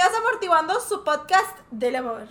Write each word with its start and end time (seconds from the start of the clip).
bienvenidos 0.00 0.14
a 0.14 0.18
Amortiguando, 0.18 0.80
su 0.80 1.04
podcast 1.04 1.58
del 1.70 1.96
amor. 1.96 2.26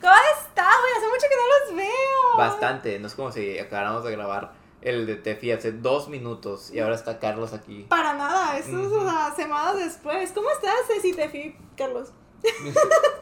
¿Cómo 0.00 0.14
estás, 0.38 0.76
güey? 0.80 0.92
Hace 0.96 1.08
mucho 1.08 1.26
que 1.28 1.36
no 1.36 1.46
los 1.48 1.76
veo. 1.76 2.36
Bastante, 2.36 2.98
no 3.00 3.06
es 3.08 3.14
como 3.14 3.32
si 3.32 3.58
acabáramos 3.58 4.04
de 4.04 4.12
grabar 4.12 4.52
el 4.80 5.06
de 5.06 5.16
Tefi 5.16 5.50
hace 5.50 5.72
dos 5.72 6.08
minutos 6.08 6.70
y 6.70 6.78
ahora 6.78 6.94
está 6.94 7.18
Carlos 7.18 7.52
aquí. 7.52 7.86
Para 7.88 8.14
nada, 8.14 8.58
eso 8.58 8.80
es 8.80 8.92
o 8.92 9.08
sea, 9.08 9.34
semanas 9.34 9.76
después. 9.76 10.30
¿Cómo 10.32 10.50
estás, 10.50 10.86
Ceci 10.86 11.14
Tefi, 11.14 11.56
Carlos? 11.76 12.12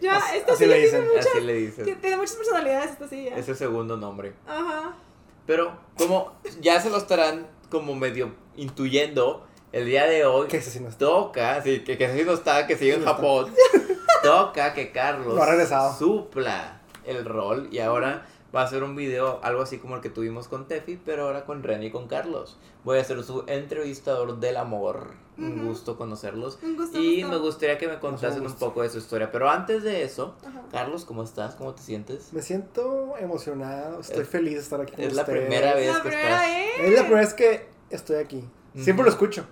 ya, 0.00 0.16
Así- 0.16 0.36
esta 0.36 0.52
así 0.52 0.64
silla 0.64 0.76
le 0.76 0.82
tiene, 0.82 0.98
dicen. 1.00 1.14
muchas, 1.14 1.26
Así 1.34 1.40
le 1.44 1.54
dices. 1.54 2.00
tiene 2.00 2.16
muchas 2.16 2.36
personalidades, 2.36 2.90
esta 2.92 3.08
silla. 3.08 3.36
Es 3.36 3.48
el 3.48 3.56
segundo 3.56 3.96
nombre. 3.96 4.32
Ajá. 4.46 4.94
Pero 5.46 5.76
como 5.98 6.32
ya 6.60 6.80
se 6.80 6.90
lo 6.90 6.98
estarán 6.98 7.46
como 7.70 7.94
medio 7.94 8.32
intuyendo, 8.56 9.46
el 9.72 9.86
día 9.86 10.04
de 10.06 10.24
hoy 10.26 10.46
¿Qué 10.48 10.58
es 10.58 10.68
así 10.68 10.80
no 10.80 10.88
está? 10.88 10.98
toca, 11.06 11.62
sí, 11.62 11.80
que, 11.80 11.96
que 11.98 12.06
así 12.06 12.22
no 12.24 12.32
está, 12.34 12.66
que 12.66 12.76
sigue 12.76 12.94
en 12.94 13.00
Sí. 13.00 13.06
Japón, 13.06 13.52
toca 14.22 14.74
que 14.74 14.92
Carlos 14.92 15.34
No 15.34 15.42
ha 15.42 15.46
regresado. 15.46 15.94
supla 15.98 16.80
el 17.04 17.24
rol 17.24 17.68
y 17.72 17.78
ahora 17.80 18.26
va 18.54 18.62
a 18.62 18.64
hacer 18.64 18.82
un 18.82 18.94
video 18.96 19.40
algo 19.42 19.62
así 19.62 19.78
como 19.78 19.96
el 19.96 20.02
que 20.02 20.10
tuvimos 20.10 20.48
con 20.48 20.68
Tefi, 20.68 20.98
pero 21.04 21.24
ahora 21.26 21.44
con 21.44 21.62
Renny 21.62 21.86
y 21.86 21.90
con 21.90 22.06
Carlos. 22.08 22.58
Voy 22.84 22.98
a 22.98 23.04
ser 23.04 23.22
su 23.24 23.44
entrevistador 23.46 24.38
del 24.40 24.56
amor. 24.56 25.10
Un 25.38 25.66
gusto 25.66 25.96
conocerlos. 25.96 26.58
Un 26.62 26.76
gusto. 26.76 26.98
Y 26.98 27.22
gusto. 27.22 27.28
me 27.30 27.38
gustaría 27.42 27.78
que 27.78 27.88
me 27.88 27.98
contasen 27.98 28.44
un 28.44 28.52
poco 28.52 28.82
de 28.82 28.90
su 28.90 28.98
historia. 28.98 29.32
Pero 29.32 29.48
antes 29.48 29.82
de 29.82 30.02
eso. 30.04 30.34
Carlos, 30.70 31.04
¿cómo 31.06 31.22
estás? 31.22 31.54
¿Cómo 31.54 31.74
te 31.74 31.80
sientes? 31.82 32.32
Me 32.34 32.42
siento 32.42 33.14
emocionado, 33.18 34.00
estoy 34.00 34.22
Es- 34.22 34.28
feliz 34.28 34.54
de 34.54 34.60
estar 34.60 34.80
aquí 34.82 34.92
con 34.92 35.04
Es 35.04 35.14
la 35.14 35.24
primera 35.24 35.74
vez 35.74 35.88
La 35.94 36.02
que 36.02 36.08
primera 36.10 36.28
estás. 36.46 36.46
vez. 36.78 36.88
Es 36.90 36.94
la 36.94 37.00
primera 37.02 37.20
vez 37.22 37.34
que 37.34 37.66
estoy 37.90 38.16
aquí. 38.16 38.44
Siempre 38.74 38.94
Ujú. 38.94 39.04
lo 39.04 39.08
escucho. 39.10 39.46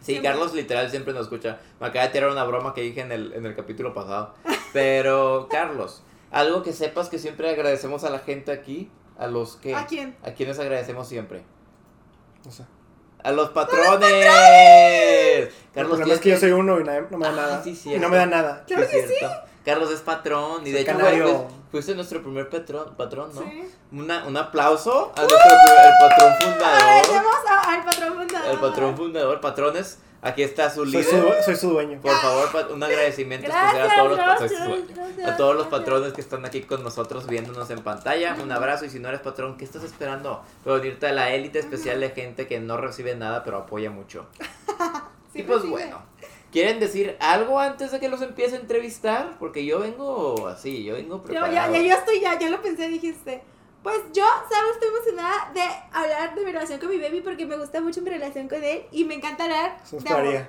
Sí, 0.00 0.12
Siempre. 0.12 0.30
Carlos 0.30 0.54
literal 0.54 0.90
siempre 0.90 1.12
nos 1.14 1.22
escucha. 1.22 1.58
Me 1.80 1.86
acaba 1.88 2.06
de 2.06 2.12
tirar 2.12 2.30
una 2.30 2.44
broma 2.44 2.72
que 2.74 2.82
dije 2.82 3.00
en 3.00 3.10
el, 3.10 3.32
en 3.32 3.44
el 3.46 3.54
capítulo 3.56 3.92
pasado. 3.94 4.34
Pero, 4.72 5.48
Carlos, 5.50 6.02
algo 6.34 6.62
que 6.62 6.72
sepas 6.72 7.08
que 7.08 7.18
siempre 7.18 7.48
agradecemos 7.50 8.04
a 8.04 8.10
la 8.10 8.18
gente 8.18 8.52
aquí, 8.52 8.90
a 9.18 9.26
los 9.26 9.56
que... 9.56 9.74
¿A 9.74 9.86
quién? 9.86 10.16
¿A 10.22 10.32
quienes 10.32 10.58
agradecemos 10.58 11.08
siempre? 11.08 11.42
O 12.46 12.50
sea, 12.50 12.66
¡A 13.22 13.32
los 13.32 13.50
patrones! 13.50 14.10
el 14.12 15.50
Carlos, 15.72 15.92
problema 15.98 16.14
es 16.14 16.20
que 16.20 16.30
yo 16.30 16.36
soy 16.38 16.52
uno 16.52 16.78
y 16.80 16.84
nadie- 16.84 17.06
no 17.10 17.18
me 17.18 17.24
da 17.26 17.32
Ah, 17.32 17.36
nada. 17.36 17.62
sí, 17.62 17.80
y 17.86 17.98
no 17.98 18.08
me 18.08 18.16
da 18.18 18.26
nada. 18.26 18.64
Claro 18.66 18.84
Sí, 18.84 18.90
que 18.92 19.08
sí. 19.08 19.14
Carlos 19.64 19.90
es 19.90 20.00
patrón 20.00 20.66
y 20.66 20.72
de 20.72 20.80
hecho 20.82 20.92
canario. 20.92 21.24
fuiste, 21.26 21.54
fuiste 21.70 21.94
nuestro 21.94 22.22
primer 22.22 22.50
patrón, 22.50 22.94
patrón 22.98 23.30
¿no? 23.34 23.40
Sí. 23.42 23.70
Una, 23.92 24.26
un 24.26 24.36
aplauso 24.36 25.12
a 25.16 25.20
nuestro 25.20 25.38
primer- 25.38 25.86
el 25.86 25.92
patrón 26.10 26.32
fundador. 26.40 26.82
Agradecemos 26.82 27.34
a- 27.48 27.72
al 27.72 27.84
patrón 27.84 28.14
fundador. 28.14 28.50
El 28.50 28.58
patrón 28.58 28.96
fundador, 28.96 29.40
patrones, 29.40 29.98
aquí 30.24 30.42
está 30.42 30.68
su 30.70 30.84
Soy 30.84 31.02
líder. 31.02 31.04
su, 31.38 31.44
soy 31.44 31.56
su 31.56 31.70
dueño. 31.70 32.00
Por 32.00 32.12
favor, 32.16 32.48
un 32.72 32.82
agradecimiento 32.82 33.46
Gracias, 33.46 33.74
especial 33.84 33.90
a 33.90 34.02
todos, 34.04 34.40
los, 34.40 34.50
soy 34.50 34.84
gracias, 34.94 35.28
a 35.28 35.36
todos 35.36 35.54
los 35.56 35.66
patrones 35.68 36.12
que 36.12 36.20
están 36.20 36.44
aquí 36.44 36.62
con 36.62 36.82
nosotros 36.82 37.26
viéndonos 37.26 37.70
en 37.70 37.82
pantalla. 37.82 38.36
Un 38.42 38.50
abrazo 38.50 38.84
y 38.86 38.90
si 38.90 38.98
no 38.98 39.08
eres 39.08 39.20
patrón, 39.20 39.56
¿qué 39.56 39.64
estás 39.64 39.84
esperando? 39.84 40.42
Para 40.64 40.76
unirte 40.76 41.06
a 41.06 41.12
la 41.12 41.32
élite 41.32 41.58
especial 41.60 42.00
de 42.00 42.10
gente 42.10 42.46
que 42.46 42.58
no 42.60 42.76
recibe 42.76 43.14
nada 43.14 43.44
pero 43.44 43.58
apoya 43.58 43.90
mucho. 43.90 44.26
Sí, 45.32 45.40
y 45.40 45.42
pues 45.42 45.68
bueno, 45.68 46.00
¿quieren 46.52 46.78
decir 46.78 47.16
algo 47.18 47.58
antes 47.58 47.90
de 47.90 47.98
que 47.98 48.08
los 48.08 48.22
empiece 48.22 48.54
a 48.54 48.60
entrevistar? 48.60 49.36
Porque 49.40 49.64
yo 49.64 49.80
vengo 49.80 50.46
así, 50.46 50.84
yo 50.84 50.94
vengo 50.94 51.16
Yo, 51.16 51.22
preparado. 51.24 51.52
ya, 51.52 51.68
ya, 51.72 51.82
yo 51.82 51.92
estoy, 51.94 52.20
ya, 52.20 52.38
ya 52.38 52.50
lo 52.50 52.62
pensé, 52.62 52.86
dijiste. 52.86 53.42
Pues 53.84 53.98
yo, 54.14 54.24
¿sabes? 54.50 54.72
Estoy 54.72 54.88
emocionada 54.88 55.52
de 55.54 55.60
hablar 55.92 56.34
de 56.34 56.44
mi 56.44 56.50
relación 56.52 56.80
con 56.80 56.88
mi 56.88 56.98
baby 56.98 57.20
porque 57.20 57.46
me 57.46 57.56
gusta 57.56 57.80
mucho 57.80 58.00
mi 58.02 58.10
relación 58.10 58.48
con 58.48 58.64
él 58.64 58.82
y 58.90 59.04
me 59.04 59.14
encanta 59.14 59.44
hablar 59.44 59.76
de 59.92 60.08
amor. 60.08 60.46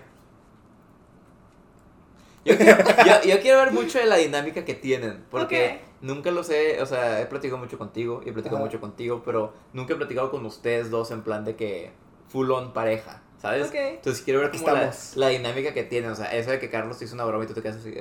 Yo 2.46 2.58
quiero, 2.58 2.78
yo- 3.06 3.30
yo 3.30 3.40
quiero 3.42 3.60
ver 3.60 3.72
mucho 3.72 4.00
de 4.00 4.06
la 4.06 4.16
dinámica 4.18 4.64
que 4.66 4.74
tienen, 4.76 5.26
porque 5.32 5.82
nunca 6.02 6.32
lo 6.32 6.44
sé, 6.44 6.82
o 6.82 6.86
sea, 6.86 7.20
he 7.22 7.26
platicado 7.26 7.58
mucho 7.60 7.78
contigo 7.78 8.22
y 8.26 8.30
he 8.30 8.34
platicado 8.34 8.58
Ajá. 8.58 8.66
mucho 8.66 8.80
contigo, 8.80 9.22
pero 9.26 9.54
nunca 9.74 9.94
he 9.94 9.98
platicado 9.98 10.32
con 10.32 10.46
ustedes 10.46 10.90
dos 10.90 11.12
en 11.12 11.22
plan 11.24 11.44
de 11.44 11.56
que 11.56 11.92
full 12.30 12.50
on 12.52 12.72
pareja, 12.72 13.22
¿sabes? 13.42 13.68
Ok. 13.68 13.76
Entonces 13.76 14.24
quiero 14.24 14.40
ver 14.42 14.52
como 14.52 14.68
la, 14.70 14.86
estamos. 14.86 15.18
la 15.18 15.28
dinámica 15.30 15.74
que 15.74 15.84
tienen, 15.84 16.12
o 16.12 16.16
sea, 16.16 16.28
eso 16.34 16.52
de 16.52 16.60
que 16.60 16.70
Carlos 16.70 17.00
te 17.00 17.06
hizo 17.06 17.16
una 17.16 17.26
broma 17.26 17.44
y 17.44 17.48
tú 17.48 17.54
te 17.54 17.62
quedas 17.64 17.78
así, 17.78 17.92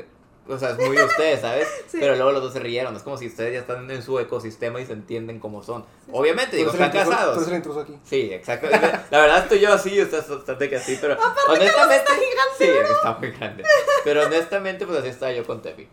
o 0.49 0.59
sea, 0.59 0.71
es 0.71 0.78
muy 0.78 0.97
de 0.97 1.05
ustedes, 1.05 1.41
¿sabes? 1.41 1.69
Sí. 1.88 1.99
Pero 2.00 2.16
luego 2.16 2.32
los 2.32 2.43
dos 2.43 2.53
se 2.53 2.59
rieron, 2.60 2.94
es 2.97 3.03
como 3.03 3.16
si 3.16 3.27
ustedes 3.28 3.53
ya 3.53 3.60
están 3.60 3.88
en 3.91 4.03
su 4.03 4.19
ecosistema 4.19 4.81
y 4.81 4.87
se 4.87 4.93
entienden 4.93 5.38
cómo 5.38 5.62
son. 5.62 5.82
Sí. 6.06 6.10
Obviamente, 6.12 6.56
digo, 6.56 6.71
están 6.72 6.91
intruso- 6.91 7.10
casados. 7.10 7.34
Tú 7.34 7.41
eres 7.41 7.49
el 7.50 7.56
intruso 7.56 7.81
aquí. 7.81 7.99
Sí, 8.05 8.31
exacto. 8.32 8.69
La 9.10 9.19
verdad 9.21 9.38
estoy 9.44 9.60
yo 9.60 9.72
así, 9.72 9.99
estás 9.99 10.28
bastante 10.28 10.69
que 10.69 10.77
así, 10.77 10.99
pero 11.00 11.16
honestamente. 11.49 12.10
sí, 12.59 12.65
está 12.65 13.16
muy 13.19 13.31
grande. 13.31 13.65
Pero 14.04 14.22
honestamente, 14.27 14.87
pues 14.87 14.99
así 14.99 15.09
estaba 15.09 15.33
yo 15.33 15.47
con 15.47 15.62
Tefi. 15.62 15.88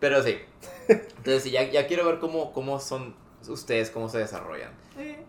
Pero 0.00 0.22
sí. 0.22 0.38
Entonces, 0.88 1.42
sí, 1.44 1.50
ya, 1.50 1.62
ya 1.70 1.86
quiero 1.86 2.04
ver 2.06 2.18
cómo, 2.18 2.52
cómo 2.52 2.80
son 2.80 3.14
ustedes, 3.48 3.90
cómo 3.90 4.08
se 4.08 4.18
desarrollan. 4.18 4.70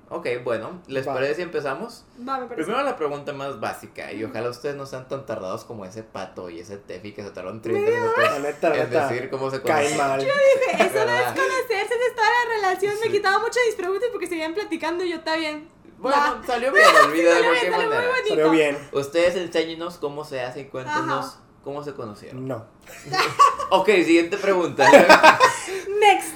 Ok. 0.10 0.28
Bueno, 0.44 0.82
¿les 0.88 1.08
Va. 1.08 1.14
parece 1.14 1.36
si 1.36 1.42
empezamos? 1.42 2.06
Va, 2.20 2.38
me 2.40 2.46
parece. 2.46 2.56
Primero 2.66 2.84
la 2.84 2.96
pregunta 2.98 3.34
más 3.34 3.60
básica, 3.60 4.12
y 4.14 4.24
ojalá 4.24 4.50
ustedes 4.50 4.76
no 4.76 4.86
sean 4.86 5.08
tan 5.08 5.26
tardados 5.26 5.64
como 5.64 5.86
ese 5.86 6.04
pato 6.04 6.50
y 6.50 6.60
ese 6.60 6.78
Tefi 6.78 7.14
que 7.14 7.24
se 7.24 7.32
tardaron 7.32 7.62
30 7.62 7.90
La 7.90 7.98
minutos 7.98 8.18
neta, 8.42 8.70
la 8.70 8.76
en 8.78 8.90
neta. 8.90 9.08
decir 9.08 9.30
cómo 9.30 9.50
se 9.50 9.62
Cae 9.62 9.84
conocen. 9.86 9.98
mal. 9.98 10.20
Dije, 10.20 10.84
Eso 10.84 11.06
no 11.06 11.14
es 11.16 11.26
conocerse, 11.28 11.94
es 11.94 12.16
toda 12.16 12.28
la 12.30 12.56
relación. 12.56 12.94
Sí. 12.96 13.00
Me 13.06 13.12
quitaba 13.12 13.40
mucho 13.40 13.60
mis 13.66 13.76
preguntas 13.76 14.10
porque 14.12 14.28
seguían 14.28 14.54
platicando 14.54 15.04
y 15.04 15.10
yo, 15.10 15.16
está 15.18 15.36
bien. 15.36 15.68
Bueno, 15.98 16.18
Va. 16.18 16.42
salió 16.46 16.72
bien 16.74 16.86
el 17.06 17.12
video 17.12 17.34
de 17.34 17.42
cualquier 17.44 17.72
salió 17.72 17.78
muy 17.88 17.96
manera. 17.96 18.08
bonito. 18.12 18.30
Salió 18.30 18.52
bien. 18.52 18.78
Ustedes 18.92 19.36
enséñenos 19.38 19.98
cómo 19.98 20.26
se 20.26 20.42
hace 20.42 20.60
y 20.62 20.66
cuéntenos 20.66 21.26
Ajá. 21.26 21.38
cómo 21.64 21.84
se 21.84 21.94
conocieron. 21.94 22.48
No. 22.48 22.66
Ok, 23.70 23.88
siguiente 23.88 24.38
pregunta. 24.38 24.88
Next. 26.00 26.36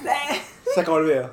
Se 0.74 0.80
acabó 0.80 0.98
el 0.98 1.04
video. 1.04 1.30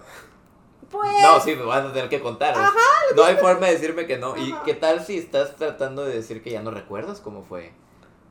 Pues. 0.96 1.12
No, 1.22 1.40
sí, 1.40 1.56
me 1.56 1.64
van 1.64 1.88
a 1.88 1.94
tener 1.94 2.10
que 2.10 2.20
contar. 2.20 2.54
Ajá, 2.56 2.72
no 3.16 3.24
hay 3.24 3.36
forma 3.38 3.68
de 3.68 3.74
decirme 3.74 4.06
que 4.08 4.18
no. 4.18 4.36
¿Y 4.38 4.52
Ajá. 4.52 4.64
qué 4.64 4.74
tal 4.74 5.04
si 5.06 5.18
estás 5.18 5.56
tratando 5.56 6.04
de 6.06 6.16
decir 6.16 6.42
que 6.44 6.52
ya 6.52 6.62
no 6.62 6.72
recuerdas 6.72 7.20
cómo 7.22 7.44
fue? 7.44 7.72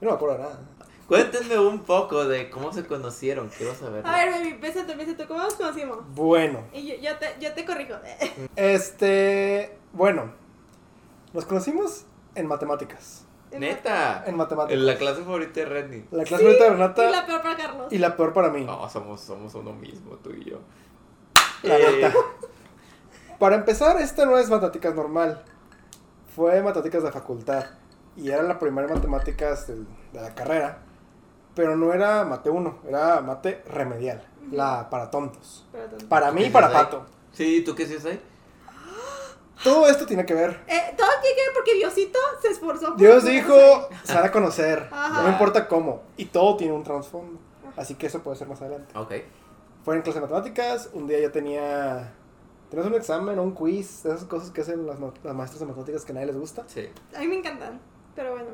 Yo 0.01 0.07
no 0.07 0.11
me 0.11 0.17
acuerdo 0.17 0.39
nada. 0.39 0.59
Cuéntenme 1.09 1.59
un 1.59 1.81
poco 1.81 2.25
de 2.25 2.49
cómo 2.49 2.73
se 2.73 2.87
conocieron, 2.87 3.51
quiero 3.57 3.75
saber. 3.75 4.07
A 4.07 4.17
ver, 4.17 4.31
baby, 4.33 4.55
pésate, 4.55 4.95
pésate. 4.95 5.27
¿Cómo 5.27 5.41
nos 5.41 5.55
conocimos? 5.55 5.99
Bueno, 6.15 6.61
Y 6.73 6.87
yo, 6.87 6.95
yo, 6.97 7.17
te, 7.19 7.37
yo 7.41 7.53
te 7.53 7.65
corrijo. 7.67 7.95
este. 8.57 9.77
Bueno, 9.93 10.33
nos 11.33 11.45
conocimos 11.45 12.05
en 12.35 12.47
matemáticas. 12.47 13.27
Neta, 13.53 14.25
En 14.27 14.37
matemáticas. 14.37 14.77
en 14.81 14.87
la 14.87 14.97
clase 14.97 15.23
favorita 15.23 15.61
de 15.61 15.67
Redney. 15.67 16.05
La 16.11 16.25
clase 16.25 16.45
ahorita 16.45 16.65
de 16.65 16.71
Renata 16.71 17.09
Y 17.09 17.13
la 17.13 17.27
peor 17.27 17.43
para 17.43 17.57
Carlos. 17.57 17.87
y 17.93 17.99
la 17.99 18.17
peor 18.17 18.33
para 18.33 18.49
mí. 18.49 18.65
No, 18.65 18.89
somos, 18.91 19.21
somos 19.21 19.55
uno 19.55 19.73
mismo, 19.75 20.17
tú 20.17 20.31
y 20.31 20.45
yo. 20.51 20.59
La 21.63 21.79
Eh, 21.79 21.93
neta. 22.01 22.15
Para 23.39 23.57
empezar, 23.57 24.01
esta 24.01 24.25
no 24.27 24.39
es 24.39 24.49
matemáticas 24.49 24.95
normal. 24.95 25.43
Fue 26.35 26.63
matemáticas 26.63 27.03
de 27.03 27.13
facultad. 27.13 27.65
Y 28.17 28.31
era 28.31 28.43
la 28.43 28.59
primera 28.59 28.89
matemáticas 28.89 29.67
del- 29.67 29.87
de 30.13 30.21
la 30.21 30.35
carrera. 30.35 30.79
Pero 31.55 31.77
no 31.77 31.93
era 31.93 32.25
mate 32.25 32.51
1, 32.51 32.79
era 32.89 33.21
mate 33.21 33.63
remedial. 33.69 34.25
La 34.51 34.89
para 34.91 35.11
tontos. 35.11 35.65
Espérate. 35.67 36.05
Para 36.07 36.31
mí 36.33 36.43
¿Qué 36.43 36.47
y 36.49 36.51
para? 36.51 36.71
Pato. 36.73 37.07
Sí, 37.33 37.63
¿tú 37.65 37.75
qué 37.75 37.85
haces 37.85 38.05
ahí? 38.05 38.21
Todo 39.63 39.87
esto 39.89 40.05
tiene 40.05 40.27
que 40.27 40.35
ver. 40.35 40.63
Eh, 40.67 40.95
todo 40.97 41.09
tiene 41.23 41.37
que 41.37 41.43
ver 41.43 41.51
porque 41.55 41.75
Diosito 41.75 42.19
se 42.43 42.49
esforzó. 42.49 42.89
por 42.89 42.97
Dios 42.97 43.25
dijo, 43.25 43.55
se 44.03 44.15
van 44.15 44.25
a 44.27 44.33
conocer. 44.33 44.89
Ajá. 44.93 45.23
No 45.23 45.29
importa 45.29 45.67
cómo. 45.69 46.03
Y 46.17 46.27
todo 46.27 46.57
tiene 46.57 46.75
un 46.75 46.83
trasfondo. 46.83 47.39
Así 47.77 47.95
que 47.95 48.07
eso 48.09 48.21
puede 48.23 48.37
ser 48.37 48.49
más 48.49 48.61
adelante. 48.61 48.97
Ok. 48.99 49.13
Fue 49.85 49.97
en 49.97 50.03
clase 50.03 50.19
de 50.21 50.27
matemáticas. 50.27 50.91
Un 50.93 51.07
día 51.07 51.21
yo 51.21 51.31
tenía. 51.33 52.13
Tenías 52.75 52.91
un 52.91 52.95
examen 52.99 53.39
o 53.39 53.43
un 53.45 53.53
quiz. 53.55 54.05
Esas 54.05 54.25
cosas 54.25 54.51
que 54.51 54.63
hacen 54.63 54.85
las, 54.85 54.99
ma- 54.99 55.13
las 55.23 55.33
maestras 55.35 55.61
de 55.61 55.67
matemáticas 55.67 56.05
que 56.05 56.11
a 56.11 56.15
nadie 56.17 56.27
les 56.27 56.37
gusta. 56.37 56.65
Sí. 56.67 56.89
A 57.15 57.21
mí 57.21 57.29
me 57.29 57.37
encantan. 57.37 57.81
Pero 58.17 58.33
bueno. 58.33 58.49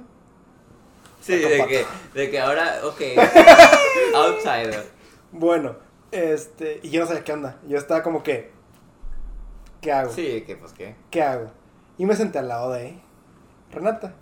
Sí, 1.23 1.37
de 1.37 1.67
que, 1.67 1.87
de 2.13 2.31
que 2.31 2.39
ahora, 2.39 2.81
ok. 2.85 3.01
Outsider. 4.15 4.87
Bueno, 5.33 5.77
este. 6.11 6.81
Y 6.83 6.91
yo 6.91 7.01
no 7.01 7.07
sabía 7.07 7.25
qué 7.25 7.33
onda. 7.33 7.57
Yo 7.67 7.79
estaba 7.79 8.03
como 8.03 8.23
que. 8.23 8.51
¿Qué 9.81 9.91
hago? 9.91 10.13
Sí, 10.13 10.43
que 10.47 10.55
pues 10.57 10.73
qué. 10.75 10.97
¿Qué 11.11 11.23
hago? 11.23 11.51
Y 11.97 12.05
me 12.05 12.15
senté 12.15 12.39
al 12.41 12.49
lado 12.49 12.73
de 12.73 13.01
Renata. 13.73 14.13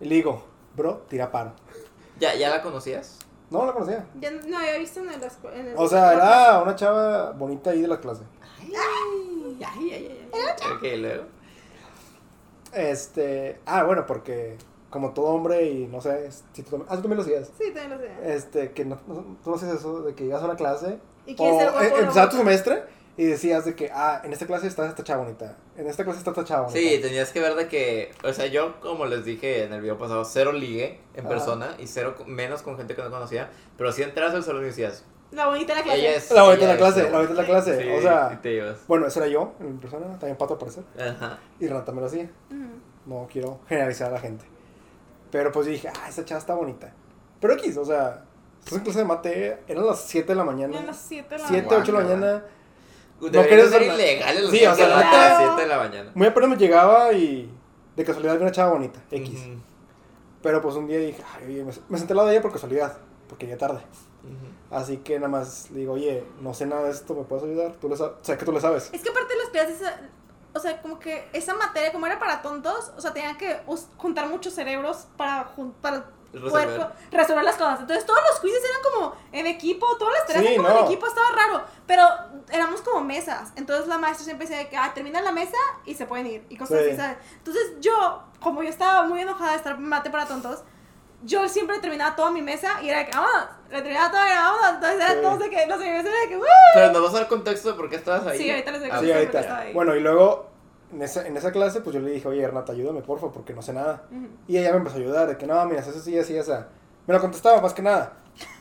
Y 0.00 0.06
le 0.06 0.14
digo, 0.14 0.42
bro, 0.74 1.04
tira 1.08 1.30
paro. 1.30 1.52
¿Ya, 2.18 2.34
¿Ya 2.34 2.48
la 2.48 2.62
conocías? 2.62 3.18
No, 3.50 3.58
no 3.60 3.66
la 3.66 3.72
conocía. 3.74 4.06
Ya 4.20 4.30
no 4.30 4.56
había 4.58 4.78
visto 4.78 5.00
en 5.00 5.10
el. 5.10 5.22
En 5.54 5.68
el 5.68 5.74
O 5.76 5.86
sea, 5.86 6.14
era 6.14 6.62
una 6.62 6.74
chava 6.76 7.32
bonita 7.32 7.70
ahí 7.70 7.82
de 7.82 7.88
la 7.88 8.00
clase. 8.00 8.22
Ay, 8.60 9.23
ay, 9.62 9.90
ay, 9.92 9.92
ay, 9.92 10.28
ay. 10.32 10.72
Ok, 10.72 10.82
luego. 11.00 11.24
Este. 12.72 13.60
Ah, 13.66 13.84
bueno, 13.84 14.04
porque 14.06 14.56
como 14.90 15.12
todo 15.12 15.26
hombre 15.26 15.64
y 15.70 15.86
no 15.86 16.00
sé, 16.00 16.30
si 16.52 16.62
tú, 16.62 16.70
también- 16.70 16.88
ah, 16.90 16.96
tú 16.96 17.02
también 17.02 17.16
lo 17.18 17.22
hacías. 17.22 17.50
Sí, 17.58 17.72
también 17.72 17.90
lo 17.90 17.98
sé. 17.98 18.34
Este, 18.34 18.72
que 18.72 18.84
no, 18.84 18.98
no- 19.06 19.36
tú 19.42 19.50
no 19.50 19.56
haces 19.56 19.72
eso 19.74 20.02
de 20.02 20.14
que 20.14 20.24
llegas 20.24 20.42
a 20.42 20.46
una 20.46 20.56
clase 20.56 20.98
Y 21.26 21.34
o 21.34 21.36
quieres 21.36 21.58
ser 21.58 21.70
guapo. 21.72 21.84
eh, 21.86 22.04
guapa. 22.04 22.28
tu 22.28 22.36
semestre 22.36 22.82
y 23.16 23.24
decías 23.26 23.64
de 23.64 23.74
que, 23.74 23.90
ah, 23.92 24.20
en 24.24 24.32
esta 24.32 24.46
clase 24.46 24.66
está 24.68 24.86
esta 24.88 25.02
chava 25.04 25.24
bonita, 25.24 25.56
en 25.76 25.86
esta 25.88 26.04
clase 26.04 26.18
está 26.20 26.30
esta 26.30 26.44
chava 26.44 26.62
bonita. 26.68 26.78
Sí, 26.80 26.98
tenías 27.00 27.30
que 27.32 27.40
ver 27.40 27.54
de 27.54 27.68
que, 27.68 28.12
o 28.24 28.32
sea, 28.32 28.46
yo 28.46 28.80
como 28.80 29.06
les 29.06 29.24
dije 29.24 29.64
en 29.64 29.72
el 29.72 29.80
video 29.80 29.98
pasado, 29.98 30.24
cero 30.24 30.52
ligue 30.52 31.00
en 31.14 31.20
Ajá. 31.20 31.28
persona 31.28 31.76
y 31.78 31.86
cero 31.88 32.14
menos 32.26 32.62
con 32.62 32.76
gente 32.76 32.94
que 32.94 33.02
no 33.02 33.10
conocía, 33.10 33.50
pero 33.76 33.90
si 33.92 34.02
entras 34.02 34.32
al 34.34 34.42
salón 34.44 34.62
y 34.62 34.66
decías, 34.66 35.04
La 35.34 35.46
bonita 35.46 35.72
de 35.74 35.78
la 35.80 35.82
clase. 35.84 35.98
ella 36.00 36.16
es... 36.16 36.30
La 36.30 36.42
bonita 36.44 36.66
de 36.66 36.72
la 36.72 36.78
clase, 36.78 37.02
la 37.10 37.18
bonita 37.18 37.32
de 37.34 37.40
la 37.40 37.44
clase, 37.46 37.82
Sí, 37.82 37.90
o 37.90 38.00
sea- 38.02 38.30
y 38.32 38.36
te. 38.36 38.62
Bueno, 38.86 39.06
ese 39.06 39.18
era 39.18 39.28
yo 39.28 39.52
en 39.60 39.78
persona, 39.78 40.06
también 40.18 40.36
Pato 40.36 40.54
al 40.54 40.58
parecer. 40.60 40.84
Ajá. 40.98 41.38
Y 41.60 41.66
Renata 41.66 41.92
me 41.92 42.00
lo 42.00 42.06
hacía. 42.06 42.30
Ujú. 42.50 42.68
No 43.06 43.28
quiero 43.30 43.60
generalizar 43.68 44.08
a 44.08 44.14
la 44.14 44.20
gente. 44.20 44.44
Pero 45.30 45.50
pues 45.52 45.66
yo 45.66 45.72
dije, 45.72 45.88
ah, 45.88 46.08
esta 46.08 46.24
chava 46.24 46.38
está 46.38 46.54
bonita. 46.54 46.92
Pero 47.40 47.54
X, 47.54 47.76
o 47.76 47.84
sea, 47.84 48.24
estás 48.60 48.78
en 48.78 48.84
clase 48.84 48.98
de 49.00 49.04
mate, 49.04 49.58
eran 49.66 49.86
las 49.86 50.00
7 50.02 50.28
de 50.28 50.34
la 50.36 50.44
mañana. 50.44 50.72
Eran 50.74 50.86
las 50.86 50.98
7 51.00 51.28
de 51.34 51.42
la 51.42 51.48
7, 51.48 51.66
Guau, 51.66 51.80
8 51.80 51.92
de 51.92 51.98
la 51.98 52.04
mañana. 52.04 52.44
Debería 53.20 53.48
querías 53.48 53.70
ser 53.70 53.82
ilegal 53.82 54.36
el 54.36 54.50
Sí, 54.50 54.64
o 54.66 54.74
sea, 54.74 54.84
a 54.86 54.88
la 54.88 54.96
neta- 55.04 55.28
las 55.28 55.38
7 55.38 55.62
de 55.62 55.68
la 55.68 55.78
mañana. 55.78 56.10
Muy 56.14 56.26
apenas 56.26 56.48
me 56.50 56.56
llegaba 56.56 57.12
y 57.12 57.50
de 57.96 58.04
casualidad 58.04 58.36
vi 58.36 58.42
una 58.42 58.52
chava 58.52 58.72
bonita, 58.72 59.00
X. 59.10 59.40
Ujú, 59.40 59.58
Pero 60.42 60.60
pues 60.60 60.74
un 60.76 60.86
día 60.86 60.98
dije, 60.98 61.22
ay, 61.36 61.46
oye, 61.46 61.64
me, 61.64 61.72
me 61.88 61.98
senté 61.98 62.12
al 62.12 62.16
lado 62.18 62.28
de 62.28 62.34
ella 62.34 62.42
por 62.42 62.52
casualidad, 62.52 62.96
porque 63.28 63.46
ya 63.46 63.56
tarde. 63.56 63.80
ujú. 64.22 64.53
Así 64.74 64.98
que 64.98 65.16
nada 65.18 65.28
más 65.28 65.70
le 65.70 65.80
digo, 65.80 65.92
oye, 65.94 66.26
no 66.40 66.52
sé 66.52 66.66
nada 66.66 66.82
de 66.84 66.90
esto, 66.90 67.14
¿me 67.14 67.22
puedes 67.24 67.44
ayudar? 67.44 67.72
Tú 67.80 67.88
le 67.88 67.96
sabes, 67.96 68.14
o 68.20 68.24
sea, 68.24 68.36
que 68.36 68.44
tú 68.44 68.52
le 68.52 68.60
sabes. 68.60 68.90
Es 68.92 69.02
que 69.02 69.08
aparte 69.10 69.34
los 69.36 69.70
esa, 69.70 70.00
o 70.52 70.58
sea, 70.58 70.82
como 70.82 70.98
que 70.98 71.28
esa 71.32 71.54
materia, 71.54 71.92
como 71.92 72.06
era 72.06 72.18
para 72.18 72.42
tontos, 72.42 72.92
o 72.96 73.00
sea, 73.00 73.12
tenían 73.12 73.36
que 73.36 73.60
juntar 73.96 74.28
muchos 74.28 74.52
cerebros 74.52 75.06
para, 75.16 75.48
para 75.80 76.04
poder 76.32 76.42
Resolver. 76.68 76.80
co- 76.80 76.92
resolver 77.16 77.44
las 77.44 77.54
cosas. 77.56 77.80
Entonces 77.80 78.04
todos 78.04 78.18
los 78.28 78.40
quizzes 78.40 78.62
eran 78.64 78.80
como 78.92 79.14
en 79.30 79.46
equipo, 79.46 79.86
todas 79.96 80.14
las 80.14 80.26
tareas 80.26 80.44
Sí, 80.44 80.52
eran 80.54 80.64
como 80.64 80.74
no. 80.74 80.80
en 80.80 80.84
equipo, 80.86 81.06
estaba 81.06 81.28
raro. 81.30 81.64
Pero 81.86 82.02
éramos 82.50 82.80
como 82.80 83.04
mesas. 83.04 83.52
Entonces 83.54 83.86
la 83.86 83.98
maestra 83.98 84.24
siempre 84.24 84.46
decía 84.48 84.68
que, 84.68 84.76
ah, 84.76 84.90
termina 84.92 85.22
la 85.22 85.30
mesa 85.30 85.56
y 85.84 85.94
se 85.94 86.06
pueden 86.06 86.26
ir. 86.26 86.46
Y 86.48 86.56
cosas 86.56 86.80
Sí. 86.82 86.88
así, 86.88 86.96
¿sabes? 86.96 87.18
Entonces 87.38 87.62
yo, 87.80 88.22
como 88.40 88.64
yo 88.64 88.68
estaba 88.70 89.04
muy 89.04 89.20
enojada 89.20 89.52
de 89.52 89.56
estar 89.58 89.78
mate 89.78 90.10
para 90.10 90.26
tontos, 90.26 90.64
yo 91.24 91.48
siempre 91.48 91.78
terminaba 91.80 92.14
toda 92.16 92.30
mi 92.30 92.42
mesa 92.42 92.80
y 92.82 92.88
era 92.88 93.00
de 93.00 93.06
que, 93.06 93.12
vámonos, 93.16 93.44
la 93.70 93.82
terminaba 93.82 94.10
toda 94.10 94.28
y 94.28 94.36
vámonos. 94.36 94.70
Entonces 94.74 95.00
era 95.00 95.14
Sí. 95.14 95.20
todos 95.22 95.38
de 95.40 95.50
que, 95.50 95.66
los 95.66 95.78
señores 95.78 96.04
era 96.06 96.20
de 96.20 96.28
que, 96.28 96.36
"Uh". 96.36 96.42
Pero 96.74 96.92
nos 96.92 97.02
vas 97.02 97.14
a 97.14 97.18
dar 97.20 97.28
contexto 97.28 97.68
de 97.70 97.74
por 97.74 97.88
qué 97.90 97.96
estabas 97.96 98.26
ahí. 98.26 98.38
Sí, 98.38 98.50
ahorita 98.50 98.70
les 98.72 98.80
doy 98.80 98.90
Ah, 98.92 99.00
Sí, 99.00 99.12
ahorita. 99.12 99.58
ahí. 99.58 99.72
Bueno, 99.72 99.94
y 99.96 100.00
luego 100.00 100.50
en 100.92 101.02
esa, 101.02 101.26
en 101.26 101.36
esa 101.36 101.50
clase, 101.50 101.80
pues 101.80 101.94
yo 101.94 102.00
le 102.00 102.10
dije, 102.10 102.28
oye, 102.28 102.46
Renata, 102.46 102.72
ayúdame, 102.72 103.00
porfa, 103.02 103.30
porque 103.32 103.52
no 103.52 103.62
sé 103.62 103.72
nada. 103.72 104.02
Ujú. 104.10 104.28
Y 104.46 104.58
ella 104.58 104.70
me 104.72 104.78
empezó 104.78 104.96
a 104.96 105.00
ayudar, 105.00 105.26
de 105.26 105.36
que 105.36 105.46
no, 105.46 105.64
mira, 105.66 105.80
eso 105.80 105.92
sí, 106.00 106.16
así, 106.18 106.36
esa. 106.36 106.68
Me 107.06 107.14
lo 107.14 107.20
contestaba 107.20 107.60
más 107.60 107.72
que 107.74 107.82
nada. 107.82 108.12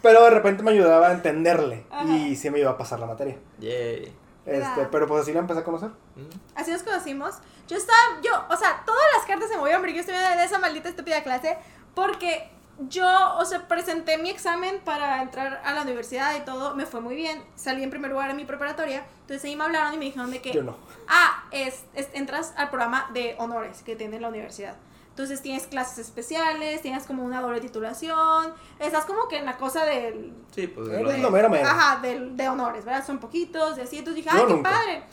Pero 0.02 0.24
de 0.24 0.30
repente 0.30 0.62
me 0.64 0.72
ayudaba 0.72 1.08
a 1.08 1.12
entenderle. 1.14 1.86
Ajá. 1.92 2.06
Y 2.06 2.36
sí 2.36 2.50
me 2.50 2.60
iba 2.60 2.72
a 2.72 2.78
pasar 2.78 3.00
la 3.00 3.08
materia. 3.08 3.38
Yay. 3.60 4.16
Este, 4.46 4.86
pero 4.92 5.08
pues 5.08 5.22
así 5.22 5.32
la 5.32 5.40
empecé 5.40 5.62
a 5.62 5.64
conocer. 5.64 5.90
Ujú. 6.18 6.28
Así 6.56 6.72
nos 6.72 6.84
conocimos. 6.84 7.36
Yo 7.68 7.78
estaba, 7.78 7.98
yo, 8.22 8.32
o 8.50 8.58
sea, 8.58 8.84
todas 8.86 9.02
las 9.18 9.26
cartas 9.26 9.50
se 9.50 9.58
movieron 9.58 9.82
porque 9.82 9.94
yo 9.96 10.02
estuve 10.02 10.18
en 10.34 10.40
esa 10.40 10.60
maldita 10.60 10.90
estúpida 10.90 11.24
clase. 11.24 11.58
Porque 11.96 12.50
yo, 12.90 13.08
o 13.38 13.46
sea, 13.46 13.68
presenté 13.68 14.18
mi 14.18 14.30
examen 14.30 14.80
para 14.84 15.22
entrar 15.22 15.62
a 15.64 15.74
la 15.74 15.82
universidad 15.84 16.36
y 16.36 16.42
todo. 16.42 16.76
Me 16.76 16.86
fue 16.86 17.02
muy 17.02 17.16
bien. 17.16 17.44
Salí 17.56 17.84
en 17.84 17.90
primer 17.90 18.10
lugar 18.12 18.30
en 18.30 18.36
mi 18.36 18.46
preparatoria. 18.46 19.06
Entonces 19.22 19.44
ahí 19.46 19.56
me 19.56 19.64
hablaron 19.64 19.94
y 19.94 19.98
me 19.98 20.06
dijeron 20.06 20.32
de 20.32 20.42
que, 20.42 20.52
Yo 20.52 20.64
no. 20.64 20.76
ah, 21.08 21.44
es, 21.52 21.84
es- 21.94 22.10
entras 22.14 22.54
al 22.58 22.70
programa 22.70 23.10
de 23.14 23.36
honores 23.40 23.84
que 23.84 23.96
tiene 23.96 24.20
la 24.20 24.30
universidad. 24.30 24.76
Entonces 25.10 25.44
tienes 25.44 25.68
clases 25.68 26.00
especiales, 26.00 26.82
tienes 26.82 27.04
como 27.06 27.24
una 27.24 27.40
doble 27.40 27.62
titulación. 27.62 28.52
Estás 28.80 29.06
como 29.06 29.28
que 29.28 29.38
en 29.38 29.46
la 29.46 29.58
cosa 29.58 29.86
del, 29.86 30.34
Sí, 30.56 30.66
pues. 30.66 30.90
Eres 30.90 31.18
lo- 31.18 31.24
lo 31.26 31.30
mero 31.32 31.50
mero. 31.52 31.68
Ajá, 31.70 32.02
de, 32.02 32.20
de 32.32 32.50
honores, 32.50 32.84
¿verdad? 32.84 33.06
Son 33.06 33.20
poquitos 33.20 33.78
y 33.78 33.82
así. 33.82 34.00
Entonces 34.00 34.24
dije, 34.24 34.36
ay, 34.36 34.44
qué 34.48 34.54
nunca. 34.54 34.72
padre. 34.72 35.04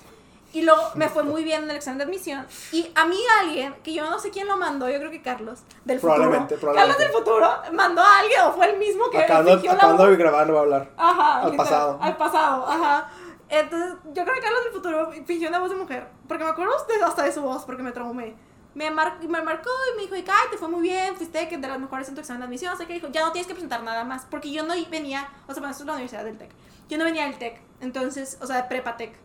Y 0.53 0.63
luego 0.63 0.83
me 0.97 1.09
fue 1.09 1.23
muy 1.23 1.45
bien 1.45 1.63
en 1.65 1.71
el 1.71 1.77
examen 1.77 1.99
de 1.99 2.05
admisión. 2.05 2.47
Y 2.73 2.91
a 2.95 3.05
mí 3.05 3.17
alguien, 3.41 3.75
que 3.85 3.93
yo 3.93 4.09
no 4.11 4.19
sé 4.19 4.31
quién 4.31 4.49
lo 4.49 4.57
mandó, 4.57 4.89
yo 4.91 4.99
creo 4.99 5.11
que 5.11 5.23
Carlos, 5.23 5.61
del 5.85 6.01
futuro. 6.01 6.17
Probablemente, 6.17 6.57
probablemente. 6.59 6.97
Carlos 7.05 7.13
del 7.15 7.25
futuro 7.25 7.73
mandó 7.73 8.03
a 8.03 8.19
alguien, 8.19 8.41
o 8.43 8.53
fue 8.53 8.71
el 8.71 8.79
mismo 8.79 9.09
que 9.11 9.19
Acabando, 9.19 9.57
la 9.57 9.73
acabando 9.73 10.07
de 10.07 10.17
grabar, 10.17 10.47
no 10.49 10.55
va 10.55 10.59
a 10.59 10.63
hablar. 10.63 10.91
Ajá. 10.97 11.37
al 11.39 11.45
literal, 11.53 11.57
pasado. 11.57 11.99
Al 12.03 12.17
pasado, 12.17 12.67
ajá. 12.69 13.11
Entonces, 13.49 13.95
yo 14.13 14.23
creo 14.25 14.35
que 14.35 14.41
Carlos 14.41 14.65
del 14.65 14.73
futuro 14.73 15.11
fingió 15.27 15.49
una 15.49 15.59
voz 15.61 15.71
de 15.71 15.77
mujer. 15.77 16.09
Porque 16.29 16.45
me 16.45 16.51
acuerdo 16.51 16.73
hasta 17.05 17.23
de 17.23 17.33
su 17.33 17.43
voz, 17.43 17.65
porque 17.65 17.83
me 17.83 17.93
traumé. 17.93 18.35
Me, 18.75 18.91
mar- 18.91 19.19
me 19.29 19.43
marcó 19.43 19.71
y 19.93 19.97
me 19.97 20.03
dijo, 20.03 20.15
y, 20.17 20.21
ay, 20.21 20.49
te 20.51 20.57
fue 20.59 20.69
muy 20.69 20.83
bien, 20.83 21.17
fuiste 21.17 21.49
que 21.49 21.59
de 21.59 21.67
las 21.69 21.79
mejores 21.81 22.09
en 22.09 22.15
tu 22.15 22.21
examen 22.21 22.41
de 22.41 22.47
admisión. 22.47 22.73
O 22.73 22.77
sea, 22.77 22.87
que 22.87 22.93
dijo, 22.95 23.09
ya 23.11 23.23
no 23.25 23.33
tienes 23.33 23.49
que 23.49 23.55
presentar 23.55 23.83
nada 23.83 24.05
más. 24.05 24.27
Porque 24.31 24.51
yo 24.53 24.63
no 24.65 24.75
venía, 24.91 25.29
o 25.49 25.53
sea, 25.53 25.61
bueno, 25.61 25.71
esto 25.71 25.83
es 25.83 25.87
la 25.87 25.93
universidad 25.95 26.25
del 26.25 26.39
TEC. 26.39 26.51
Yo 26.89 26.99
no 26.99 27.05
venía 27.05 27.25
del 27.25 27.39
TEC. 27.39 27.61
Entonces, 27.81 28.39
o 28.41 28.47
sea, 28.47 28.57
de 28.57 28.63
Prepa 28.65 28.97
TEC. 28.97 29.17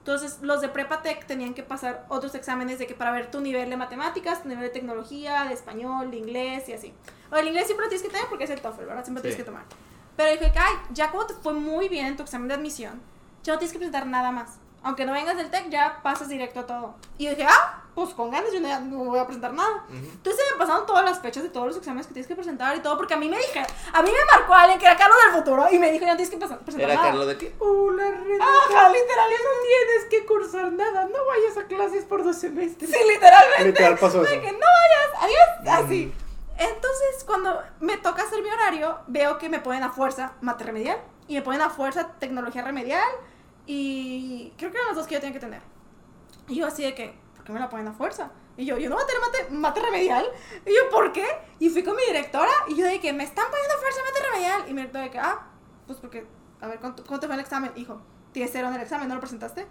Entonces, 0.00 0.38
los 0.40 0.60
de 0.62 0.68
Prepa 0.70 1.02
Tech 1.02 1.26
tenían 1.26 1.52
que 1.54 1.62
pasar 1.62 2.06
otros 2.08 2.34
exámenes 2.34 2.78
de 2.78 2.86
que 2.86 2.94
para 2.94 3.10
ver 3.12 3.30
tu 3.30 3.40
nivel 3.40 3.68
de 3.68 3.76
matemáticas, 3.76 4.42
tu 4.42 4.48
nivel 4.48 4.64
de 4.64 4.70
tecnología, 4.70 5.44
de 5.44 5.52
español, 5.54 6.10
de 6.10 6.16
inglés 6.16 6.68
y 6.68 6.72
así. 6.72 6.94
O 7.30 7.36
el 7.36 7.46
inglés 7.48 7.66
siempre 7.66 7.84
lo 7.84 7.90
tienes 7.90 8.02
que 8.06 8.12
tener 8.12 8.26
porque 8.28 8.44
es 8.44 8.50
el 8.50 8.60
TOEFL, 8.60 8.84
¿verdad? 8.86 9.04
Siempre 9.04 9.20
Sí. 9.22 9.28
tienes 9.28 9.36
que 9.36 9.44
tomar. 9.44 9.64
Pero 10.16 10.32
dije, 10.32 10.52
ay, 10.58 10.74
ya 10.92 11.10
como 11.10 11.26
te 11.26 11.34
fue 11.34 11.52
muy 11.52 11.88
bien 11.88 12.06
en 12.06 12.16
tu 12.16 12.22
examen 12.22 12.48
de 12.48 12.54
admisión, 12.54 13.00
ya 13.42 13.52
no 13.52 13.58
tienes 13.58 13.72
que 13.72 13.78
presentar 13.78 14.06
nada 14.06 14.32
más. 14.32 14.58
Aunque 14.82 15.04
no 15.04 15.12
vengas 15.12 15.36
del 15.36 15.50
TEC, 15.50 15.68
ya 15.68 16.00
pasas 16.02 16.28
directo 16.28 16.60
a 16.60 16.66
todo. 16.66 16.94
Y 17.18 17.24
yo 17.24 17.30
dije, 17.30 17.46
ah, 17.48 17.82
pues 17.94 18.14
con 18.14 18.30
ganas, 18.30 18.50
yo 18.52 18.60
no, 18.60 18.80
no 18.80 19.04
voy 19.10 19.18
a 19.18 19.26
presentar 19.26 19.52
nada. 19.52 19.84
Ujú. 19.88 19.96
Entonces 19.96 20.42
se 20.42 20.54
me 20.54 20.58
pasaron 20.58 20.86
todas 20.86 21.04
las 21.04 21.20
fechas 21.20 21.42
de 21.42 21.50
todos 21.50 21.66
los 21.66 21.76
exámenes 21.76 22.06
que 22.06 22.14
tienes 22.14 22.26
que 22.26 22.34
presentar 22.34 22.74
y 22.76 22.80
todo, 22.80 22.96
porque 22.96 23.12
a 23.12 23.16
mí 23.18 23.28
me 23.28 23.36
dije, 23.36 23.62
a 23.92 24.02
mí 24.02 24.10
me 24.10 24.24
marcó 24.36 24.54
alguien 24.54 24.78
que 24.78 24.86
era 24.86 24.96
Carlos 24.96 25.18
del 25.24 25.42
futuro 25.42 25.66
y 25.70 25.78
me 25.78 25.92
dijo, 25.92 26.06
ya 26.06 26.12
no 26.12 26.16
tienes 26.16 26.30
que 26.30 26.38
presentar 26.38 26.80
Era 26.80 26.94
nada. 26.94 27.06
Carlos 27.08 27.26
de 27.26 27.36
qué? 27.36 27.54
Hola, 27.58 28.10
Renata. 28.10 28.44
Ajá, 28.44 28.88
literal, 28.88 29.30
No 29.30 29.50
tienes 29.66 30.04
que 30.10 30.26
cursar 30.26 30.72
nada. 30.72 31.04
No 31.04 31.26
vayas 31.26 31.56
a 31.58 31.64
clases 31.64 32.04
por 32.04 32.24
dos 32.24 32.36
semestres. 32.36 32.90
Sí, 32.90 32.98
literalmente. 33.06 33.64
Literal 33.64 33.98
pasó 33.98 34.24
eso. 34.24 34.32
Que 34.32 34.52
no 34.52 34.58
vayas, 34.58 35.22
adiós, 35.22 35.84
así. 35.84 36.14
Entonces, 36.56 37.24
cuando 37.26 37.62
me 37.80 37.96
toca 37.96 38.22
hacer 38.22 38.42
mi 38.42 38.50
horario, 38.50 38.98
veo 39.06 39.38
que 39.38 39.48
me 39.48 39.60
ponen 39.60 39.82
a 39.82 39.90
fuerza 39.90 40.32
mate 40.40 40.64
remedial 40.64 40.98
y 41.26 41.34
me 41.34 41.42
ponen 41.42 41.62
a 41.62 41.70
fuerza 41.70 42.08
tecnología 42.18 42.62
remedial 42.62 43.08
y 43.66 44.52
creo 44.56 44.70
que 44.70 44.76
eran 44.76 44.88
las 44.88 44.96
dos 44.96 45.06
que 45.06 45.14
yo 45.14 45.20
tenía 45.20 45.34
que 45.34 45.40
tener. 45.40 45.62
Y 46.48 46.56
yo 46.56 46.66
así 46.66 46.82
de 46.82 46.94
que, 46.94 47.14
¿por 47.36 47.44
qué 47.44 47.52
me 47.52 47.60
la 47.60 47.68
ponen 47.68 47.86
a 47.88 47.92
fuerza? 47.92 48.30
Y 48.56 48.64
yo, 48.66 48.76
yo 48.78 48.90
no 48.90 48.96
voy 48.96 49.04
a 49.04 49.06
tener 49.06 49.22
mate, 49.22 49.54
mate 49.54 49.80
remedial. 49.80 50.26
Y 50.66 50.70
yo, 50.70 50.90
¿por 50.90 51.12
qué? 51.12 51.24
Y 51.58 51.68
fui 51.70 51.82
con 51.82 51.96
mi 51.96 52.02
directora 52.04 52.50
y 52.68 52.74
yo 52.76 52.84
de 52.84 53.00
que 53.00 53.12
me 53.12 53.24
están 53.24 53.46
poniendo 53.50 53.74
a 53.74 53.78
fuerza 53.78 54.00
mate 54.04 54.26
remedial. 54.30 54.62
Y 54.68 54.74
mi 54.74 54.80
directora 54.82 55.04
de 55.04 55.10
que, 55.10 55.18
ah, 55.18 55.46
pues 55.86 55.98
porque, 56.00 56.26
a 56.60 56.66
ver, 56.66 56.78
¿cuánto- 56.80 57.04
¿cómo 57.04 57.20
te 57.20 57.26
fue 57.26 57.34
el 57.36 57.40
examen? 57.40 57.72
Hijo, 57.76 58.00
tienes 58.32 58.50
cero 58.52 58.68
en 58.68 58.74
el 58.74 58.80
examen, 58.82 59.08
¿no 59.08 59.14
lo 59.14 59.20
presentaste? 59.20 59.66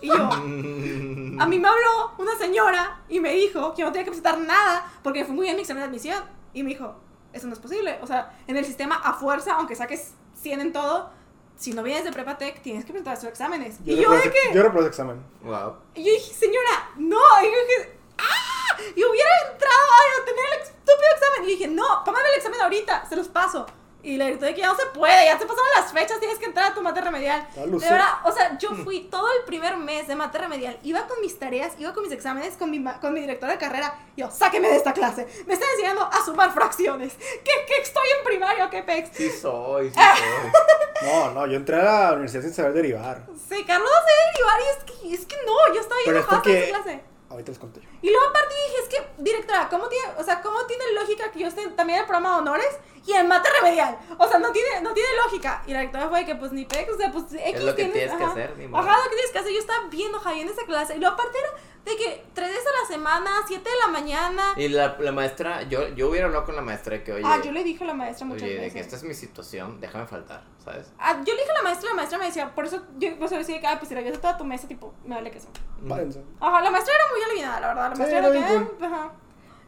Y 0.00 0.08
yo, 0.08 0.14
a 0.16 1.46
mí 1.46 1.58
me 1.60 1.68
habló 1.68 2.12
una 2.18 2.36
señora 2.36 3.02
y 3.08 3.20
me 3.20 3.32
dijo 3.34 3.72
que 3.74 3.82
no 3.84 3.92
tenía 3.92 4.04
que 4.04 4.10
presentar 4.10 4.36
nada 4.38 4.90
porque 5.04 5.20
me 5.20 5.26
fue 5.26 5.34
muy 5.36 5.44
bien 5.44 5.54
mi 5.56 5.62
examen 5.62 5.82
de 5.82 5.88
admisión. 5.88 6.24
Y 6.54 6.62
me 6.64 6.70
dijo, 6.70 6.96
eso 7.32 7.46
no 7.46 7.52
es 7.52 7.60
posible. 7.60 7.98
O 8.02 8.06
sea, 8.08 8.36
en 8.48 8.56
el 8.56 8.64
sistema 8.64 8.96
a 8.96 9.12
fuerza, 9.12 9.54
aunque 9.54 9.76
saques 9.76 10.14
100 10.34 10.60
en 10.60 10.72
todo, 10.72 11.10
si 11.56 11.72
no 11.72 11.82
vienes 11.82 12.04
de 12.04 12.12
Prepa 12.12 12.38
Tech, 12.38 12.60
tienes 12.62 12.84
que 12.84 12.92
presentar 12.92 13.16
sus 13.16 13.28
exámenes. 13.28 13.78
y 13.84 13.96
yo 13.96 14.10
de 14.10 14.30
que... 14.30 14.54
yo 14.54 14.62
reprobé 14.62 14.88
examen. 14.88 15.22
Wow. 15.42 15.76
Y 15.94 16.04
yo 16.04 16.12
dije, 16.12 16.34
señora, 16.34 16.90
no. 16.96 17.18
Y 17.42 17.44
yo 17.44 17.50
dije, 17.50 17.98
¡ah! 18.18 18.78
Y 18.96 19.04
hubiera 19.04 19.30
entrado 19.52 19.74
a 20.20 20.24
tener 20.24 20.44
el 20.52 20.62
estúpido 20.62 21.08
examen. 21.14 21.44
Y 21.44 21.46
dije, 21.52 21.68
no, 21.68 22.02
póngame 22.04 22.28
el 22.30 22.34
examen 22.36 22.60
ahorita, 22.60 23.08
se 23.08 23.16
los 23.16 23.28
paso. 23.28 23.66
Y 24.04 24.16
le 24.16 24.30
grité 24.30 24.52
que 24.52 24.60
ya 24.62 24.66
no 24.66 24.74
se 24.76 24.86
puede, 24.86 25.26
ya 25.26 25.38
se 25.38 25.46
pasaron 25.46 25.68
las 25.76 25.92
fechas, 25.92 26.18
tienes 26.18 26.36
que 26.38 26.46
entrar 26.46 26.72
a 26.72 26.74
tu 26.74 26.82
mate 26.82 27.00
remedial. 27.00 27.46
Ah, 27.56 27.60
De 27.60 27.66
verdad, 27.66 28.08
o 28.24 28.32
sea, 28.32 28.58
yo 28.58 28.70
fui 28.74 29.02
todo 29.04 29.26
el 29.38 29.44
primer 29.44 29.76
mes 29.76 30.08
de 30.08 30.16
mate 30.16 30.38
remedial, 30.38 30.76
iba 30.82 31.06
con 31.06 31.20
mis 31.20 31.38
tareas, 31.38 31.74
iba 31.78 31.92
con 31.94 32.02
mis 32.02 32.10
exámenes, 32.12 32.56
con 32.56 32.68
mi, 32.70 32.82
con 33.00 33.14
mi 33.14 33.20
directora 33.20 33.52
de 33.52 33.58
carrera. 33.58 33.94
Y 34.16 34.22
yo, 34.22 34.30
sáqueme 34.30 34.68
de 34.68 34.76
esta 34.76 34.92
clase, 34.92 35.26
me 35.46 35.54
están 35.54 35.68
enseñando 35.70 36.02
a 36.02 36.24
sumar 36.24 36.52
fracciones. 36.52 37.14
¿Qué, 37.14 37.52
qué 37.68 37.80
estoy 37.80 38.08
en 38.18 38.24
primario? 38.24 38.68
¿Qué 38.70 38.82
pex? 38.82 39.16
Sí 39.16 39.30
soy, 39.30 39.90
sí 39.90 39.94
soy. 39.94 41.08
No, 41.08 41.30
no, 41.30 41.46
yo 41.46 41.56
entré 41.56 41.76
a 41.80 41.84
la 41.84 42.12
universidad 42.14 42.42
sin 42.42 42.54
saber 42.54 42.72
derivar. 42.72 43.22
Sí, 43.48 43.64
Carlos 43.64 43.88
hace 43.90 44.12
derivar 44.32 44.60
y 44.60 44.68
es 44.78 44.84
que, 44.84 45.14
es 45.14 45.26
que 45.26 45.36
no, 45.46 45.74
yo 45.74 45.80
estaba 45.80 46.00
Pero 46.04 46.18
es 46.18 46.22
enojada 46.24 46.42
con 46.42 46.52
porque- 46.52 46.70
esa 46.70 46.82
clase. 46.82 47.04
Ahorita 47.30 47.50
les 47.50 47.58
conté 47.58 47.80
yo. 47.80 47.88
Y 48.02 48.10
luego 48.10 48.26
aparte 48.28 48.54
dije, 48.66 48.78
es 48.82 48.88
que, 48.90 49.22
directora, 49.22 49.66
¿cómo 49.70 49.88
tiene, 49.88 50.06
o 50.18 50.22
sea, 50.22 50.42
¿cómo 50.42 50.66
tiene 50.66 50.84
lógica 50.92 51.30
que 51.30 51.38
yo 51.38 51.46
esté 51.46 51.66
también 51.68 51.96
en 51.98 52.02
el 52.02 52.06
programa 52.06 52.34
de 52.34 52.40
honores 52.42 52.68
y 53.06 53.12
en 53.12 53.28
mate 53.28 53.48
remedial? 53.60 53.98
O 54.18 54.28
sea, 54.28 54.38
no 54.38 54.52
tiene, 54.52 54.80
no 54.82 54.92
tiene 54.94 55.08
lógica. 55.24 55.62
Y 55.66 55.72
la 55.72 55.80
directora 55.80 56.08
fue 56.08 56.20
de 56.20 56.26
que, 56.26 56.34
pues, 56.36 56.52
ni 56.52 56.64
pex, 56.64 56.92
o 56.92 56.96
sea, 56.96 57.10
pues, 57.10 57.24
X 57.32 57.62
lo 57.62 57.74
que 57.74 57.84
tienes, 57.84 57.92
tienes 57.94 58.16
que 58.16 58.22
ajá. 58.22 58.32
hacer, 58.32 58.56
ni 58.58 58.66
modo. 58.68 58.82
Ajá, 58.82 58.96
lo 58.98 59.10
que 59.10 59.16
tienes 59.16 59.32
que 59.32 59.38
hacer. 59.38 59.52
Yo 59.52 59.58
estaba 59.58 59.86
bien 59.88 60.08
enojada 60.10 60.36
en 60.38 60.48
esa 60.48 60.64
clase. 60.64 60.96
Y 60.96 60.98
luego 61.00 61.14
aparte 61.14 61.38
era 61.38 61.48
de 61.84 61.96
que 61.96 62.24
tres 62.32 62.48
veces 62.48 62.64
a 62.66 62.82
la 62.82 62.86
semana, 62.88 63.30
siete 63.48 63.68
de 63.68 63.76
la 63.76 63.88
mañana. 63.88 64.42
Y 64.56 64.68
la, 64.68 64.96
la 65.00 65.10
maestra, 65.12 65.62
yo, 65.64 65.88
yo 65.88 66.10
hubiera 66.10 66.26
hablado 66.26 66.44
con 66.44 66.54
la 66.54 66.62
maestra 66.62 66.96
de 66.96 67.02
que, 67.02 67.12
oye, 67.12 67.24
ah, 67.26 67.40
yo 67.44 67.50
le 67.50 67.64
dije 67.64 67.82
a 67.82 67.88
la 67.88 67.94
maestra 67.94 68.24
muchas 68.24 68.44
oye, 68.44 68.52
de 68.52 68.58
veces. 68.58 68.72
que 68.74 68.80
esta 68.80 68.96
es 68.96 69.02
mi 69.02 69.14
situación, 69.14 69.80
déjame 69.80 70.06
faltar, 70.06 70.44
¿sabes? 70.64 70.92
Ah, 70.98 71.20
yo 71.24 71.34
le 71.34 71.40
dije 71.40 71.50
a 71.50 71.54
la 71.54 71.62
maestra, 71.62 71.88
la 71.90 71.96
maestra 71.96 72.18
me 72.18 72.26
decía, 72.26 72.54
por 72.54 72.66
eso 72.66 72.84
yo, 72.98 73.28
sea, 73.28 73.38
decía 73.38 73.60
que, 73.60 73.66
ah, 73.66 73.76
pues 73.80 73.88
si 73.88 73.94
la 73.96 74.12
toda 74.12 74.36
tu 74.36 74.44
mesa, 74.44 74.68
tipo, 74.68 74.94
me 75.04 75.16
vale 75.16 75.30
que 75.32 75.38
eso. 75.38 75.48
Párense. 75.88 76.22
Ajá, 76.38 76.60
la 76.60 76.70
maestra 76.70 76.94
era 76.94 77.04
muy 77.12 77.22
aliviada, 77.22 77.60
la 77.60 77.66
verdad. 77.68 77.88
La 77.88 77.94
Sí, 77.96 78.00
maestra 78.02 78.18
era 78.18 78.28
era 78.28 78.48
bien 78.48 78.70
que, 78.78 78.84
ajá. 78.86 79.12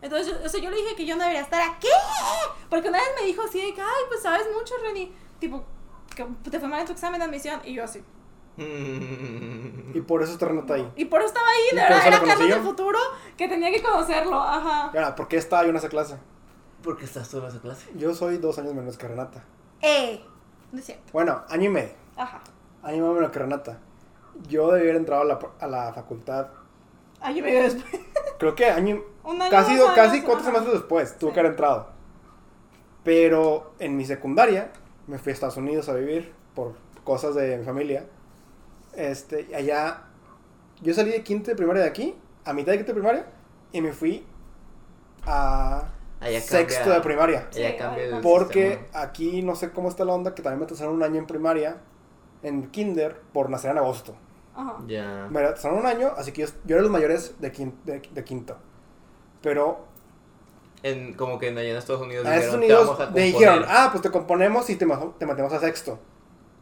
Entonces, 0.05 0.29
yo- 0.39 0.45
o 0.45 0.49
sea, 0.49 0.61
yo 0.61 0.71
le 0.71 0.77
dije 0.77 0.95
que 0.95 1.07
yo 1.07 1.17
no 1.17 1.23
debería 1.23 1.43
estar 1.43 1.61
aquí. 1.63 1.89
Porque 2.71 2.89
una 2.91 2.99
vez 2.99 3.09
me 3.19 3.27
dijo 3.27 3.43
así 3.43 3.61
de 3.61 3.73
que, 3.75 3.81
ay, 3.81 4.03
pues 4.09 4.21
sabes 4.23 4.47
mucho, 4.55 4.75
Reni. 4.83 5.13
Tipo, 5.41 5.65
que 6.15 6.25
te 6.51 6.61
fue 6.61 6.69
mal 6.69 6.81
en 6.81 6.87
tu 6.87 6.93
examen 6.93 7.19
de 7.19 7.25
admisión. 7.27 7.61
Y 7.65 7.73
yo 7.75 7.85
así. 7.85 8.05
Y 9.95 10.01
por 10.03 10.23
eso 10.23 10.33
está 10.33 10.47
Renata 10.47 10.75
ahí. 10.75 10.93
Y 10.97 11.07
por 11.07 11.21
eso 11.21 11.29
estaba 11.29 11.49
ahí, 11.49 11.63
¿Y 11.73 11.75
de 11.77 11.83
verdad, 11.83 12.07
era 12.07 12.21
Carlos 12.23 12.49
del 12.49 12.63
futuro 12.63 12.99
que 13.37 13.49
tenía 13.49 13.71
que 13.71 13.83
conocerlo, 13.83 14.41
ajá. 14.41 14.85
Ahora, 14.87 15.15
¿por 15.15 15.27
qué 15.29 15.37
estaba 15.39 15.63
yo 15.65 15.71
en 15.71 15.77
esa 15.77 15.89
clase? 15.89 16.17
¿Por 16.83 16.97
qué 16.97 17.05
estás 17.05 17.29
tú 17.31 17.39
en 17.39 17.47
esa 17.47 17.61
clase? 17.61 17.91
Yo 17.95 18.15
soy 18.15 18.37
dos 18.39 18.59
años 18.59 18.75
menos 18.75 18.97
que 18.99 19.09
Renata. 19.09 19.43
Eh, 19.81 20.23
no 20.71 20.79
es 20.79 20.85
cierto, 20.87 21.05
Bueno, 21.13 21.43
año 21.49 21.65
y 21.65 21.69
medio. 21.69 21.95
ajá. 22.17 22.41
Año 22.83 22.97
y 22.97 23.01
medio 23.01 23.15
menos 23.15 23.31
que 23.33 23.39
Renata. 23.39 23.79
Yo 24.49 24.71
debí 24.73 24.85
haber 24.85 24.97
entrado 24.97 25.23
a 25.23 25.25
la, 25.25 25.39
a 25.61 25.67
la 25.67 25.93
facultad. 25.95 26.49
Año 27.21 27.39
y 27.39 27.43
medio 27.43 27.63
después. 27.63 28.03
Creo 28.39 28.55
que 28.55 28.67
año. 28.67 29.03
Un 29.25 29.41
año, 29.41 29.51
Casi, 29.51 29.77
dos 29.77 29.93
casi 29.93 30.17
años, 30.17 30.25
cuatro 30.27 30.43
ajá. 30.43 30.53
semestres 30.53 30.75
después 30.81 31.19
tuve 31.19 31.31
Sí. 31.31 31.35
que 31.35 31.41
haber 31.41 31.53
entrado. 31.53 31.89
Pero 33.03 33.73
en 33.79 33.97
mi 33.97 34.05
secundaria 34.05 34.71
me 35.07 35.19
fui 35.19 35.31
a 35.31 35.35
Estados 35.35 35.57
Unidos 35.57 35.89
a 35.89 35.95
vivir 35.95 36.33
por 36.55 36.75
cosas 37.05 37.35
de 37.35 37.59
mi 37.59 37.65
familia. 37.65 38.07
Este, 38.95 39.55
allá 39.55 40.05
yo 40.81 40.95
salí 40.95 41.11
de 41.11 41.23
quinto 41.23 41.51
de 41.51 41.57
primaria 41.57 41.83
de 41.83 41.89
aquí, 41.89 42.15
a 42.45 42.53
mitad 42.53 42.73
de 42.73 42.79
quinto 42.79 42.93
de 42.93 43.01
primaria, 43.01 43.27
y 43.73 43.81
me 43.81 43.93
fui 43.93 44.27
a 45.27 45.89
Allá 46.21 46.41
sexto 46.41 46.79
cambia- 46.81 46.95
de 46.95 47.01
primaria. 47.01 47.49
Allá 47.53 48.21
Porque 48.23 48.71
sistema. 48.79 49.01
aquí 49.03 49.43
no 49.43 49.55
sé 49.57 49.71
cómo 49.71 49.89
está 49.89 50.05
la 50.05 50.13
onda, 50.15 50.35
que 50.35 50.43
también 50.43 50.61
me 50.61 50.65
atrasaron 50.65 50.95
un 50.95 51.03
año 51.03 51.17
en 51.19 51.27
primaria, 51.27 51.79
en 52.43 52.71
kinder, 52.71 53.21
por 53.33 53.51
nacer 53.51 53.71
en 53.73 53.79
agosto. 53.79 54.15
Ajá. 54.55 54.77
Ya. 54.87 55.27
Me 55.31 55.41
atrasaron 55.41 55.79
un 55.79 55.87
año, 55.87 56.13
así 56.17 56.33
que 56.33 56.43
yo, 56.43 56.49
yo 56.65 56.77
era 56.77 56.83
los 56.83 56.91
mayores 56.93 57.35
de, 57.41 57.53
quin- 57.53 57.75
de, 57.85 58.01
de 58.01 58.25
quinto. 58.25 58.57
Pero 59.45 59.87
En, 60.83 61.15
como 61.15 61.39
que 61.39 61.49
allá 61.51 61.63
en 61.63 61.77
Estados 61.77 62.03
Unidos 62.03 62.27
a 62.27 62.37
Estados 62.37 62.61
dijeron, 62.61 62.61
"Te 62.61 62.67
Unidos 62.67 62.87
vamos 62.87 63.01
a 63.01 63.05
componer". 63.05 63.33
dijeron, 63.33 63.65
ah, 63.69 63.89
pues 63.93 64.03
te 64.03 64.11
componemos 64.11 64.69
y 64.71 64.77
te, 64.77 64.87
te 65.19 65.27
metemos 65.27 65.53
a 65.53 65.61
sexto. 65.61 65.99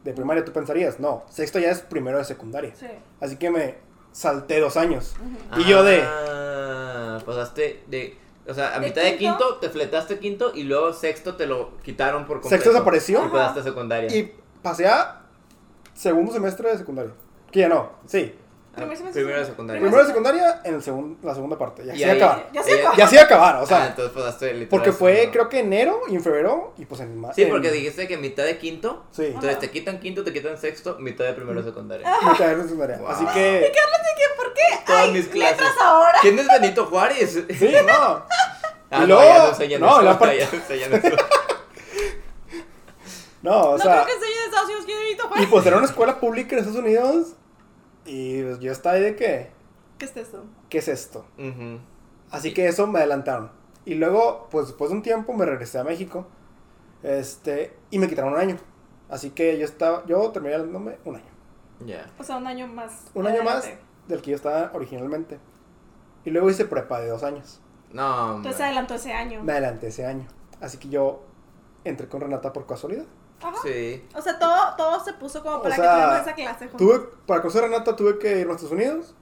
De 0.03 0.13
primaria 0.13 0.45
tú 0.45 0.51
pensarías, 0.53 0.99
no, 0.99 1.23
sexto 1.29 1.57
ya 1.59 1.71
es 1.71 1.79
primero 1.81 2.17
de 2.19 2.23
secundaria. 2.25 2.73
Sí. 2.75 2.87
Así 3.19 3.37
que 3.37 3.49
me 3.49 3.75
salté 4.11 4.59
dos 4.59 4.77
años. 4.77 5.15
ujú. 5.51 5.61
Y 5.61 5.65
yo 5.65 5.83
de- 5.83 6.03
Ah, 6.05 7.19
pasaste 7.25 7.83
de... 7.87 8.17
O 8.47 8.53
sea, 8.53 8.75
a 8.75 8.79
¿De 8.79 8.87
mitad 8.87 9.01
de 9.01 9.15
quinto? 9.17 9.37
quinto 9.37 9.55
te 9.59 9.69
fletaste 9.69 10.19
quinto 10.19 10.51
y 10.53 10.63
luego 10.63 10.91
sexto 10.93 11.35
te 11.35 11.45
lo 11.47 11.77
quitaron 11.77 12.25
por 12.25 12.37
completo. 12.41 12.49
Sexto 12.49 12.69
desapareció. 12.71 13.25
Y 13.25 13.29
pasaste 13.29 13.63
secundaria. 13.63 14.13
Y 14.13 14.33
pasé 14.61 14.87
a 14.87 15.21
segundo 15.93 16.31
semestre 16.33 16.69
de 16.69 16.77
secundaria. 16.77 17.13
Que 17.51 17.61
ya 17.61 17.69
no, 17.69 17.91
sí. 18.05 18.35
Ah, 18.73 18.77
Primer 18.77 18.97
semestre. 18.97 19.21
primero 19.21 19.39
de 19.39 19.45
secundaria. 19.45 19.81
Primero 19.81 20.01
de 20.01 20.07
secundaria 20.09 20.61
en 20.63 20.73
el 20.75 20.81
segun- 20.81 21.17
la 21.21 21.35
segunda 21.35 21.59
parte. 21.59 21.85
Ya 21.85 21.93
Y 21.93 21.97
sí 21.97 22.03
ahí- 22.05 22.17
acabar. 22.17 22.49
Ya 22.51 22.63
se. 22.63 22.83
Ya 22.97 23.07
sí 23.07 23.17
acabar, 23.19 23.55
o 23.57 23.65
sea. 23.67 23.83
ah, 23.83 23.87
entonces 23.89 24.11
pasaste 24.13 24.47
literal 24.47 24.67
Porque 24.69 24.91
fue, 24.91 25.29
creo 25.31 25.47
que 25.47 25.59
enero 25.59 26.01
y 26.09 26.15
en 26.15 26.23
febrero 26.23 26.73
y 26.77 26.85
pues 26.85 26.99
en 27.01 27.15
marzo. 27.21 27.35
Sí, 27.35 27.45
porque 27.45 27.69
dijiste 27.69 28.07
que 28.07 28.17
mitad 28.17 28.43
de 28.45 28.57
quinto. 28.57 29.05
Sí, 29.11 29.21
Ajá. 29.25 29.31
Entonces 29.35 29.59
te 29.59 29.69
quitan 29.69 29.99
quinto, 29.99 30.23
te 30.23 30.33
quitan 30.33 30.57
sexto, 30.57 30.97
mitad 30.97 31.23
de 31.25 31.33
primero 31.33 31.61
de 31.61 31.69
secundaria. 31.69 32.07
mitad 32.27 32.47
de 32.47 32.63
secundaria. 32.63 32.97
Wow. 32.97 33.07
Así 33.09 33.25
que, 33.27 33.71
¿Por 34.37 34.53
qué? 34.55 34.61
Todas 34.87 35.03
Ay, 35.03 35.11
mis 35.11 35.27
clases. 35.27 35.57
letras 35.57 35.73
ahora. 35.79 36.17
¿Quién 36.21 36.39
es 36.39 36.47
Benito 36.47 36.85
Juárez? 36.87 37.31
sí, 37.47 37.71
no. 37.85 38.25
Ah, 38.95 38.97
Y 38.97 38.99
no, 39.01 39.07
luego- 39.07 39.23
ya 39.23 39.37
no 39.39 39.49
enseñan 39.49 39.81
no, 39.81 39.87
eso. 39.87 40.01
la 40.03 40.19
parte- 40.19 40.37
ya 40.79 40.87
no. 40.89 40.97
No, 43.41 43.59
o 43.61 43.71
no 43.77 43.83
sea. 43.83 43.91
creo 43.93 44.05
que 44.05 44.11
enseñe 44.13 44.29
de 44.37 44.45
Estados 44.45 44.65
Unidos 44.65 44.83
quién 44.85 44.97
es 44.97 45.03
Benito 45.03 45.23
Y 45.23 45.27
Juárez. 45.29 45.47
pues 45.49 45.65
era 45.65 45.77
una 45.77 45.85
escuela 45.87 46.19
pública 46.19 46.53
en 46.55 46.59
Estados 46.59 46.79
Unidos. 46.79 47.27
Y 48.05 48.43
pues 48.43 48.59
yo 48.59 48.71
estaba 48.71 48.95
ahí 48.95 49.01
de 49.01 49.15
que, 49.15 49.51
¿Qué 49.97 50.05
es 50.05 50.17
esto? 50.17 50.43
¿qué 50.69 50.77
es 50.79 50.87
esto? 50.87 51.25
Así 52.31 52.53
que 52.53 52.67
eso 52.67 52.87
me 52.87 52.99
adelantaron. 52.99 53.51
Y 53.85 53.95
luego, 53.95 54.47
pues 54.49 54.67
después 54.67 54.89
de 54.89 54.97
un 54.97 55.03
tiempo 55.03 55.33
me 55.33 55.45
regresé 55.45 55.79
a 55.79 55.83
México. 55.83 56.27
Este, 57.03 57.75
y 57.91 57.99
me 57.99 58.07
quitaron 58.07 58.33
un 58.33 58.39
año. 58.39 58.57
Así 59.09 59.31
que 59.31 59.57
yo 59.59 59.65
estaba, 59.65 60.05
yo 60.05 60.31
terminé 60.31 60.57
dándome 60.57 60.97
un 61.05 61.17
año. 61.17 61.31
Ya. 61.85 62.09
O 62.17 62.23
sea, 62.23 62.37
un 62.37 62.47
año 62.47 62.67
más. 62.67 63.11
Un 63.13 63.27
año 63.27 63.43
más 63.43 63.69
del 64.07 64.21
que 64.21 64.31
yo 64.31 64.35
estaba 64.35 64.71
originalmente. 64.73 65.37
Y 66.25 66.29
luego 66.31 66.49
hice 66.49 66.65
prepa 66.65 67.01
de 67.01 67.09
dos 67.09 67.23
años. 67.23 67.61
No. 67.91 68.37
Entonces 68.37 68.61
adelantó 68.61 68.95
ese 68.95 69.13
año. 69.13 69.43
Me 69.43 69.51
adelanté 69.51 69.87
ese 69.87 70.05
año. 70.05 70.27
Así 70.61 70.77
que 70.77 70.89
yo 70.89 71.23
entré 71.83 72.07
con 72.07 72.21
Renata 72.21 72.53
por 72.53 72.65
casualidad. 72.65 73.05
Ajá. 73.43 73.57
Sí. 73.63 74.05
O 74.15 74.21
sea, 74.21 74.39
todo, 74.39 74.75
todo 74.77 74.99
se 75.03 75.13
puso 75.13 75.43
como 75.43 75.57
O 75.57 75.61
para 75.61 75.75
sea, 75.75 75.83
que 75.83 75.89
tuviéramos 75.91 76.21
esa 76.21 76.33
clase 76.33 76.67
juntos. 76.69 76.77
Tuve, 76.77 77.09
para 77.27 77.41
conocer 77.41 77.63
a 77.63 77.67
Renata 77.67 77.95
tuve 77.95 78.17
que 78.19 78.39
ir 78.39 78.47
a 78.47 78.51
Estados 78.51 78.71
Unidos, 78.71 79.15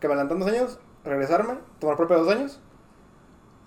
que 0.00 0.08
me 0.08 0.14
adelantan 0.14 0.40
dos 0.40 0.48
años, 0.48 0.78
regresarme, 1.04 1.54
tomar 1.78 1.96
propia 1.96 2.16
dos 2.16 2.28
años, 2.28 2.60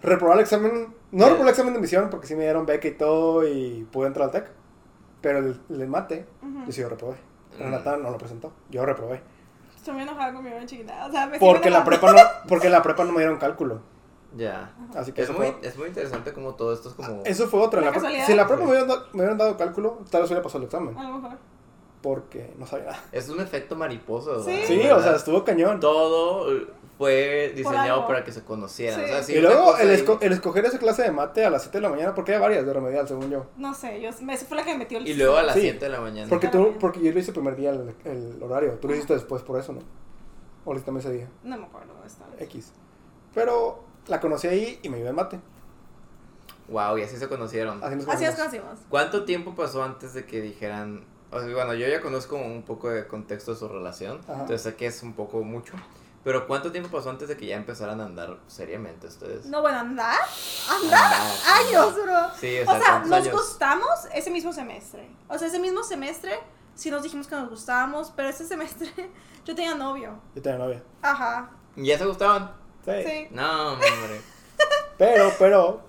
reprobar 0.01 0.37
el 0.37 0.43
examen, 0.43 0.93
no 1.11 1.25
reprobar 1.25 1.47
el 1.47 1.49
examen 1.49 1.73
de 1.73 1.79
admisión 1.79 2.09
porque 2.09 2.27
sí 2.27 2.35
me 2.35 2.43
dieron 2.43 2.65
beca 2.65 2.87
y 2.87 2.91
todo 2.91 3.47
y 3.47 3.87
pude 3.91 4.07
entrar 4.07 4.25
al 4.25 4.31
TEC, 4.31 4.51
pero 5.21 5.39
el, 5.39 5.61
el 5.69 5.87
mate, 5.87 6.25
Ujú. 6.41 6.65
yo 6.65 6.71
sí 6.71 6.81
lo 6.81 6.89
reprobé. 6.89 7.15
Mm. 7.57 7.63
Renata 7.63 7.97
no 7.97 8.11
lo 8.11 8.17
presentó, 8.17 8.51
yo 8.69 8.81
lo 8.81 8.87
reprobé. 8.87 9.21
Estoy 9.75 9.93
muy 9.93 10.03
enojada 10.03 10.33
conmigo 10.33 10.57
de 10.57 10.65
chiquita. 10.65 11.05
O 11.05 11.11
sea, 11.11 11.27
me 11.27 11.37
Porque 11.37 11.69
la 11.69 11.83
prepa 11.83 12.11
no, 12.11 12.19
porque 12.47 12.69
la 12.69 12.81
prepa 12.81 13.03
no 13.03 13.11
me 13.11 13.19
dieron 13.19 13.37
cálculo. 13.37 13.81
Ya. 14.35 14.73
Así 14.95 15.11
que 15.13 15.21
Es 15.21 15.29
muy, 15.29 15.37
fue, 15.51 15.55
es 15.61 15.77
muy 15.77 15.87
interesante 15.87 16.33
como 16.33 16.55
todo 16.55 16.73
esto 16.73 16.89
es 16.89 16.95
como... 16.95 17.21
eso 17.25 17.47
fue 17.47 17.61
otra. 17.61 17.79
¿Una 17.81 17.89
La 17.89 17.93
casualidad? 17.95 18.25
si 18.25 18.33
la 18.35 18.45
prepa 18.47 18.63
me 18.63 18.69
hubieran, 18.69 18.87
dado, 18.87 19.05
me 19.13 19.19
hubieran 19.19 19.37
dado 19.37 19.57
cálculo, 19.57 19.99
tal 20.11 20.21
vez 20.21 20.29
hubiera 20.31 20.43
pasado 20.43 20.59
el 20.59 20.65
examen. 20.65 20.97
A 20.97 21.03
lo 21.09 21.17
mejor. 21.19 21.37
Porque 22.01 22.53
no 22.57 22.67
sabía 22.67 22.85
nada. 22.87 23.03
Es 23.11 23.29
un 23.29 23.39
efecto 23.39 23.75
mariposa, 23.75 24.31
¿verdad? 24.31 24.45
Sí. 24.45 24.61
Sí, 24.67 24.77
¿Verdad? 24.77 24.97
o 24.99 25.01
sea, 25.01 25.15
estuvo 25.15 25.43
cañón. 25.43 25.79
Todo 25.79 26.47
fue 26.97 27.51
diseñado 27.55 28.05
para 28.07 28.23
que 28.23 28.31
se 28.31 28.43
conocieran. 28.43 28.99
Sí. 28.99 29.05
O 29.05 29.07
sea, 29.07 29.23
sí, 29.23 29.33
y 29.33 29.41
luego 29.41 29.75
el, 29.77 29.89
ahí- 29.89 29.97
esco- 30.05 30.17
el 30.21 30.31
escoger 30.33 30.65
esa 30.65 30.77
clase 30.79 31.01
de 31.03 31.11
mate 31.11 31.43
a 31.43 31.49
las 31.49 31.63
7 31.63 31.77
de 31.79 31.81
la 31.81 31.89
mañana, 31.89 32.13
porque 32.13 32.33
hay 32.35 32.39
varias 32.39 32.65
de 32.65 32.71
remedial, 32.73 33.07
según 33.07 33.29
yo. 33.31 33.47
No 33.57 33.73
sé, 33.73 33.99
yo, 34.01 34.09
esa 34.09 34.45
fue 34.45 34.57
la 34.57 34.63
que 34.63 34.71
me 34.73 34.79
metió 34.79 34.97
el 34.99 35.07
Y 35.07 35.13
luego 35.15 35.35
a 35.37 35.43
las 35.43 35.55
Sí. 35.55 35.61
7 35.61 35.79
de 35.85 35.89
la 35.91 35.99
mañana. 35.99 36.29
Porque 36.29 36.47
tú, 36.49 36.75
porque 36.79 37.01
yo 37.01 37.11
lo 37.11 37.19
hice 37.19 37.31
el 37.31 37.35
primer 37.35 37.55
día 37.55 37.71
el, 37.71 37.95
el 38.05 38.43
horario, 38.43 38.73
tú 38.73 38.87
lo 38.87 38.93
hiciste 38.93 39.13
después 39.13 39.41
por 39.43 39.59
eso, 39.59 39.73
¿no? 39.73 39.79
O 40.63 40.71
lo 40.73 40.75
hiciste 40.79 40.85
también 40.91 41.07
ese 41.07 41.17
día, 41.17 41.29
No 41.43 41.57
me 41.57 41.65
acuerdo 41.65 41.93
dónde 41.93 42.07
estaba. 42.07 42.29
X. 42.39 42.71
Pero 43.33 43.83
la 44.07 44.19
conocí 44.19 44.47
ahí 44.47 44.79
y 44.83 44.89
me 44.89 44.97
ayudó 44.97 45.09
en 45.09 45.15
mate. 45.15 45.39
Wow, 46.67 46.97
y 46.97 47.03
así 47.03 47.17
se 47.17 47.27
conocieron. 47.27 47.83
Así 47.83 47.95
nos 47.95 48.07
Así 48.07 48.25
nos 48.25 48.35
conocimos. 48.35 48.65
conocimos. 48.69 48.79
¿Cuánto 48.89 49.23
tiempo 49.25 49.53
pasó 49.55 49.83
antes 49.83 50.13
de 50.13 50.25
que 50.25 50.41
dijeran... 50.41 51.05
O 51.31 51.39
sea, 51.39 51.53
bueno, 51.53 51.73
yo 51.73 51.87
ya 51.87 52.01
conozco 52.01 52.37
un 52.37 52.63
poco 52.63 52.89
de 52.89 53.07
contexto 53.07 53.51
de 53.53 53.57
su 53.59 53.67
relación, 53.67 54.19
Ajá. 54.23 54.33
entonces 54.41 54.61
sé 54.61 54.75
que 54.75 54.87
es 54.87 55.03
un 55.03 55.13
poco 55.13 55.43
mucho. 55.43 55.73
Pero 56.23 56.47
¿cuánto 56.47 56.71
tiempo 56.71 56.89
pasó 56.89 57.11
antes 57.11 57.27
de 57.27 57.37
que 57.37 57.45
ya 57.45 57.55
empezaran 57.55 58.01
a 58.01 58.05
andar 58.05 58.37
seriamente 58.47 59.05
ustedes? 59.07 59.45
No, 59.45 59.61
bueno, 59.61 59.77
andar. 59.79 60.15
Andar. 60.81 61.13
Andar, 61.13 61.21
Años, 61.67 61.93
bro. 61.95 62.19
Sí, 62.39 62.57
o 62.59 62.63
O 62.63 62.65
sea, 62.65 62.79
sea, 62.79 62.79
¿cuántos 62.79 63.09
nos 63.09 63.19
años? 63.19 63.33
gustamos 63.33 63.89
ese 64.13 64.31
mismo 64.31 64.51
semestre. 64.53 65.07
O 65.27 65.37
sea, 65.37 65.49
ese 65.49 65.59
mismo 65.59 65.83
semestre 65.83 66.39
sí 66.73 66.89
nos 66.89 67.03
dijimos 67.03 67.27
que 67.27 67.35
nos 67.35 67.49
gustábamos, 67.49 68.11
pero 68.15 68.29
ese 68.29 68.45
semestre 68.45 68.89
yo 69.45 69.53
tenía 69.53 69.75
novio. 69.75 70.19
Yo 70.33 70.41
tenía 70.41 70.57
novia. 70.57 70.81
Ajá. 71.03 71.51
¿Y 71.75 71.85
¿Ya 71.85 71.97
se 71.99 72.05
gustaban? 72.05 72.51
Sí. 72.85 72.91
Sí. 73.03 73.27
No, 73.31 73.73
hombre. 73.73 74.21
Pero, 74.97 75.33
pero, 75.39 75.81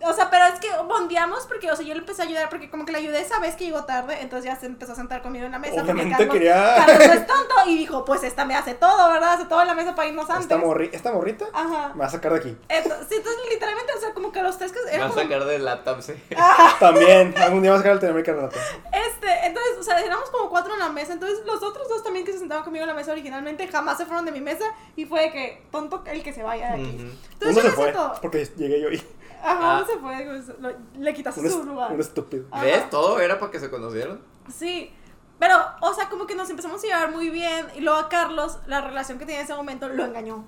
O 0.00 0.12
sea, 0.12 0.30
pero 0.30 0.44
es 0.44 0.60
que 0.60 0.68
bondeamos 0.86 1.44
porque, 1.46 1.70
o 1.72 1.74
sea, 1.76 1.84
yo 1.84 1.92
le 1.92 2.00
empecé 2.00 2.22
a 2.22 2.24
ayudar 2.26 2.48
porque 2.48 2.70
como 2.70 2.84
que 2.86 2.92
le 2.92 2.98
ayudé 2.98 3.20
esa 3.20 3.40
vez 3.40 3.56
que 3.56 3.64
llegó 3.64 3.84
tarde, 3.84 4.18
entonces 4.20 4.44
ya 4.44 4.58
se 4.58 4.66
empezó 4.66 4.92
a 4.92 4.94
sentar 4.94 5.22
conmigo 5.22 5.44
en 5.46 5.50
la 5.52 5.58
mesa. 5.58 5.74
porque 5.76 5.90
obviamente 5.92 6.16
Carlos, 6.18 6.32
quería. 6.34 6.74
Carlos 6.86 7.06
no 7.08 7.12
es 7.14 7.26
tonto 7.26 7.54
y 7.66 7.76
dijo, 7.78 8.04
pues 8.04 8.22
esta 8.22 8.44
me 8.44 8.54
hace 8.54 8.74
todo, 8.74 9.12
¿verdad? 9.12 9.32
Hace 9.34 9.46
todo 9.46 9.60
en 9.60 9.66
la 9.66 9.74
mesa 9.74 9.96
para 9.96 10.08
irnos 10.08 10.30
antes. 10.30 10.42
esta, 10.44 10.56
morri- 10.56 10.90
esta 10.92 11.10
morrita 11.12 11.46
Ajá. 11.52 11.88
me 11.94 12.00
va 12.00 12.06
a 12.06 12.10
sacar 12.10 12.32
de 12.32 12.38
aquí. 12.38 12.56
Entonces, 12.68 13.06
sí, 13.08 13.16
entonces, 13.16 13.40
literalmente, 13.50 13.92
o 13.96 14.00
sea, 14.00 14.14
como 14.14 14.30
que 14.30 14.40
los 14.42 14.56
tres 14.56 14.70
que 14.70 14.78
Me 14.84 14.98
van 14.98 15.08
a 15.08 15.10
como- 15.10 15.20
sacar 15.22 15.44
de 15.44 15.58
la 15.58 15.82
tab, 15.82 16.00
sí. 16.00 16.12
También, 16.80 17.34
algún 17.36 17.62
día 17.62 17.70
va 17.72 17.76
a 17.78 17.80
sacar 17.80 17.94
el 17.94 17.98
Tenemérica 18.00 18.32
Renata. 18.34 18.56
Este, 18.92 19.46
entonces, 19.46 19.78
o 19.80 19.82
sea, 19.82 19.98
éramos 20.00 20.30
como 20.30 20.48
cuatro 20.48 20.74
en 20.74 20.78
la 20.80 20.88
mesa. 20.90 21.12
Entonces, 21.12 21.40
los 21.44 21.60
otros 21.62 21.88
dos 21.88 22.04
también 22.04 22.24
que 22.24 22.32
se 22.32 22.38
sentaban 22.38 22.62
conmigo 22.62 22.84
en 22.84 22.88
la 22.88 22.94
mesa 22.94 23.10
originalmente 23.12 23.66
jamás 23.66 23.98
se 23.98 24.06
fueron 24.06 24.24
de 24.24 24.30
mi 24.32 24.40
mesa. 24.40 24.64
Y 24.94 25.06
fue 25.06 25.22
de 25.22 25.32
que, 25.32 25.62
tonto 25.72 26.02
el 26.06 26.22
que 26.22 26.32
se 26.32 26.42
vaya 26.44 26.68
de 26.68 26.74
aquí. 26.74 26.96
Ujú. 26.96 27.12
Entonces, 27.32 27.40
Uno 27.40 27.50
yo 27.56 27.62
se 27.62 27.70
fue, 27.70 27.84
siento- 27.92 28.12
porque 28.22 28.44
llegué 28.56 28.80
yo 28.80 28.90
y 28.90 29.02
Ajá, 29.42 29.78
Ah. 29.78 29.84
se 29.86 29.98
fue. 29.98 30.24
lo- 30.60 30.72
le 31.00 31.14
quitaste 31.14 31.40
un, 31.40 31.50
su 31.50 31.64
lugar. 31.64 31.92
un 31.92 32.00
estúpido. 32.00 32.44
Ajá. 32.50 32.64
¿Ves? 32.64 32.90
Todo 32.90 33.20
era 33.20 33.38
para 33.38 33.50
que 33.52 33.58
se 33.60 33.70
conocieran. 33.70 34.20
Sí. 34.52 34.90
Pero, 35.38 35.54
o 35.82 35.94
sea, 35.94 36.08
como 36.08 36.26
que 36.26 36.34
nos 36.34 36.50
empezamos 36.50 36.82
a 36.82 36.86
llevar 36.86 37.10
muy 37.12 37.30
bien. 37.30 37.66
Y 37.76 37.80
luego 37.80 37.98
a 37.98 38.08
Carlos, 38.08 38.58
la 38.66 38.80
relación 38.80 39.18
que 39.18 39.24
tenía 39.24 39.40
en 39.40 39.44
ese 39.44 39.54
momento, 39.54 39.88
lo 39.88 40.04
engañó. 40.04 40.44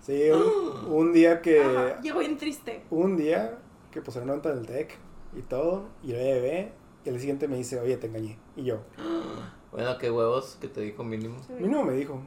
Sí, 0.00 0.30
un, 0.30 0.86
un 0.92 1.12
día 1.12 1.40
que. 1.42 1.62
Ajá, 1.62 2.00
llegó 2.00 2.20
bien 2.20 2.38
triste. 2.38 2.82
Un 2.90 3.16
día 3.16 3.58
que 3.90 4.00
pusieron 4.00 4.28
una 4.30 4.36
nota 4.36 4.54
del 4.54 4.66
TEC 4.66 4.96
y 5.36 5.42
todo, 5.42 5.88
y 6.02 6.08
le 6.12 6.24
llevé, 6.24 6.72
y 7.04 7.08
al 7.08 7.14
día 7.14 7.20
siguiente 7.20 7.46
me 7.48 7.56
dice, 7.56 7.78
oye, 7.78 7.96
te 7.98 8.06
engañé. 8.06 8.38
Y 8.56 8.64
yo, 8.64 8.78
Bueno, 9.72 9.96
qué 9.98 10.10
huevos 10.10 10.56
que 10.60 10.68
te 10.68 10.80
dijo 10.82 11.02
mínimo. 11.04 11.38
Sí. 11.46 11.52
mínimo 11.54 11.82
me 11.84 11.92
dijo. 11.94 12.20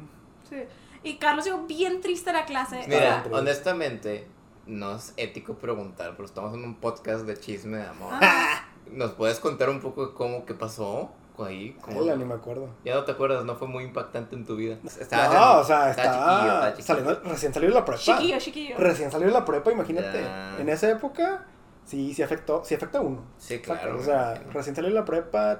Sí. 0.49 0.57
Y 1.03 1.17
Carlos 1.17 1.45
llegó 1.45 1.63
bien 1.67 2.01
triste 2.01 2.29
a 2.31 2.33
la 2.33 2.45
clase. 2.45 2.83
Mira, 2.87 3.23
honestamente, 3.31 4.27
no 4.67 4.95
es 4.95 5.13
ético 5.17 5.55
preguntar, 5.55 6.11
pero 6.15 6.25
estamos 6.25 6.53
en 6.53 6.63
un 6.63 6.75
podcast 6.75 7.25
de 7.25 7.37
chisme 7.37 7.77
de 7.77 7.87
amor. 7.87 8.13
ajá. 8.13 8.67
¿Nos 8.91 9.11
puedes 9.13 9.39
contar 9.39 9.69
un 9.69 9.79
poco 9.81 10.07
de 10.07 10.13
cómo, 10.13 10.45
qué 10.45 10.53
pasó 10.53 11.09
ahí? 11.39 11.75
¿Cómo- 11.81 12.01
Ay, 12.03 12.17
ni 12.17 12.23
me 12.23 12.35
acuerdo. 12.35 12.69
Ya 12.85 12.93
no 12.93 13.03
te 13.03 13.11
acuerdas, 13.13 13.43
no 13.43 13.55
fue 13.55 13.67
muy 13.67 13.83
impactante 13.83 14.35
en 14.35 14.45
tu 14.45 14.55
vida. 14.55 14.77
Estabas 14.99 15.33
No, 15.33 15.53
en- 15.53 15.59
o 15.59 15.63
sea, 15.63 15.89
estaba 15.89 16.67
chiquillo, 16.75 16.85
saliendo- 16.85 17.21
recién 17.23 17.53
salió 17.53 17.69
de 17.69 17.75
la 17.75 17.83
prepa. 17.83 17.99
Chiquillo, 18.01 18.37
chiquillo. 18.39 18.75
Recién 18.77 19.09
salió 19.11 19.27
de 19.27 19.33
la 19.33 19.43
prepa, 19.43 19.71
imagínate. 19.71 20.21
Ya. 20.21 20.57
En 20.59 20.69
esa 20.69 20.89
época, 20.91 21.45
sí, 21.83 22.13
sí 22.13 22.21
afectó, 22.21 22.63
sí 22.63 22.75
afecta 22.75 22.99
a 22.99 23.01
uno. 23.01 23.23
Sí, 23.37 23.59
claro. 23.59 23.97
O 23.97 24.03
sea, 24.03 24.35
recién 24.53 24.75
salió 24.75 24.89
de 24.89 24.95
la 24.95 25.03
prepa, 25.05 25.57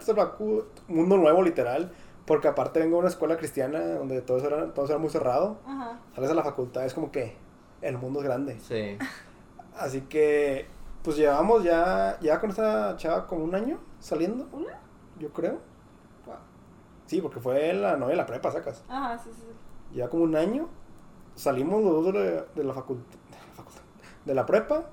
mundo 0.87 1.17
nuevo, 1.17 1.41
literal. 1.41 1.91
Porque 2.25 2.47
aparte 2.47 2.79
vengo 2.79 2.95
de 2.95 2.99
una 3.01 3.09
escuela 3.09 3.37
cristiana 3.37 3.79
donde 3.95 4.21
todo 4.21 4.37
eso 4.37 4.47
era, 4.47 4.73
todo 4.73 4.85
eso 4.85 4.93
era 4.93 4.99
muy 4.99 5.09
cerrado. 5.11 5.59
Ajá. 5.67 5.99
Sales 6.15 6.31
a 6.31 6.33
la 6.33 6.43
facultad, 6.43 6.83
es 6.85 6.93
como 6.93 7.11
que 7.11 7.35
el 7.87 7.97
mundo 7.97 8.19
es 8.19 8.25
grande. 8.25 8.59
Sí. 8.59 8.97
Así 9.77 10.01
que, 10.01 10.67
pues 11.03 11.17
llevamos 11.17 11.63
ya, 11.63 12.17
ya 12.21 12.39
con 12.39 12.49
esta 12.49 12.95
chava 12.97 13.27
como 13.27 13.43
un 13.43 13.55
año 13.55 13.79
saliendo, 13.99 14.47
¿Una? 14.51 14.79
yo 15.19 15.31
creo. 15.31 15.59
Wow. 16.25 16.35
Sí, 17.05 17.21
porque 17.21 17.39
fue 17.39 17.73
la 17.73 17.97
novia 17.97 18.11
de 18.13 18.17
la 18.17 18.25
prepa, 18.25 18.51
sacas. 18.51 18.83
Ajá, 18.87 19.17
sí, 19.17 19.29
sí. 19.35 19.41
sí. 19.41 19.97
Ya 19.97 20.09
como 20.09 20.23
un 20.23 20.35
año, 20.35 20.67
salimos 21.35 21.83
los 21.83 22.03
dos 22.03 22.13
de 22.13 22.35
la, 22.35 22.45
de 22.55 22.63
la 22.63 22.73
facultad, 22.73 23.17
de 23.29 23.37
la 23.37 23.53
facultad, 23.55 23.81
de 24.25 24.33
la 24.35 24.45
prepa, 24.45 24.89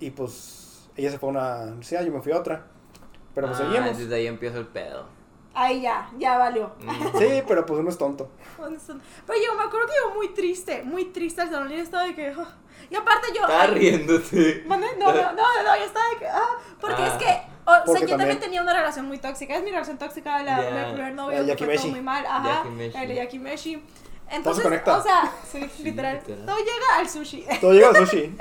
y 0.00 0.10
pues 0.10 0.88
ella 0.96 1.10
se 1.10 1.18
fue 1.18 1.28
a 1.28 1.32
una 1.32 1.62
universidad, 1.64 2.02
yo 2.04 2.12
me 2.12 2.20
fui 2.20 2.32
a 2.32 2.38
otra. 2.38 2.66
Pero 3.34 3.48
pues 3.48 3.60
Ah, 3.60 3.64
seguimos. 3.64 3.98
Desde 3.98 4.14
ahí 4.14 4.26
empieza 4.26 4.58
el 4.58 4.66
pedo. 4.66 5.04
Ahí 5.58 5.80
ya, 5.80 6.10
ya 6.18 6.36
valió. 6.36 6.72
Mm. 6.80 7.18
Sí, 7.18 7.42
pero 7.48 7.64
pues 7.64 7.80
uno 7.80 7.88
es 7.90 7.96
tonto. 7.98 8.28
Pero 8.58 9.38
yo 9.44 9.54
me 9.56 9.62
acuerdo 9.64 9.86
que 9.86 9.94
yo 10.02 10.14
muy 10.14 10.28
triste, 10.34 10.82
muy 10.82 11.06
triste 11.06 11.40
al 11.42 11.50
salón 11.50 11.72
y 11.72 11.76
estaba 11.76 12.04
de 12.04 12.14
que. 12.14 12.28
ah. 12.28 12.54
Y 12.90 12.94
aparte 12.94 13.28
yo. 13.34 13.40
Estaba 13.40 13.66
riéndote. 13.68 14.64
No, 14.66 14.76
no, 14.76 14.86
no, 14.98 15.12
no, 15.12 15.32
no, 15.32 15.76
yo 15.78 15.84
estaba 15.84 16.08
de 16.10 16.16
que. 16.18 16.26
Ah, 16.26 16.58
porque 16.80 17.02
Ah. 17.02 17.06
es 17.06 17.12
que. 17.14 17.56
O 17.68 17.72
sea, 17.72 17.82
yo 17.84 17.90
también 17.90 18.08
también- 18.18 18.38
tenía 18.40 18.62
una 18.62 18.74
relación 18.74 19.06
muy 19.06 19.18
tóxica. 19.18 19.56
Es 19.56 19.64
mi 19.64 19.70
relación 19.70 19.98
tóxica 19.98 20.38
de 20.38 20.44
la, 20.44 20.62
Ya. 20.62 20.86
mi 20.88 20.92
primer 20.92 21.14
novio. 21.14 21.38
La 21.38 21.44
fue 21.44 21.54
todo 21.56 21.66
Yakimeshi. 21.66 21.90
muy 21.90 22.00
mal. 22.02 22.24
Ajá. 22.26 22.62
Yakimeshi. 22.62 22.98
El 22.98 23.14
Yakimeshi. 23.14 23.74
se 24.28 24.36
Entonces, 24.36 24.64
o 24.86 25.02
sea, 25.02 25.32
sí, 25.52 25.68
Sí, 25.76 25.82
literal. 25.84 26.16
literal. 26.18 26.46
Todo 26.46 26.58
llega 26.58 26.98
al 26.98 27.08
sushi. 27.08 27.46
Todo 27.60 27.72
llega 27.72 27.88
al 27.88 27.96
sushi. 27.96 28.36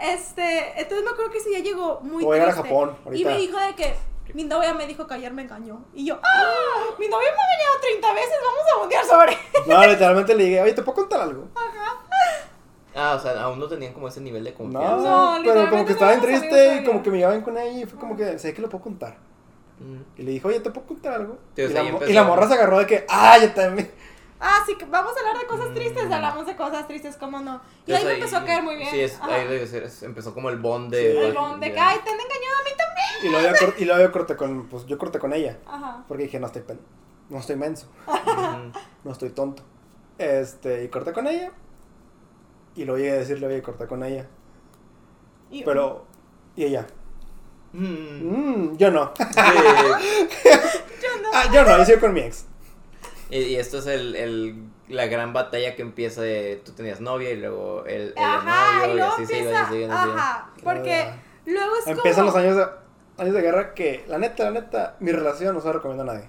Este, 0.00 0.80
entonces 0.80 1.04
me 1.04 1.10
acuerdo 1.10 1.30
que 1.32 1.38
ese 1.38 1.48
día 1.50 1.60
llegó 1.60 2.00
muy 2.02 2.22
Todo 2.22 2.32
llega 2.34 2.44
a 2.44 2.48
triste. 2.50 2.68
Japón, 2.68 2.96
Y 3.04 3.08
ahorita. 3.08 3.30
me 3.30 3.38
dijo 3.38 3.58
de 3.58 3.74
que 3.74 3.94
mi 4.34 4.44
novia 4.44 4.74
me 4.74 4.86
dijo 4.86 5.06
que 5.06 5.14
ayer 5.14 5.32
me 5.32 5.42
engañó. 5.42 5.84
Y 5.94 6.06
yo, 6.06 6.18
¡ah! 6.22 6.94
Mi 6.98 7.08
novia 7.08 7.28
me 7.30 7.40
ha 7.40 7.54
engañado 7.54 7.80
30 7.80 8.14
veces, 8.14 8.36
vamos 8.44 8.74
a 8.74 8.78
mundiar 8.80 9.04
sobre. 9.04 9.38
No, 9.66 9.86
literalmente 9.86 10.34
le 10.34 10.44
dije, 10.44 10.62
oye, 10.62 10.72
¿te 10.72 10.82
puedo 10.82 10.96
contar 10.96 11.20
algo? 11.20 11.48
Ah, 12.94 13.14
o 13.14 13.20
sea, 13.20 13.42
aún 13.42 13.60
no 13.60 13.68
tenían 13.68 13.92
como 13.92 14.08
ese 14.08 14.20
nivel 14.20 14.42
de 14.44 14.50
No, 14.50 14.56
confianza. 14.56 14.96
No, 14.96 15.38
pero 15.44 15.70
como 15.70 15.84
que 15.84 15.92
estaba 15.92 16.12
bien 16.12 16.20
no 16.20 16.26
habíamos 16.26 16.48
triste 16.48 16.66
salido 16.66 16.82
y 16.82 16.84
como 16.84 17.02
que 17.02 17.10
me 17.10 17.18
llevaban 17.18 17.42
con 17.42 17.58
ella 17.58 17.80
y 17.82 17.86
fue 17.86 17.98
como 17.98 18.16
que, 18.16 18.38
sé 18.38 18.54
que 18.54 18.62
lo 18.62 18.68
puedo 18.68 18.82
contar. 18.82 19.16
Mm. 19.78 20.20
Y 20.20 20.22
le 20.22 20.30
dije, 20.32 20.48
oye, 20.48 20.60
¿te 20.60 20.70
puedo 20.70 20.86
contar 20.86 21.14
algo? 21.14 21.38
La, 21.56 22.08
y 22.08 22.12
la 22.12 22.24
morra 22.24 22.48
se 22.48 22.54
agarró 22.54 22.78
de 22.78 22.86
que, 22.86 23.06
ah, 23.08 23.38
yo 23.38 23.52
también. 23.52 23.90
Ah, 24.40 24.62
sí, 24.66 24.76
que 24.76 24.84
vamos 24.84 25.12
a 25.16 25.18
hablar 25.20 25.38
de 25.38 25.46
cosas 25.48 25.70
Mm. 25.70 25.74
tristes, 25.74 26.04
hablamos 26.10 26.46
de 26.46 26.54
cosas 26.56 26.86
tristes, 26.86 27.16
¿cómo 27.16 27.40
no? 27.40 27.60
Y 27.86 27.90
Entonces 27.92 27.98
ahí 27.98 28.04
me 28.06 28.12
empezó 28.14 28.36
a 28.36 28.44
caer 28.44 28.62
muy 28.62 28.76
bien. 28.76 28.90
Sí, 28.90 29.00
es, 29.00 29.18
ahí 29.20 29.48
debe 29.48 29.66
ser, 29.66 29.82
es- 29.84 30.02
empezó 30.04 30.32
como 30.34 30.48
el 30.50 30.58
bond 30.58 30.92
Sí. 30.94 31.00
de. 31.00 31.28
El 31.28 31.34
bond 31.34 31.60
de 31.60 31.66
ay, 31.66 31.98
te 32.04 32.10
han 32.10 32.20
engañado 32.20 32.56
a 32.60 32.64
mí 32.64 32.70
también. 32.76 33.08
Y 33.24 33.28
luego 33.30 33.48
yo, 33.48 33.66
cor- 33.66 33.74
y 33.78 33.84
luego 33.84 34.00
yo 34.02 34.12
corté 34.12 34.36
con, 34.36 34.68
pues 34.68 34.86
yo 34.86 34.96
corté 34.98 35.18
con 35.18 35.32
ella. 35.32 35.58
Ajá. 35.66 36.04
Porque 36.06 36.24
dije, 36.24 36.38
no 36.38 36.46
estoy, 36.46 36.62
pen- 36.62 36.80
no 37.30 37.38
estoy 37.38 37.56
menso, 37.56 37.88
no 39.04 39.12
estoy 39.12 39.30
tonto. 39.30 39.62
Este, 40.18 40.84
y 40.84 40.88
corté 40.88 41.12
con 41.12 41.26
ella. 41.26 41.50
Y 42.76 42.84
luego 42.84 42.98
llegué 42.98 43.10
a 43.12 43.18
decirle, 43.18 43.46
oye, 43.48 43.60
corté 43.62 43.86
con 43.88 44.04
ella. 44.04 44.26
Y- 45.50 45.64
Pero, 45.64 46.06
y 46.54 46.64
ella, 46.64 46.86
Mm. 47.72 47.82
mmm, 47.82 48.76
yo 48.76 48.90
no. 48.90 49.12
Sí. 49.16 49.24
Yo 51.02 51.22
no. 51.22 51.28
ah, 51.32 51.44
yo 51.52 51.64
no, 51.64 51.78
yo 51.78 51.84
sigo 51.84 52.00
con 52.00 52.12
mi 52.12 52.20
ex. 52.20 52.46
Y, 53.30 53.38
y 53.38 53.56
esto 53.56 53.78
es 53.78 53.86
el, 53.86 54.16
el, 54.16 54.64
la 54.88 55.06
gran 55.06 55.32
batalla 55.32 55.76
que 55.76 55.82
empieza 55.82 56.22
de 56.22 56.62
tú 56.64 56.72
tenías 56.72 57.00
novia 57.00 57.30
y 57.30 57.36
luego 57.36 57.84
el, 57.86 58.14
el 58.16 58.24
Ajá, 58.24 58.78
novio 58.80 58.92
y 58.92 58.96
luego 58.96 59.12
así 59.12 59.26
se 59.26 59.40
así 59.40 59.54
así 59.54 59.74
iban. 59.76 59.90
ajá, 59.92 60.50
porque 60.64 60.94
Ah. 61.02 61.16
luego 61.46 61.76
es 61.76 61.86
Empiezan 61.86 62.26
como... 62.26 62.36
los 62.36 62.44
años 62.44 62.56
de, 62.56 62.66
años 63.22 63.34
de 63.34 63.40
guerra 63.42 63.74
que, 63.74 64.04
la 64.08 64.18
neta, 64.18 64.44
la 64.44 64.50
neta, 64.60 64.96
mi 65.00 65.12
relación 65.12 65.54
no 65.54 65.60
se 65.60 65.66
la 65.66 65.72
recomiendo 65.74 66.04
a 66.04 66.06
nadie. 66.14 66.28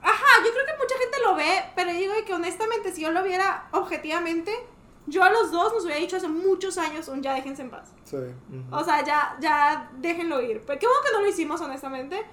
Ajá, 0.00 0.42
yo 0.44 0.50
creo 0.52 0.66
que 0.66 0.82
mucha 0.82 0.98
gente 0.98 1.18
lo 1.24 1.34
ve, 1.36 1.62
pero 1.76 1.92
digo 1.92 2.14
que 2.26 2.34
honestamente, 2.34 2.92
si 2.92 3.02
yo 3.02 3.10
lo 3.12 3.22
viera 3.22 3.68
objetivamente, 3.72 4.52
yo 5.06 5.22
a 5.22 5.30
los 5.30 5.50
dos 5.52 5.72
nos 5.74 5.84
hubiera 5.84 6.00
dicho 6.00 6.16
hace 6.16 6.28
muchos 6.28 6.78
años 6.78 7.08
un 7.08 7.22
ya 7.22 7.34
déjense 7.34 7.62
en 7.62 7.70
paz. 7.70 7.92
Sí. 8.04 8.16
O 8.70 8.82
sea, 8.84 9.04
ya, 9.04 9.36
ya 9.40 9.90
déjenlo 9.98 10.40
ir. 10.40 10.62
Pero 10.66 10.78
qué 10.78 10.86
bueno 10.86 11.00
que 11.04 11.12
no 11.12 11.20
lo 11.22 11.28
hicimos, 11.28 11.60
honestamente. 11.60 12.24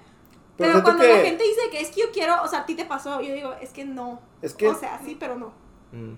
Pero 0.60 0.72
Pero, 0.74 0.84
cuando 0.84 1.02
que- 1.02 1.08
la 1.16 1.20
gente 1.22 1.42
dice 1.44 1.60
que 1.70 1.80
es 1.80 1.90
que 1.90 2.00
yo 2.02 2.06
quiero, 2.12 2.34
o 2.42 2.46
sea, 2.48 2.60
a 2.60 2.66
ti 2.66 2.74
te 2.76 2.84
pasó, 2.84 3.20
yo 3.20 3.34
digo, 3.34 3.52
es 3.60 3.70
que 3.70 3.84
no. 3.84 4.20
Es 4.42 4.54
que, 4.54 4.68
O 4.68 4.74
sea, 4.74 5.00
sí, 5.04 5.16
pero 5.18 5.36
no. 5.36 5.52
Mm. 5.92 6.14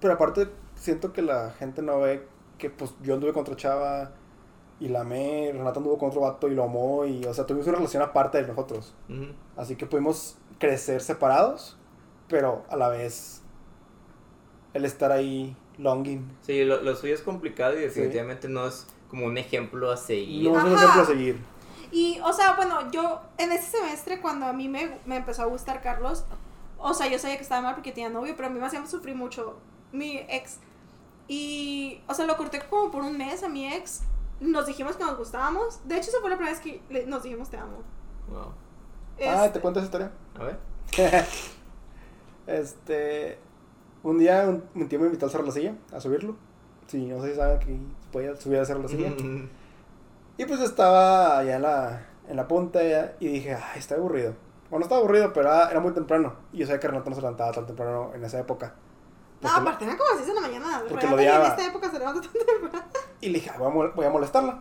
pero 0.00 0.14
aparte, 0.14 0.48
siento 0.76 1.12
que 1.12 1.22
la 1.22 1.50
gente 1.58 1.82
no 1.82 1.98
ve 2.00 2.26
que, 2.58 2.70
pues, 2.70 2.94
yo 3.02 3.14
anduve 3.14 3.32
con 3.32 3.42
otra 3.42 3.56
chava 3.56 4.12
y 4.78 4.88
la 4.88 5.00
amé, 5.00 5.50
Renata 5.52 5.78
anduvo 5.80 5.98
con 5.98 6.10
otro 6.10 6.20
vato 6.20 6.48
y 6.48 6.54
lo 6.54 6.64
amó, 6.64 7.06
y, 7.06 7.24
o 7.24 7.32
sea, 7.34 7.46
tuvimos 7.46 7.66
una 7.66 7.76
relación 7.78 8.02
aparte 8.02 8.40
de 8.42 8.46
nosotros. 8.48 8.94
Ujú. 9.08 9.26
Así 9.56 9.74
que 9.76 9.86
pudimos 9.86 10.36
crecer 10.58 11.00
separados, 11.00 11.76
pero 12.28 12.64
a 12.68 12.76
la 12.76 12.88
vez 12.88 13.42
el 14.74 14.84
estar 14.84 15.10
ahí 15.12 15.56
longing. 15.78 16.30
Sí, 16.42 16.64
lo, 16.64 16.82
lo 16.82 16.94
suyo 16.96 17.14
es 17.14 17.22
complicado 17.22 17.74
y 17.78 17.80
definitivamente 17.80 18.48
no 18.48 18.66
es 18.66 18.86
como 19.08 19.26
un 19.26 19.38
ejemplo 19.38 19.90
a 19.90 19.96
seguir. 19.96 20.50
No 20.50 20.58
es 20.58 20.64
un 20.64 20.72
ejemplo 20.74 21.02
a 21.02 21.06
seguir. 21.06 21.38
Y, 21.96 22.20
o 22.22 22.32
sea, 22.34 22.54
bueno, 22.56 22.90
yo 22.90 23.22
en 23.38 23.52
ese 23.52 23.78
semestre, 23.78 24.20
cuando 24.20 24.44
a 24.46 24.52
mí 24.52 24.68
me, 24.68 24.98
me 25.06 25.16
empezó 25.16 25.42
a 25.42 25.46
gustar 25.46 25.80
Carlos, 25.80 26.24
o 26.78 26.92
sea, 26.92 27.06
yo 27.06 27.18
sabía 27.18 27.36
que 27.38 27.42
estaba 27.42 27.62
mal 27.62 27.74
porque 27.74 27.90
tenía 27.92 28.10
novio, 28.10 28.34
pero 28.36 28.48
a 28.48 28.50
mí 28.50 28.58
me 28.60 28.66
hacía 28.66 28.84
sufrir 28.86 29.14
mucho 29.14 29.56
mi 29.92 30.18
ex. 30.28 30.58
Y, 31.26 32.02
o 32.06 32.12
sea, 32.12 32.26
lo 32.26 32.36
corté 32.36 32.60
como 32.68 32.90
por 32.90 33.02
un 33.02 33.16
mes 33.16 33.42
a 33.42 33.48
mi 33.48 33.66
ex. 33.72 34.02
Nos 34.40 34.66
dijimos 34.66 34.96
que 34.96 35.04
nos 35.04 35.16
gustábamos. 35.16 35.80
De 35.88 35.96
hecho, 35.96 36.10
esa 36.10 36.20
fue 36.20 36.28
la 36.28 36.36
primera 36.36 36.54
vez 36.54 36.62
que 36.62 36.82
le- 36.90 37.06
nos 37.06 37.22
dijimos 37.22 37.48
te 37.48 37.56
amo. 37.56 37.78
Wow. 38.28 38.52
Ah, 39.26 39.46
Este, 39.46 39.48
¿te 39.54 39.60
cuento 39.60 39.80
esa 39.80 39.86
historia? 39.86 40.12
A 40.38 40.42
ver. 40.44 40.58
este. 42.46 43.38
Un 44.02 44.18
día 44.18 44.44
un, 44.46 44.62
un 44.74 44.88
tío 44.88 45.00
me 45.00 45.06
invitó 45.06 45.24
al 45.26 45.32
Cerro 45.32 45.44
de 45.44 45.48
la 45.48 45.54
Silla 45.54 45.74
a 45.92 46.00
subirlo. 46.00 46.36
Sí, 46.86 47.06
no 47.06 47.20
sé 47.22 47.30
si 47.30 47.36
saben 47.36 47.58
que 47.58 47.66
se 47.66 48.08
podía 48.12 48.36
subir 48.36 48.58
al 48.58 48.66
Cerro 48.66 48.82
de 48.82 48.84
la 48.84 48.90
Silla. 48.90 49.08
Ujú. 49.16 49.48
Y 50.38 50.44
pues 50.44 50.60
estaba 50.60 51.38
allá 51.38 51.56
en 51.56 51.62
la, 51.62 52.06
en 52.28 52.36
la 52.36 52.46
punta 52.48 52.80
y 53.20 53.28
dije, 53.28 53.54
ay, 53.54 53.78
está 53.78 53.94
aburrido. 53.94 54.34
Bueno, 54.70 54.80
no 54.80 54.84
estaba 54.84 55.00
aburrido, 55.00 55.32
pero 55.32 55.48
era, 55.48 55.70
era 55.70 55.80
muy 55.80 55.92
temprano. 55.92 56.34
Y 56.52 56.58
yo 56.58 56.66
sabía 56.66 56.80
que 56.80 56.88
Renato 56.88 57.08
no 57.10 57.16
se 57.16 57.22
levantaba 57.22 57.52
tan 57.52 57.66
temprano 57.66 58.10
en 58.14 58.24
esa 58.24 58.38
época. 58.40 58.74
No, 59.40 59.50
aparte 59.50 59.84
era 59.84 59.96
como 59.96 60.08
las 60.10 60.18
6 60.24 60.28
de 60.28 60.34
la 60.34 60.40
mañana. 60.40 60.82
porque 60.88 61.06
lo 61.06 61.16
ni 61.16 61.22
en 61.24 61.28
odiaba. 61.30 61.48
esta 61.48 61.66
época 61.66 61.90
se 61.90 61.98
levanta 61.98 62.20
tan 62.20 62.32
temprano. 62.32 62.86
Y 63.20 63.28
le 63.30 63.34
dije, 63.38 63.50
"Ah, 63.54 63.56
voy 63.58 63.68
a, 63.70 63.74
mol- 63.74 63.92
voy 63.94 64.06
a 64.06 64.10
molestarla. 64.10 64.58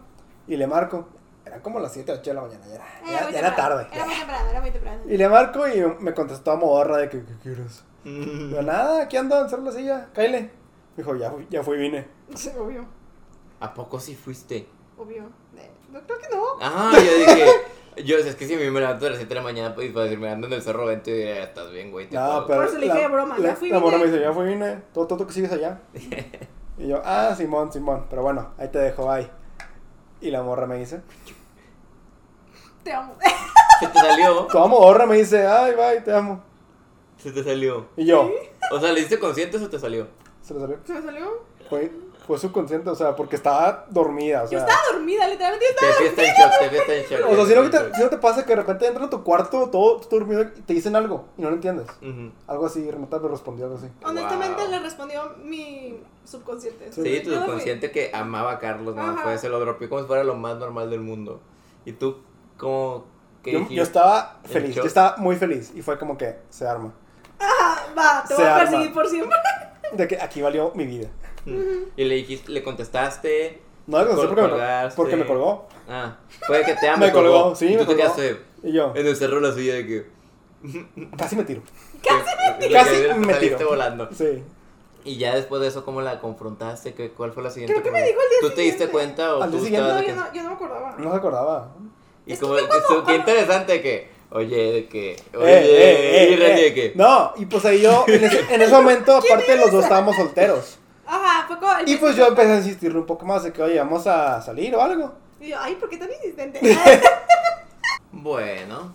Y 0.48 0.56
le 0.58 0.66
marco. 0.68 1.08
Eran 1.46 1.60
como 1.62 1.80
las 1.80 1.92
7 1.94 2.12
8 2.12 2.22
de 2.22 2.34
la 2.34 2.42
mañana, 2.42 2.66
ya 2.68 2.76
era, 2.76 2.86
ya- 3.06 3.18
Era 3.20 3.32
ya 3.32 3.40
era 3.40 3.56
tarde. 3.56 3.88
Era 3.92 4.06
muy 4.06 4.16
temprano, 4.16 4.50
era 4.50 4.62
muy 4.62 4.72
temprano. 4.72 5.02
Y 5.08 5.18
le 5.18 5.30
marco 5.30 5.68
y 5.68 5.82
me 6.00 6.14
contestó 6.14 6.52
a 6.52 6.56
modorra 6.56 6.98
de 6.98 7.10
que, 7.10 7.24
¿qué 7.24 7.34
quieres? 7.44 7.84
Mm. 8.04 8.50
Yo, 8.54 8.62
nada, 8.62 9.04
aquí 9.04 9.18
ando 9.18 9.46
en 9.48 9.66
la 9.66 9.72
Silla, 9.72 10.10
cáele. 10.14 10.42
Me 10.42 11.04
dijo, 11.04 11.16
ya 11.16 11.30
fui, 11.32 11.48
ya 11.50 11.64
fui, 11.64 11.78
vine. 11.78 12.08
Sí, 12.36 12.52
obvio, 12.58 12.86
¿A 13.60 13.74
poco 13.74 14.00
sí 14.00 14.16
fuiste? 14.16 14.68
obvio. 14.98 15.30
Eh, 15.58 15.70
No 15.92 16.02
creo 16.02 16.20
que 16.20 16.30
no. 16.36 16.44
Ah, 16.62 16.92
yo 16.96 17.02
dije. 17.18 17.46
Yo, 18.04 18.18
es 18.18 18.36
que 18.36 18.46
si 18.46 18.54
a 18.56 18.58
mí 18.58 18.70
me 18.70 18.82
levanto 18.82 19.06
a 19.06 19.10
las 19.10 19.18
7 19.20 19.30
de 19.30 19.36
la 19.36 19.42
mañana 19.42 19.74
pues, 19.74 19.90
para 19.94 20.04
decirme 20.06 20.30
ando 20.30 20.48
en 20.48 20.54
el 20.54 20.62
cerro 20.62 20.86
20 20.86 21.10
y 21.10 21.14
diría, 21.14 21.44
estás 21.44 21.72
bien, 21.72 21.92
güey. 21.92 22.10
te 22.10 22.16
No, 22.18 22.26
puedo". 22.26 22.48
pero 22.48 22.60
Por 22.60 22.68
eso 22.70 22.78
le 22.78 22.86
dije 22.88 22.98
de 23.00 23.08
broma, 23.08 23.38
la, 23.38 23.50
ya 23.50 23.56
fui, 23.56 23.70
la 23.70 23.80
morra 23.80 23.98
me 23.98 24.06
dice, 24.08 24.20
ya 24.20 24.34
fui, 24.34 24.46
vine. 24.48 24.82
Todo 24.94 25.08
tonto 25.08 25.26
que 25.28 25.32
sigues 25.34 25.52
allá. 25.54 25.80
y 26.78 26.88
yo, 26.90 27.02
ah, 27.06 27.34
Simón, 27.38 27.72
Simón. 27.72 28.06
Pero 28.10 28.22
bueno, 28.22 28.52
ahí 28.58 28.68
te 28.68 28.80
dejo, 28.80 29.08
bye. 29.08 29.30
Y 30.20 30.30
la 30.30 30.44
morra 30.44 30.66
me 30.68 30.76
dice, 30.78 31.02
Te 32.84 32.92
amo. 32.92 33.16
Se 33.80 33.88
te 33.88 34.00
salió. 34.00 34.46
tu 34.52 34.60
morra 34.68 35.06
me 35.06 35.16
dice, 35.18 35.46
ay, 35.48 35.74
bye, 35.76 36.02
te 36.02 36.14
amo. 36.14 36.44
Se 37.18 37.32
te 37.32 37.44
salió. 37.46 37.88
Y 37.96 38.06
yo, 38.06 38.30
O 38.72 38.80
sea, 38.80 38.92
¿le 38.92 39.00
diste 39.00 39.18
consciente 39.20 39.56
o 39.58 39.60
se 39.62 39.70
te 39.70 39.80
salió? 39.80 40.08
se 40.42 40.54
le 40.54 40.60
salió. 40.60 40.78
¿Se 40.86 40.94
me 40.94 41.02
salió? 41.02 41.44
Fue, 41.70 41.92
fue 42.26 42.38
subconsciente, 42.40 42.90
o 42.90 42.96
sea, 42.96 43.16
porque 43.16 43.36
estaba 43.36 43.86
dormida, 43.90 44.44
o 44.44 44.50
Yo 44.50 44.58
estaba 44.60 44.80
dormida, 44.92 45.28
literalmente 45.28 45.66
yo 45.66 45.88
estaba 45.88 45.92
Te 45.92 45.98
fiesta 46.04 46.22
en 46.24 46.50
shock, 46.50 46.60
te 46.60 46.70
fiesta 46.70 46.94
en 46.96 47.04
shock. 47.22 47.32
O 47.32 47.36
sea, 47.36 47.46
si 47.46 47.56
no, 47.56 47.62
te 47.64 47.70
te, 47.70 47.78
fiesta 47.78 47.88
en 47.88 47.94
si 47.96 48.02
no 48.04 48.10
te 48.10 48.18
pasa 48.18 48.44
que 48.44 48.50
de 48.50 48.56
repente 48.56 48.88
entran 48.88 49.06
a 49.06 49.10
tu 49.10 49.24
cuarto, 49.24 49.70
todo, 49.70 50.00
dormido, 50.10 50.42
y 50.42 50.62
te 50.62 50.74
dicen 50.74 50.96
algo 50.96 51.26
y 51.38 51.42
no 51.42 51.50
lo 51.50 51.56
entiendes. 51.56 51.88
Algo 52.48 52.66
así, 52.66 52.90
Renata 52.90 53.20
me 53.20 53.28
respondió 53.30 53.66
algo 53.66 53.78
así. 53.78 53.88
Honestamente 54.04 54.62
Wow. 54.62 54.72
le 54.72 54.80
respondió 54.80 55.36
mi 55.44 56.00
subconsciente. 56.24 56.92
Sí. 56.92 57.04
Sí, 57.04 57.22
tu 57.24 57.34
subconsciente 57.34 57.92
que 57.92 58.12
amaba 58.14 58.54
a 58.54 58.60
Carlos, 58.60 58.96
¿no? 58.96 59.02
Ajá. 59.02 59.22
Fue, 59.24 59.38
se 59.38 59.50
lo 59.50 59.60
dropeó 59.60 59.88
como 59.90 60.02
si 60.02 60.08
fuera 60.08 60.24
lo 60.24 60.36
más 60.36 60.58
normal 60.58 60.90
del 60.90 61.02
mundo. 61.02 61.40
¿Y 61.86 61.92
tú 61.94 62.18
cómo? 62.58 63.06
¿Qué 63.44 63.52
Yo, 63.52 63.68
yo 63.70 63.84
estaba 63.84 64.40
¿En 64.46 64.50
feliz, 64.50 64.76
yo 64.76 64.84
estaba 64.84 65.18
muy 65.18 65.36
feliz 65.36 65.72
y 65.76 65.82
fue 65.84 66.00
como 66.00 66.18
que 66.18 66.36
se 66.50 66.66
arma. 66.68 66.92
Ah, 67.40 67.78
va, 67.96 68.24
te 68.28 68.34
voy 68.34 68.44
Se 68.44 68.50
a 68.50 68.56
arma. 68.56 68.70
perseguir 68.72 68.94
por 68.94 69.08
siempre. 69.08 69.38
De 69.92 70.08
que 70.08 70.20
aquí 70.20 70.42
valió 70.42 70.72
mi 70.74 70.86
vida. 70.86 71.10
Y 71.46 72.04
le 72.04 72.16
dijiste, 72.16 72.52
le 72.52 72.64
contestaste. 72.64 73.62
No 73.88 74.00
le 74.00 74.08
contesté 74.08 74.28
porque, 74.36 74.56
me, 74.58 74.90
porque 74.96 75.16
me 75.16 75.26
colgó. 75.28 75.68
Ah, 75.88 76.18
puede 76.48 76.66
que 76.66 76.74
te 76.76 76.88
ame. 76.88 77.08
Me 77.08 77.12
colgó, 77.12 77.56
sí, 77.56 77.66
Y 77.68 77.70
me 77.78 77.78
tú 77.78 77.80
te 77.80 77.86
colgó. 77.98 78.16
quedaste 78.16 78.42
Y 78.64 78.74
yo, 78.74 78.92
en 78.96 79.06
el 79.06 79.16
cerro 79.16 79.40
de 79.40 79.48
la 79.50 79.54
silla 79.54 79.76
de 79.76 79.86
que. 79.86 80.06
casi 81.18 81.36
me 81.36 81.44
tiro. 81.44 81.62
Casi 82.04 82.72
Casi 82.72 82.90
te 83.02 83.14
me 83.16 83.34
saliste 83.34 83.56
tiro. 83.58 83.70
volando. 83.70 84.10
Sí. 84.14 84.44
Y 85.04 85.18
ya 85.18 85.36
después 85.36 85.62
de 85.62 85.68
eso, 85.68 85.86
¿cómo 85.86 86.02
la 86.02 86.20
confrontaste? 86.20 86.94
¿Qué, 86.96 87.10
¿Cuál 87.12 87.32
fue 87.32 87.44
la 87.44 87.50
siguiente? 87.52 87.74
Creo 87.74 87.84
que 87.84 87.92
me 87.92 88.04
dijo 88.08 88.20
el 88.22 88.30
día 88.30 88.38
¿Tú 88.42 88.50
te 88.56 88.62
diste 88.62 88.72
siguiente. 88.86 88.92
cuenta 88.92 89.36
o 89.38 89.44
Al 89.44 89.52
tú 89.52 89.58
día 89.58 89.66
siguiente. 89.66 89.90
No, 89.92 90.02
yo 90.02 90.16
no, 90.16 90.34
yo 90.34 90.44
no 90.44 90.50
me 90.50 90.56
acordaba. 90.56 90.96
No 90.98 91.12
se 91.12 91.18
acordaba. 91.18 91.72
Y 92.26 92.34
Es 92.34 92.40
como 92.40 92.56
que 92.56 92.66
cuando- 92.68 92.88
qué 92.88 92.94
cuando- 92.96 93.16
interesante 93.16 93.82
que 93.82 94.16
Oye, 94.32 94.72
de 94.74 94.88
que. 94.88 95.12
Eh, 95.14 95.20
Oye, 95.38 96.24
eh, 96.26 96.30
y 96.32 96.36
Randy 96.36 96.62
eh, 96.62 96.64
de 96.66 96.74
que. 96.74 96.94
No, 96.96 97.34
y 97.38 97.46
pues 97.46 97.64
ahí 97.66 97.82
yo, 97.82 98.04
en 98.08 98.24
ese, 98.24 98.54
en 98.54 98.62
ese 98.62 98.72
momento, 98.74 99.16
aparte 99.18 99.56
los 99.58 99.72
dos 99.72 99.84
estábamos 99.84 100.16
solteros. 100.16 100.80
Ajá, 101.06 101.48
fue 101.48 101.58
como. 101.60 101.78
el 101.78 101.90
Y 101.90 101.96
pues 101.98 102.16
yo 102.16 102.28
empecé 102.28 102.52
a 102.52 102.58
insistirle 102.58 102.98
un 103.00 103.06
poco 103.06 103.26
más 103.26 103.44
de 103.44 103.54
que, 103.54 103.62
oye, 103.62 103.78
vamos 103.80 104.06
a 104.08 104.42
salir 104.42 104.74
o 104.76 104.82
algo. 104.82 105.14
Y 105.40 105.50
yo, 105.50 105.58
ay, 105.60 105.76
¿por 105.76 105.90
qué 105.90 105.98
tan 105.98 106.10
insistente? 106.12 106.60
Bueno, 108.12 108.94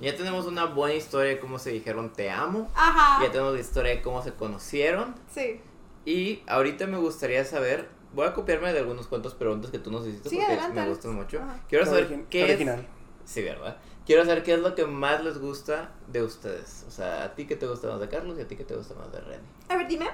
ya 0.00 0.16
tenemos 0.16 0.46
una 0.46 0.64
buena 0.64 0.94
historia 0.94 1.30
de 1.30 1.38
cómo 1.40 1.58
se 1.58 1.70
dijeron 1.70 2.10
te 2.12 2.30
amo. 2.30 2.68
Ajá. 2.74 3.22
Ya 3.22 3.30
tenemos 3.30 3.52
la 3.54 3.60
historia 3.60 3.92
de 3.92 4.02
cómo 4.02 4.22
se 4.22 4.32
conocieron. 4.32 5.14
Sí. 5.30 5.60
Y 6.04 6.42
ahorita 6.46 6.86
me 6.86 6.96
gustaría 6.98 7.44
saber. 7.44 7.88
Voy 8.14 8.26
a 8.26 8.34
copiarme 8.34 8.72
de 8.72 8.80
algunos 8.80 9.06
cuantos 9.06 9.34
preguntas 9.34 9.70
que 9.70 9.78
tú 9.78 9.90
nos 9.90 10.06
hiciste 10.06 10.28
Sí, 10.30 10.36
porque 10.36 10.52
adelante, 10.52 10.80
me 10.80 10.88
gustan 10.88 11.14
mucho. 11.14 11.38
Ajá. 11.38 11.60
Quiero 11.68 11.86
saber 11.86 12.08
Origi- 12.10 12.24
qué 12.28 12.44
original. 12.44 12.80
es. 12.80 13.30
Sí, 13.30 13.42
¿verdad? 13.42 13.76
Quiero 14.04 14.24
saber 14.24 14.42
qué 14.42 14.54
es 14.54 14.60
lo 14.60 14.74
que 14.74 14.84
más 14.84 15.22
les 15.22 15.38
gusta 15.38 15.92
de 16.08 16.22
ustedes. 16.22 16.84
O 16.88 16.90
sea, 16.90 17.24
a 17.24 17.34
ti 17.34 17.46
que 17.46 17.56
te 17.56 17.66
gusta 17.66 17.88
más 17.88 18.00
de 18.00 18.08
Carlos 18.08 18.36
y 18.38 18.42
a 18.42 18.48
ti 18.48 18.56
que 18.56 18.64
te 18.64 18.74
gusta 18.74 18.94
más 18.94 19.10
de 19.12 19.20
Renny. 19.20 19.44
A 19.68 19.76
ver, 19.76 19.86
dime. 19.86 20.10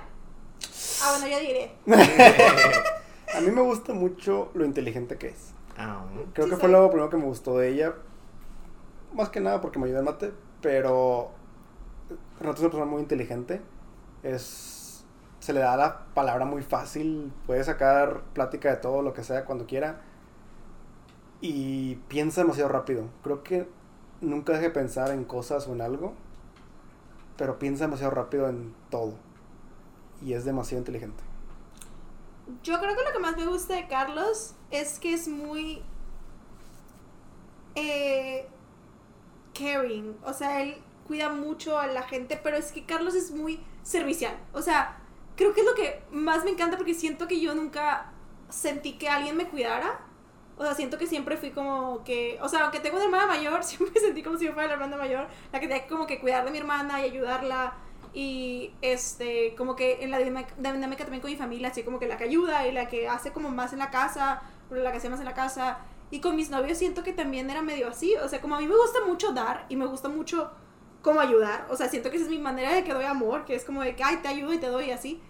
Ah, 1.03 1.17
bueno, 1.19 1.27
yo 1.29 1.41
diré. 1.41 1.71
A 3.37 3.41
mí 3.41 3.51
me 3.51 3.61
gusta 3.61 3.93
mucho 3.93 4.51
lo 4.55 4.65
inteligente 4.65 5.17
que 5.17 5.29
es. 5.29 5.53
Ah, 5.77 6.05
Creo 6.33 6.47
Sí 6.47 6.51
que 6.51 6.57
soy. 6.57 6.61
fue 6.61 6.69
lo 6.71 6.89
primero 6.89 7.11
que 7.11 7.17
me 7.17 7.25
gustó 7.25 7.59
de 7.59 7.69
ella. 7.69 7.95
Más 9.13 9.29
que 9.31 9.41
nada 9.41 9.61
porque 9.61 9.79
me 9.79 9.87
ayuda 9.87 10.01
en 10.01 10.05
mate, 10.05 10.33
pero 10.61 11.31
Renato 12.41 12.57
es 12.57 12.61
una 12.61 12.71
persona 12.71 12.85
muy 12.85 13.01
inteligente. 13.03 13.61
Es 14.23 15.05
se 15.41 15.53
le 15.53 15.61
da 15.61 15.77
la 15.77 16.05
palabra 16.15 16.45
muy 16.45 16.63
fácil, 16.63 17.33
puede 17.47 17.63
sacar 17.65 18.23
plática 18.35 18.71
de 18.71 18.77
todo 18.77 19.03
lo 19.03 19.15
que 19.15 19.23
sea 19.25 19.45
cuando 19.45 19.67
quiera 19.67 20.01
y 21.41 21.95
piensa 22.09 22.43
demasiado 22.43 22.69
rápido. 22.69 23.05
Creo 23.23 23.43
que 23.45 23.69
nunca 24.21 24.53
deje 24.53 24.65
de 24.65 24.71
pensar 24.71 25.11
en 25.11 25.25
cosas 25.25 25.67
o 25.69 25.73
en 25.73 25.81
algo, 25.81 26.13
pero 27.37 27.59
piensa 27.59 27.85
demasiado 27.85 28.13
rápido 28.13 28.49
en 28.49 28.75
todo 28.91 29.15
y 30.23 30.33
es 30.33 30.45
demasiado 30.45 30.81
inteligente. 30.81 31.23
Yo 32.63 32.79
creo 32.81 32.97
que 32.97 33.05
lo 33.05 33.13
que 33.13 33.19
más 33.19 33.37
me 33.37 33.47
gusta 33.47 33.75
de 33.75 33.87
Carlos 33.89 34.55
es 34.71 34.99
que 34.99 35.13
es 35.13 35.29
muy 35.29 35.83
eh, 37.75 38.49
caring. 39.53 40.17
O 40.25 40.33
sea, 40.33 40.63
él 40.63 40.77
cuida 41.07 41.31
mucho 41.31 41.79
a 41.79 41.87
la 41.87 42.03
gente, 42.03 42.39
pero 42.43 42.57
es 42.57 42.73
que 42.73 42.85
Carlos 42.85 43.15
es 43.15 43.31
muy 43.31 43.61
servicial. 43.83 44.37
O 44.53 44.63
sea, 44.63 44.99
creo 45.37 45.55
que 45.55 45.61
es 45.61 45.67
lo 45.67 45.75
que 45.75 46.03
más 46.11 46.45
me 46.45 46.51
encanta 46.51 46.77
porque 46.77 46.95
siento 46.95 47.29
que 47.29 47.41
yo 47.41 47.55
nunca 47.55 48.13
sentí 48.49 48.99
que 48.99 49.09
alguien 49.09 49.37
me 49.37 49.49
cuidara. 49.49 50.01
O 50.57 50.65
sea, 50.65 50.75
siento 50.75 50.99
que 50.99 51.07
siempre 51.07 51.37
fui 51.37 51.51
como 51.51 52.03
que, 52.03 52.39
o 52.43 52.49
sea, 52.49 52.63
aunque 52.63 52.81
tengo 52.81 52.97
una 52.97 53.05
hermana 53.05 53.27
mayor, 53.27 53.63
siempre 53.65 54.01
sentí 54.01 54.23
como 54.23 54.39
si 54.39 54.47
yo 54.47 54.53
fuera 54.53 54.69
la 54.69 54.75
hermana 54.75 54.97
mayor, 54.97 55.29
la 55.53 55.61
que 55.61 55.69
tenía 55.69 55.87
como 55.87 56.07
que 56.07 56.21
cuidar 56.21 56.45
de 56.45 56.51
mi 56.51 56.59
hermana 56.59 57.01
y 57.01 57.05
ayudarla 57.05 57.75
y 58.19 58.73
este, 58.83 59.55
como 59.55 59.77
que 59.77 60.03
en 60.03 60.11
la 60.11 60.19
dinámica, 60.19 60.53
dinámica 60.57 61.05
también 61.05 61.21
con 61.21 61.31
mi 61.31 61.37
familia, 61.37 61.69
así 61.69 61.85
como 61.85 62.01
que 62.01 62.09
la 62.09 62.17
que 62.17 62.25
ayuda 62.25 62.67
y 62.67 62.73
la 62.73 62.89
que 62.89 63.09
hace 63.09 63.33
como 63.33 63.49
más 63.49 63.73
en 63.73 63.79
la 63.79 63.93
casa, 63.93 64.43
o 64.69 64.75
la 64.75 64.91
que 64.91 64.97
hace 64.97 65.09
más 65.09 65.21
en 65.21 65.25
la 65.25 65.35
casa. 65.35 65.79
Y 66.11 66.19
con 66.19 66.35
mis 66.35 66.51
novios 66.51 66.79
siento 66.79 67.05
que 67.05 67.13
también 67.13 67.49
era 67.49 67.63
medio 67.63 67.87
así, 67.87 68.17
o 68.17 68.29
sea, 68.29 68.41
como 68.41 68.57
a 68.57 68.59
mí 68.59 68.67
me 68.67 68.75
gusta 68.75 69.07
mucho 69.07 69.31
dar 69.31 69.67
y 69.69 69.77
me 69.77 69.87
gusta 69.87 70.09
mucho 70.09 70.51
como 71.01 71.21
ayudar, 71.21 71.69
o 71.71 71.77
sea, 71.77 71.89
siento 71.89 72.11
que 72.11 72.17
esa 72.17 72.25
es 72.25 72.31
mi 72.33 72.41
manera 72.41 72.75
de 72.75 72.83
que 72.83 72.93
doy 72.93 73.05
amor, 73.05 73.45
que 73.45 73.55
es 73.55 73.65
como 73.65 73.83
de 73.83 73.95
que, 73.95 74.03
ay, 74.03 74.17
te 74.17 74.27
ayudo 74.27 74.53
y 74.53 74.59
te 74.59 74.67
doy 74.67 74.91
así. 74.91 75.21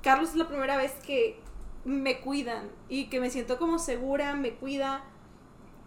Carlos 0.00 0.28
es 0.28 0.36
la 0.36 0.46
primera 0.46 0.76
vez 0.76 0.92
que 1.04 1.40
me 1.84 2.20
cuidan 2.20 2.70
y 2.88 3.06
que 3.06 3.18
me 3.18 3.30
siento 3.30 3.58
como 3.58 3.80
segura, 3.80 4.36
me 4.36 4.52
cuida 4.52 5.02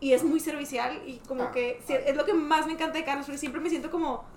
y 0.02 0.12
es 0.12 0.26
muy 0.26 0.42
servicial 0.42 1.02
y 1.06 1.20
como 1.20 1.44
Ah, 1.44 1.52
que 1.54 1.80
es 1.88 2.18
lo 2.18 2.26
que 2.26 2.34
más 2.34 2.68
me 2.68 2.74
encanta 2.74 2.98
de 2.98 3.06
Carlos 3.06 3.26
porque 3.26 3.38
siempre 3.38 3.62
me 3.62 3.70
siento 3.70 3.90
como 3.90 4.35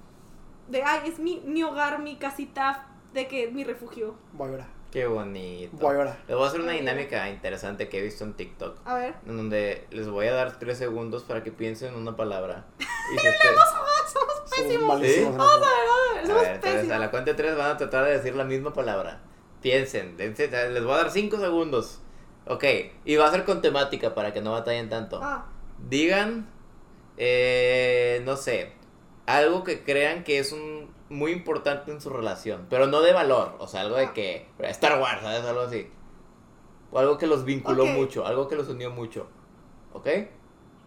de 0.69 0.83
ay 0.83 1.09
es 1.09 1.19
mi, 1.19 1.41
mi 1.45 1.63
hogar 1.63 1.99
mi 2.01 2.17
casita 2.17 2.87
de 3.13 3.27
que 3.27 3.49
mi 3.49 3.65
refugio 3.65 4.15
Voy 4.33 4.49
a 4.49 4.51
llorar. 4.53 4.67
qué 4.91 5.07
bonito. 5.07 5.77
Voy 5.79 5.95
a 5.95 5.99
llorar. 5.99 6.19
Les 6.29 6.37
voy 6.37 6.45
a 6.45 6.49
hacer 6.49 6.61
una 6.61 6.73
dinámica 6.73 7.29
interesante 7.31 7.89
que 7.89 7.99
he 7.99 8.03
visto 8.03 8.25
en 8.25 8.35
TikTok. 8.35 8.79
a 8.85 8.95
ver 8.95 9.15
En 9.27 9.37
donde 9.37 9.87
les 9.91 10.09
voy 10.09 10.27
a 10.27 10.33
dar 10.35 10.59
tres 10.59 10.79
segundos 10.79 11.25
para 11.25 11.43
que 11.43 11.51
piensen 11.53 11.95
en 11.95 12.01
una 12.01 12.17
palabra. 12.17 12.67
Y 13.11 13.17
somos 13.19 13.65
Somos 14.13 14.51
pésimos 14.51 14.99
en 15.01 15.05
eso. 15.07 15.29
a 15.29 15.57
ver, 15.57 16.23
A 16.23 16.27
somos 16.27 16.43
ver, 16.43 16.55
entonces, 16.57 16.61
pésimos 16.75 16.97
a 16.97 16.99
la 16.99 17.11
cuenta 17.11 17.31
de 17.31 17.37
tres 17.39 17.57
van 17.57 17.71
a 17.71 17.77
tratar 17.79 18.05
de 18.05 18.13
decir 18.19 18.35
la 18.37 18.45
misma 18.45 18.73
palabra. 18.75 19.21
Piensen, 19.63 20.17
les 20.19 20.85
voy 20.85 20.93
a 20.93 20.97
dar 20.99 21.11
cinco 21.11 21.39
segundos. 21.39 22.01
Ok, 22.47 22.65
y 23.07 23.17
va 23.17 23.27
a 23.29 23.31
ser 23.31 23.45
con 23.45 23.61
temática 23.63 24.15
para 24.15 24.33
que 24.35 24.41
no 24.43 24.53
batallen 24.53 24.89
tanto. 24.91 25.21
ah, 25.23 25.47
Digan, 25.89 26.47
eh, 27.17 28.23
no 28.25 28.37
sé, 28.37 28.73
algo 29.37 29.63
que 29.65 29.83
crean 29.85 30.25
que 30.25 30.39
es 30.39 30.53
un 30.53 30.93
muy 31.11 31.33
importante 31.33 31.91
en 31.91 32.01
su 32.01 32.11
relación, 32.11 32.67
pero 32.69 32.87
no 32.87 33.01
de 33.01 33.13
valor, 33.13 33.55
o 33.59 33.67
sea, 33.69 33.81
algo 33.83 33.97
de 33.97 34.07
Ah. 34.07 34.13
que 34.15 34.47
Star 34.61 35.01
Wars, 35.01 35.21
¿sabes? 35.23 35.45
Algo 35.45 35.63
así. 35.63 35.91
O 36.91 36.99
algo 36.99 37.19
que 37.19 37.27
los 37.27 37.45
vinculó 37.45 37.85
Ok. 37.85 37.91
mucho, 37.91 38.27
algo 38.27 38.49
que 38.49 38.57
los 38.57 38.69
unió 38.69 38.91
mucho. 38.91 39.27
¿Ok? 39.93 40.07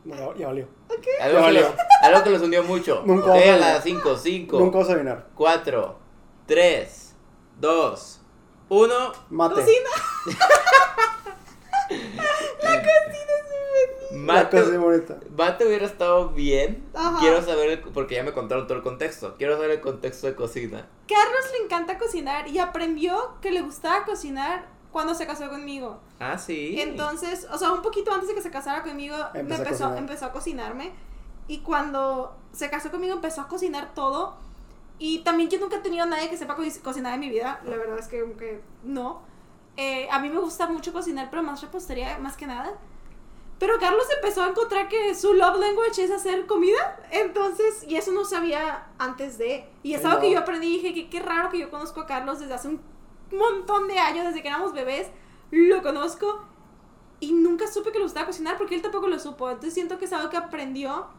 No, 0.05 0.35
ya 0.35 0.47
valió. 0.47 0.67
Algo, 0.89 1.03
Ya 1.19 1.27
que 1.27 1.33
valió. 1.41 1.61
los, 1.61 1.71
algo 2.01 2.23
que 2.23 2.29
los 2.31 2.41
unió 2.41 2.63
mucho. 2.63 3.03
Nunca 3.05 3.25
Ok, 3.25 3.29
vamos 3.29 3.43
a 3.43 3.49
a 3.49 3.51
adivinar. 3.51 3.73
las 3.75 3.83
5, 3.83 4.17
5, 4.17 4.59
Nunca 4.59 4.77
vas 4.79 4.89
a 4.89 4.91
adivinar. 4.93 5.27
4, 5.35 5.99
3, 6.47 7.15
2, 7.59 8.21
1. 8.69 9.11
Mate. 9.29 9.55
cocina 9.55 9.89
La 12.63 12.81
cosa 14.49 14.73
es 14.73 14.79
bonita. 14.79 15.17
Mate 15.35 15.65
hubiera 15.67 15.85
estado 15.85 16.29
bien. 16.29 16.83
Ajá. 16.93 17.19
Quiero 17.19 17.41
saber, 17.41 17.69
el- 17.69 17.79
porque 17.79 18.15
ya 18.15 18.23
me 18.23 18.33
contaron 18.33 18.67
todo 18.67 18.77
el 18.77 18.83
contexto. 18.83 19.35
Quiero 19.37 19.55
saber 19.55 19.71
el 19.71 19.81
contexto 19.81 20.27
de 20.27 20.35
cocina. 20.35 20.87
Carlos 21.07 21.45
le 21.57 21.65
encanta 21.65 21.97
cocinar 21.97 22.47
y 22.47 22.59
aprendió 22.59 23.35
que 23.41 23.51
le 23.51 23.61
gustaba 23.61 24.05
cocinar 24.05 24.65
cuando 24.91 25.15
se 25.15 25.25
casó 25.25 25.49
conmigo 25.49 26.01
Ah, 26.19 26.37
sí. 26.37 26.79
Entonces, 26.81 27.47
o 27.51 27.57
sea, 27.57 27.71
un 27.71 27.81
poquito 27.81 28.11
antes 28.13 28.27
de 28.27 28.35
que 28.35 28.41
se 28.41 28.51
casara 28.51 28.83
conmigo, 28.83 29.15
me 29.33 29.39
Empezó 29.39 29.61
a 29.61 29.65
empezó, 29.65 29.83
cocinar. 29.85 29.97
empezó 29.97 30.25
a 30.25 30.31
cocinarme. 30.31 30.91
Y 31.47 31.59
cuando 31.59 32.35
se 32.51 32.69
casó 32.69 32.91
conmigo, 32.91 33.13
empezó 33.15 33.41
a 33.41 33.47
cocinar 33.47 33.93
todo. 33.93 34.35
Y 34.99 35.19
también 35.19 35.49
yo 35.49 35.59
nunca 35.59 35.77
he 35.77 35.79
tenido 35.79 36.03
a 36.03 36.07
nadie 36.07 36.29
que 36.29 36.37
sepa 36.37 36.55
co- 36.55 36.61
cocinar 36.83 37.13
en 37.15 37.19
mi 37.21 37.29
vida. 37.29 37.59
La 37.65 37.75
verdad 37.77 37.97
es 37.97 38.07
que, 38.07 38.23
que 38.37 38.61
no. 38.83 39.23
Eh, 39.77 40.07
a 40.11 40.19
mí 40.19 40.29
me 40.29 40.39
gusta 40.39 40.67
mucho 40.67 40.93
cocinar, 40.93 41.29
pero 41.31 41.41
más 41.41 41.61
repostería, 41.61 42.19
más 42.19 42.37
que 42.37 42.45
nada. 42.45 42.73
Pero 43.61 43.77
Carlos 43.77 44.07
empezó 44.15 44.41
a 44.41 44.47
encontrar 44.47 44.89
que 44.89 45.13
su 45.13 45.35
love 45.35 45.59
language 45.59 46.03
es 46.03 46.09
hacer 46.09 46.47
comida. 46.47 46.99
Entonces, 47.11 47.85
y 47.87 47.95
eso 47.95 48.11
no 48.11 48.25
sabía 48.25 48.87
antes 48.97 49.37
de. 49.37 49.69
Y 49.83 49.93
es 49.93 50.03
algo 50.03 50.19
que 50.19 50.31
yo 50.31 50.39
aprendí 50.39 50.65
y 50.65 50.77
dije 50.77 50.95
que 50.95 51.11
qué 51.11 51.19
raro 51.19 51.51
que 51.51 51.59
yo 51.59 51.69
conozco 51.69 52.01
a 52.01 52.07
Carlos 52.07 52.39
desde 52.39 52.55
hace 52.55 52.69
un 52.69 52.81
montón 53.31 53.87
de 53.87 53.99
años, 53.99 54.25
desde 54.25 54.41
que 54.41 54.47
éramos 54.47 54.73
bebés. 54.73 55.11
Lo 55.51 55.83
conozco 55.83 56.43
y 57.19 57.33
nunca 57.33 57.67
supe 57.67 57.91
que 57.91 57.99
le 57.99 58.05
gustaba 58.05 58.25
cocinar 58.25 58.57
porque 58.57 58.73
él 58.73 58.81
tampoco 58.81 59.07
lo 59.07 59.19
supo. 59.19 59.47
Entonces 59.47 59.75
siento 59.75 59.99
que 59.99 60.05
es 60.05 60.13
algo 60.13 60.31
que 60.31 60.37
aprendió 60.37 61.09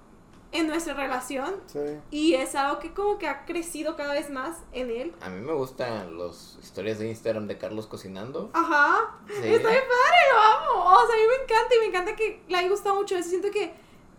en 0.53 0.67
nuestra 0.69 0.95
relación 0.95 1.55
Sí. 1.67 1.81
y 2.11 2.35
es 2.35 2.55
algo 2.55 2.79
que 2.79 2.93
como 2.93 3.19
que 3.19 3.27
ha 3.27 3.45
crecido 3.47 3.97
cada 3.97 4.12
vez 4.15 4.31
más 4.31 4.59
en 4.73 4.91
él. 4.91 5.15
A 5.23 5.31
mí 5.31 5.41
me 5.41 5.53
gustan 5.55 6.19
las 6.19 6.59
historias 6.62 6.99
de 6.99 7.09
Instagram 7.09 7.47
de 7.47 7.59
Carlos 7.59 7.87
cocinando. 7.87 8.51
Ajá. 8.53 9.17
Sí. 9.27 9.33
Está 9.35 9.69
bien 9.71 9.83
padre, 9.83 10.19
lo 10.33 10.41
amo. 10.41 10.91
O 10.95 11.07
sea, 11.07 11.15
a 11.15 11.19
mí 11.19 11.25
me 11.29 11.43
encanta 11.45 11.75
y 11.75 11.79
me 11.81 11.87
encanta 11.87 12.17
que 12.17 12.43
le 12.49 12.57
haya 12.57 12.69
gustado 12.69 12.95
mucho 12.97 13.17
eso. 13.17 13.29
Siento 13.31 13.51
que 13.51 13.73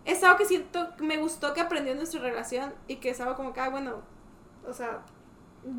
es 0.05 0.23
algo 0.23 0.37
que 0.37 0.45
siento, 0.45 0.89
me 0.99 1.17
gustó 1.17 1.53
que 1.53 1.61
aprendió 1.61 1.91
en 1.93 1.99
nuestra 1.99 2.19
relación 2.19 2.73
y 2.87 2.97
que 2.97 3.11
es 3.11 3.21
algo 3.21 3.35
como 3.35 3.53
que, 3.53 3.59
ah, 3.61 3.69
bueno, 3.69 4.01
o 4.67 4.73
sea, 4.73 5.01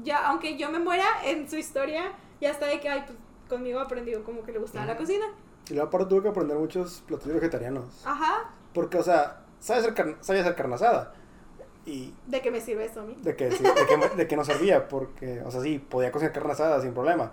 ya, 0.03 0.27
aunque 0.29 0.57
yo 0.57 0.71
me 0.71 0.79
muera 0.79 1.05
en 1.25 1.49
su 1.51 1.57
historia, 1.57 2.12
ya 2.40 2.51
está 2.51 2.67
de 2.67 2.81
que, 2.81 2.88
ay, 2.88 3.03
pues 3.07 3.19
conmigo 3.49 3.81
aprendió 3.81 4.25
como 4.25 4.43
que 4.45 4.53
le 4.53 4.59
gustaba 4.61 4.87
la 4.87 4.97
cocina. 4.97 5.27
Y 5.69 5.75
luego 5.75 5.88
aparte 5.88 6.07
tuve 6.07 6.23
que 6.23 6.29
aprender 6.29 6.57
muchos 6.57 7.03
platillos 7.07 7.35
vegetarianos. 7.35 7.85
Ajá. 8.07 8.51
Porque, 8.73 8.99
o 8.99 9.03
sea, 9.03 9.43
sabes 9.64 9.83
hacer, 9.83 9.94
carne, 9.94 10.16
sabía 10.20 10.42
hacer 10.42 10.55
carne 10.55 10.74
asada. 10.74 11.14
Y 11.87 12.14
¿De 12.27 12.40
qué 12.40 12.50
me 12.50 12.61
sirve 12.61 12.85
eso 12.87 13.00
a 13.00 13.05
mí? 13.05 13.14
de 13.22 13.37
que, 13.37 13.50
sí, 13.53 13.62
de, 13.62 13.70
que, 14.11 14.16
de 14.16 14.27
que 14.29 14.37
no 14.37 14.44
servía, 14.44 14.88
porque, 14.88 15.42
o 15.42 15.50
sea, 15.50 15.61
sí, 15.61 15.79
podía 15.79 16.11
cocinar 16.12 16.33
carne 16.33 16.53
asada 16.53 16.81
sin 16.81 16.92
problema. 16.94 17.33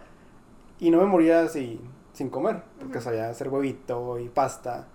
Y 0.79 0.89
no 0.91 0.97
me 0.99 1.05
moría 1.05 1.47
sin, 1.47 1.79
sin 2.13 2.29
comer, 2.29 2.63
porque 2.79 2.97
Ujú. 2.97 3.03
sabía 3.05 3.29
hacer 3.29 3.49
huevito 3.49 4.19
y 4.19 4.27
pasta. 4.29 4.87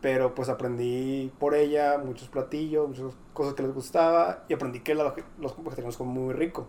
Pero 0.00 0.34
pues 0.34 0.48
aprendí 0.50 1.32
por 1.38 1.54
ella 1.54 1.98
muchos 1.98 2.28
platillos, 2.28 2.88
muchas 2.88 3.16
cosas 3.32 3.54
que 3.54 3.62
les 3.62 3.72
gustaba. 3.72 4.44
Y 4.48 4.54
aprendí 4.54 4.80
que 4.80 4.94
la- 4.94 5.14
los 5.38 5.56
vegetarianos 5.56 5.96
comen 5.96 6.14
muy 6.14 6.34
rico. 6.34 6.68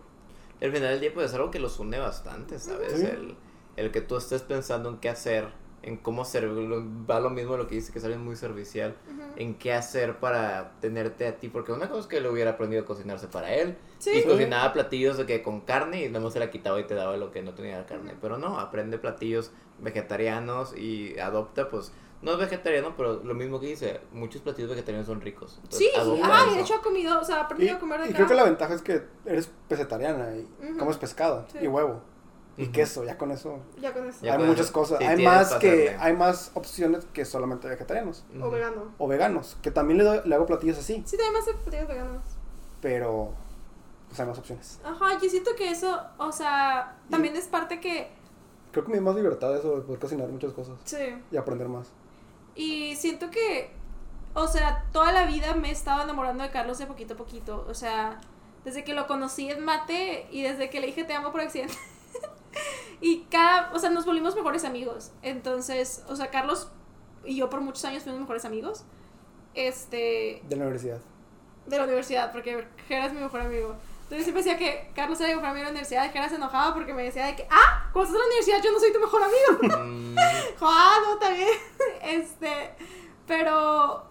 Al 0.62 0.72
final 0.72 0.88
del 0.88 1.00
día, 1.00 1.10
pues 1.12 1.26
es 1.26 1.34
algo 1.34 1.50
que 1.50 1.58
los 1.60 1.78
une 1.78 1.98
bastante, 1.98 2.58
¿sabes? 2.58 2.94
Sí. 2.98 3.04
El, 3.06 3.36
el 3.76 3.90
que 3.92 4.00
tú 4.00 4.16
estés 4.16 4.40
pensando 4.42 4.88
en 4.88 4.96
qué 4.98 5.10
hacer, 5.10 5.48
en 5.82 5.96
cómo 5.98 6.24
servirlo, 6.24 6.82
va 7.08 7.20
lo 7.20 7.30
mismo 7.30 7.56
lo 7.56 7.68
que 7.68 7.76
dice 7.76 7.92
que 7.92 8.00
sale 8.00 8.16
muy 8.16 8.34
servicial, 8.34 8.96
en 9.36 9.54
qué 9.54 9.72
hacer 9.72 10.18
para 10.18 10.72
tenerte 10.80 11.28
a 11.28 11.36
ti, 11.36 11.48
porque 11.48 11.70
una 11.72 11.88
cosa 11.88 12.00
es 12.00 12.06
que 12.06 12.16
él 12.16 12.26
hubiera 12.26 12.52
aprendido 12.52 12.82
a 12.82 12.84
cocinarse 12.86 13.28
para 13.28 13.54
él, 13.54 13.76
Sí. 13.98 14.10
y 14.10 14.22
cocinaba 14.24 14.72
platillos 14.72 15.16
de 15.16 15.26
que 15.26 15.42
con 15.42 15.60
carne 15.60 16.02
y 16.02 16.08
luego 16.08 16.30
se 16.30 16.38
la 16.40 16.50
quitaba 16.50 16.80
y 16.80 16.84
te 16.84 16.94
daba 16.94 17.16
lo 17.16 17.30
que 17.30 17.42
no 17.42 17.54
tenía 17.54 17.86
carne, 17.86 18.14
pero 18.20 18.36
no, 18.38 18.58
aprende 18.58 18.98
platillos 18.98 19.52
vegetarianos 19.78 20.76
y 20.76 21.18
adopta, 21.18 21.68
pues, 21.68 21.92
no 22.22 22.32
es 22.32 22.38
vegetariano, 22.38 22.94
pero 22.96 23.22
lo 23.22 23.34
mismo 23.34 23.60
que 23.60 23.66
dice, 23.66 24.00
muchos 24.12 24.42
platillos 24.42 24.70
vegetarianos 24.70 25.06
son 25.06 25.20
ricos. 25.20 25.54
Entonces, 25.62 25.78
Sí, 25.78 25.90
eso. 25.94 26.14
de 26.54 26.60
hecho 26.60 26.74
ha 26.74 26.82
comido, 26.82 27.20
o 27.20 27.24
sea, 27.24 27.36
ha 27.36 27.40
Y, 27.40 27.44
aprendido 27.44 27.76
a 27.76 27.78
comer 27.78 28.00
de 28.02 28.10
y 28.10 28.12
creo 28.14 28.26
que 28.26 28.34
la 28.34 28.44
ventaja 28.44 28.74
es 28.74 28.82
que 28.82 29.02
eres 29.24 29.50
pesetariana 29.68 30.34
y 30.36 30.48
Ujú. 30.66 30.78
comes 30.78 30.96
pescado 30.96 31.46
Sí. 31.52 31.58
y 31.62 31.66
huevo 31.68 32.00
y 32.58 32.68
queso, 32.68 33.04
ya 33.04 33.18
con 33.18 33.30
eso. 33.32 33.58
Ya 33.80 33.92
con 33.92 34.06
eso. 34.08 34.18
Ya 34.22 34.32
hay 34.32 34.38
con 34.38 34.46
muchas 34.48 34.66
eso, 34.66 34.72
cosas. 34.72 34.98
sí, 34.98 35.04
hay 35.04 35.22
más 35.24 35.54
que 35.54 35.68
hacerle. 35.68 35.96
hay 36.00 36.12
más 36.16 36.50
opciones 36.54 37.04
que 37.12 37.24
solamente 37.24 37.68
vegetarianos 37.68 38.24
O 38.40 38.50
vegano. 38.50 38.92
o 38.98 39.06
veganos, 39.08 39.56
que 39.62 39.70
también 39.70 39.98
le, 39.98 40.04
doy- 40.04 40.20
le 40.24 40.34
hago 40.34 40.46
platillos 40.46 40.78
así, 40.78 41.02
Sí, 41.06 41.16
también 41.16 41.34
más 41.34 41.44
platillos 41.62 41.88
veganos. 41.88 42.22
pero 42.80 43.32
pues 44.08 44.20
hay 44.20 44.26
más 44.26 44.38
opciones. 44.38 44.80
Ajá, 44.84 45.18
yo 45.20 45.28
siento 45.28 45.50
que 45.56 45.70
eso, 45.70 46.00
o 46.18 46.32
sea, 46.32 46.96
también 47.10 47.34
es 47.36 47.46
parte 47.46 47.80
que, 47.80 48.08
Creo 48.72 48.84
que 48.84 48.90
me 48.90 48.98
da 48.98 49.02
más 49.04 49.16
libertad 49.16 49.56
eso 49.56 49.76
de 49.76 49.82
poder 49.82 49.98
cocinar 50.00 50.28
muchas 50.28 50.52
cosas 50.52 50.76
sí, 50.84 50.96
y 51.30 51.36
aprender 51.36 51.68
más. 51.68 51.88
y 52.54 52.94
siento 52.96 53.30
que, 53.30 53.70
o 54.34 54.46
sea, 54.46 54.84
toda 54.92 55.12
la 55.12 55.26
vida 55.26 55.54
me 55.54 55.68
he 55.68 55.72
estado 55.72 56.02
enamorando 56.02 56.42
de 56.44 56.50
Carlos 56.50 56.78
de 56.78 56.86
poquito 56.86 57.14
a 57.14 57.16
poquito, 57.16 57.66
o 57.68 57.74
sea, 57.74 58.20
desde 58.64 58.84
que 58.84 58.92
lo 58.94 59.06
conocí 59.06 59.50
en 59.50 59.64
mate 59.64 60.26
y 60.30 60.42
desde 60.42 60.68
que 60.70 60.80
le 60.80 60.88
dije 60.88 61.04
te 61.04 61.14
amo 61.14 61.32
por 61.32 61.40
accidente. 61.40 61.74
y 63.00 63.24
cada, 63.30 63.72
o 63.72 63.78
sea, 63.78 63.90
nos 63.90 64.06
volvimos 64.06 64.34
mejores 64.36 64.64
amigos. 64.64 65.12
Entonces, 65.22 66.04
o 66.08 66.16
sea, 66.16 66.30
Carlos 66.30 66.70
y 67.24 67.36
yo 67.36 67.50
por 67.50 67.60
muchos 67.60 67.84
años 67.84 68.02
fuimos 68.02 68.20
mejores 68.20 68.44
amigos. 68.44 68.84
Este, 69.54 70.42
De 70.48 70.56
la 70.56 70.64
universidad. 70.64 71.00
de 71.66 71.78
la 71.78 71.84
universidad, 71.84 72.32
porque 72.32 72.66
Jera 72.88 73.06
es 73.06 73.12
mi 73.12 73.20
mejor 73.20 73.40
amigo. 73.40 73.74
Entonces 74.02 74.24
siempre 74.24 74.44
decía 74.44 74.56
que 74.56 74.92
Carlos 74.94 75.18
era 75.20 75.30
mi 75.30 75.34
mejor 75.36 75.50
amigo 75.50 75.60
de 75.60 75.64
la 75.64 75.70
universidad 75.70 76.04
y 76.04 76.10
Jera 76.10 76.28
se 76.28 76.36
enojaba 76.36 76.74
porque 76.74 76.94
me 76.94 77.02
decía 77.02 77.26
de 77.26 77.34
que, 77.34 77.48
ah, 77.50 77.90
cuando 77.92 78.12
estás 78.12 78.14
en 78.14 78.20
la 78.20 78.26
universidad 78.26 78.62
yo 78.62 78.72
no 78.72 78.78
soy 78.78 78.92
tu 78.92 79.00
mejor 79.00 79.22
amigo. 79.22 79.84
Mm, 79.84 80.16
ah, 80.60 80.98
no, 81.02 81.34
bien. 81.34 81.48
Este, 82.02 82.70
pero 83.26 84.04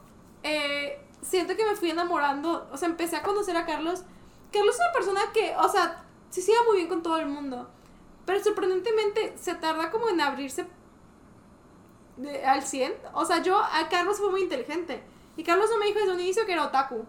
eh, 0.43 0.99
siento 1.21 1.55
que 1.55 1.65
me 1.65 1.75
fui 1.75 1.91
enamorando, 1.91 2.67
o 2.71 2.77
sea, 2.77 2.89
empecé 2.89 3.15
a 3.15 3.23
conocer 3.23 3.55
a 3.55 3.65
Carlos. 3.65 4.03
Carlos 4.51 4.75
es 4.75 4.81
una 4.81 4.91
persona 4.91 5.21
que, 5.33 5.55
o 5.57 5.69
sea, 5.69 6.03
sí 6.29 6.41
se 6.41 6.51
lleva 6.51 6.65
muy 6.65 6.77
bien 6.77 6.89
con 6.89 7.01
todo 7.01 7.17
el 7.17 7.27
mundo, 7.27 7.69
pero 8.25 8.43
sorprendentemente 8.43 9.33
se 9.37 9.55
tarda 9.55 9.91
como 9.91 10.09
en 10.09 10.21
abrirse 10.21 10.65
de- 12.17 12.45
al 12.45 12.63
100. 12.63 12.93
O 13.13 13.25
sea, 13.25 13.41
yo, 13.41 13.57
a 13.59 13.87
Carlos 13.89 14.17
fue 14.19 14.31
muy 14.31 14.41
inteligente. 14.41 15.03
Y 15.37 15.43
Carlos 15.43 15.69
no 15.69 15.77
me 15.77 15.85
dijo 15.87 15.99
desde 15.99 16.13
un 16.13 16.19
inicio 16.21 16.45
que 16.45 16.53
era 16.53 16.65
otaku. 16.65 17.05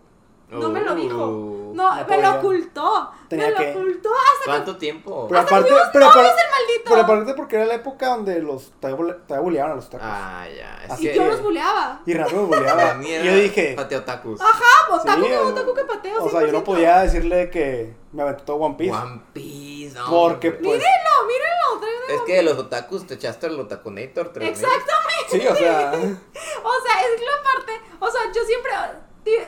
No 0.48 0.68
me 0.70 0.80
lo 0.80 0.94
dijo. 0.94 1.26
uh, 1.26 1.72
No, 1.74 1.90
No 1.90 1.96
me 1.96 2.04
podía. 2.04 2.30
lo 2.30 2.38
ocultó. 2.38 3.10
Tenía 3.28 3.46
me 3.46 3.50
lo 3.52 3.58
que- 3.58 3.70
ocultó 3.72 4.08
hasta 4.10 4.44
que... 4.44 4.50
¿Cuánto 4.50 4.76
tiempo? 4.76 5.26
Pero 5.28 5.40
Hasta 5.40 5.54
aparte, 5.56 5.68
tuvimos 5.70 5.88
pero, 5.92 6.06
aparte, 6.06 6.28
el 6.28 6.50
maldito. 6.50 6.84
pero 6.90 7.00
aparte 7.02 7.34
porque 7.34 7.56
era 7.56 7.64
la 7.66 7.74
época 7.74 8.06
donde 8.08 8.40
los 8.40 8.70
todavía 8.80 8.96
bule- 9.04 9.26
todavía 9.26 9.42
buleaban 9.44 9.72
a 9.72 9.74
los 9.74 9.90
tacos. 9.90 10.06
Ah, 10.08 10.46
ya. 10.56 10.84
Es 10.84 10.90
Así 10.92 11.06
Y 11.06 11.10
que. 11.10 11.16
yo 11.16 11.24
los 11.26 11.42
buleaba. 11.42 12.00
Y 12.06 12.12
Renato 12.14 12.36
me 12.36 12.42
buleaba. 12.42 12.96
Y 13.04 13.24
yo 13.24 13.34
dije, 13.34 13.74
Pateotakus. 13.76 14.40
Ah, 14.40 14.94
otaku 14.94 15.22
Sí, 15.24 15.28
que 15.28 15.36
o- 15.38 15.46
otaku 15.48 15.74
que 15.74 15.84
pateo, 15.84 16.24
o 16.24 16.30
sea, 16.30 16.40
yo 16.42 16.46
no 16.52 16.58
100%. 16.60 16.64
podía 16.64 16.98
decirle 17.00 17.50
que 17.50 17.94
me 18.12 18.22
aventó 18.22 18.44
todo 18.44 18.56
One 18.58 18.76
Piece. 18.78 18.92
One 18.96 19.20
Piece, 19.32 19.94
no. 19.98 20.08
porque 20.08 20.52
pues, 20.52 20.62
Mírenlo, 20.62 21.26
mírenlo. 21.26 21.86
Es 22.08 22.20
que 22.22 22.34
de 22.36 22.42
los 22.44 22.56
otakus 22.56 23.04
te 23.06 23.14
echaste 23.14 23.48
el 23.48 23.58
Otakunator 23.58 24.32
3000. 24.32 24.52
Exactamente. 24.52 25.28
sí, 25.30 25.46
o 25.46 25.56
sea, 25.56 25.90
O 25.92 26.72
sea, 26.86 27.02
es 27.02 27.20
la 27.20 27.42
parte. 27.42 27.80
O 27.98 28.08
sea, 28.08 28.20
yo 28.32 28.44
siempre. 28.44 28.72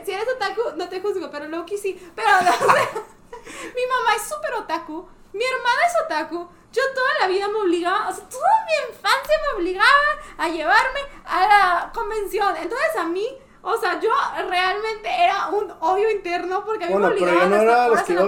Si 0.05 0.13
eres 0.13 0.29
otaku, 0.35 0.63
no 0.77 0.89
te 0.89 1.01
juzgo, 1.01 1.31
pero 1.31 1.47
Loki 1.47 1.79
sí. 1.79 1.95
Pero, 2.15 2.29
o 2.39 2.39
mi 2.39 3.87
mamá 3.87 4.15
es 4.17 4.23
súper 4.23 4.55
otaku. 4.55 5.09
Mi 5.33 5.45
hermana 5.45 5.87
es 5.87 6.05
otaku. 6.05 6.49
Yo 6.73 6.83
toda 6.95 7.11
la 7.21 7.29
vida 7.29 7.49
me 7.49 7.57
obligaba, 7.57 8.09
o 8.09 8.13
sea, 8.13 8.29
toda 8.29 8.67
mi 8.67 8.93
infancia 8.93 9.37
me 9.43 9.59
obligaba 9.59 9.89
a 10.37 10.49
llevarme 10.49 11.01
a 11.25 11.47
la 11.47 11.93
convención. 11.95 12.57
Entonces 12.57 12.97
a 12.97 13.05
mí, 13.05 13.27
o 13.63 13.77
sea, 13.77 13.99
yo 14.01 14.11
realmente 14.49 15.09
era 15.09 15.49
un 15.49 15.71
odio 15.81 16.11
interno 16.11 16.65
porque 16.65 16.85
a 16.85 16.87
mí 16.89 16.93
bueno, 16.95 17.09
me 17.09 17.15
pero 17.15 17.27
obligaban 17.27 17.51
yo 17.51 17.57
no 17.57 17.57
a 17.57 17.65
estar 17.65 17.77
era 17.79 17.89
los 17.89 18.03
que 18.03 18.13
iba 18.13 18.21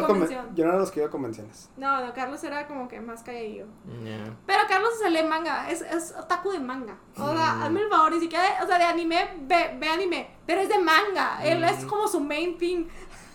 yo 0.55 0.65
no 0.65 0.71
era 0.71 0.79
los 0.79 0.91
que 0.91 0.99
iba 1.01 1.09
a 1.09 1.11
convenciones. 1.11 1.71
No, 1.77 2.05
no, 2.07 2.13
Carlos 2.15 2.43
era 2.45 2.67
como 2.67 2.89
que 2.89 3.01
más 3.01 3.23
calladillo. 3.23 3.67
Ya. 4.05 4.35
Pero 4.47 4.61
Carlos 4.69 4.91
se 4.99 5.09
lee 5.11 5.23
manga, 5.23 5.71
es, 5.71 5.83
es 5.83 6.15
otaku 6.19 6.51
de 6.53 6.59
manga. 6.61 6.97
O 7.17 7.33
sea, 7.33 7.55
Mm. 7.55 7.63
hazme 7.63 7.81
el 7.83 7.89
favor, 7.89 8.13
ni 8.13 8.21
siquiera, 8.21 8.45
de- 8.45 8.65
o 8.65 8.67
sea, 8.67 8.79
de 8.79 8.85
anime, 8.85 9.31
ve, 9.43 9.77
ve 9.79 9.89
anime, 9.89 10.31
pero 10.47 10.61
es 10.61 10.69
de 10.69 10.79
manga. 10.79 11.41
Él 11.45 11.63
es 11.65 11.85
Mm. 11.85 11.89
como 11.89 12.09
su 12.09 12.21
main 12.21 12.59
thing. 12.59 12.87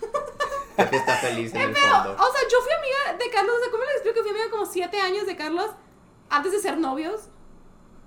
Está 0.78 1.14
feliz 1.16 1.54
en 1.54 1.62
el 1.62 1.72
Pero, 1.74 1.88
fondo. 1.88 2.12
o 2.14 2.32
sea, 2.32 2.42
yo 2.52 2.58
fui 2.62 2.72
amiga 2.74 3.18
de 3.24 3.30
Carlos, 3.32 3.56
o 3.58 3.60
sea, 3.64 3.72
¿cómo 3.72 3.84
le 3.84 3.92
explico? 3.92 4.20
Fui 4.22 4.30
amiga 4.32 4.50
como 4.52 4.66
siete 4.66 5.00
años 5.00 5.26
de 5.26 5.36
Carlos 5.36 5.70
antes 6.30 6.52
de 6.52 6.60
ser 6.60 6.78
novios. 6.78 7.30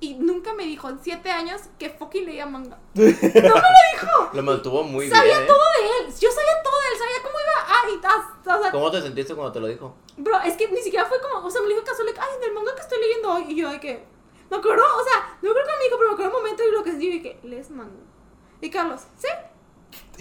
Y 0.01 0.15
nunca 0.15 0.55
me 0.55 0.65
dijo 0.65 0.89
en 0.89 1.01
siete 1.03 1.31
años 1.31 1.63
que 1.79 1.91
fucking 1.91 2.25
leía 2.25 2.47
manga. 2.47 2.79
No 2.95 3.03
me 3.05 3.11
lo 3.13 3.51
dijo. 3.93 4.31
Lo 4.33 4.43
mantuvo 4.43 4.85
muy 4.85 5.09
sabía 5.09 5.39
bien. 5.39 5.43
¿eh? 5.43 5.47
todo 5.47 5.59
de 5.59 5.89
él. 6.07 6.15
Yo 6.21 6.31
sabía 6.31 6.63
todo 6.63 6.75
de 6.81 6.89
él, 6.93 6.99
sabía 6.99 7.23
cómo 7.23 7.35
iba. 7.41 7.67
Ah, 7.67 7.83
y 7.93 8.01
tas- 8.01 8.57
o 8.59 8.63
sea, 8.63 8.71
¿Cómo 8.71 8.91
te 8.91 9.03
sentiste 9.03 9.35
cuando 9.35 9.53
te 9.53 9.61
lo 9.61 9.67
dijo? 9.67 9.95
Bro, 10.17 10.41
es 10.43 10.57
que 10.57 10.69
ni 10.69 10.81
siquiera 10.81 11.05
fue 11.07 11.21
como, 11.21 11.45
o 11.47 11.51
sea, 11.51 11.63
me 11.63 11.69
dijo 11.69 11.83
casual, 11.85 12.07
like, 12.07 12.21
ay, 12.21 12.29
en 12.39 12.45
el 12.45 12.55
manga 12.55 12.75
que 12.75 12.81
estoy 12.83 12.99
leyendo 13.01 13.33
hoy, 13.33 13.45
y 13.49 13.57
yo 13.57 13.71
de 13.71 13.81
que, 13.81 14.05
me 14.51 14.57
acuerdo, 14.57 14.83
o 14.85 15.05
sea, 15.05 15.37
no 15.43 15.53
creo 15.53 15.65
que 15.65 15.77
me 15.79 15.85
dijo, 15.85 15.97
pero 15.99 16.09
me 16.09 16.15
acuerdo 16.15 16.31
un 16.37 16.43
momento 16.43 16.63
y 16.65 16.71
lo 16.73 16.83
que 16.85 16.91
sentí, 16.91 17.09
y 17.09 17.23
que, 17.23 17.39
lees 17.43 17.71
manga. 17.71 18.01
Y 18.61 18.71
Carlos, 18.71 19.03
¿sí? 19.19 19.29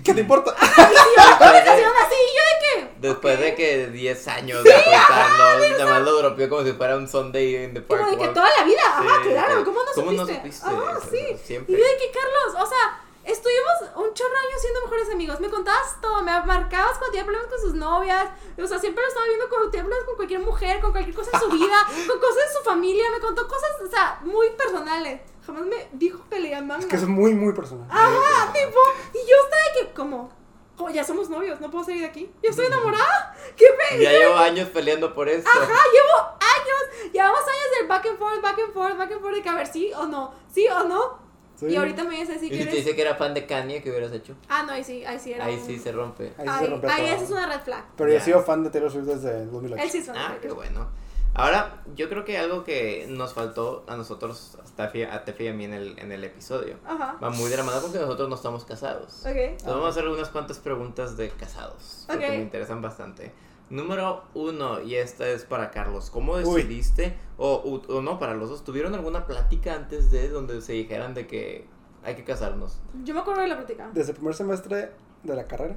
¿Qué 0.04 0.14
te 0.14 0.22
importa? 0.22 0.56
Y 0.60 0.66
yo, 0.66 1.30
la 1.30 1.38
conversación 1.38 1.92
así, 2.06 2.16
yo 2.36 2.44
de 2.44 2.92
que, 2.92 3.08
Después 3.08 3.36
ok. 3.36 3.42
de 3.44 3.56
que 3.56 3.88
10 3.88 4.28
años 4.28 4.64
de 4.64 4.74
apretarlo, 4.74 5.70
nada 5.78 5.86
más 5.86 6.02
lo 6.04 6.18
dropeó 6.18 6.50
como 6.50 6.64
si 6.64 6.74
fuera 6.74 6.96
un 6.98 7.08
Sunday 7.08 7.64
in 7.66 7.74
the 7.74 7.82
Park. 7.82 8.02
Como 8.06 8.12
de 8.12 8.28
que 8.28 8.34
toda 8.34 8.50
la 8.58 8.64
vida, 8.64 8.82
ajá, 8.86 9.24
Sí, 9.24 9.30
claro, 9.30 9.58
sí. 9.60 9.64
¿cómo 9.66 9.80
no 9.84 9.92
¿Cómo 9.96 10.12
no 10.12 10.26
supiste? 10.26 10.52
supiste? 10.54 10.68
Ajá, 10.68 11.00
sí. 11.10 11.40
siempre. 11.44 11.76
Y 11.76 11.78
yo 11.80 11.84
de 11.84 11.98
que, 11.98 12.12
Carlos, 12.12 12.64
o 12.64 12.70
sea, 12.70 13.02
estuvimos 13.26 13.74
un 13.96 14.14
chorro 14.14 14.30
de 14.32 14.38
años 14.48 14.62
siendo 14.62 14.82
mejores 14.84 15.10
amigos, 15.12 15.40
me 15.40 15.50
contabas 15.50 16.00
todo, 16.00 16.22
me 16.22 16.32
marcabas 16.46 16.98
cuando 17.00 17.12
tenía 17.12 17.26
problemas 17.26 17.50
con 17.50 17.60
sus 17.62 17.74
novias, 17.74 18.28
o 18.58 18.68
sea, 18.68 18.80
siempre 18.80 19.02
lo 19.02 19.08
estaba 19.10 19.26
viendo 19.28 19.50
cuando 19.50 19.70
tenía 19.72 19.84
problemas 19.84 20.06
con 20.06 20.16
cualquier 20.16 20.40
mujer, 20.42 20.80
con 20.80 20.92
cualquier 20.92 21.16
cosa 21.16 21.32
en 21.34 21.40
su 21.42 21.50
vida, 21.58 21.76
con 22.08 22.20
cosas 22.20 22.36
de 22.48 22.54
su 22.60 22.64
familia, 22.64 23.04
me 23.12 23.20
contó 23.20 23.48
cosas, 23.48 23.72
o 23.86 23.90
sea, 23.90 24.20
muy 24.22 24.50
personales. 24.52 25.22
Jamás 25.48 25.66
me 25.66 25.88
dijo 25.94 26.20
que 26.30 26.40
leía 26.40 26.62
manga. 26.62 26.82
Es 26.82 26.86
que 26.88 26.96
es 26.98 27.08
muy, 27.08 27.34
muy 27.34 27.54
personal. 27.54 27.88
Ajá, 27.90 28.52
tipo, 28.54 28.80
y 29.14 29.18
yo 29.30 29.36
estaba 29.46 29.62
de 29.64 29.88
que, 29.88 29.94
como, 29.94 30.30
como, 30.76 30.90
ya 30.92 31.04
somos 31.04 31.30
novios, 31.30 31.60
no 31.62 31.72
puedo 31.72 31.86
salir 31.86 32.02
de 32.02 32.08
aquí. 32.08 32.30
Yo 32.44 32.50
estoy 32.50 32.66
enamorada. 32.68 33.36
¿Qué 33.56 33.66
me? 33.96 34.04
Ya 34.04 34.12
llevo 34.12 34.36
años 34.36 34.70
peleando 34.70 35.14
por 35.14 35.28
esto. 35.30 35.50
Ajá, 35.50 35.66
llevo 35.68 36.30
años, 36.40 37.12
llevamos 37.14 37.40
años 37.40 37.80
del 37.80 37.88
back 37.88 38.06
and 38.08 38.20
forth, 38.20 38.42
back 38.42 38.60
and 38.60 38.74
forth, 38.74 38.98
back 38.98 39.12
and 39.12 39.22
forth, 39.22 39.36
de 39.36 39.42
que 39.42 39.50
a 39.50 39.56
ver 39.56 39.68
sí 39.68 39.92
o 39.96 40.06
no, 40.06 40.34
sí 40.54 40.68
o 40.68 40.84
no. 40.84 41.26
Sí. 41.56 41.68
Y 41.68 41.76
ahorita 41.76 42.04
me 42.04 42.18
dice 42.20 42.38
si 42.38 42.48
y 42.54 42.58
si 42.60 42.66
te 42.66 42.76
dice 42.76 42.96
que 42.96 43.02
era 43.02 43.16
fan 43.16 43.34
de 43.34 43.48
Kanye, 43.48 43.82
¿qué 43.82 43.90
hubieras 43.90 44.12
hecho? 44.12 44.36
Ah, 44.48 44.62
no, 44.62 44.74
ahí 44.74 44.84
sí, 44.84 45.04
ahí 45.06 45.18
sí 45.18 45.34
era. 45.34 45.46
Ahí 45.46 45.56
un- 45.56 45.66
sí 45.66 45.80
se 45.80 45.92
rompe. 45.92 46.26
Ahí 46.38 46.46
sí 46.46 46.52
Ahí, 46.54 46.60
se 46.66 46.68
rompió 46.68 46.90
ahí 46.92 47.06
esa 47.08 47.24
es 47.24 47.32
una 47.32 47.48
red 47.48 47.62
flag. 47.62 47.84
Pero 47.98 48.12
yo 48.12 48.18
he 48.18 48.22
sido 48.22 48.44
fan 48.44 48.64
de 48.64 48.70
Taylor 48.70 48.92
Swift 48.92 49.06
desde 49.06 49.42
el 49.42 49.50
2008. 49.50 49.82
Él 49.84 49.90
sí 49.90 49.98
es 49.98 50.08
una 50.10 50.28
Ah, 50.28 50.36
qué 50.40 50.52
bueno. 50.52 50.88
Ahora, 51.38 51.84
yo 51.96 52.10
creo 52.10 52.26
que 52.26 52.38
algo 52.38 52.64
que 52.64 53.06
nos 53.10 53.34
faltó 53.34 53.86
a 53.88 53.96
nosotros, 53.96 54.58
a 54.60 54.76
Tefi, 54.76 55.04
a 55.04 55.24
Tefi 55.24 55.44
y 55.44 55.48
a 55.50 55.54
mí 55.54 55.66
en 55.66 55.74
el, 55.74 56.00
en 56.00 56.12
el 56.12 56.24
episodio, 56.24 56.78
Ajá. 56.86 57.16
va 57.24 57.30
muy 57.30 57.50
de 57.50 57.58
la 57.58 57.64
mano 57.64 57.80
porque 57.82 58.00
nosotros 58.00 58.28
no 58.28 58.36
estamos 58.36 58.66
casados. 58.66 59.22
Ok. 59.22 59.36
Entonces 59.36 59.68
vamos 59.68 59.86
a 59.86 59.90
hacer 59.90 60.08
unas 60.08 60.30
cuantas 60.30 60.58
preguntas 60.58 61.16
de 61.16 61.30
casados, 61.30 62.06
porque 62.08 62.26
Ok. 62.26 62.32
me 62.32 62.42
interesan 62.42 62.82
bastante. 62.82 63.32
Número 63.70 64.24
uno, 64.34 64.82
y 64.82 64.96
esta 64.96 65.28
es 65.28 65.44
para 65.44 65.70
Carlos. 65.72 66.10
¿Cómo 66.10 66.38
decidiste, 66.38 67.18
o, 67.38 67.54
o- 67.54 67.98
o 67.98 68.02
no, 68.02 68.18
para 68.18 68.34
los 68.34 68.50
dos, 68.50 68.64
tuvieron 68.64 68.96
alguna 68.96 69.28
plática 69.28 69.74
antes 69.76 70.10
de 70.10 70.30
donde 70.30 70.62
se 70.62 70.74
dijeran 70.74 71.14
de 71.14 71.28
que 71.28 71.68
hay 72.04 72.16
que 72.16 72.24
casarnos? 72.24 72.80
Yo 73.04 73.14
me 73.14 73.20
acuerdo 73.20 73.42
de 73.42 73.50
la 73.50 73.58
plática. 73.58 73.90
Desde 73.94 74.12
el 74.12 74.16
primer 74.18 74.34
semestre 74.34 74.92
de 75.24 75.36
la 75.36 75.46
carrera 75.46 75.76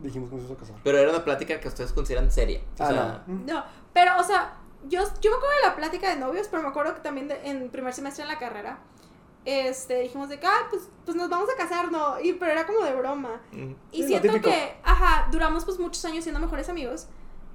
dijimos 0.00 0.28
que 0.30 0.34
nos 0.34 0.44
íbamos 0.46 0.58
a 0.58 0.60
casar. 0.66 0.80
Pero 0.82 0.98
era 0.98 1.10
una 1.10 1.24
plática 1.24 1.60
que 1.60 1.68
ustedes 1.68 1.92
consideran 1.92 2.30
seria. 2.32 2.58
O 2.58 2.82
Ah, 2.82 2.86
sea, 2.88 3.24
no. 3.28 3.54
No, 3.54 3.64
pero, 3.94 4.18
o 4.18 4.24
sea, 4.24 4.54
yo, 4.88 5.02
yo 5.20 5.30
me 5.30 5.36
acuerdo 5.36 5.56
de 5.62 5.68
la 5.68 5.76
plática 5.76 6.08
de 6.10 6.16
novios, 6.16 6.48
pero 6.48 6.62
me 6.62 6.68
acuerdo 6.68 6.94
que 6.94 7.00
también 7.00 7.28
de- 7.28 7.40
en 7.48 7.68
primer 7.70 7.92
semestre 7.94 8.22
en 8.22 8.28
la 8.28 8.38
carrera, 8.38 8.78
este, 9.44 10.00
dijimos 10.00 10.28
de 10.28 10.38
que, 10.38 10.46
ah, 10.46 10.66
pues, 10.70 10.88
pues 11.04 11.16
nos 11.16 11.28
vamos 11.28 11.48
a 11.52 11.56
casar, 11.56 11.90
¿no? 11.90 12.20
Y, 12.20 12.34
pero 12.34 12.52
era 12.52 12.66
como 12.66 12.80
de 12.84 12.94
broma. 12.94 13.40
mm, 13.52 13.72
Y 13.92 14.02
siento 14.06 14.28
que, 14.50 14.76
ajá, 14.84 15.28
duramos 15.32 15.64
pues 15.64 15.78
muchos 15.78 16.04
años 16.04 16.22
siendo 16.24 16.40
mejores 16.40 16.68
amigos. 16.68 17.08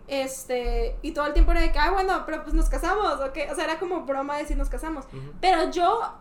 Este, 0.08 0.98
y 1.02 1.12
todo 1.12 1.26
el 1.28 1.34
tiempo 1.34 1.52
era 1.52 1.62
de 1.62 1.72
que, 1.72 1.80
ah, 1.80 1.92
bueno, 1.92 2.24
pero 2.26 2.44
pues 2.44 2.54
nos 2.54 2.70
casamos, 2.70 3.20
¿ok? 3.20 3.38
O 3.52 3.56
sea, 3.56 3.66
era 3.66 3.80
como 3.80 4.02
broma 4.06 4.38
decir 4.38 4.58
nos 4.58 4.70
casamos. 4.70 5.06
Pero 5.42 5.70
yo, 5.72 6.14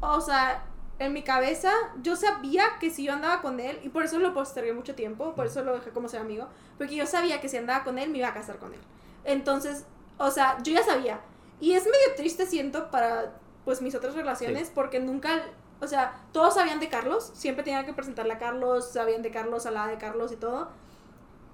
o 0.00 0.20
sea, 0.20 0.64
en 0.98 1.12
mi 1.14 1.22
cabeza, 1.22 1.72
yo 2.02 2.14
sabía 2.16 2.64
que 2.78 2.90
si 2.90 3.04
yo 3.04 3.12
andaba 3.14 3.40
con 3.40 3.58
él, 3.58 3.80
y 3.82 3.88
por 3.88 4.04
eso 4.04 4.18
lo 4.18 4.34
postergué 4.34 4.72
mucho 4.74 4.94
tiempo, 4.94 5.34
por 5.34 5.46
eso 5.46 5.62
lo 5.64 5.74
dejé 5.74 5.90
como 5.90 6.08
ser 6.08 6.20
amigo, 6.20 6.46
porque 6.78 6.94
yo 6.94 7.06
sabía 7.06 7.40
que 7.40 7.48
si 7.48 7.56
andaba 7.56 7.84
con 7.84 7.98
él, 7.98 8.10
me 8.10 8.18
iba 8.18 8.28
a 8.28 8.34
casar 8.34 8.58
con 8.58 8.74
él. 8.74 8.80
Entonces, 9.24 9.84
o 10.26 10.30
sea, 10.30 10.56
yo 10.62 10.72
ya 10.72 10.82
sabía. 10.82 11.20
Y 11.60 11.72
es 11.74 11.84
medio 11.84 12.14
triste, 12.16 12.46
siento, 12.46 12.90
para, 12.90 13.34
pues, 13.64 13.82
mis 13.82 13.94
otras 13.94 14.14
relaciones, 14.14 14.70
porque 14.74 14.98
nunca, 15.00 15.42
o 15.80 15.86
sea, 15.86 16.20
todos 16.32 16.54
sabían 16.54 16.80
de 16.80 16.88
Carlos, 16.88 17.30
siempre 17.34 17.62
tenían 17.64 17.84
que 17.86 17.92
presentarle 17.92 18.32
a 18.32 18.38
Carlos, 18.38 18.90
sabían 18.92 19.22
de 19.22 19.30
Carlos, 19.30 19.66
hablaba 19.66 19.88
de 19.88 19.98
Carlos 19.98 20.32
y 20.32 20.36
todo. 20.36 20.68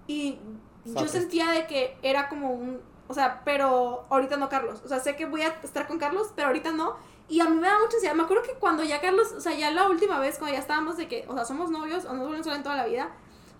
Y 0.06 0.38
yo 0.84 0.92
sentía 1.20 1.50
de 1.50 1.66
que 1.66 1.96
era 2.02 2.28
como 2.28 2.50
un, 2.52 2.80
o 3.08 3.14
sea, 3.14 3.42
pero 3.44 4.06
ahorita 4.08 4.36
no 4.38 4.48
Carlos. 4.48 4.80
O 4.84 4.88
sea, 4.88 5.00
sé 5.00 5.16
que 5.16 5.26
voy 5.26 5.42
a 5.42 5.48
estar 5.62 5.86
con 5.86 5.98
Carlos, 5.98 6.28
pero 6.34 6.48
ahorita 6.48 6.72
no. 6.72 6.96
Y 7.28 7.40
a 7.40 7.44
mí 7.44 7.56
me 7.56 7.68
da 7.68 7.78
mucha 7.78 7.96
ansiedad. 7.96 8.14
Me 8.14 8.22
acuerdo 8.22 8.42
que 8.42 8.52
cuando 8.54 8.82
ya 8.84 9.00
Carlos, 9.02 9.32
o 9.32 9.40
sea, 9.40 9.52
ya 9.52 9.70
la 9.70 9.88
última 9.88 10.18
vez, 10.18 10.38
cuando 10.38 10.54
ya 10.54 10.60
estábamos 10.60 10.96
de 10.96 11.08
que, 11.08 11.26
o 11.28 11.34
sea, 11.34 11.44
somos 11.44 11.70
novios 11.70 12.06
o 12.06 12.14
nos 12.14 12.24
volvemos 12.26 12.46
a 12.46 12.54
en 12.54 12.62
toda 12.62 12.76
la 12.76 12.86
vida, 12.86 13.10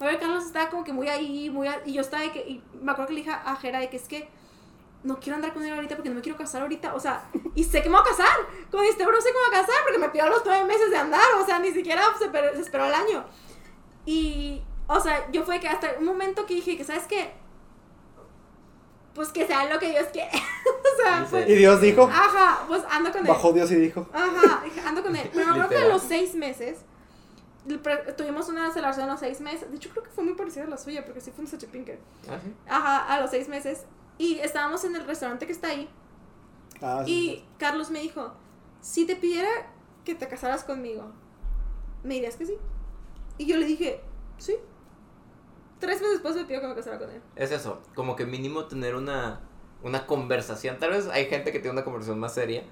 me 0.01 0.07
acuerdo 0.07 0.18
que 0.18 0.25
Carlos 0.27 0.47
estaba 0.47 0.71
como 0.71 0.85
que 0.85 0.92
muy 0.94 1.09
ahí, 1.09 1.51
muy 1.51 1.68
a- 1.68 1.83
y 1.85 1.92
yo 1.92 2.01
estaba 2.01 2.23
de 2.23 2.33
que, 2.33 2.40
y 2.49 2.64
me 2.81 2.92
acuerdo 2.92 3.09
que 3.09 3.14
le 3.14 3.21
dije 3.21 3.33
a 3.33 3.57
Jera 3.57 3.81
de 3.81 3.90
que 3.90 3.97
es 3.99 4.09
que 4.09 4.29
no 5.04 5.20
quiero 5.20 5.37
andar 5.37 5.52
con 5.54 5.64
él 5.64 5.72
ahorita 5.72 5.94
porque 5.96 6.08
no 6.11 6.16
me 6.16 6.20
quiero 6.22 6.37
casar 6.37 6.62
ahorita, 6.62 6.94
o 6.94 7.00
sea, 7.00 7.24
y 7.54 7.64
sé 7.64 7.82
que 7.82 7.88
me 7.88 7.96
voy 7.96 8.04
a 8.06 8.11
casar, 8.11 8.37
con 8.70 8.84
este 8.84 9.06
bro 9.06 9.20
sé 9.20 9.28
que 9.28 9.34
me 9.34 9.48
voy 9.48 9.56
a 9.58 9.61
casar 9.62 9.76
porque 9.84 9.98
me 9.98 10.08
pidió 10.11 10.28
los 10.28 10.42
nueve 10.44 10.64
meses 10.64 10.90
de 10.90 10.96
andar, 10.96 11.34
o 11.40 11.46
sea, 11.46 11.58
ni 11.61 11.70
siquiera 11.72 12.02
se, 12.18 12.28
per- 12.28 12.54
se 12.56 12.62
esperó 12.62 12.84
el 12.87 12.94
año. 12.94 13.24
Y, 14.04 14.62
o 14.87 14.98
sea, 15.00 15.30
yo 15.30 15.44
fue 15.44 15.61
que 15.61 15.68
hasta 15.68 15.92
un 15.98 16.04
momento 16.04 16.46
que 16.46 16.54
dije 16.54 16.76
que, 16.76 16.84
¿sabes 16.84 17.04
qué? 17.06 17.32
Pues 19.14 19.28
que 19.30 19.46
sea 19.46 19.64
lo 19.72 19.78
que 19.80 19.90
Dios 19.90 20.06
quiere. 20.12 20.30
o 20.32 21.02
sea, 21.02 21.26
pues, 21.28 21.48
Y 21.48 21.54
Dios 21.54 21.80
dijo, 21.80 22.02
ajá, 22.04 22.64
pues 22.68 22.82
ando 22.90 23.11
con 23.11 23.22
él. 23.22 23.26
bajó 23.28 23.52
Dios 23.52 23.70
y 23.72 23.76
dijo. 23.76 24.06
Ajá, 24.12 24.62
dije, 24.64 24.80
ando 24.80 25.02
con 25.02 25.14
él. 25.16 25.28
Pero 25.34 25.46
me 25.46 25.52
acuerdo 25.62 25.68
que 25.70 25.76
a 25.76 25.88
los 25.88 26.02
seis 26.02 26.34
meses 26.34 26.78
tuvimos 28.16 28.48
una 28.48 28.72
celebración 28.72 29.08
a 29.08 29.12
los 29.12 29.20
seis 29.20 29.40
meses. 29.40 29.68
De 29.70 29.76
hecho, 29.76 29.90
creo 29.90 30.04
que 30.04 30.11
fue 30.11 30.24
muy 30.24 30.34
parecida 30.34 30.64
a 30.64 30.68
la 30.68 30.78
suya, 30.78 31.04
porque 31.04 31.20
sí 31.20 31.30
fue 31.34 31.44
un 31.44 31.50
Sachepinker. 31.50 31.98
Ah, 32.30 32.38
sí. 32.42 32.54
Ajá, 32.68 33.14
a 33.14 33.20
los 33.20 33.30
seis 33.30 33.48
meses. 33.48 33.84
Y 34.18 34.38
estábamos 34.40 34.85
en 34.85 34.96
el 34.96 35.04
restaurante 35.07 35.46
que 35.46 35.52
está 35.52 35.68
ahí. 35.68 35.88
Ah, 36.83 37.02
sí. 37.04 37.11
Y 37.12 37.44
Carlos 37.59 37.90
me 37.90 38.00
dijo: 38.00 38.33
Si 38.81 39.07
te 39.07 39.16
pidiera 39.16 39.48
que 40.04 40.14
te 40.14 40.26
casaras 40.28 40.64
conmigo, 40.64 41.12
¿me 42.02 42.14
dirías 42.14 42.37
que 42.37 42.46
sí? 42.46 42.54
Y 43.38 43.46
yo 43.46 43.57
le 43.57 43.66
dije: 43.66 44.00
Sí. 44.38 44.57
Tres 45.78 46.00
meses 46.00 46.14
después 46.14 46.35
me 46.35 46.44
pidió 46.44 46.61
que 46.61 46.66
me 46.66 46.74
casara 46.74 46.98
con 46.98 47.09
él. 47.11 47.20
Es 47.37 47.52
eso, 47.52 47.81
como 47.94 48.16
que 48.16 48.26
mínimo 48.26 48.64
tener 48.64 48.96
una, 48.96 49.40
una 49.85 50.07
conversación. 50.07 50.78
Tal 50.78 50.90
vez 50.90 51.07
hay 51.09 51.26
gente 51.26 51.52
que 51.52 51.61
tiene 51.61 51.72
una 51.74 51.85
conversación 51.85 52.18
más 52.18 52.35
seria, 52.35 52.64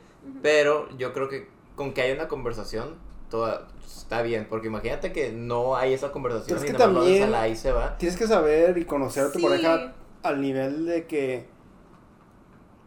pero 0.42 0.88
yo 0.98 1.12
creo 1.12 1.28
que 1.28 1.48
con 1.76 1.92
que 1.92 2.02
haya 2.02 2.14
una 2.14 2.26
conversación, 2.26 2.96
toda, 3.30 3.68
está 3.86 4.22
bien. 4.22 4.48
Porque 4.50 4.66
imagínate 4.66 5.12
que 5.12 5.30
no 5.30 5.76
hay 5.76 5.92
esa 5.92 6.10
conversación 6.10 6.58
y 6.58 6.62
que 6.66 6.72
nada 6.72 6.86
también- 6.86 7.32
ahí 7.34 7.54
se 7.54 7.70
va. 7.70 7.96
Tienes 7.96 8.18
que 8.18 8.26
saber 8.26 8.76
y 8.76 8.84
conocer 8.86 9.26
a 9.26 9.30
tu 9.32 9.38
Sí. 9.38 9.44
pareja 9.44 9.94
al 10.26 10.40
nivel 10.40 10.86
de 10.86 11.06
que 11.06 11.46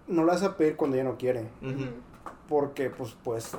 no 0.07 0.23
la 0.25 0.33
vas 0.33 0.43
a 0.43 0.57
pedir 0.57 0.75
cuando 0.75 0.95
ella 0.97 1.03
no 1.05 1.17
quiere. 1.17 1.47
Porque, 2.47 2.89
pues, 2.89 3.15
pues. 3.23 3.51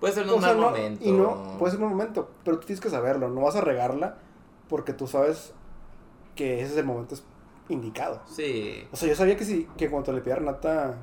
Puede 0.00 0.14
ser 0.14 0.24
en 0.24 0.30
o 0.30 0.36
un 0.36 0.40
sea, 0.42 0.50
mal 0.52 0.60
no- 0.60 0.66
momento. 0.70 1.04
Y 1.04 1.12
no, 1.12 1.56
puede 1.58 1.72
ser 1.72 1.82
un 1.82 1.90
momento, 1.90 2.30
pero 2.44 2.58
tú 2.58 2.66
tienes 2.66 2.80
que 2.80 2.90
saberlo. 2.90 3.28
No 3.28 3.42
vas 3.42 3.56
a 3.56 3.60
regarla 3.60 4.18
porque 4.68 4.92
tú 4.92 5.06
sabes 5.06 5.52
que 6.34 6.62
ese 6.62 6.72
es 6.72 6.78
el 6.78 6.86
momento 6.86 7.16
indicado. 7.68 8.20
Sí, 8.26 8.86
O 8.92 8.96
sea, 8.96 9.08
yo 9.08 9.14
sabía 9.14 9.36
que 9.36 9.44
si 9.44 9.64
que 9.76 9.90
cuando 9.90 10.12
le 10.12 10.20
pidiera 10.20 10.36
a 10.36 10.40
Renata 10.40 10.96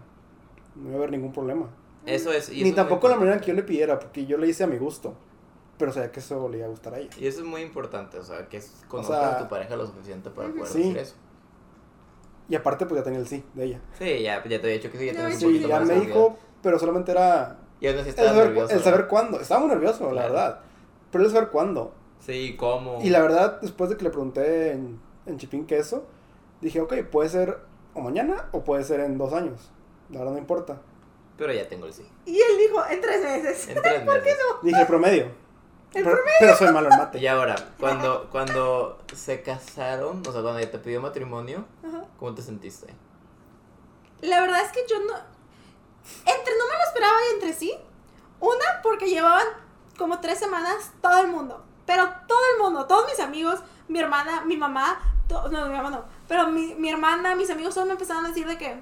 no 0.75 0.87
iba 0.87 0.93
a 0.95 0.97
haber 0.97 1.11
ningún 1.11 1.31
problema. 1.31 1.67
eso 2.05 2.31
es. 2.31 2.49
y 2.49 2.63
Ni 2.63 2.69
eso 2.69 2.75
tampoco 2.75 3.07
la 3.09 3.15
manera 3.17 3.39
que 3.39 3.47
yo 3.47 3.53
le 3.53 3.63
pidiera, 3.63 3.99
porque 3.99 4.25
yo 4.25 4.37
le 4.37 4.47
hice 4.47 4.63
a 4.63 4.67
mi 4.67 4.77
gusto. 4.77 5.13
Pero 5.77 5.91
sabía 5.93 6.11
que 6.11 6.19
eso 6.21 6.49
le 6.49 6.57
iba 6.57 6.65
a 6.65 6.69
gustar 6.69 6.95
a 6.95 6.99
ella. 6.99 7.09
Y 7.19 7.27
eso 7.27 7.41
es 7.41 7.45
muy 7.45 7.61
importante, 7.61 8.17
o 8.17 8.23
sea, 8.23 8.47
que 8.49 8.57
es- 8.57 8.83
conozcas 8.87 9.19
sea, 9.19 9.35
a 9.35 9.37
tu 9.43 9.47
pareja 9.47 9.75
lo 9.75 9.85
suficiente 9.85 10.31
para 10.31 10.49
poder 10.49 10.65
Sí. 10.67 10.79
decir 10.79 10.97
eso. 10.97 11.15
Y 12.49 12.55
aparte, 12.55 12.85
pues 12.85 12.99
ya 12.99 13.03
tenía 13.03 13.19
el 13.19 13.27
sí 13.27 13.43
de 13.53 13.65
ella. 13.65 13.81
Sí, 13.97 14.21
ya, 14.21 14.41
ya 14.43 14.49
te 14.49 14.55
había 14.55 14.77
dicho 14.77 14.91
que 14.91 14.97
sí, 14.97 15.05
ya 15.11 15.25
un 15.25 15.31
Sí, 15.31 15.37
Sí, 15.39 15.45
poquito 15.45 15.67
ya 15.67 15.79
más 15.79 15.87
me 15.87 15.95
dijo, 15.99 16.37
pero 16.61 16.79
solamente 16.79 17.11
era 17.11 17.57
Y 17.81 17.87
aún 17.87 17.97
así 17.99 18.09
el 18.09 18.15
saber, 18.15 18.47
nervioso. 18.47 18.73
el 18.73 18.81
saber 18.83 19.01
¿no? 19.01 19.07
cuándo. 19.09 19.39
Estaba 19.41 19.59
muy 19.61 19.69
nervioso, 19.69 20.11
la 20.13 20.23
verdad. 20.23 20.59
Pero 21.11 21.23
el 21.25 21.31
saber 21.31 21.49
cuándo. 21.49 21.93
Sí, 22.19 22.55
cómo. 22.57 22.99
Y 23.03 23.09
la 23.09 23.21
verdad, 23.21 23.59
después 23.61 23.89
de 23.89 23.97
que 23.97 24.03
le 24.05 24.09
pregunté 24.09 24.71
en, 24.71 24.99
en 25.25 25.37
Chipín 25.37 25.65
Queso, 25.67 26.05
dije, 26.61 26.79
ok, 26.81 26.93
puede 27.11 27.29
ser 27.29 27.57
o 27.93 28.01
mañana 28.01 28.45
o 28.51 28.63
puede 28.63 28.83
ser 28.83 29.01
en 29.01 29.17
dos 29.17 29.33
años. 29.33 29.71
La 30.09 30.19
verdad 30.19 30.33
no 30.33 30.39
importa. 30.39 30.81
Pero 31.37 31.53
ya 31.53 31.67
tengo 31.67 31.85
el 31.85 31.93
sí. 31.93 32.03
Y 32.25 32.35
él 32.37 32.57
dijo: 32.59 32.81
En 32.89 33.01
tres 33.01 33.21
meses. 33.21 33.67
En 33.69 33.81
tres 33.81 34.05
meses. 34.05 34.37
Dije 34.63 34.81
el 34.81 34.87
promedio. 34.87 35.25
El 35.93 36.03
pero, 36.03 36.17
pero 36.39 36.55
soy 36.55 36.71
malo 36.73 36.89
en 36.91 36.97
mate. 36.97 37.17
Y 37.19 37.27
ahora, 37.27 37.55
cuando, 37.79 38.29
cuando 38.29 38.99
se 39.15 39.41
casaron, 39.41 40.21
o 40.27 40.31
sea, 40.31 40.41
cuando 40.41 40.59
ella 40.59 40.69
te 40.71 40.79
pidió 40.79 41.01
matrimonio, 41.01 41.65
Ajá. 41.87 42.03
¿cómo 42.19 42.35
te 42.35 42.41
sentiste? 42.41 42.93
La 44.21 44.41
verdad 44.41 44.61
es 44.61 44.71
que 44.71 44.85
yo 44.89 44.99
no. 44.99 45.13
Entre 46.25 46.57
no 46.57 46.67
me 46.69 46.73
lo 46.77 46.83
esperaba 46.87 47.17
y 47.29 47.33
entre 47.35 47.53
sí. 47.53 47.73
Una, 48.39 48.81
porque 48.83 49.07
llevaban 49.09 49.45
como 49.97 50.19
tres 50.19 50.39
semanas 50.39 50.91
todo 51.01 51.19
el 51.21 51.27
mundo. 51.27 51.63
Pero 51.85 52.05
todo 52.27 52.39
el 52.55 52.61
mundo, 52.63 52.85
todos 52.85 53.05
mis 53.07 53.19
amigos, 53.19 53.59
mi 53.87 53.99
hermana, 53.99 54.41
mi 54.41 54.57
mamá, 54.57 54.99
to- 55.27 55.49
no, 55.49 55.67
mi 55.67 55.73
mamá 55.75 55.89
no. 55.89 56.03
Pero 56.27 56.47
mi, 56.49 56.75
mi 56.75 56.89
hermana, 56.89 57.33
mis 57.35 57.49
amigos, 57.49 57.73
todos 57.73 57.87
me 57.87 57.93
empezaron 57.93 58.25
a 58.25 58.29
decir 58.29 58.45
de 58.47 58.57
que. 58.57 58.79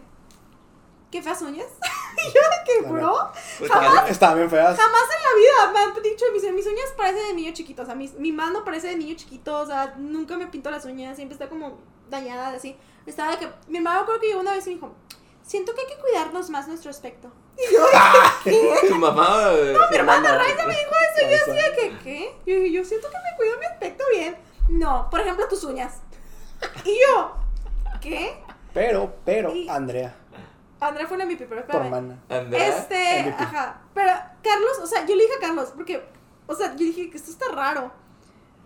¿Qué 1.11 1.21
feas 1.21 1.41
uñas? 1.43 1.67
y 2.17 2.25
yo 2.33 2.41
de 2.41 2.63
que, 2.65 2.81
La 2.83 2.89
bro. 2.91 3.31
Pues, 3.59 3.71
Jamás. 3.71 4.09
Estaban 4.09 4.37
bien 4.37 4.49
feas. 4.49 4.77
Jamás 4.77 5.01
en 5.01 5.23
la 5.23 5.35
vida 5.37 5.71
me 5.73 5.79
han 5.97 6.03
dicho, 6.03 6.25
mis, 6.33 6.43
mis 6.53 6.65
uñas 6.67 6.93
parecen 6.97 7.27
de 7.27 7.33
niño 7.33 7.53
chiquito, 7.53 7.81
o 7.83 7.85
sea, 7.85 7.95
mis- 7.95 8.13
mi 8.15 8.31
mano 8.31 8.63
parece 8.63 8.87
de 8.87 8.95
niño 8.97 9.15
chiquito, 9.15 9.59
o 9.59 9.65
sea, 9.65 9.93
nunca 9.97 10.37
me 10.37 10.47
pinto 10.47 10.69
las 10.71 10.85
uñas, 10.85 11.15
siempre 11.15 11.33
está 11.33 11.49
como 11.49 11.79
dañada, 12.09 12.49
así. 12.49 12.77
Estaba 13.05 13.31
de 13.31 13.37
que, 13.39 13.49
mi 13.67 13.77
hermano 13.77 14.05
creo 14.05 14.19
que 14.19 14.27
llegó 14.27 14.39
una 14.39 14.53
vez 14.53 14.65
y 14.67 14.69
me 14.71 14.75
dijo, 14.75 14.95
siento 15.43 15.73
que 15.75 15.81
hay 15.81 15.87
que 15.87 15.97
cuidarnos 16.01 16.49
más 16.49 16.67
nuestro 16.67 16.89
aspecto. 16.91 17.31
Y 17.57 17.73
yo, 17.73 17.85
Tu 18.89 18.95
mamá. 18.95 19.49
eh, 19.53 19.75
Mi 19.91 19.95
hermana 19.97 20.37
Raiza 20.37 20.65
me 20.65 20.73
dijo 20.75 20.91
eso 21.15 21.25
y 21.27 21.31
yo 21.31 21.37
así 21.41 21.51
de 21.51 21.75
que, 21.77 21.97
¿qué? 22.03 22.35
Yo 22.45 22.55
dije, 22.55 22.71
yo 22.71 22.83
siento 22.83 23.07
que 23.09 23.17
me 23.17 23.37
cuido 23.37 23.57
mi 23.59 23.65
aspecto 23.65 24.03
bien. 24.13 24.37
No, 24.69 25.07
por 25.09 25.21
ejemplo, 25.21 25.47
tus 25.47 25.63
uñas. 25.63 26.01
Y 26.83 26.99
yo, 26.99 27.35
¿qué? 28.01 28.41
Pero, 28.73 29.13
pero, 29.23 29.53
Y- 29.55 29.69
Andrea, 29.69 30.15
Andrea 30.87 31.07
fue 31.07 31.17
la 31.17 31.25
MVP, 31.25 31.45
pero 31.47 31.61
tu 31.63 31.71
espérame. 31.71 31.85
hermana. 31.85 32.19
Andrea. 32.29 32.67
Este, 32.77 33.23
MVP. 33.23 33.43
ajá. 33.43 33.81
Pero 33.93 34.11
Carlos, 34.43 34.79
o 34.83 34.87
sea, 34.87 35.05
yo 35.05 35.15
le 35.15 35.23
dije 35.23 35.35
a 35.37 35.39
Carlos, 35.39 35.71
porque, 35.75 36.03
o 36.47 36.55
sea, 36.55 36.71
yo 36.71 36.79
dije 36.85 37.09
que 37.09 37.17
esto 37.17 37.31
está 37.31 37.47
raro. 37.53 37.91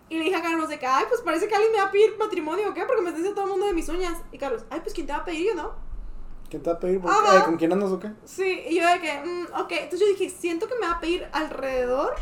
Y 0.09 0.17
le 0.17 0.23
dije 0.23 0.35
a 0.35 0.41
Carlos 0.41 0.67
de 0.69 0.79
que, 0.79 0.87
ay, 0.87 1.05
pues 1.07 1.21
parece 1.21 1.47
que 1.47 1.53
alguien 1.55 1.71
me 1.71 1.77
va 1.79 1.85
a 1.85 1.91
pedir 1.91 2.17
matrimonio 2.17 2.69
o 2.69 2.73
qué, 2.73 2.83
porque 2.85 3.01
me 3.01 3.09
está 3.09 3.17
diciendo 3.19 3.35
todo 3.35 3.45
el 3.45 3.51
mundo 3.51 3.67
de 3.67 3.73
mis 3.73 3.87
uñas. 3.89 4.17
Y 4.31 4.37
Carlos, 4.39 4.63
ay, 4.71 4.79
pues 4.81 4.93
quién 4.93 5.05
te 5.05 5.13
va 5.13 5.19
a 5.19 5.25
pedir 5.25 5.49
yo, 5.49 5.55
¿no? 5.55 5.73
¿Quién 6.49 6.63
te 6.63 6.69
va 6.71 6.77
a 6.77 6.79
pedir? 6.79 6.99
¿Por- 6.99 7.11
Ajá. 7.11 7.37
eh, 7.37 7.43
¿Con 7.45 7.57
quién 7.57 7.71
andas 7.73 7.91
o 7.91 7.99
qué? 7.99 8.11
Sí, 8.25 8.63
y 8.69 8.79
yo 8.81 8.87
de 8.87 8.99
que, 8.99 9.21
mm, 9.23 9.59
ok. 9.61 9.71
Entonces 9.71 9.99
yo 9.99 10.07
dije, 10.07 10.29
siento 10.31 10.67
que 10.67 10.73
me 10.81 10.87
va 10.87 10.93
a 10.93 10.99
pedir 10.99 11.27
alrededor 11.31 12.15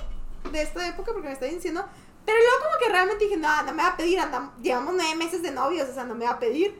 de 0.52 0.62
esta 0.62 0.86
época 0.86 1.14
porque 1.14 1.28
me 1.30 1.34
está 1.34 1.46
diciendo. 1.46 1.86
Pero 2.26 2.38
luego 2.40 2.58
como 2.66 2.78
que 2.84 2.90
realmente 2.92 3.24
dije, 3.24 3.38
no, 3.38 3.64
no 3.64 3.74
me 3.74 3.82
va 3.84 3.90
a 3.90 3.96
pedir, 3.98 4.20
andam- 4.20 4.52
llevamos 4.62 4.94
nueve 4.96 5.16
meses 5.16 5.42
de 5.42 5.52
novios, 5.52 5.88
o 5.90 5.94
sea, 5.94 6.04
no 6.04 6.14
me 6.14 6.26
va 6.26 6.32
a 6.32 6.40
pedir. 6.40 6.78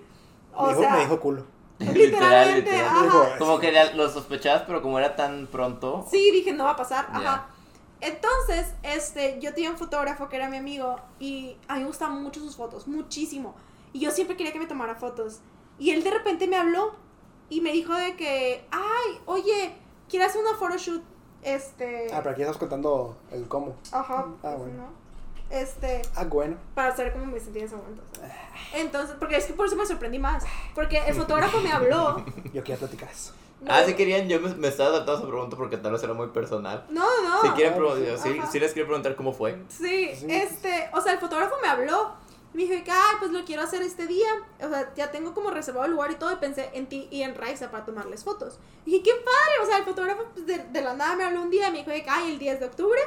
O 0.54 0.64
me, 0.64 0.70
dijo, 0.70 0.82
sea, 0.82 0.92
me 0.92 1.00
dijo 1.00 1.20
culo. 1.22 1.46
literalmente, 1.94 2.72
literal. 2.72 2.86
ajá. 2.86 3.04
Dijo, 3.04 3.26
Como 3.40 3.60
que 3.60 3.72
lo 3.94 4.10
sospechabas, 4.10 4.64
pero 4.64 4.82
como 4.82 4.98
era 5.00 5.16
tan 5.16 5.48
pronto. 5.48 6.06
Sí, 6.10 6.32
dije, 6.32 6.52
no 6.54 6.66
va 6.66 6.72
a 6.72 6.76
pasar, 6.76 7.08
ajá. 7.12 7.48
Entonces, 8.00 8.74
este, 8.84 9.40
yo 9.40 9.54
tenía 9.54 9.72
un 9.72 9.78
fotógrafo 9.78 10.30
que 10.30 10.36
era 10.36 10.50
mi 10.50 10.58
amigo 10.58 10.98
y 11.20 11.58
a 11.68 11.76
mí 11.76 11.82
me 11.82 11.88
gustaban 11.88 12.22
mucho 12.22 12.40
sus 12.40 12.56
fotos, 12.56 12.88
muchísimo. 12.88 13.56
Y 13.94 14.00
yo 14.00 14.12
siempre 14.12 14.38
quería 14.38 14.54
que 14.54 14.60
me 14.60 14.68
tomara 14.68 14.96
fotos. 14.96 15.40
Y 15.80 15.92
él 15.92 16.04
de 16.04 16.12
repente 16.12 16.48
me 16.48 16.58
habló 16.58 16.94
y 17.50 17.62
me 17.62 17.72
dijo 17.72 17.94
de 17.94 18.16
que, 18.16 18.66
ay, 18.72 19.20
oye, 19.26 19.76
¿quieres 20.10 20.30
hacer 20.30 20.42
una 20.42 20.56
photoshoot? 20.58 21.02
Este... 21.42 22.08
Ah, 22.14 22.20
pero 22.20 22.32
aquí 22.32 22.42
estás 22.42 22.58
contando 22.58 23.18
el 23.32 23.48
cómo. 23.48 23.76
Ajá. 23.92 24.26
Ah, 24.28 24.36
pues, 24.42 24.58
bueno. 24.58 24.84
¿no? 24.84 25.07
Este, 25.50 26.02
Ah, 26.16 26.26
bueno. 26.26 26.58
para 26.76 26.96
saber 26.96 27.14
cómo 27.14 27.26
me 27.26 27.40
sentía 27.40 27.62
en 27.62 27.68
ese 27.68 27.76
momento. 27.78 28.04
sea. 28.20 28.50
Entonces, 28.76 29.16
porque 29.20 29.38
es 29.38 29.46
que 29.46 29.54
por 29.54 29.66
eso 29.68 29.76
me 29.76 29.86
sorprendí 29.86 30.20
más. 30.20 30.44
Porque 30.76 30.98
el 31.08 31.16
fotógrafo 31.16 31.60
me 31.62 31.72
habló. 31.72 32.24
Yo 32.54 32.64
quería 32.64 32.78
platicar 32.78 33.10
eso. 33.10 33.34
Ah, 33.68 33.82
si 33.86 33.96
querían, 33.96 34.28
yo 34.30 34.40
me, 34.40 34.54
me 34.54 34.68
estaba 34.68 34.90
adaptando 34.90 35.14
a 35.14 35.24
esa 35.24 35.28
pregunta 35.28 35.58
porque 35.58 35.78
tal 35.78 35.92
vez 35.92 36.04
era 36.04 36.14
muy 36.14 36.28
personal. 36.28 36.86
No, 36.92 37.06
no. 37.24 37.42
Si 37.42 37.50
quieren, 37.52 37.76
pro- 37.76 37.96
sí. 37.96 38.06
sí, 38.22 38.38
Ajá. 38.38 38.52
sí 38.52 38.60
les 38.60 38.72
quiero 38.72 38.88
preguntar 38.88 39.16
cómo 39.16 39.34
fue. 39.34 39.58
Sí, 39.70 40.12
Sí. 40.16 40.28
este, 40.30 40.90
o 40.94 41.02
sea, 41.02 41.14
el 41.14 41.20
fotógrafo 41.20 41.56
me 41.62 41.68
habló. 41.68 42.12
Me 42.54 42.64
dijo 42.64 42.84
que, 42.84 42.92
ay, 42.92 43.16
pues 43.20 43.32
lo 43.32 43.44
quiero 43.46 43.64
hacer 43.64 43.82
este 43.82 44.06
día. 44.06 44.28
O 44.64 44.70
sea, 44.70 44.94
ya 44.96 45.10
tengo 45.12 45.34
como 45.34 45.50
reservado 45.50 45.86
el 45.86 45.92
lugar 45.94 46.12
y 46.12 46.16
todo. 46.16 46.32
Y 46.32 46.36
pensé 46.36 46.70
en 46.74 46.88
ti 46.88 47.08
y 47.10 47.24
en 47.24 47.34
Raiza 47.34 47.72
para 47.72 47.84
tomarles 47.84 48.24
fotos. 48.24 48.60
Y 48.86 48.92
dije, 48.92 49.04
qué 49.06 49.12
padre. 49.26 49.64
O 49.64 49.66
sea, 49.66 49.78
el 49.80 49.86
fotógrafo 49.86 50.24
pues, 50.36 50.46
de, 50.46 50.60
de 50.60 50.82
la 50.82 50.94
nada 50.94 51.16
me 51.16 51.24
habló 51.24 51.42
un 51.42 51.50
día 51.50 51.70
y 51.70 51.72
me 51.72 51.78
dijo 51.80 51.90
que, 51.92 52.06
ay, 52.08 52.32
el 52.34 52.38
10 52.40 52.60
de 52.60 52.66
octubre 52.68 53.00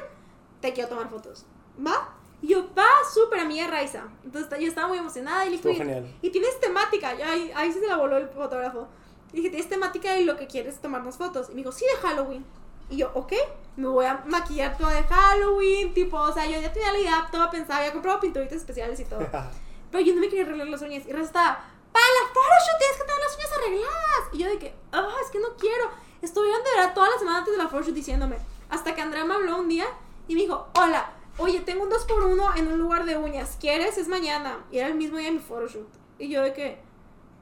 te 0.61 0.73
quiero 0.73 0.89
tomar 0.89 1.09
fotos. 1.09 1.47
¿Va? 1.85 2.13
Y 2.43 2.49
yo, 2.49 2.69
va, 2.75 2.87
súper 3.13 3.41
amiga 3.41 3.67
Raiza. 3.67 4.05
Entonces 4.25 4.59
yo 4.59 4.67
estaba 4.67 4.89
muy 4.89 4.99
emocionada 4.99 5.45
y 5.47 5.51
le 5.51 5.57
dije, 5.59 5.75
genial. 5.75 6.15
y 6.23 6.31
tienes 6.31 6.59
temática. 6.61 7.15
Y 7.15 7.23
ahí, 7.23 7.53
ahí 7.55 7.73
se 7.73 7.87
la 7.87 7.97
voló 7.97 8.17
el 8.17 8.29
fotógrafo. 8.29 8.89
Y 9.33 9.37
dije, 9.37 9.51
tienes 9.51 9.69
temática 9.69 10.19
y 10.19 10.25
lo 10.25 10.37
que 10.37 10.47
quieres 10.47 10.75
es 10.75 10.81
tomarnos 10.81 11.17
fotos. 11.17 11.49
Y 11.49 11.53
me 11.53 11.59
dijo, 11.59 11.73
sí, 11.73 11.85
de 11.85 12.09
Halloween. 12.09 12.45
Y 12.89 12.97
yo, 12.97 13.11
ok, 13.15 13.33
me 13.77 13.89
voy 13.89 14.07
a 14.07 14.23
maquillar 14.27 14.77
todo 14.77 14.89
de 14.89 15.03
Halloween, 15.05 15.95
tipo, 15.95 16.19
o 16.19 16.33
sea, 16.33 16.47
yo 16.47 16.61
ya 16.61 16.73
tenía 16.73 16.93
la 16.93 16.99
idea 16.99 17.29
toda 17.31 17.49
pensada, 17.51 17.79
había 17.81 17.93
comprado 17.93 18.19
pinturitas 18.19 18.59
especiales 18.59 18.99
y 18.99 19.05
todo. 19.05 19.21
Pero 19.91 20.05
yo 20.05 20.15
no 20.15 20.21
me 20.21 20.29
quería 20.29 20.45
arreglar 20.45 20.69
las 20.69 20.83
uñas. 20.83 21.07
Y 21.07 21.13
Raza 21.13 21.25
estaba, 21.25 21.65
para 21.93 22.05
la 22.05 22.29
photoshoot 22.29 22.79
tienes 22.79 22.97
que 22.97 23.05
tener 23.05 23.21
las 23.21 23.37
uñas 23.37 23.53
arregladas. 23.59 24.23
Y 24.33 24.39
yo 24.39 24.49
de 24.49 24.59
que, 24.59 24.75
ah, 24.93 25.09
es 25.25 25.31
que 25.31 25.39
no 25.39 25.49
quiero. 25.57 25.91
Estuvieron 26.23 26.63
de 26.63 26.71
verdad 26.77 26.95
toda 26.95 27.11
la 27.11 27.19
semana 27.19 27.39
antes 27.39 27.53
de 27.53 27.63
la 27.63 27.69
photoshoot 27.69 27.95
diciéndome. 27.95 28.39
Hasta 28.69 28.95
que 28.95 29.01
Andrea 29.01 29.25
me 29.25 29.35
habló 29.35 29.59
un 29.59 29.69
día 29.69 29.87
y 30.29 30.35
me 30.35 30.43
dijo, 30.43 30.69
hola, 30.75 31.13
oye, 31.41 31.61
tengo 31.61 31.83
un 31.85 31.91
2x1 31.91 32.59
en 32.59 32.69
un 32.69 32.79
lugar 32.79 33.05
de 33.05 33.17
uñas. 33.17 33.57
¿Quieres? 33.61 33.99
Es 33.99 34.09
mañana. 34.09 34.65
Y 34.71 34.79
era 34.79 34.89
el 34.89 34.95
mismo 34.95 35.19
día 35.19 35.27
de 35.29 35.33
mi 35.35 35.39
photoshoot. 35.41 35.89
Y 36.19 36.29
yo 36.29 36.43
de 36.43 36.53
que, 36.53 36.79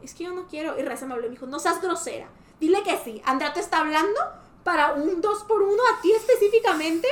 es 0.02 0.14
que 0.14 0.24
yo 0.24 0.32
no 0.32 0.46
quiero. 0.46 0.78
Y 0.78 0.82
Raza 0.82 1.06
me 1.06 1.14
habló 1.14 1.26
y 1.26 1.30
me 1.30 1.34
dijo, 1.34 1.46
no 1.46 1.58
seas 1.58 1.80
grosera. 1.82 2.28
Dile 2.60 2.82
que 2.82 2.96
sí. 2.98 3.20
Andrea 3.24 3.52
te 3.52 3.60
está 3.60 3.78
hablando 3.80 4.20
para 4.64 4.92
un 4.94 5.20
2 5.20 5.44
por 5.44 5.62
1 5.62 5.74
a 5.96 6.00
ti 6.02 6.12
específicamente, 6.12 7.08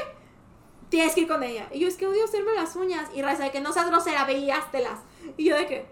tienes 0.88 1.14
que 1.14 1.22
ir 1.22 1.28
con 1.28 1.42
ella. 1.42 1.68
Y 1.72 1.80
yo, 1.80 1.88
es 1.88 1.96
que 1.96 2.06
odio 2.06 2.24
hacerme 2.24 2.52
las 2.54 2.76
uñas. 2.76 3.08
Y 3.14 3.22
Raza 3.22 3.44
de 3.44 3.50
que 3.50 3.60
no 3.60 3.72
seas 3.72 3.86
grosera, 3.88 4.24
veíastelas. 4.24 5.00
Y 5.36 5.44
yo 5.44 5.56
de 5.56 5.66
que, 5.66 5.86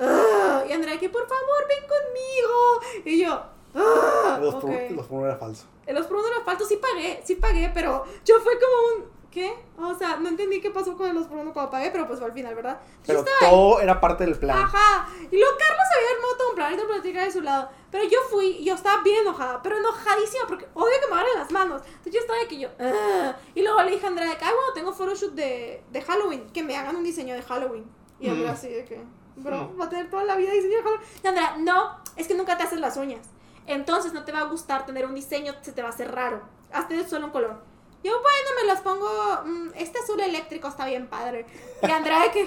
"Ugh". 0.00 0.68
y 0.68 0.72
Andrea 0.72 0.94
de 0.94 0.98
que, 1.00 1.08
por 1.08 1.26
favor, 1.28 1.66
ven 1.68 1.84
conmigo. 1.88 3.04
Y 3.04 3.20
yo, 3.22 3.42
"Ugh". 3.74 4.40
Los, 4.40 4.54
Ok. 4.54 4.60
por, 4.62 4.90
los 4.92 5.06
por 5.06 5.18
uno 5.18 5.26
era 5.26 5.36
falso. 5.36 5.66
Los 5.86 6.06
por 6.06 6.16
uno 6.18 6.26
era 6.28 6.44
falso, 6.44 6.64
sí 6.64 6.76
pagué, 6.76 7.20
sí 7.24 7.34
pagué, 7.36 7.70
pero 7.74 8.04
yo 8.24 8.38
fue 8.40 8.52
como 8.58 9.04
un, 9.04 9.10
¿qué? 9.30 9.52
O 9.78 9.94
sea, 9.94 10.16
no 10.16 10.28
entendí 10.28 10.60
qué 10.60 10.70
pasó 10.70 10.96
con 10.96 11.08
el 11.08 11.14
los 11.14 11.26
uno 11.30 11.52
cuando 11.52 11.70
pagué, 11.70 11.90
pero 11.90 12.06
pues 12.06 12.18
fue 12.18 12.28
al 12.28 12.34
final, 12.34 12.54
¿verdad? 12.54 12.80
Pero 13.06 13.20
estaba 13.20 13.36
ahí. 13.40 13.48
todo 13.50 13.80
era 13.80 14.00
parte 14.00 14.24
del 14.24 14.36
plan. 14.38 14.58
Ajá. 14.58 15.08
Y 15.30 15.36
luego 15.38 15.52
Carlos 15.58 15.86
había 15.96 16.10
armado 16.16 16.36
todo 16.36 16.48
un 16.50 16.54
plan 16.56 16.76
de 16.76 16.82
platicar 16.84 17.24
de 17.26 17.32
su 17.32 17.40
lado. 17.40 17.68
Pero 17.90 18.04
yo 18.04 18.18
fui 18.30 18.62
yo 18.64 18.74
estaba 18.74 19.02
bien 19.02 19.18
enojada, 19.22 19.62
pero 19.62 19.78
enojadísima 19.78 20.44
porque 20.48 20.66
odio 20.74 20.92
que 21.00 21.06
me 21.08 21.14
agarren 21.20 21.38
las 21.38 21.50
manos. 21.52 21.82
Entonces 21.86 22.12
yo 22.12 22.20
estaba 22.20 22.38
de 22.40 22.48
que 22.48 22.58
yo. 22.58 22.68
"Ugh". 22.78 23.34
Y 23.54 23.62
luego 23.62 23.82
le 23.82 23.90
dije 23.92 24.04
a 24.04 24.08
Andrea 24.08 24.28
de 24.30 24.36
que, 24.36 24.44
ay, 24.44 24.52
bueno, 24.54 24.72
tengo 24.74 24.92
photoshoot 24.92 25.32
de, 25.34 25.82
de 25.90 26.02
Halloween, 26.02 26.50
que 26.50 26.62
me 26.62 26.76
hagan 26.76 26.96
un 26.96 27.04
diseño 27.04 27.34
de 27.34 27.42
Halloween. 27.42 27.84
Y 28.18 28.28
Andrea 28.28 28.50
Mm. 28.50 28.54
así 28.54 28.68
de 28.68 28.84
que, 28.84 29.00
bro, 29.36 29.74
va 29.80 29.84
a 29.86 29.88
tener 29.88 30.10
toda 30.10 30.24
la 30.24 30.36
vida 30.36 30.50
diseño 30.52 30.76
de 30.78 30.82
Halloween. 30.82 31.06
Y 31.22 31.26
Andrea, 31.26 31.56
no, 31.58 31.96
es 32.16 32.26
que 32.28 32.34
nunca 32.34 32.56
te 32.58 32.64
haces 32.64 32.80
las 32.80 32.96
uñas. 32.96 33.26
Entonces 33.66 34.12
no 34.12 34.24
te 34.24 34.32
va 34.32 34.40
a 34.40 34.44
gustar 34.44 34.84
tener 34.86 35.06
un 35.06 35.14
diseño, 35.14 35.54
se 35.62 35.72
te 35.72 35.82
va 35.82 35.88
a 35.88 35.92
hacer 35.92 36.10
raro. 36.12 36.42
Hazte 36.72 37.08
solo 37.08 37.26
un 37.26 37.32
color. 37.32 37.62
Yo, 38.02 38.12
bueno, 38.12 38.48
me 38.60 38.66
las 38.66 38.80
pongo. 38.80 39.08
mm, 39.44 39.70
este 39.76 39.98
azul 39.98 40.20
eléctrico 40.20 40.68
está 40.68 40.86
bien 40.86 41.06
padre. 41.06 41.46
Y 41.82 41.90
Andrea 41.90 42.20
de 42.22 42.30
que. 42.30 42.44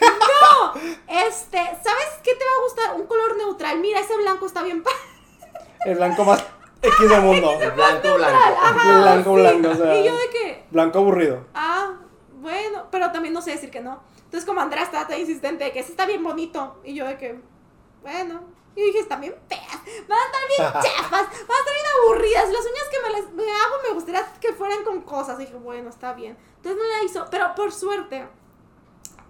¡No! 0.00 0.72
Este, 1.08 1.58
¿sabes 1.58 2.08
qué 2.22 2.34
te 2.34 2.44
va 2.44 2.50
a 2.58 2.62
gustar? 2.64 2.94
Un 3.00 3.06
color 3.06 3.36
neutral. 3.36 3.78
Mira, 3.80 4.00
ese 4.00 4.16
blanco 4.16 4.46
está 4.46 4.62
bien 4.62 4.82
padre. 4.82 4.98
El 5.86 5.96
blanco 5.96 6.24
más 6.24 6.44
X 6.82 7.08
del 7.10 7.20
mundo. 7.22 7.52
El 7.60 7.70
blanco, 7.72 8.14
blanco. 8.14 8.38
Ajá, 8.62 9.00
blanco, 9.00 9.34
sí. 9.34 9.40
blanco, 9.40 9.68
o 9.70 9.74
sea. 9.74 9.96
Y 9.96 10.04
yo 10.04 10.16
de 10.16 10.28
que. 10.30 10.64
Blanco 10.70 10.98
aburrido. 10.98 11.46
Ah, 11.54 11.92
bueno, 12.34 12.86
pero 12.90 13.10
también 13.12 13.34
no 13.34 13.42
sé 13.42 13.52
decir 13.52 13.70
que 13.70 13.80
no. 13.80 14.00
Entonces, 14.24 14.44
como 14.46 14.60
Andrea 14.60 14.84
estaba 14.84 15.06
tan 15.08 15.18
insistente 15.20 15.64
de 15.64 15.72
que 15.72 15.80
ese 15.80 15.90
está 15.90 16.06
bien 16.06 16.22
bonito. 16.22 16.80
Y 16.84 16.94
yo 16.94 17.06
de 17.06 17.16
que. 17.18 17.40
Bueno. 18.02 18.40
Y 18.80 18.86
dije, 18.86 19.00
están 19.00 19.20
bien 19.20 19.34
feas. 19.48 19.80
Van 20.08 20.18
a 20.18 20.24
estar 20.24 20.40
bien 20.48 20.72
chafas. 20.72 21.10
Van 21.10 21.22
a 21.22 21.60
estar 21.60 21.74
bien 21.74 21.86
aburridas. 22.02 22.50
Las 22.50 22.62
uñas 22.64 22.84
que 22.90 23.00
me, 23.02 23.10
las, 23.20 23.32
me 23.32 23.42
hago 23.42 23.74
me 23.88 23.94
gustaría 23.94 24.26
que 24.40 24.52
fueran 24.52 24.84
con 24.84 25.02
cosas. 25.02 25.38
Y 25.40 25.44
dije, 25.44 25.56
bueno, 25.56 25.90
está 25.90 26.12
bien. 26.14 26.36
Entonces 26.56 26.80
me 26.80 26.88
la 26.88 27.04
hizo. 27.04 27.26
Pero 27.30 27.54
por 27.54 27.72
suerte, 27.72 28.26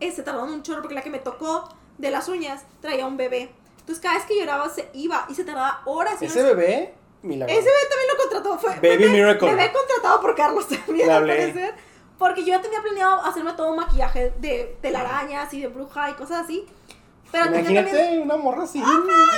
eh, 0.01 0.13
se 0.13 0.23
tardó 0.23 0.45
un 0.45 0.63
chorro 0.63 0.83
porque 0.83 0.95
la 0.95 1.03
que 1.03 1.11
me 1.11 1.19
tocó 1.19 1.69
de 1.99 2.11
las 2.11 2.29
uñas 2.29 2.63
traía 2.81 3.07
un 3.07 3.17
bebé. 3.17 3.53
Entonces 3.81 4.01
cada 4.03 4.17
vez 4.17 4.27
que 4.27 4.39
lloraba 4.39 4.69
se 4.69 4.89
iba 4.95 5.27
y 5.29 5.35
se 5.35 5.45
tardaba 5.45 5.83
horas. 5.85 6.21
y 6.23 6.27
Ese 6.27 6.43
horas. 6.43 6.57
bebé, 6.57 6.95
milagro. 7.23 7.53
Ese 7.53 7.65
bebé 7.65 7.87
también 7.89 8.09
lo 8.13 8.17
contrató. 8.23 8.59
Fue 8.59 8.71
Baby 8.77 9.05
bebé, 9.05 9.09
Miracle. 9.11 9.49
Bebé 9.55 9.73
contratado 9.73 10.21
por 10.21 10.35
Carlos 10.37 10.69
también, 10.69 11.11
al 11.11 11.27
parecer. 11.27 11.75
Porque 12.19 12.43
yo 12.43 12.49
ya 12.49 12.61
tenía 12.61 12.83
planeado 12.83 13.21
hacerme 13.25 13.55
todo 13.55 13.71
un 13.71 13.77
maquillaje 13.77 14.33
de 14.39 14.77
telarañas 14.83 15.53
y 15.55 15.63
de 15.63 15.69
bruja 15.69 16.11
y 16.11 16.15
cosas 16.15 16.45
así. 16.45 16.67
Pero 17.33 17.47
Imagínate 17.47 17.91
también... 17.91 18.23
una 18.23 18.37
morra 18.37 18.65
así. 18.65 18.83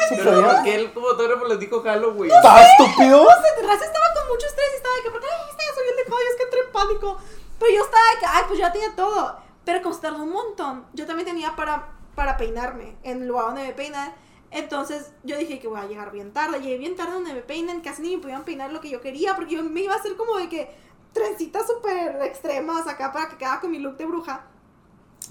Pero 0.08 0.24
super 0.24 0.44
¿por 0.44 0.62
qué 0.64 0.74
el 0.74 0.90
fotógrafo 0.90 1.44
les 1.46 1.58
dijo 1.60 1.82
Halloween? 1.82 2.30
¿Estás 2.30 2.68
estúpido? 2.70 3.26
Raza 3.26 3.84
estaba 3.84 4.06
con 4.14 4.28
mucho 4.28 4.46
estrés 4.46 4.66
y 4.72 4.76
estaba 4.76 4.94
de 4.96 5.02
que, 5.02 5.10
¿por 5.10 5.20
qué 5.20 5.26
le 5.26 5.36
dijiste 5.44 5.62
eso? 5.70 5.80
Y 5.84 5.88
él 5.88 5.94
dijo, 6.04 6.16
ay, 6.18 6.24
es 6.30 6.36
que 6.36 6.42
entré 6.42 6.60
en 6.60 6.72
pánico. 6.72 7.16
Pero 7.58 7.72
yo 7.74 7.84
estaba 7.84 8.04
de 8.14 8.18
que, 8.20 8.26
ay, 8.26 8.44
pues 8.48 8.58
yo 8.58 8.66
ya 8.66 8.72
tenía 8.72 8.96
todo. 8.96 9.36
Pero 9.64 9.82
como 9.82 9.94
se 9.94 10.00
tardó 10.00 10.22
un 10.22 10.32
montón, 10.32 10.86
yo 10.92 11.06
también 11.06 11.28
tenía 11.28 11.54
para, 11.54 11.92
para 12.14 12.36
peinarme 12.36 12.96
en 13.02 13.22
el 13.22 13.28
lugar 13.28 13.46
donde 13.46 13.62
me 13.62 13.72
peinan. 13.72 14.14
Entonces 14.50 15.12
yo 15.22 15.36
dije 15.36 15.60
que 15.60 15.68
voy 15.68 15.80
a 15.80 15.86
llegar 15.86 16.10
bien 16.12 16.32
tarde. 16.32 16.60
Llegué 16.60 16.78
bien 16.78 16.96
tarde 16.96 17.12
donde 17.12 17.34
me 17.34 17.42
peinan, 17.42 17.80
casi 17.80 18.02
ni 18.02 18.16
me 18.16 18.22
podían 18.22 18.44
peinar 18.44 18.72
lo 18.72 18.80
que 18.80 18.90
yo 18.90 19.00
quería, 19.00 19.36
porque 19.36 19.54
yo 19.56 19.62
me 19.62 19.80
iba 19.80 19.94
a 19.94 19.96
hacer 19.96 20.16
como 20.16 20.36
de 20.36 20.48
que 20.48 20.74
trencitas 21.12 21.66
súper 21.66 22.22
extremas 22.22 22.86
acá 22.86 23.12
para 23.12 23.28
que 23.28 23.36
quedara 23.36 23.60
con 23.60 23.70
mi 23.70 23.78
look 23.78 23.96
de 23.96 24.06
bruja. 24.06 24.46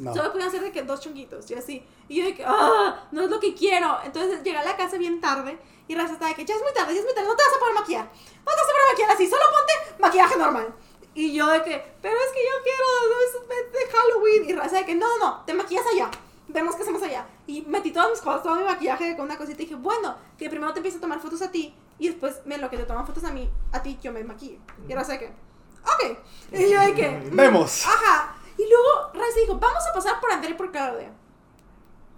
No. 0.02 0.16
Solo 0.16 0.32
podían 0.32 0.49
hacer 0.49 0.62
de 0.62 0.72
que 0.72 0.82
dos 0.82 0.99
chonguitos 0.99 1.49
y 1.52 1.54
así. 1.54 1.86
Y 2.10 2.18
yo 2.18 2.26
de 2.26 2.34
que, 2.34 2.43
ah, 2.43 3.08
no 3.12 3.22
es 3.22 3.30
lo 3.30 3.39
que 3.39 3.54
quiero. 3.54 3.99
Entonces 4.04 4.41
llegué 4.43 4.58
a 4.58 4.64
la 4.64 4.76
casa 4.76 4.97
bien 4.97 5.22
tarde 5.22 5.60
y 5.88 5.93
Raza 5.93 6.14
estaba 6.14 6.30
de 6.30 6.36
que 6.36 6.45
ya 6.45 6.56
es 6.56 6.62
muy 6.62 6.74
tarde, 6.74 6.93
ya 6.93 6.99
es 6.99 7.06
muy 7.06 7.14
tarde, 7.14 7.28
no 7.28 7.36
te 7.36 7.43
vas 7.43 7.56
a 7.56 7.60
poder 7.60 7.76
maquillar. 7.76 8.06
No 8.06 8.52
te 8.52 8.62
vas 8.62 8.70
a 8.70 8.72
poder 8.72 8.88
maquillar 8.91 9.12
así, 9.12 9.28
solo 9.28 9.43
ponte 9.52 10.02
maquillaje 10.02 10.38
normal. 10.38 10.74
Y 11.14 11.34
yo 11.34 11.47
de 11.47 11.62
que, 11.62 11.93
pero 12.02 12.16
es 12.16 12.32
que 12.32 12.39
yo 12.39 12.64
quiero 12.64 12.86
es 13.26 13.74
de, 13.74 13.97
Halloween. 13.97 14.49
Y 14.49 14.54
Raza 14.54 14.78
de 14.78 14.86
que, 14.86 14.95
no, 14.95 15.08
no, 15.18 15.26
no, 15.26 15.43
te 15.45 15.54
maquillas 15.54 15.86
allá. 15.93 16.10
Vemos 16.47 16.76
qué 16.76 16.82
hacemos 16.82 17.04
allá. 17.04 17.28
Y 17.45 17.62
metí 17.64 17.91
todas 17.91 18.10
mis 18.10 18.22
cosas, 18.22 18.41
todo 18.41 18.56
mi 18.56 18.64
maquillaje 18.64 19.16
con 19.16 19.26
una 19.26 19.38
cosita 19.38 19.62
y 19.62 19.66
dije, 19.66 19.76
bueno, 19.76 20.16
que 20.38 20.49
primero 20.49 20.74
te 20.74 20.80
empiezo 20.80 20.97
a 20.97 21.02
tomar 21.02 21.20
fotos 21.20 21.43
a 21.43 21.52
ti 21.52 21.76
y 21.99 22.08
después 22.08 22.41
me 22.45 22.58
lo 22.58 22.70
que 22.70 22.78
te 22.78 22.86
toman 22.86 23.06
fotos 23.06 23.24
a 23.26 23.32
mí, 23.32 23.47
a 23.72 23.84
ti 23.84 23.99
yo 24.02 24.12
me 24.12 24.24
maquillo. 24.24 24.58
Y 24.88 24.93
Raza 24.93 25.14
de 25.14 25.20
que, 25.20 25.28
ok. 25.28 26.18
Y 26.54 26.72
yo 26.72 26.82
de 26.82 26.95
que, 26.95 27.30
Vemos. 27.32 27.86
Ajá. 27.86 28.41
Y 28.62 28.70
luego 28.70 29.12
Raza 29.14 29.39
dijo, 29.39 29.55
vamos 29.57 29.84
a 29.89 29.93
pasar 29.93 30.20
por 30.20 30.32
Andrea 30.32 30.51
y 30.51 30.57
por 30.57 30.72
Claudia. 30.72 31.12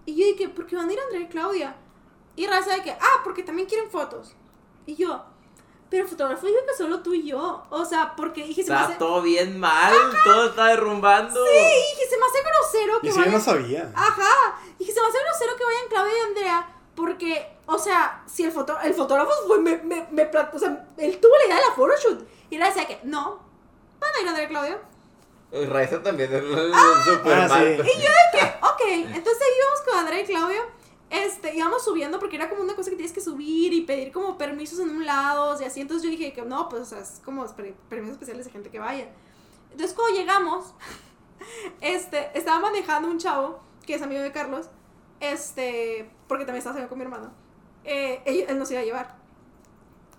Y 0.06 0.16
yo 0.16 0.26
dije, 0.26 0.50
¿por 0.50 0.66
qué 0.68 0.76
van 0.76 0.90
a 0.90 0.94
ir 0.94 1.00
Andrea 1.00 1.22
y 1.22 1.28
Claudia? 1.30 1.76
Y 2.36 2.48
Raza 2.48 2.76
de 2.76 2.84
que, 2.84 2.92
ah, 2.92 3.22
porque 3.24 3.44
también 3.44 3.68
quieren 3.70 3.90
fotos. 3.90 4.36
Y 4.86 4.96
yo, 4.96 5.24
pero 5.90 6.04
el 6.04 6.10
fotógrafo 6.10 6.46
dijo 6.46 6.60
que 6.68 6.76
solo 6.76 7.00
tú 7.02 7.14
y 7.14 7.24
yo. 7.24 7.64
O 7.70 7.86
sea, 7.86 8.14
porque 8.18 8.44
dije, 8.44 8.64
se 8.64 8.72
me 8.72 8.76
Está 8.76 8.90
hace... 8.90 8.98
todo 8.98 9.22
bien 9.22 9.58
mal, 9.58 9.94
todo 10.26 10.48
está 10.48 10.66
derrumbando. 10.66 11.40
Sí, 11.46 11.52
dije, 11.52 12.10
se 12.10 12.18
me 12.18 12.26
hace 12.26 12.42
grosero 12.42 13.00
que 13.00 13.08
Y 13.08 13.12
si 13.12 13.16
yo 13.16 13.22
vayan... 13.22 13.34
no 13.36 13.40
sabía. 13.40 13.92
Ajá. 13.96 14.60
Dije, 14.78 14.92
se 14.92 15.00
me 15.00 15.08
hace 15.08 15.20
grosero 15.20 15.56
que 15.56 15.64
vayan 15.64 15.88
Claudia 15.90 16.14
y 16.18 16.28
Andrea. 16.28 16.76
Porque, 16.96 17.58
o 17.68 17.78
sea, 17.78 18.24
si 18.26 18.44
el, 18.44 18.52
foto 18.52 18.76
el 18.82 18.94
fotógrafo 18.94 19.32
fue, 19.48 19.60
me, 19.60 19.78
me, 19.78 20.08
me 20.12 20.24
o 20.54 20.60
sea, 20.60 20.88
él 20.98 21.20
tuvo 21.22 21.38
la 21.38 21.46
idea 21.46 21.56
de 21.56 21.62
la 21.62 21.74
photoshoot. 21.74 22.28
Y 22.50 22.58
Raza 22.58 22.82
decía 22.82 22.88
que, 22.88 23.00
no, 23.08 23.40
van 24.00 24.12
a 24.18 24.22
ir 24.22 24.28
Andrea 24.28 24.46
y 24.46 24.50
Claudia. 24.50 24.82
Raiza 25.70 26.02
también 26.02 26.34
es 26.34 26.42
Ah, 26.74 27.04
súper 27.06 27.34
Ah, 27.34 27.48
mal. 27.48 27.64
sí. 27.66 27.82
Y 27.82 28.02
yo 28.02 28.10
de 28.10 28.40
que, 28.40 28.46
ok, 28.62 28.82
entonces 29.16 29.44
íbamos 29.58 29.82
con 29.88 30.00
Andrea 30.00 30.22
y 30.22 30.26
Claudio, 30.26 30.62
este, 31.10 31.56
íbamos 31.56 31.84
subiendo 31.86 32.18
porque 32.20 32.38
era 32.38 32.50
como 32.50 32.64
una 32.64 32.76
cosa 32.76 32.90
que 32.90 32.96
tienes 32.96 33.14
que 33.14 33.22
subir 33.22 33.72
y 33.74 33.82
pedir 33.82 34.12
como 34.12 34.38
permisos 34.38 34.80
en 34.80 34.90
un 34.90 35.06
lado 35.06 35.60
y 35.62 35.66
así, 35.66 35.80
entonces 35.82 36.04
yo 36.04 36.10
dije 36.10 36.34
que 36.34 36.42
no, 36.42 36.68
pues 36.70 36.82
o 36.82 36.86
sea, 36.86 37.00
es 37.00 37.22
como 37.24 37.46
per- 37.56 37.76
permisos 37.90 38.14
especiales 38.14 38.46
de 38.46 38.52
gente 38.52 38.70
que 38.72 38.80
vaya. 38.80 39.08
Entonces 39.72 39.96
cuando 39.96 40.18
llegamos, 40.18 40.74
este, 41.82 42.36
estaba 42.38 42.60
manejando 42.60 43.08
un 43.10 43.20
chavo, 43.20 43.60
que 43.86 43.96
es 43.96 44.02
amigo 44.02 44.22
de 44.22 44.32
Carlos, 44.32 44.70
este, 45.20 46.10
porque 46.28 46.46
también 46.46 46.60
estaba 46.60 46.74
saliendo 46.74 46.90
con 46.90 46.98
mi 46.98 47.06
hermano, 47.06 47.32
eh, 47.84 48.22
él, 48.26 48.46
él 48.48 48.58
nos 48.60 48.72
iba 48.72 48.80
a 48.80 48.84
llevar. 48.84 49.16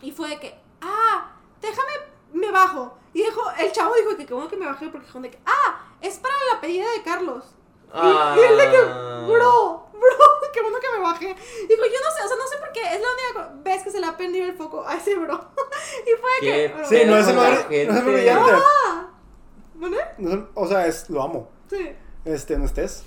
Y 0.03 0.13
fue 0.13 0.29
de 0.29 0.39
que, 0.39 0.55
ah, 0.81 1.33
déjame, 1.61 1.91
me 2.35 2.51
bajo. 2.51 2.97
Y 3.13 3.23
dijo, 3.23 3.41
el 3.59 3.73
chavo 3.73 3.95
dijo 3.95 4.17
que 4.17 4.27
qué 4.27 4.35
bueno 4.35 4.49
que 4.51 4.57
me 4.57 4.67
bajé 4.67 4.89
porque 4.89 5.07
dijo 5.07 5.21
de 5.21 5.31
que, 5.31 5.39
ah, 5.47 5.85
es 6.01 6.19
para 6.19 6.35
la 6.53 6.61
pedida 6.61 6.91
de 6.91 7.03
Carlos. 7.03 7.45
Y- 7.95 8.41
Y, 8.41 8.43
él 8.43 8.57
de 8.59 8.71
que, 8.71 8.77
Ah. 8.77 9.25
bro, 9.27 9.87
bro, 9.93 10.27
qué 10.53 10.61
bueno 10.61 10.79
que 10.81 10.91
me 10.97 10.99
bajé. 11.01 11.27
Dijo, 11.29 11.83
yo 11.85 12.01
no 12.03 12.11
sé, 12.17 12.25
o 12.25 12.29
sea, 12.29 12.37
no 12.37 12.47
sé 12.49 12.57
por 12.59 12.73
qué, 12.73 12.81
es 12.83 13.01
la 13.01 13.07
única 13.39 13.53
vez 13.63 13.83
que 13.85 13.91
se 13.91 14.01
le 14.01 14.07
ha 14.07 14.17
prendido 14.17 14.47
el 14.47 14.57
foco 14.57 14.85
a 14.87 14.97
ese 14.97 15.15
bro. 15.17 15.35
y 16.07 16.11
fue 16.21 16.31
que, 16.41 16.69
bro, 16.69 16.89
Sí, 16.89 17.03
no 17.07 17.17
es 17.17 17.29
el 17.29 17.37
no 17.37 17.45
es 17.45 18.05
brillante. 18.05 18.53
ah. 18.53 19.11
No 19.77 19.87
es 19.87 20.05
el- 20.19 20.49
O 20.55 20.67
sea, 20.67 20.87
es, 20.87 21.09
lo 21.09 21.23
amo. 21.23 21.51
Sí, 21.71 21.89
Este, 22.25 22.59
no 22.59 22.65
estés. 22.65 23.05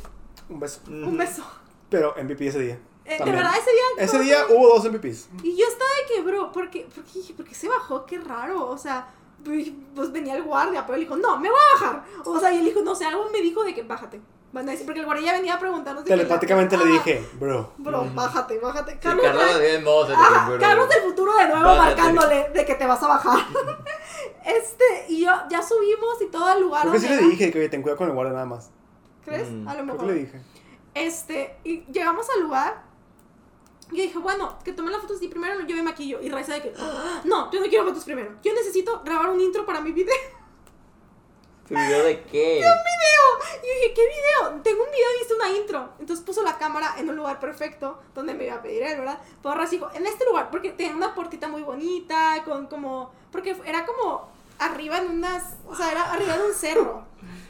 Un 0.49 0.59
beso. 0.61 0.79
un 0.87 1.17
beso. 1.17 1.43
Pero 1.89 2.13
MVP 2.17 2.47
ese 2.47 2.59
día. 2.59 2.79
Eh, 3.05 3.23
de 3.23 3.31
verdad, 3.31 3.53
ese 3.57 3.71
día... 3.71 3.83
Ese 4.05 4.19
día 4.19 4.45
no. 4.49 4.55
hubo 4.55 4.67
dos 4.75 4.83
MVPs. 4.85 5.29
Y 5.43 5.55
yo 5.57 5.65
estaba 5.67 5.89
de 6.01 6.13
que, 6.13 6.21
bro, 6.21 6.51
¿por 6.51 6.69
qué, 6.69 6.87
por 6.93 7.03
qué, 7.05 7.11
dije, 7.19 7.33
¿por 7.33 7.45
qué 7.45 7.55
se 7.55 7.67
bajó? 7.69 8.05
Qué 8.05 8.17
raro, 8.19 8.67
o 8.69 8.77
sea, 8.77 9.07
pues 9.43 9.69
pues 9.95 10.11
venía 10.11 10.35
el 10.35 10.43
guardia, 10.43 10.85
pero 10.85 10.95
él 10.95 11.01
dijo, 11.01 11.15
no, 11.15 11.37
me 11.39 11.49
voy 11.49 11.57
a 11.57 11.79
bajar. 11.79 12.03
O 12.25 12.39
sea, 12.39 12.53
y 12.53 12.57
él 12.59 12.65
dijo, 12.65 12.81
no 12.81 12.93
sé, 12.95 13.05
algo 13.05 13.29
me 13.31 13.41
dijo 13.41 13.63
de 13.63 13.73
que 13.73 13.83
bájate. 13.83 14.21
Van 14.53 14.67
a 14.67 14.71
decir, 14.71 14.85
porque 14.85 15.01
el 15.01 15.05
guardia 15.05 15.33
venía 15.33 15.55
a 15.55 15.59
preguntarnos. 15.59 16.03
que 16.03 16.09
Telepáticamente 16.09 16.77
le 16.77 16.83
Ah, 16.85 16.87
dije, 16.87 17.27
bro. 17.39 17.71
Bro, 17.77 18.05
mm, 18.05 18.15
bájate, 18.15 18.57
bájate. 18.59 18.93
Sí, 18.93 18.97
Carlos, 19.01 19.25
Carlos 19.25 19.43
tra- 19.43 19.57
de 19.57 19.77
Ajá, 20.15 20.45
figuró. 20.45 20.59
Carlos 20.61 20.89
del 20.89 21.01
futuro 21.01 21.35
de 21.35 21.47
nuevo 21.49 21.63
Bájate. 21.65 21.95
marcándole 22.01 22.49
de 22.53 22.65
que 22.65 22.75
te 22.75 22.85
vas 22.85 23.03
a 23.03 23.07
bajar. 23.07 23.39
este, 24.45 25.05
y 25.09 25.25
yo, 25.25 25.31
ya 25.49 25.61
subimos 25.61 26.21
y 26.21 26.27
todo 26.31 26.45
al 26.45 26.61
lugar 26.61 26.81
Creo 26.83 26.93
que 26.93 26.99
sí 26.99 27.07
le 27.09 27.17
dije 27.29 27.51
que 27.51 27.59
oye, 27.59 27.69
ten 27.69 27.81
cuidado 27.81 27.97
con 27.97 28.07
el 28.07 28.13
guardia 28.13 28.33
nada 28.33 28.45
más. 28.45 28.69
¿Crees? 29.25 29.49
Mm. 29.51 29.67
A 29.67 29.71
lo 29.73 29.79
Creo 29.81 29.85
mejor. 29.85 29.99
que 30.07 30.13
le 30.13 30.19
dije. 30.19 30.41
Este, 30.93 31.57
y 31.63 31.83
llegamos 31.91 32.27
al 32.35 32.41
lugar. 32.43 32.86
Y 33.91 33.97
yo 33.97 34.03
dije, 34.03 34.17
bueno, 34.19 34.57
que 34.63 34.73
tomen 34.73 34.91
las 34.91 35.01
fotos 35.01 35.21
y 35.21 35.27
primero 35.27 35.61
yo 35.61 35.75
me 35.75 35.83
maquillo. 35.83 36.19
Y 36.21 36.29
Raiza 36.29 36.53
de 36.53 36.61
que, 36.61 36.73
"Ah, 36.77 37.21
no, 37.23 37.49
yo 37.51 37.59
no 37.61 37.67
quiero 37.67 37.85
fotos 37.85 38.03
primero. 38.03 38.35
Yo 38.43 38.53
necesito 38.53 39.01
grabar 39.05 39.29
un 39.29 39.39
intro 39.39 39.65
para 39.65 39.79
mi 39.81 39.91
video. 39.91 40.13
¿Tu 41.67 41.73
video 41.73 42.03
de 42.03 42.23
qué? 42.23 42.59
Y 43.63 43.67
yo 43.67 43.73
dije, 43.81 43.93
¿qué 43.93 44.01
video? 44.07 44.61
Tengo 44.61 44.83
un 44.83 44.89
video 44.91 45.07
y 45.19 45.23
hice 45.25 45.33
una 45.35 45.49
intro. 45.49 45.89
Entonces 45.99 46.25
puso 46.25 46.41
la 46.43 46.57
cámara 46.57 46.95
en 46.97 47.09
un 47.09 47.15
lugar 47.15 47.39
perfecto 47.39 47.99
donde 48.13 48.33
me 48.33 48.45
iba 48.45 48.55
a 48.55 48.61
pedir 48.61 48.83
él, 48.83 48.97
¿verdad? 48.99 49.19
Pero 49.41 49.55
Raiza 49.55 49.71
dijo, 49.71 49.89
en 49.93 50.05
este 50.05 50.25
lugar, 50.25 50.49
porque 50.51 50.71
tenía 50.71 50.95
una 50.95 51.13
puertita 51.15 51.47
muy 51.47 51.63
bonita, 51.63 52.43
con 52.45 52.67
como, 52.67 53.11
porque 53.31 53.55
era 53.65 53.85
como 53.85 54.29
arriba 54.59 54.97
en 54.99 55.07
unas, 55.11 55.55
o 55.67 55.75
sea, 55.75 55.91
era 55.91 56.11
arriba 56.11 56.37
de 56.37 56.45
un 56.47 56.53
cerro. 56.53 57.05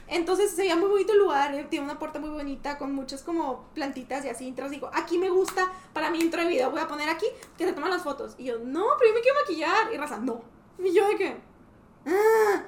Entonces 0.08 0.52
se 0.52 0.62
veía 0.62 0.76
muy 0.78 0.90
bonito 0.90 1.12
el 1.14 1.20
lugar, 1.20 1.54
eh, 1.54 1.66
tiene 1.70 1.84
una 1.86 2.00
puerta 2.00 2.20
muy 2.20 2.30
bonita 2.30 2.78
con 2.78 2.94
muchas 2.94 3.24
como 3.24 3.68
plantitas 3.74 4.24
y 4.26 4.30
así. 4.30 4.48
Entonces 4.48 4.72
digo, 4.72 4.90
aquí 4.94 5.18
me 5.18 5.30
gusta 5.30 5.70
para 5.94 6.10
mi 6.10 6.20
intro 6.22 6.42
de 6.42 6.48
video, 6.48 6.72
voy 6.72 6.80
a 6.80 6.88
poner 6.88 7.10
aquí 7.10 7.26
que 7.58 7.66
te 7.66 7.74
toman 7.74 7.90
las 7.90 8.04
fotos. 8.04 8.36
Y 8.38 8.46
yo, 8.46 8.60
no, 8.60 8.86
pero 8.98 9.12
yo 9.12 9.16
me 9.16 9.22
quiero 9.22 9.40
maquillar. 9.42 9.94
Y 9.94 9.98
Raza, 9.98 10.18
no, 10.20 10.42
Y 10.80 10.94
yo 10.94 11.08
de 11.10 11.16
que. 11.18 11.38
"Ah". 12.06 12.64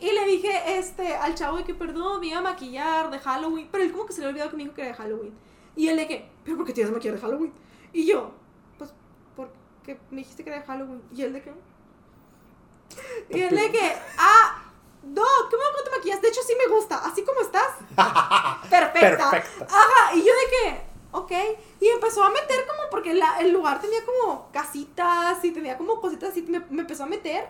Y 0.00 0.10
le 0.12 0.26
dije 0.26 0.78
este, 0.78 1.14
al 1.14 1.34
chavo 1.36 1.58
de 1.58 1.64
que, 1.64 1.74
perdón, 1.74 2.20
me 2.20 2.26
iba 2.28 2.38
a 2.38 2.42
maquillar 2.42 3.08
de 3.10 3.18
Halloween. 3.20 3.68
Pero 3.70 3.84
él 3.84 3.92
como 3.92 4.06
que 4.06 4.12
se 4.12 4.20
le 4.22 4.26
olvidó 4.26 4.50
que 4.50 4.56
me 4.56 4.64
dijo 4.64 4.74
que 4.74 4.82
era 4.82 4.90
de 4.90 4.96
Halloween. 4.96 5.32
Y 5.76 5.86
él 5.88 5.96
de 5.96 6.08
que, 6.08 6.28
¿pero 6.44 6.56
por 6.56 6.66
qué 6.66 6.72
tienes 6.72 6.92
maquillar 6.92 7.14
de 7.14 7.20
Halloween? 7.20 7.52
Y 7.92 8.04
yo, 8.06 8.32
pues, 8.78 8.92
porque 9.36 10.00
me 10.10 10.18
dijiste 10.18 10.42
que 10.42 10.50
era 10.50 10.58
de 10.60 10.66
Halloween. 10.66 11.02
Y 11.14 11.22
él 11.22 11.32
de 11.34 11.42
que. 11.42 11.52
Y 13.30 13.40
él 13.42 13.54
de 13.54 13.70
que, 13.70 13.92
ah, 14.18 14.69
no, 15.02 15.22
¿qué 15.50 15.56
me 15.56 15.84
te 15.84 15.90
maquillas? 15.96 16.20
De 16.22 16.28
hecho, 16.28 16.40
sí 16.46 16.54
me 16.58 16.72
gusta. 16.74 16.96
Así 17.04 17.24
como 17.24 17.40
estás. 17.40 17.68
Perfecta. 18.70 19.30
Perfecta. 19.30 19.64
Ajá, 19.64 20.14
y 20.14 20.18
yo 20.18 20.32
de 20.32 20.50
que, 20.50 20.80
ok. 21.12 21.32
Y 21.80 21.88
empezó 21.88 22.22
a 22.22 22.30
meter 22.30 22.66
como, 22.66 22.90
porque 22.90 23.14
la- 23.14 23.38
el 23.40 23.50
lugar 23.52 23.80
tenía 23.80 24.04
como 24.04 24.50
casitas 24.52 25.42
y 25.44 25.50
tenía 25.52 25.76
como 25.78 26.00
cositas 26.00 26.30
así, 26.30 26.42
me, 26.42 26.60
me 26.70 26.82
empezó 26.82 27.04
a 27.04 27.06
meter. 27.06 27.48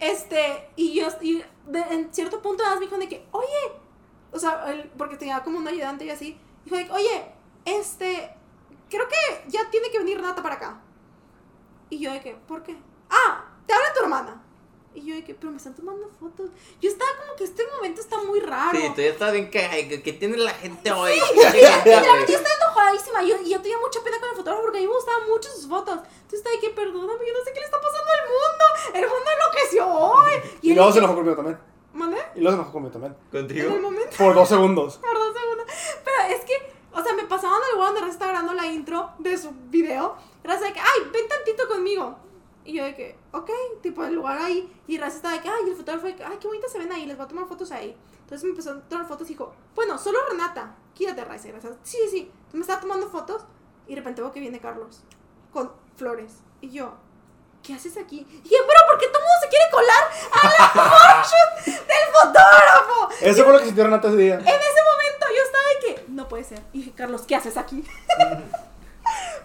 Este, 0.00 0.70
y 0.76 0.94
yo, 0.94 1.08
y 1.20 1.42
de- 1.66 1.80
en 1.90 2.12
cierto 2.14 2.40
punto 2.40 2.62
me 2.74 2.80
dijo 2.80 2.96
de 2.98 3.08
que, 3.08 3.26
oye, 3.32 3.72
o 4.32 4.38
sea, 4.38 4.64
él- 4.70 4.90
porque 4.96 5.16
tenía 5.16 5.42
como 5.42 5.58
un 5.58 5.68
ayudante 5.68 6.04
y 6.04 6.10
así, 6.10 6.38
dijo 6.64 6.76
de 6.76 6.86
que, 6.86 6.92
oye, 6.92 7.32
este, 7.64 8.34
creo 8.88 9.06
que 9.08 9.16
ya 9.48 9.68
tiene 9.70 9.90
que 9.90 9.98
venir 9.98 10.20
Nata 10.22 10.42
para 10.42 10.54
acá. 10.56 10.80
Y 11.90 11.98
yo 11.98 12.12
de 12.12 12.20
que, 12.20 12.34
¿por 12.34 12.62
qué? 12.62 12.76
Ah, 13.10 13.44
te 13.66 13.72
habla 13.74 13.92
tu 13.94 14.00
hermana. 14.00 14.42
Y 14.98 15.04
yo 15.06 15.14
de 15.14 15.22
que, 15.24 15.32
pero 15.34 15.50
me 15.52 15.58
están 15.58 15.74
tomando 15.74 16.08
fotos. 16.18 16.50
Yo 16.80 16.90
estaba 16.90 17.10
como 17.20 17.36
que 17.36 17.44
este 17.44 17.64
momento 17.76 18.00
está 18.00 18.18
muy 18.18 18.40
raro. 18.40 18.76
Sí, 18.76 18.90
tú 18.96 19.00
ya 19.00 19.08
estás 19.10 19.32
bien 19.32 19.48
que, 19.48 19.60
que, 19.88 20.02
que 20.02 20.12
tiene 20.12 20.36
la 20.38 20.50
gente 20.54 20.90
hoy. 20.90 21.12
Literalmente 21.34 22.32
yo 22.32 22.38
estaba 22.38 22.54
enojadísima. 22.64 23.22
Yo, 23.22 23.36
y 23.44 23.50
yo 23.50 23.62
tenía 23.62 23.78
mucha 23.78 24.02
pena 24.02 24.18
con 24.18 24.30
el 24.30 24.34
fotógrafo 24.36 24.62
porque 24.62 24.78
a 24.78 24.80
mí 24.80 24.86
me 24.88 24.92
gustaban 24.94 25.28
mucho 25.28 25.48
sus 25.50 25.68
fotos. 25.68 25.94
Entonces 25.94 26.38
estaba 26.40 26.56
de 26.56 26.60
que, 26.60 26.70
perdóname, 26.70 27.26
yo 27.26 27.32
no 27.32 27.44
sé 27.44 27.52
qué 27.52 27.60
le 27.60 27.66
está 27.66 27.80
pasando 27.80 28.10
al 28.10 28.28
mundo. 28.28 28.64
El 28.94 29.02
mundo 29.02 29.30
enloqueció 29.36 29.86
hoy. 29.86 30.32
Y 30.62 30.70
él 30.70 30.76
luego 30.76 30.92
se 30.92 30.98
enojó 30.98 31.14
conmigo 31.14 31.36
también. 31.36 31.58
¿Mandé? 31.92 32.18
Y 32.34 32.40
luego 32.40 32.50
se 32.50 32.54
enojó 32.56 32.72
conmigo 32.72 32.92
también. 32.92 33.16
En 33.32 33.38
el 33.38 33.46
¿Contigo? 33.46 33.80
momento. 33.80 34.16
Por 34.18 34.34
dos 34.34 34.48
segundos. 34.48 34.96
Por 35.02 35.14
dos 35.14 35.32
segundos. 35.32 35.66
Pero 36.04 36.34
es 36.36 36.44
que, 36.44 36.72
o 36.92 37.02
sea, 37.04 37.12
me 37.14 37.24
pasaban 37.24 37.60
al 37.62 37.72
lugar 37.76 37.94
donde 37.94 38.10
estaba 38.10 38.32
grabando 38.32 38.54
la 38.54 38.66
intro 38.66 39.12
de 39.20 39.38
su 39.38 39.52
video. 39.70 40.16
Raza 40.42 40.64
de 40.66 40.72
que, 40.72 40.80
ay, 40.80 41.08
ven 41.12 41.28
tantito 41.28 41.68
conmigo. 41.68 42.18
Y 42.68 42.74
yo 42.74 42.84
de 42.84 42.94
que, 42.94 43.16
ok, 43.32 43.50
tipo 43.80 44.04
el 44.04 44.12
lugar 44.12 44.36
ahí. 44.36 44.70
Y 44.86 44.98
Raza 44.98 45.16
estaba 45.16 45.32
de 45.32 45.40
que, 45.40 45.48
ay, 45.48 45.70
el 45.70 45.74
fotógrafo 45.74 46.06
de 46.06 46.16
que, 46.16 46.22
ay, 46.22 46.36
qué 46.38 46.48
bonitas 46.48 46.70
se 46.70 46.78
ven 46.78 46.92
ahí, 46.92 47.06
les 47.06 47.16
voy 47.16 47.24
a 47.24 47.28
tomar 47.28 47.46
fotos 47.48 47.72
ahí. 47.72 47.96
Entonces 48.20 48.44
me 48.44 48.50
empezó 48.50 48.72
a 48.72 48.80
tomar 48.80 49.08
fotos 49.08 49.26
y 49.26 49.30
dijo, 49.30 49.54
bueno, 49.74 49.96
solo 49.96 50.18
Renata, 50.28 50.76
quítate, 50.92 51.24
Raza. 51.24 51.48
Y 51.48 51.52
Raza, 51.52 51.70
sí, 51.82 51.96
sí, 52.04 52.10
sí. 52.10 52.18
Entonces 52.18 52.54
me 52.54 52.60
estaba 52.60 52.80
tomando 52.82 53.08
fotos 53.08 53.46
y 53.86 53.94
de 53.94 53.96
repente 53.96 54.20
veo 54.20 54.32
que 54.32 54.40
viene 54.40 54.60
Carlos 54.60 55.00
con 55.50 55.72
flores. 55.96 56.40
Y 56.60 56.68
yo, 56.68 56.92
¿qué 57.62 57.72
haces 57.72 57.96
aquí? 57.96 58.18
Y 58.28 58.42
dije, 58.42 58.56
pero 58.58 58.80
¿por 58.90 58.98
qué 59.00 59.06
todo 59.06 59.22
el 59.22 59.24
mundo 59.24 59.38
se 59.40 59.48
quiere 59.48 59.64
colar 59.70 60.04
a 60.30 60.46
la 60.46 60.68
photoshoot 61.24 61.86
del 61.86 62.12
fotógrafo? 62.12 63.08
Eso 63.22 63.44
fue 63.44 63.52
lo 63.54 63.58
que 63.60 63.64
sintió 63.64 63.84
Renata 63.84 64.08
ese 64.08 64.16
día. 64.18 64.34
En 64.34 64.40
ese 64.40 64.82
momento 64.84 65.26
yo 65.34 65.42
estaba 65.42 65.64
de 65.68 65.86
que 65.86 66.04
no 66.10 66.28
puede 66.28 66.44
ser. 66.44 66.62
Y 66.74 66.80
dije, 66.80 66.92
Carlos, 66.94 67.22
¿qué 67.22 67.34
haces 67.34 67.56
aquí? 67.56 67.82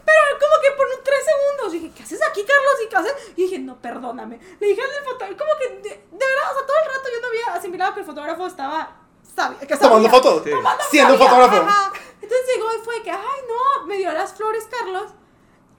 Pero 0.06 0.39
como 0.39 0.62
que 0.62 0.72
por 0.76 0.86
un 0.88 1.04
tres 1.04 1.20
segundos 1.24 1.72
dije, 1.72 1.91
¿qué 1.95 2.04
haces 2.04 2.20
aquí, 2.28 2.43
Carlos? 2.43 2.74
¿Y 2.86 2.89
qué 2.89 2.95
haces? 2.97 3.14
Y 3.38 3.43
dije, 3.43 3.60
no, 3.60 3.78
perdóname. 3.82 4.39
Le 4.60 4.68
dije 4.68 4.82
al 4.82 5.04
fotógrafo, 5.06 5.38
como 5.38 5.51
que 5.60 5.70
de, 5.78 5.89
de 5.89 6.26
verdad, 6.26 6.51
o 6.51 6.58
sea, 6.58 6.66
todo 6.68 6.78
el 6.84 6.89
rato 6.93 7.10
yo 7.14 7.22
no 7.22 7.28
había 7.28 7.54
asimilado 7.60 7.93
que 7.93 7.99
el 8.01 8.06
fotógrafo 8.06 8.47
estaba. 8.47 8.97
Sabía, 9.36 9.60
que 9.60 9.76
Tomando 9.78 10.10
sabía. 10.10 10.10
fotos. 10.10 10.43
Sí. 10.43 10.49
Tomando 10.51 10.84
Siendo 10.91 11.18
sabía, 11.18 11.30
fotógrafo. 11.30 11.68
ajá. 11.68 11.93
Entonces 12.22 12.47
llegó 12.56 12.68
y 12.74 12.84
fue 12.86 13.01
que, 13.01 13.12
ay, 13.12 13.39
no, 13.47 13.86
me 13.86 13.97
dio 13.97 14.12
las 14.12 14.34
flores, 14.34 14.68
Carlos. 14.70 15.12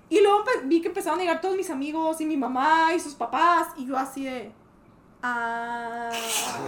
Y 0.09 0.21
luego 0.21 0.45
pe- 0.45 0.61
vi 0.65 0.81
que 0.83 0.89
empezaron 0.89 1.19
a 1.19 1.23
llegar 1.23 1.41
todos 1.41 1.57
mis 1.57 1.71
amigos 1.71 2.21
y 2.21 2.27
mi 2.27 2.37
mamá 2.37 2.93
y 2.95 3.01
sus 3.01 3.15
papás. 3.15 3.69
Y 3.77 3.87
yo 3.87 3.97
así 3.97 4.25
de. 4.25 4.53
Ah. 5.27 6.11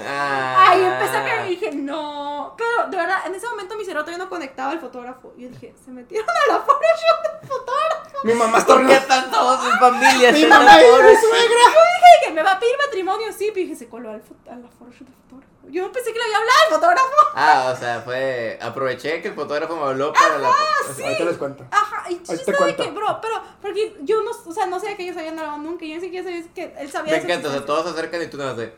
Ah. 0.08 0.70
Ay, 0.70 0.82
empecé 0.82 1.14
a 1.14 1.24
creer 1.24 1.46
y 1.46 1.50
dije, 1.50 1.72
no. 1.72 2.54
Pero 2.56 2.88
de 2.88 2.96
verdad, 2.96 3.26
en 3.26 3.34
ese 3.34 3.46
momento 3.50 3.76
mi 3.76 3.84
cerebro 3.84 4.04
todavía 4.04 4.24
no 4.24 4.30
conectaba 4.30 4.70
al 4.72 4.80
fotógrafo. 4.80 5.34
Y 5.36 5.42
yo 5.42 5.48
dije, 5.50 5.74
se 5.84 5.90
metieron 5.90 6.26
a 6.30 6.52
la 6.54 6.60
photoshoot 6.60 7.22
del 7.22 7.48
fotógrafo. 7.50 8.18
Mi 8.24 8.32
mamá 8.32 8.56
está 8.56 8.72
¿Por 8.72 8.86
qué 8.86 8.94
están 8.94 9.30
todos 9.30 9.62
en 9.62 9.78
familia? 9.78 10.32
Mi 10.32 10.46
mamá 10.46 10.80
y 10.80 10.86
mi 10.86 11.16
suegra. 11.16 11.64
Dije 11.68 12.24
que 12.24 12.32
me 12.32 12.42
va 12.42 12.52
a 12.52 12.58
pedir 12.58 12.76
matrimonio, 12.82 13.26
sí. 13.30 13.50
Pero 13.52 13.66
dije, 13.66 13.76
se 13.76 13.88
coló 13.90 14.08
al 14.08 14.22
a 14.50 14.56
la 14.56 14.68
photoshoot 14.68 15.06
del 15.06 15.16
fotógrafo. 15.16 15.55
Yo 15.68 15.90
pensé 15.90 16.12
que 16.12 16.18
le 16.18 16.24
había 16.24 16.38
hablado 16.38 16.58
al 16.66 16.74
fotógrafo. 16.74 17.12
Ah, 17.34 17.72
o 17.74 17.78
sea, 17.78 18.00
fue. 18.02 18.58
Aproveché 18.60 19.20
que 19.20 19.28
el 19.28 19.34
fotógrafo 19.34 19.76
me 19.76 19.82
habló 19.82 20.12
para 20.12 20.38
la. 20.38 20.48
Ahorita 20.48 21.24
les 21.24 21.36
cuento. 21.36 21.66
Ajá, 21.70 22.10
y 22.10 22.14
yo 22.14 22.20
Ahí 22.20 22.26
te 22.26 22.34
estaba 22.34 22.66
de 22.66 22.74
cuento. 22.74 22.82
que, 22.84 22.90
bro, 22.90 23.18
pero, 23.20 23.42
porque 23.60 23.96
yo 24.02 24.22
no, 24.22 24.30
o 24.30 24.52
sea, 24.52 24.66
no 24.66 24.78
sabía 24.78 24.96
que 24.96 25.04
ellos 25.04 25.16
habían 25.16 25.38
hablado 25.38 25.58
nunca. 25.58 25.84
Yo 25.84 25.96
ni 25.96 26.00
siquiera 26.00 26.24
sabía 26.24 26.54
que 26.54 26.74
él 26.78 26.90
sabía 26.90 27.16
Me 27.16 27.22
encanta, 27.22 27.48
o 27.48 27.52
sea, 27.52 27.64
todos 27.64 27.84
se 27.84 27.90
acercan 27.90 28.22
y 28.22 28.26
tú 28.28 28.36
nada 28.36 28.50
más 28.50 28.58
de. 28.58 28.74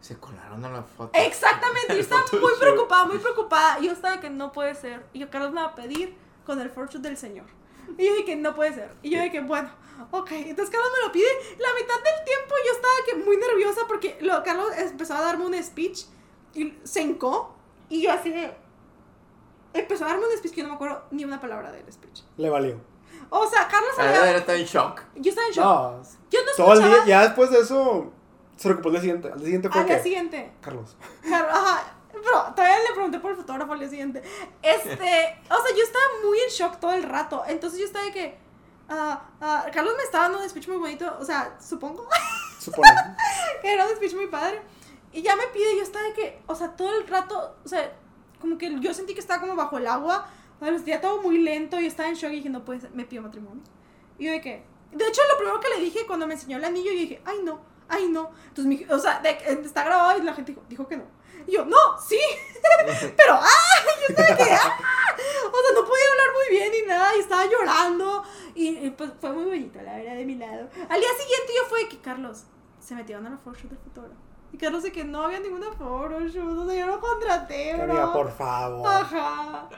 Se 0.00 0.16
colaron 0.16 0.64
a 0.64 0.70
la 0.70 0.82
foto. 0.82 1.10
Exactamente, 1.12 1.88
yo 1.94 2.00
estaba 2.00 2.22
muy 2.32 2.52
preocupada, 2.58 3.04
muy 3.04 3.18
preocupada. 3.18 3.78
Yo 3.80 3.92
estaba 3.92 4.14
de 4.14 4.20
que 4.20 4.30
no 4.30 4.50
puede 4.50 4.74
ser. 4.74 5.04
Y 5.12 5.18
yo, 5.18 5.30
Carlos 5.30 5.52
me 5.52 5.60
va 5.60 5.68
a 5.68 5.74
pedir 5.74 6.16
con 6.46 6.58
el 6.60 6.70
fortune 6.70 7.06
del 7.06 7.18
Señor. 7.18 7.46
Y 7.98 8.06
yo 8.06 8.12
dije 8.12 8.24
que 8.24 8.36
no 8.36 8.54
puede 8.54 8.72
ser. 8.72 8.94
Y 9.02 9.10
yo 9.10 9.18
dije 9.18 9.32
que, 9.32 9.40
bueno, 9.40 9.70
ok. 10.10 10.30
Entonces 10.32 10.70
Carlos 10.70 10.90
me 10.98 11.06
lo 11.06 11.12
pide. 11.12 11.28
La 11.58 11.68
mitad 11.74 11.96
del 11.96 12.24
tiempo 12.24 12.54
yo 12.66 12.72
estaba 12.72 12.94
que 13.06 13.14
muy 13.16 13.36
nerviosa 13.36 13.82
porque 13.86 14.16
lo, 14.22 14.42
Carlos 14.42 14.68
empezó 14.76 15.14
a 15.14 15.20
darme 15.20 15.44
un 15.44 15.62
speech 15.62 16.06
y 16.54 16.78
se 16.84 17.02
hincó. 17.02 17.54
Y 17.88 18.02
yo 18.02 18.12
así 18.12 18.30
de... 18.30 18.54
Empezó 19.72 20.04
a 20.04 20.08
darme 20.08 20.26
un 20.26 20.36
speech 20.36 20.52
que 20.52 20.60
yo 20.62 20.64
no 20.64 20.70
me 20.70 20.74
acuerdo 20.76 21.04
ni 21.10 21.24
una 21.24 21.40
palabra 21.40 21.70
del 21.70 21.90
speech. 21.92 22.22
Le 22.36 22.50
valió. 22.50 22.80
O 23.28 23.46
sea, 23.46 23.68
Carlos 23.68 23.92
La 23.96 24.04
había... 24.04 24.20
verdad 24.20 24.36
estaba 24.38 24.58
en 24.58 24.64
shock. 24.64 25.02
Yo 25.14 25.30
estaba 25.30 25.46
en 25.46 25.52
shock. 25.52 25.64
No. 25.64 26.02
Yo 26.30 26.40
no 26.44 26.52
Todo 26.56 26.72
el 26.72 26.82
día, 26.82 27.04
ya 27.06 27.22
después 27.22 27.50
de 27.50 27.60
eso, 27.60 28.12
se 28.56 28.68
recuperó 28.68 28.96
el 28.96 29.00
día 29.00 29.00
siguiente. 29.02 29.28
Al 29.28 29.38
día 29.38 29.44
siguiente 29.44 29.68
fue 29.70 29.80
Al 29.80 29.86
día 29.86 30.02
siguiente. 30.02 30.52
Carlos. 30.60 30.96
Claro, 31.22 31.48
ajá. 31.50 31.94
Pero 32.12 32.54
todavía 32.54 32.78
le 32.78 32.92
pregunté 32.92 33.20
por 33.20 33.30
el 33.30 33.36
fotógrafo 33.36 33.72
al 33.72 33.78
día 33.78 33.88
siguiente. 33.88 34.22
Este, 34.62 35.38
o 35.48 35.62
sea, 35.62 35.76
yo 35.76 35.82
estaba 35.84 36.04
muy 36.24 36.38
en 36.40 36.50
shock 36.50 36.80
todo 36.80 36.92
el 36.92 37.04
rato. 37.04 37.44
Entonces 37.46 37.78
yo 37.78 37.86
estaba 37.86 38.04
de 38.04 38.12
que. 38.12 38.38
ah, 38.88 39.22
ah, 39.40 39.66
Carlos 39.72 39.94
me 39.96 40.02
estaba 40.02 40.24
dando 40.24 40.40
un 40.40 40.48
speech 40.48 40.66
muy 40.66 40.78
bonito. 40.78 41.16
O 41.20 41.24
sea, 41.24 41.56
supongo 41.60 42.08
Supone. 42.58 42.88
que 43.62 43.72
era 43.72 43.86
un 43.86 43.94
speech 43.96 44.14
muy 44.14 44.26
padre. 44.26 44.60
Y 45.12 45.22
ya 45.22 45.34
me 45.36 45.46
pide, 45.48 45.76
yo 45.76 45.82
estaba 45.82 46.04
de 46.06 46.12
que. 46.12 46.42
O 46.46 46.54
sea, 46.54 46.76
todo 46.76 46.96
el 46.98 47.06
rato. 47.06 47.56
O 47.64 47.68
sea, 47.68 47.92
como 48.40 48.56
que 48.58 48.78
yo 48.80 48.94
sentí 48.94 49.14
que 49.14 49.20
estaba 49.20 49.40
como 49.40 49.56
bajo 49.56 49.78
el 49.78 49.86
agua. 49.86 50.28
O 50.60 50.64
sea, 50.64 50.74
sentía 50.74 51.00
todo 51.00 51.20
muy 51.22 51.38
lento. 51.38 51.80
Y 51.80 51.86
estaba 51.86 52.08
en 52.08 52.14
shock 52.14 52.32
y 52.32 52.36
dije, 52.36 52.48
no 52.50 52.64
puede 52.64 52.80
ser, 52.80 52.90
me 52.92 53.04
pido 53.04 53.22
matrimonio. 53.22 53.62
Y 54.18 54.26
yo 54.26 54.32
de 54.32 54.40
que. 54.40 54.64
De 54.92 55.06
hecho, 55.06 55.22
lo 55.30 55.36
primero 55.38 55.60
que 55.60 55.68
le 55.68 55.80
dije 55.80 56.04
cuando 56.06 56.26
me 56.26 56.34
enseñó 56.34 56.56
el 56.56 56.64
anillo, 56.64 56.90
yo 56.92 56.98
dije, 56.98 57.22
ay 57.24 57.38
no, 57.44 57.60
ay 57.88 58.08
no. 58.08 58.30
Entonces, 58.48 58.66
mi- 58.66 58.84
o 58.92 58.98
sea, 58.98 59.20
de- 59.20 59.38
está 59.62 59.84
grabado 59.84 60.18
y 60.18 60.22
la 60.22 60.34
gente 60.34 60.50
dijo, 60.52 60.64
dijo 60.68 60.88
que 60.88 60.96
no. 60.96 61.04
Y 61.46 61.52
yo, 61.52 61.64
no, 61.64 61.76
sí. 62.06 62.18
Pero, 63.16 63.34
¡ah! 63.34 63.46
Yo 64.00 64.06
estaba 64.14 64.36
que, 64.36 64.42
¡ah! 64.52 64.76
O 65.46 65.62
sea, 65.62 65.74
no 65.74 65.84
podía 65.86 66.04
hablar 66.10 66.26
muy 66.34 66.56
bien 66.58 66.72
ni 66.72 66.82
nada. 66.88 67.16
Y 67.16 67.20
estaba 67.20 67.46
llorando. 67.46 68.24
Y, 68.54 68.68
y, 68.86 68.90
pues 68.90 69.10
fue 69.20 69.32
muy 69.32 69.44
bonito, 69.44 69.80
la 69.80 69.96
verdad, 69.96 70.16
de 70.16 70.24
mi 70.24 70.34
lado. 70.34 70.68
Al 70.88 71.00
día 71.00 71.08
siguiente 71.18 71.52
yo 71.56 71.64
fue 71.68 71.88
que 71.88 71.98
Carlos 72.00 72.44
se 72.80 72.94
metieron 72.94 73.26
a 73.26 73.30
la 73.30 73.38
photoshoot 73.38 73.70
del 73.70 73.78
fotógrafo. 73.78 74.20
Y 74.52 74.56
Carlos 74.56 74.82
de 74.82 74.92
que 74.92 75.04
no 75.04 75.22
había 75.22 75.40
ninguna 75.40 75.70
photoshoot. 75.72 76.58
O 76.58 76.66
sea, 76.66 76.78
yo 76.78 76.86
lo 76.86 77.00
contraté, 77.00 77.74
bro. 77.74 77.84
Amiga, 77.84 78.12
por 78.12 78.30
favor. 78.30 78.86
Ajá. 78.88 79.68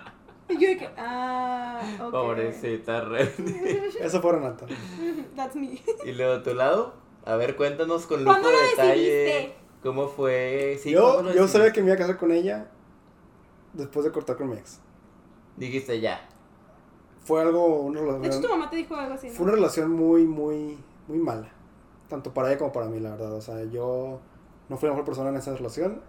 Y 0.48 0.54
yo 0.54 0.68
de 0.68 0.76
que, 0.78 0.88
ah, 0.96 1.80
ok. 2.00 2.10
Pobrecita 2.10 3.00
Ren. 3.02 3.32
Eso 4.00 4.20
fue 4.20 4.32
Renata. 4.32 4.66
That's 5.36 5.56
me. 5.56 5.80
y 6.04 6.12
luego 6.12 6.34
a 6.34 6.42
tu 6.42 6.54
lado, 6.54 6.94
a 7.24 7.36
ver, 7.36 7.56
cuéntanos 7.56 8.06
con 8.06 8.24
lujo 8.24 8.32
¿Cuándo 8.40 8.48
de 8.48 8.66
detalle. 8.68 9.02
decidiste? 9.10 9.54
¿Cómo 9.82 10.08
fue? 10.08 10.78
Sí, 10.82 10.94
¿cuándo 10.94 11.22
yo 11.22 11.22
lo 11.22 11.34
yo 11.34 11.48
sabía 11.48 11.72
que 11.72 11.80
me 11.80 11.86
iba 11.88 11.94
a 11.94 11.98
casar 11.98 12.16
con 12.18 12.32
ella 12.32 12.68
después 13.72 14.04
de 14.04 14.12
cortar 14.12 14.36
con 14.36 14.48
mi 14.50 14.56
ex. 14.56 14.80
Dijiste 15.56 16.00
ya. 16.00 16.28
Fue 17.24 17.40
algo. 17.40 17.80
Una, 17.82 18.00
De 18.00 18.06
hecho, 18.06 18.16
tu 18.18 18.20
relación- 18.46 18.50
mamá 18.50 18.70
te 18.70 18.76
dijo 18.76 18.96
algo 18.96 19.14
así, 19.14 19.28
¿no? 19.28 19.34
fue 19.34 19.44
una 19.44 19.54
relación 19.54 19.90
muy, 19.90 20.24
muy, 20.24 20.78
muy 21.08 21.18
mala. 21.18 21.48
Tanto 22.08 22.32
para 22.34 22.48
ella 22.48 22.58
como 22.58 22.72
para 22.72 22.86
mí, 22.86 23.00
la 23.00 23.10
verdad. 23.12 23.32
O 23.34 23.40
sea, 23.40 23.62
yo 23.64 24.20
no 24.68 24.76
fui 24.76 24.86
la 24.88 24.92
mejor 24.94 25.04
persona 25.04 25.30
en 25.30 25.36
esa 25.36 25.54
relación. 25.54 26.00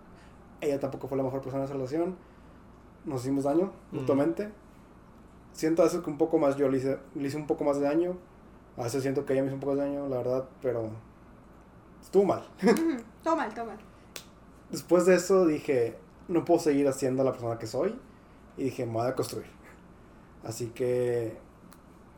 Ella 0.61 0.79
tampoco 0.79 1.07
fue 1.07 1.17
la 1.17 1.23
mejor 1.23 1.41
persona 1.41 1.63
en 1.63 1.65
esa 1.65 1.73
relación. 1.73 2.15
Nos 3.05 3.21
hicimos 3.21 3.43
daño 3.43 3.71
mutuamente. 3.91 4.49
Siento 5.51 5.81
a 5.81 5.85
veces 5.85 6.01
que 6.01 6.09
un 6.09 6.17
poco 6.17 6.37
más 6.39 6.55
yo 6.55 6.69
le 6.69 6.77
hice, 6.77 6.97
le 7.15 7.27
hice 7.27 7.37
un 7.37 7.47
poco 7.47 7.63
más 7.63 7.77
de 7.79 7.83
daño. 7.83 8.17
A 8.77 8.83
veces 8.83 9.01
siento 9.03 9.25
que 9.25 9.33
ella 9.33 9.41
me 9.43 9.47
hizo 9.47 9.55
un 9.55 9.59
poco 9.61 9.75
de 9.75 9.81
daño, 9.83 10.07
la 10.07 10.17
verdad, 10.17 10.45
pero 10.61 10.89
estuvo 12.01 12.23
mal. 12.25 12.43
Todo 13.23 13.35
mal, 13.35 13.53
todo 13.53 13.65
mal. 13.65 13.77
Después 14.71 15.05
de 15.05 15.15
eso 15.15 15.45
dije, 15.45 15.95
no 16.27 16.43
puedo 16.43 16.59
seguir 16.59 16.87
haciendo 16.87 17.23
la 17.23 17.31
persona 17.31 17.59
que 17.59 17.67
soy. 17.67 17.97
Y 18.57 18.65
dije, 18.65 18.85
me 18.85 18.93
voy 18.93 19.07
a 19.07 19.15
construir. 19.15 19.47
Así 20.43 20.67
que 20.67 21.37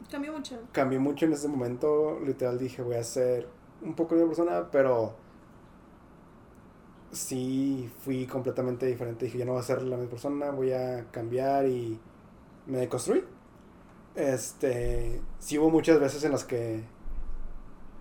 Cambió 0.10 0.32
mucho. 0.34 0.58
cambié 0.72 1.00
mucho 1.00 1.26
en 1.26 1.34
ese 1.34 1.48
momento. 1.48 2.20
Literal 2.24 2.58
dije, 2.58 2.82
voy 2.82 2.96
a 2.96 3.04
ser 3.04 3.48
un 3.82 3.94
poco 3.96 4.16
de 4.16 4.26
persona, 4.26 4.70
pero 4.72 5.14
sí 7.16 7.90
fui 8.04 8.26
completamente 8.28 8.86
diferente. 8.86 9.26
Dije, 9.26 9.40
yo 9.40 9.46
no 9.46 9.54
voy 9.54 9.62
a 9.62 9.64
ser 9.64 9.82
la 9.84 9.98
misma 9.98 10.12
persona, 10.12 10.52
voy 10.52 10.74
a 10.74 11.06
cambiar 11.12 11.66
y 11.68 12.00
me 12.68 12.80
deconstruí. 12.80 13.24
Este, 14.16 15.22
sí 15.40 15.58
hubo 15.58 15.70
muchas 15.70 16.00
veces 16.00 16.24
en 16.24 16.32
las 16.32 16.44
que 16.44 16.84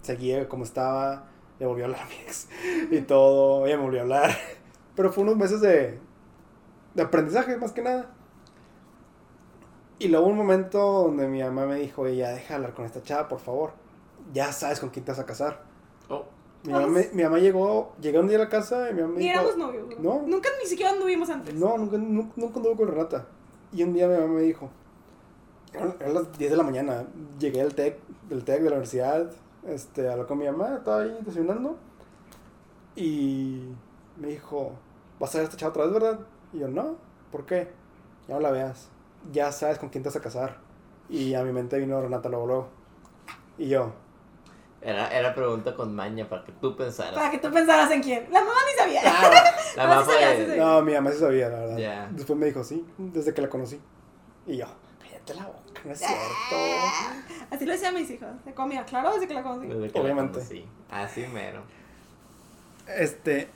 seguía 0.02 0.48
como 0.48 0.64
estaba. 0.64 1.28
Ya 1.58 1.66
volvió 1.68 1.84
a 1.84 1.88
hablar 1.88 2.02
a 2.02 2.08
mi 2.08 2.14
ex. 2.14 2.48
Y 2.90 3.00
todo, 3.02 3.66
ella 3.66 3.76
me 3.76 3.84
volvió 3.84 4.00
a 4.00 4.02
hablar. 4.02 4.30
Pero 4.96 5.12
fue 5.12 5.24
unos 5.24 5.36
meses 5.36 5.60
de, 5.60 5.98
de 6.94 7.02
aprendizaje, 7.02 7.56
más 7.56 7.72
que 7.72 7.82
nada. 7.82 8.10
Y 9.98 10.08
luego 10.08 10.26
un 10.26 10.36
momento 10.36 10.78
donde 11.04 11.28
mi 11.28 11.42
mamá 11.42 11.66
me 11.66 11.76
dijo, 11.76 12.08
ya 12.08 12.30
deja 12.30 12.48
de 12.48 12.54
hablar 12.56 12.74
con 12.74 12.84
esta 12.84 13.02
chava, 13.02 13.28
por 13.28 13.38
favor. 13.38 13.72
Ya 14.32 14.52
sabes 14.52 14.80
con 14.80 14.90
quién 14.90 15.04
te 15.04 15.12
vas 15.12 15.20
a 15.20 15.26
casar. 15.26 15.62
Oh, 16.08 16.24
Mi 16.64 16.72
mamá, 16.72 16.86
me- 16.86 17.10
mi 17.12 17.22
mamá 17.22 17.38
llegó, 17.38 17.92
llegué 18.00 18.18
un 18.18 18.26
día 18.28 18.36
a 18.38 18.40
la 18.40 18.48
casa 18.48 18.90
y 18.90 18.94
mi 18.94 19.02
mamá 19.02 19.14
Ni 19.18 19.20
dijo... 19.28 19.32
éramos 19.34 19.56
novios. 19.58 19.86
¿no? 20.00 20.14
No. 20.20 20.26
Nunca 20.26 20.48
ni 20.62 20.68
siquiera 20.68 20.92
anduvimos 20.92 21.28
antes. 21.30 21.54
No, 21.54 21.76
nunca, 21.78 21.96
nunca, 21.98 22.32
nunca 22.36 22.56
anduve 22.56 22.76
con 22.76 22.88
Renata. 22.88 23.26
Y 23.72 23.82
un 23.82 23.92
día 23.92 24.08
mi 24.08 24.14
mamá 24.14 24.26
me 24.34 24.40
dijo, 24.42 24.70
eran 25.72 25.94
eran 26.00 26.14
las 26.14 26.38
10 26.38 26.50
de 26.52 26.56
la 26.56 26.62
mañana, 26.62 27.04
llegué 27.38 27.60
al 27.60 27.74
TEC, 27.74 27.98
del 28.28 28.44
TEC 28.44 28.58
de 28.62 28.64
la 28.70 28.76
universidad, 28.76 29.30
este, 29.66 30.08
hablé 30.08 30.24
con 30.26 30.38
mi 30.38 30.46
mamá, 30.46 30.76
estaba 30.78 31.02
ahí 31.02 31.18
desayunando, 31.22 31.76
y 32.96 33.62
me 34.18 34.28
dijo, 34.28 34.72
¿vas 35.18 35.34
a 35.34 35.38
ver 35.38 35.46
a 35.46 35.48
esta 35.50 35.56
chava 35.58 35.70
otra 35.70 35.84
vez, 35.84 35.92
verdad? 35.92 36.20
Y 36.52 36.60
yo, 36.60 36.68
no, 36.68 36.96
¿por 37.32 37.44
qué? 37.46 37.68
Ya 38.28 38.34
no 38.34 38.40
la 38.40 38.50
veas, 38.52 38.88
ya 39.32 39.50
sabes 39.52 39.78
con 39.78 39.88
quién 39.88 40.02
te 40.02 40.08
vas 40.08 40.16
a 40.16 40.20
casar. 40.20 40.58
Y 41.08 41.34
a 41.34 41.42
mi 41.42 41.52
mente 41.52 41.78
vino 41.78 42.00
Renata 42.00 42.28
luego, 42.28 42.46
luego. 42.46 42.68
Y 43.58 43.68
yo, 43.68 43.92
era, 44.84 45.08
era 45.08 45.34
pregunta 45.34 45.74
con 45.74 45.94
maña 45.94 46.28
para 46.28 46.44
que 46.44 46.52
tú 46.52 46.76
pensaras. 46.76 47.14
Para 47.14 47.30
que 47.30 47.38
tú 47.38 47.50
pensaras 47.50 47.90
en 47.90 48.02
quién. 48.02 48.26
La 48.30 48.40
mamá 48.40 48.54
ni 48.70 48.78
sabía. 48.78 49.00
"Ah, 49.04 49.30
La 49.76 49.86
mamá 49.88 50.04
sí 50.04 50.10
sabía, 50.12 50.36
sí 50.36 50.46
sabía. 50.46 50.64
no, 50.64 50.82
mi 50.82 50.92
mamá 50.92 51.10
sí 51.10 51.18
sabía, 51.18 51.48
la 51.48 51.58
verdad. 51.60 52.08
Después 52.10 52.38
me 52.38 52.46
dijo, 52.46 52.62
sí, 52.62 52.84
desde 52.98 53.32
que 53.34 53.42
la 53.42 53.48
conocí. 53.48 53.80
Y 54.46 54.58
yo, 54.58 54.66
cállate 55.00 55.34
la 55.34 55.46
boca, 55.46 55.80
no 55.84 55.92
es 55.92 55.98
cierto. 55.98 56.56
Así 57.50 57.64
lo 57.64 57.72
decían 57.72 57.94
mis 57.94 58.10
hijos. 58.10 58.28
Se 58.44 58.52
comía, 58.52 58.84
claro, 58.84 59.14
desde 59.14 59.26
que 59.26 59.34
la 59.34 59.42
conocí. 59.42 59.66
Desde 59.68 59.88
que 59.90 59.98
la 59.98 60.04
Obviamente. 60.04 60.34
conocí. 60.38 60.66
Así 60.90 61.26
mero. 61.28 61.62
Este, 62.86 63.48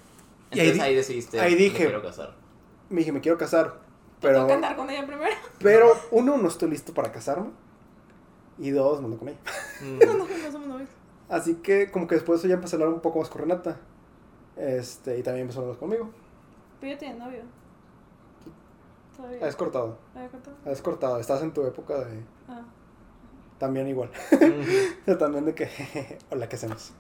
y 0.51 0.61
Entonces 0.61 0.81
ahí, 0.83 0.89
ahí, 0.89 0.91
di- 0.93 0.97
decidiste. 0.97 1.41
ahí 1.41 1.53
"Me 1.53 1.59
dije- 1.59 1.77
quiero 1.77 2.03
casar. 2.03 2.35
me 2.89 3.01
dije, 3.01 3.13
me 3.13 3.21
quiero 3.21 3.37
casar. 3.37 3.81
Pero... 4.21 4.35
Tengo 4.35 4.47
que 4.49 4.53
andar 4.55 4.77
con 4.77 4.89
ella 4.91 5.07
primero. 5.07 5.37
pero 5.61 5.93
uno, 6.11 6.39
no 6.39 6.49
estoy 6.49 6.71
listo 6.71 6.95
para 6.95 7.13
casarme. 7.13 7.51
Y 8.59 8.71
dos, 8.71 8.99
no 9.01 9.07
ando 9.07 9.19
con 9.19 9.29
ella. 9.29 9.39
Mm. 9.83 9.99
No, 10.07 10.15
no, 10.15 10.27
no 10.27 10.51
somos 10.53 10.67
novios. 10.69 10.89
Así 11.29 11.57
que 11.57 11.91
como 11.91 12.07
que 12.07 12.15
después 12.15 12.43
ya 12.43 12.55
empecé 12.55 12.77
a 12.77 12.79
hablar 12.79 12.95
un 12.95 13.01
poco 13.01 13.19
más 13.19 13.29
con 13.29 13.43
Renata. 13.43 13.77
Este, 14.57 15.19
y 15.19 15.23
también 15.23 15.43
empezó 15.43 15.61
a 15.61 15.63
hablar 15.65 15.79
conmigo. 15.79 16.11
Pero 16.81 16.93
yo 16.93 16.99
tenía 16.99 17.15
novio. 17.17 17.43
Todavía. 19.17 19.47
Has 19.47 19.57
cortado, 19.57 19.99
¿Había 20.15 20.29
cortado? 20.29 20.57
has 20.65 20.83
cortado. 20.83 21.19
Estás 21.19 21.43
en 21.43 21.53
tu 21.53 21.65
época 21.67 21.99
de... 22.05 22.23
Ah. 22.49 22.63
También 23.59 23.89
igual. 23.89 24.11
También 25.19 25.45
de 25.45 25.55
que... 25.55 25.69
Hola, 26.31 26.49
¿qué 26.49 26.57
hacemos? 26.57 26.93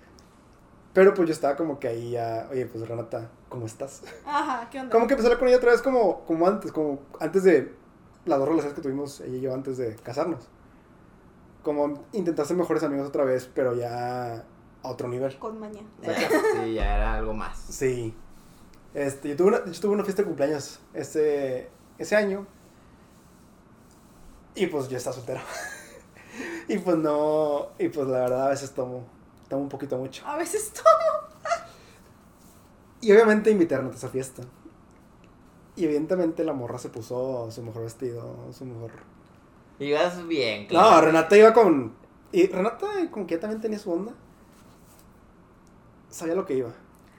Pero 0.93 1.15
pues 1.15 1.29
yo 1.29 1.33
estaba 1.33 1.57
como 1.57 1.79
que 1.79 1.89
ahí 1.89 2.11
ya... 2.13 2.49
Oye, 2.51 2.67
pues 2.67 2.87
Renata, 2.89 3.31
¿cómo 3.49 3.67
estás? 3.67 4.03
Ajá, 4.27 4.69
¿qué 4.69 4.81
onda? 4.81 4.93
Como 4.93 5.07
que 5.07 5.15
empecé 5.15 5.29
a 5.29 5.31
hablar 5.31 5.39
con 5.39 5.49
ella 5.49 5.59
otra 5.59 5.71
vez 5.71 5.83
como, 5.83 6.25
como 6.25 6.47
antes, 6.47 6.73
como 6.73 6.99
antes 7.21 7.45
de 7.45 7.73
las 8.25 8.39
dos 8.39 8.49
relaciones 8.49 8.75
que 8.75 8.83
tuvimos 8.83 9.21
ella 9.21 9.37
y 9.37 9.41
yo 9.41 9.55
antes 9.55 9.79
de 9.79 9.95
casarnos. 9.97 10.49
Como 11.69 12.03
intentar 12.13 12.47
ser 12.47 12.57
mejores 12.57 12.83
amigos 12.83 13.09
otra 13.09 13.25
vez, 13.25 13.47
pero 13.55 13.75
ya 13.75 14.37
a 14.83 14.89
otro 14.89 15.07
nivel. 15.07 15.39
Con 15.39 15.61
maña. 15.61 15.83
Sí, 16.65 16.73
ya 16.73 16.97
era 16.97 17.15
algo 17.17 17.35
más. 17.35 17.59
Sí. 17.59 18.15
Este, 18.95 19.29
yo 19.29 19.37
tuve 19.37 19.49
una, 19.49 19.67
yo 19.67 19.79
tuve 19.79 19.93
una 19.93 20.03
fiesta 20.03 20.23
de 20.23 20.29
cumpleaños 20.29 20.81
ese, 20.95 21.69
ese 21.99 22.17
año. 22.17 22.47
Y 24.55 24.69
pues 24.69 24.89
yo 24.89 24.97
estaba 24.97 25.15
soltero. 25.15 25.41
y 26.69 26.79
pues 26.79 26.97
no, 26.97 27.69
y 27.79 27.91
pues 27.91 28.09
la 28.09 28.21
verdad 28.21 28.47
a 28.47 28.49
veces 28.49 28.71
tomo, 28.71 29.05
tomo 29.51 29.65
un 29.65 29.69
poquito 29.69 29.99
mucho. 29.99 30.27
A 30.27 30.39
veces 30.39 30.73
todo. 30.73 31.29
Y 33.03 33.13
obviamente 33.13 33.51
Renata 33.53 33.93
a 33.93 33.95
esa 33.95 34.09
fiesta. 34.09 34.43
Y 35.77 35.85
evidentemente 35.85 36.45
la 36.45 36.55
morra 36.55 36.79
se 36.79 36.89
puso 36.89 37.51
su 37.51 37.63
mejor 37.63 37.83
vestido, 37.83 38.51
su 38.53 38.65
mejor... 38.65 39.18
Digas 39.79 40.27
bien, 40.27 40.63
No, 40.65 40.69
claro. 40.69 41.07
Renata 41.07 41.37
iba 41.37 41.53
con... 41.55 41.95
Y 42.33 42.47
Renata 42.49 42.87
como 43.11 43.27
que 43.27 43.35
ya 43.37 43.41
también 43.41 43.61
tenía 43.61 43.79
su 43.79 43.93
onda. 43.93 44.13
Sabía 46.11 46.35
lo 46.35 46.45
que 46.47 46.55
iba. 46.55 46.71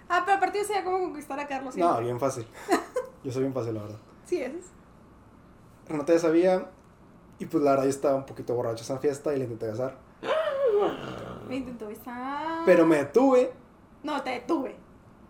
Ah, 0.07 0.23
pero 0.25 0.37
aparte 0.37 0.59
yo 0.59 0.65
sabía 0.65 0.83
cómo 0.83 0.99
conquistar 0.99 1.39
a 1.39 1.47
Carlos. 1.47 1.75
No, 1.77 1.99
bien 2.01 2.19
fácil. 2.19 2.45
Yo 3.23 3.31
soy 3.33 3.41
bien 3.43 3.53
fácil, 3.53 3.73
la 3.75 3.81
verdad. 3.81 3.97
Sí, 4.25 4.41
es. 4.41 4.53
Renata 5.87 6.13
ya 6.13 6.19
sabía. 6.19 6.69
Y 7.37 7.45
pues 7.45 7.63
la 7.63 7.71
verdad 7.71 7.83
yo 7.85 7.89
estaba 7.89 8.15
un 8.15 8.25
poquito 8.25 8.53
borracho 8.55 8.77
en 8.79 8.83
esa 8.83 8.97
fiesta 8.97 9.33
y 9.33 9.37
le 9.39 9.43
intenté 9.45 9.67
besar. 9.67 9.97
Me 11.47 11.57
intentó 11.57 11.87
besar. 11.87 12.63
Pero 12.65 12.85
me 12.85 12.97
detuve, 12.97 13.51
No, 14.03 14.21
te 14.23 14.29
detuve. 14.31 14.75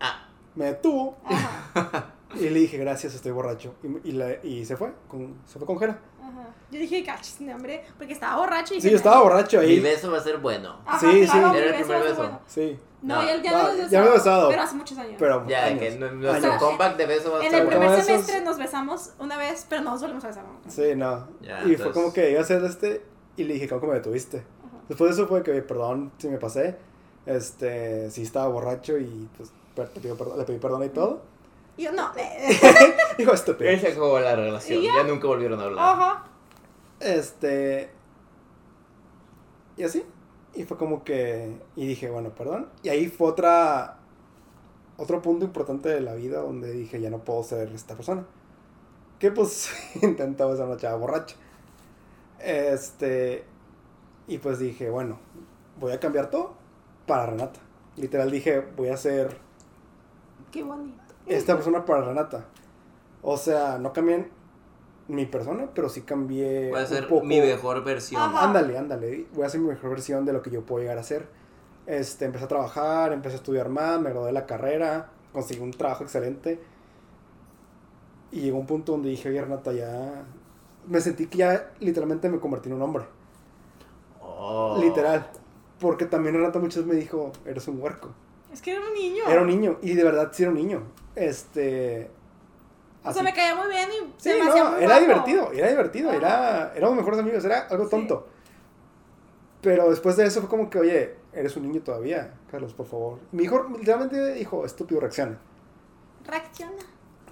Ah, 0.00 0.28
me 0.54 0.66
detuvo 0.66 1.16
Ajá. 1.24 2.14
y 2.36 2.48
le 2.48 2.60
dije 2.60 2.78
gracias, 2.78 3.14
estoy 3.14 3.32
borracho. 3.32 3.74
Y, 3.82 4.08
y, 4.10 4.12
la- 4.12 4.42
y 4.44 4.64
se 4.64 4.76
fue, 4.76 4.92
con, 5.08 5.36
se 5.46 5.58
fue 5.58 5.66
con 5.66 5.78
Jera. 5.78 5.98
Ajá. 6.30 6.48
Yo 6.70 6.78
dije, 6.78 7.04
cachis, 7.04 7.40
no, 7.40 7.54
hombre, 7.54 7.84
porque 7.98 8.12
estaba 8.12 8.36
borracho 8.36 8.74
y 8.74 8.76
dije, 8.76 8.88
Sí, 8.88 8.92
yo 8.92 8.96
estaba 8.96 9.22
borracho 9.22 9.58
mi 9.60 9.64
ahí. 9.66 9.80
beso 9.80 10.10
va 10.10 10.18
a 10.18 10.22
ser 10.22 10.38
bueno. 10.38 10.76
Ajá, 10.86 10.98
Sí, 11.00 11.06
claro, 11.24 11.32
sí. 11.32 11.38
mi 11.52 11.58
Era 11.58 11.66
el 11.66 11.72
beso 11.72 11.84
primer 11.84 11.98
fue 12.00 12.08
beso. 12.10 12.16
bueno. 12.22 12.40
Sí, 12.46 12.78
No, 13.02 13.14
No. 13.16 13.22
ya, 13.22 13.42
ya, 13.42 13.50
No, 13.52 13.56
me 13.64 13.70
habías 13.70 13.90
ya 13.90 14.00
me 14.02 14.06
he 14.08 14.10
besado. 14.10 14.48
Pero 14.50 14.62
hace 14.62 14.74
muchos 14.76 14.98
años. 14.98 15.14
pero 15.18 15.46
Ya, 15.48 15.64
años, 15.64 15.78
que 15.80 15.90
nu- 15.98 16.10
nuestro 16.16 16.50
años. 16.52 16.62
comeback 16.62 16.96
de 16.98 17.06
beso 17.06 17.30
va 17.32 17.36
a 17.38 17.40
en 17.40 17.46
estar 17.46 17.60
el 17.62 17.66
primer 17.68 17.86
como 17.88 17.94
esos- 17.98 18.06
semestre 18.06 18.40
nos 18.42 18.58
besamos 18.58 19.10
una 19.18 19.36
vez, 19.38 19.66
pero 19.70 19.80
no 19.82 19.92
nos 19.92 20.00
volvimos 20.02 20.24
a 20.24 20.28
besar. 20.28 20.44
¿no? 20.44 20.70
Sí, 20.70 20.94
no. 20.96 21.26
Ya, 21.40 21.60
y 21.60 21.62
fue 21.62 21.70
entonces- 21.72 21.92
como 21.94 22.12
que 22.12 22.30
iba 22.30 22.40
a 22.40 22.42
hacer 22.42 22.62
este 22.62 23.02
y 23.38 23.44
le 23.44 23.54
dije, 23.54 23.68
¿cómo 23.68 23.86
me 23.86 23.94
detuviste? 23.94 24.36
Ajá. 24.38 24.76
Después 24.88 25.10
de 25.10 25.14
eso 25.22 25.28
fue 25.28 25.42
que, 25.42 25.50
"Oye, 25.50 25.62
perdón 25.62 26.12
si 26.18 26.28
me 26.28 26.36
pasé. 26.36 26.76
Este, 27.24 28.10
sí 28.10 28.22
estaba 28.22 28.48
borracho 28.48 28.98
y 28.98 29.28
pues 29.36 29.50
te 29.94 30.00
pido 30.00 30.16
perdón- 30.16 30.38
le 30.38 30.44
pedí 30.44 30.58
perdón 30.58 30.84
y 30.84 30.88
todo. 30.90 31.22
Y 31.80 31.84
yo, 31.84 31.92
no. 31.92 32.12
eh. 32.14 32.58
Dijo, 33.16 33.32
estúpido. 33.32 33.70
Se 33.78 33.88
acabó 33.88 34.20
la 34.20 34.36
relación. 34.36 34.82
Ya? 34.82 35.02
nunca 35.02 35.26
volvieron 35.26 35.58
a 35.60 35.64
hablar. 35.64 35.82
Ajá. 35.82 36.24
Este. 37.00 37.88
Y 39.78 39.84
así. 39.84 40.04
Y 40.54 40.64
fue 40.64 40.76
como 40.76 41.04
que. 41.04 41.58
Y 41.76 41.86
dije, 41.86 42.10
bueno, 42.10 42.34
perdón. 42.34 42.68
Y 42.82 42.90
ahí 42.90 43.08
fue 43.08 43.28
otra. 43.28 43.96
Otro 44.98 45.22
punto 45.22 45.46
importante 45.46 45.88
de 45.88 46.02
la 46.02 46.12
vida 46.12 46.40
donde 46.42 46.70
dije, 46.70 47.00
ya 47.00 47.08
no 47.08 47.24
puedo 47.24 47.42
ser 47.42 47.72
esta 47.72 47.94
persona. 47.94 48.26
Que 49.18 49.30
pues 49.30 49.70
intentaba 50.02 50.54
ser 50.56 50.66
una 50.66 50.76
chava 50.76 50.98
borracha. 50.98 51.36
Este. 52.40 53.46
Y 54.28 54.36
pues 54.36 54.58
dije, 54.58 54.90
bueno, 54.90 55.18
voy 55.78 55.92
a 55.92 55.98
cambiar 55.98 56.28
todo 56.28 56.52
para 57.06 57.24
Renata. 57.24 57.58
Literal 57.96 58.30
dije, 58.30 58.60
voy 58.76 58.88
a 58.88 58.98
ser 58.98 59.38
Qué 60.50 60.62
bonito. 60.62 60.99
Esta 61.26 61.54
persona 61.54 61.84
para 61.84 62.02
Renata. 62.02 62.44
O 63.22 63.36
sea, 63.36 63.78
no 63.78 63.92
cambié 63.92 64.28
mi 65.08 65.26
persona, 65.26 65.68
pero 65.74 65.88
sí 65.88 66.02
cambié. 66.02 66.70
Voy 66.70 66.78
a 66.78 66.82
un 66.82 66.88
ser 66.88 67.08
poco- 67.08 67.24
mi 67.24 67.40
mejor 67.40 67.82
versión. 67.84 68.22
Ajá. 68.22 68.44
Ándale, 68.44 68.78
ándale. 68.78 69.26
Voy 69.34 69.44
a 69.44 69.46
hacer 69.46 69.60
mi 69.60 69.68
mejor 69.68 69.90
versión 69.90 70.24
de 70.24 70.32
lo 70.32 70.42
que 70.42 70.50
yo 70.50 70.62
puedo 70.64 70.82
llegar 70.82 70.98
a 70.98 71.02
ser. 71.02 71.28
Este, 71.86 72.24
empecé 72.24 72.44
a 72.44 72.48
trabajar, 72.48 73.12
empecé 73.12 73.34
a 73.34 73.38
estudiar 73.38 73.68
más, 73.68 74.00
me 74.00 74.10
gradué 74.10 74.26
de 74.26 74.32
la 74.32 74.46
carrera, 74.46 75.10
conseguí 75.32 75.60
un 75.60 75.72
trabajo 75.72 76.04
excelente. 76.04 76.60
Y 78.32 78.42
llegó 78.42 78.58
un 78.58 78.66
punto 78.66 78.92
donde 78.92 79.08
dije, 79.08 79.28
oye, 79.28 79.40
Renata, 79.40 79.72
ya. 79.72 80.24
Me 80.86 81.00
sentí 81.00 81.26
que 81.26 81.38
ya 81.38 81.72
literalmente 81.80 82.28
me 82.28 82.38
convertí 82.38 82.68
en 82.68 82.76
un 82.76 82.82
hombre. 82.82 83.04
Oh. 84.22 84.78
Literal. 84.80 85.28
Porque 85.80 86.06
también 86.06 86.34
Renata 86.36 86.58
muchas 86.60 86.84
veces 86.84 86.88
me 86.94 86.94
dijo, 86.94 87.32
eres 87.44 87.66
un 87.68 87.80
huerco. 87.82 88.10
Es 88.52 88.60
que 88.62 88.72
era 88.72 88.80
un 88.80 88.92
niño. 88.94 89.24
Era 89.28 89.40
un 89.42 89.46
niño, 89.46 89.78
y 89.82 89.94
de 89.94 90.04
verdad 90.04 90.30
sí 90.32 90.42
era 90.42 90.50
un 90.50 90.56
niño. 90.58 90.82
Este. 91.14 92.10
O 93.04 93.08
así- 93.08 93.14
sea, 93.14 93.22
me 93.22 93.32
caía 93.32 93.54
muy 93.54 93.68
bien 93.68 93.88
y 93.90 94.04
Sí, 94.18 94.30
se 94.30 94.38
me 94.38 94.44
no, 94.44 94.50
hacía 94.50 94.64
muy 94.64 94.78
era 94.84 94.86
guapo. 94.98 95.00
divertido, 95.00 95.52
era 95.52 95.68
divertido, 95.68 96.12
era, 96.12 96.72
éramos 96.74 96.96
mejores 96.96 97.20
amigos, 97.20 97.44
era 97.44 97.60
algo 97.68 97.84
Sí. 97.84 97.90
tonto. 97.90 98.26
Pero 99.62 99.90
después 99.90 100.16
de 100.16 100.26
eso 100.26 100.40
fue 100.40 100.48
como 100.48 100.70
que, 100.70 100.78
oye, 100.78 101.14
eres 101.32 101.56
un 101.56 101.62
niño 101.64 101.82
todavía, 101.82 102.34
Carlos, 102.50 102.72
por 102.74 102.86
favor. 102.86 103.18
Mi 103.32 103.44
hijo 103.44 103.66
literalmente 103.78 104.34
dijo, 104.34 104.64
estúpido, 104.64 105.00
reacciona. 105.00 105.38
Reacciona. 106.26 106.72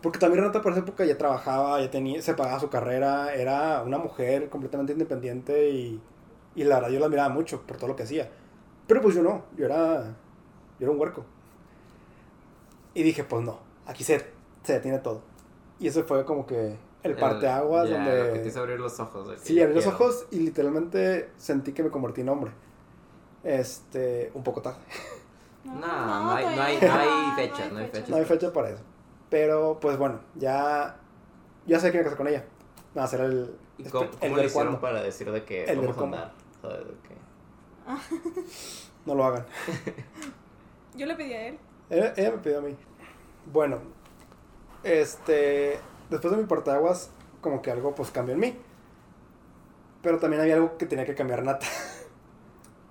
Porque 0.02 0.18
también 0.18 0.40
Renata 0.42 0.62
por 0.62 0.72
esa 0.72 0.82
época 0.82 1.04
ya 1.04 1.18
trabajaba, 1.18 1.80
ya 1.80 1.90
tenía, 1.90 2.20
se 2.22 2.34
pagaba 2.34 2.60
su 2.60 2.70
carrera, 2.70 3.34
era 3.34 3.82
una 3.82 3.98
mujer 3.98 4.48
completamente 4.48 4.92
independiente 4.92 5.70
y, 5.70 6.00
y 6.54 6.64
la 6.64 6.76
verdad 6.76 6.90
yo 6.90 7.00
la 7.00 7.06
admiraba 7.06 7.28
mucho 7.30 7.62
por 7.62 7.76
todo 7.78 7.88
lo 7.88 7.96
que 7.96 8.04
hacía. 8.04 8.30
Pero 8.86 9.00
pues 9.02 9.14
yo 9.16 9.22
no, 9.22 9.42
yo 9.56 9.64
era, 9.66 10.14
yo 10.78 10.86
era 10.86 10.90
un 10.92 11.00
huerco. 11.00 11.24
Y 12.94 13.02
dije, 13.02 13.24
pues 13.24 13.44
no, 13.44 13.58
aquí 13.86 14.04
se, 14.04 14.24
se 14.62 14.72
detiene 14.74 14.98
todo. 14.98 15.22
Y 15.78 15.86
eso 15.88 16.02
fue 16.04 16.24
como 16.24 16.46
que 16.46 16.76
el 17.04 17.14
parteaguas 17.16 17.88
ya, 17.88 17.96
donde... 17.96 18.32
Que 18.34 18.38
te 18.40 18.48
hizo 18.48 18.60
abrir 18.60 18.80
los 18.80 18.98
ojos. 18.98 19.38
Sí, 19.40 19.60
abrí 19.62 19.74
los 19.74 19.86
ojos 19.86 20.26
y 20.30 20.40
literalmente 20.40 21.30
sentí 21.36 21.72
que 21.72 21.82
me 21.84 21.90
convertí 21.90 22.22
en 22.22 22.28
hombre. 22.28 22.50
Este, 23.44 24.30
un 24.34 24.42
poco 24.42 24.60
tarde. 24.62 24.78
No, 25.64 25.74
no 25.76 26.30
hay- 26.32 26.44
no 26.56 26.62
hay- 26.62 26.78
no. 26.80 26.88
no 26.88 26.94
hay 26.94 27.30
fecha, 27.48 27.68
no 27.70 27.78
hay 27.78 27.86
fecha. 27.88 28.06
No 28.08 28.16
hay 28.16 28.24
fecha 28.24 28.52
para 28.52 28.70
eso. 28.70 28.82
Pero, 29.30 29.78
pues 29.80 29.96
bueno, 29.98 30.20
ya, 30.34 30.96
ya 31.66 31.78
sé 31.78 31.92
que 31.92 31.98
me 31.98 32.04
casar 32.04 32.16
con 32.18 32.26
ella. 32.28 32.44
Nada, 32.94 33.06
será 33.06 33.26
el, 33.26 33.54
¿Y 33.76 33.84
el 33.84 33.90
cómo, 33.90 34.08
cómo 34.18 34.36
le 34.36 34.46
hicieron 34.46 34.76
cuándo. 34.76 34.80
para 34.80 35.02
decir 35.02 35.30
de 35.30 35.44
que 35.44 35.64
El 35.64 35.78
vamos 35.80 35.96
a 35.96 36.00
cómo. 36.00 36.14
andar? 36.16 36.32
¿Sabes? 36.62 36.78
De 36.86 36.94
que... 37.06 37.14
No 39.06 39.14
lo 39.14 39.24
hagan. 39.24 39.46
Yo 40.98 41.06
le 41.06 41.14
pedí 41.14 41.32
a 41.32 41.46
él. 41.48 41.58
Ella, 41.88 42.12
ella 42.16 42.30
me 42.32 42.38
pidió 42.38 42.58
a 42.58 42.62
mí. 42.62 42.76
Bueno, 43.46 43.78
este. 44.82 45.78
Después 46.10 46.32
de 46.32 46.38
mi 46.38 46.46
parteaguas, 46.46 47.10
como 47.40 47.62
que 47.62 47.70
algo 47.70 47.94
pues 47.94 48.10
cambió 48.10 48.34
en 48.34 48.40
mí. 48.40 48.56
Pero 50.02 50.18
también 50.18 50.42
había 50.42 50.54
algo 50.54 50.76
que 50.76 50.86
tenía 50.86 51.06
que 51.06 51.14
cambiar 51.14 51.42
Nata. 51.42 51.66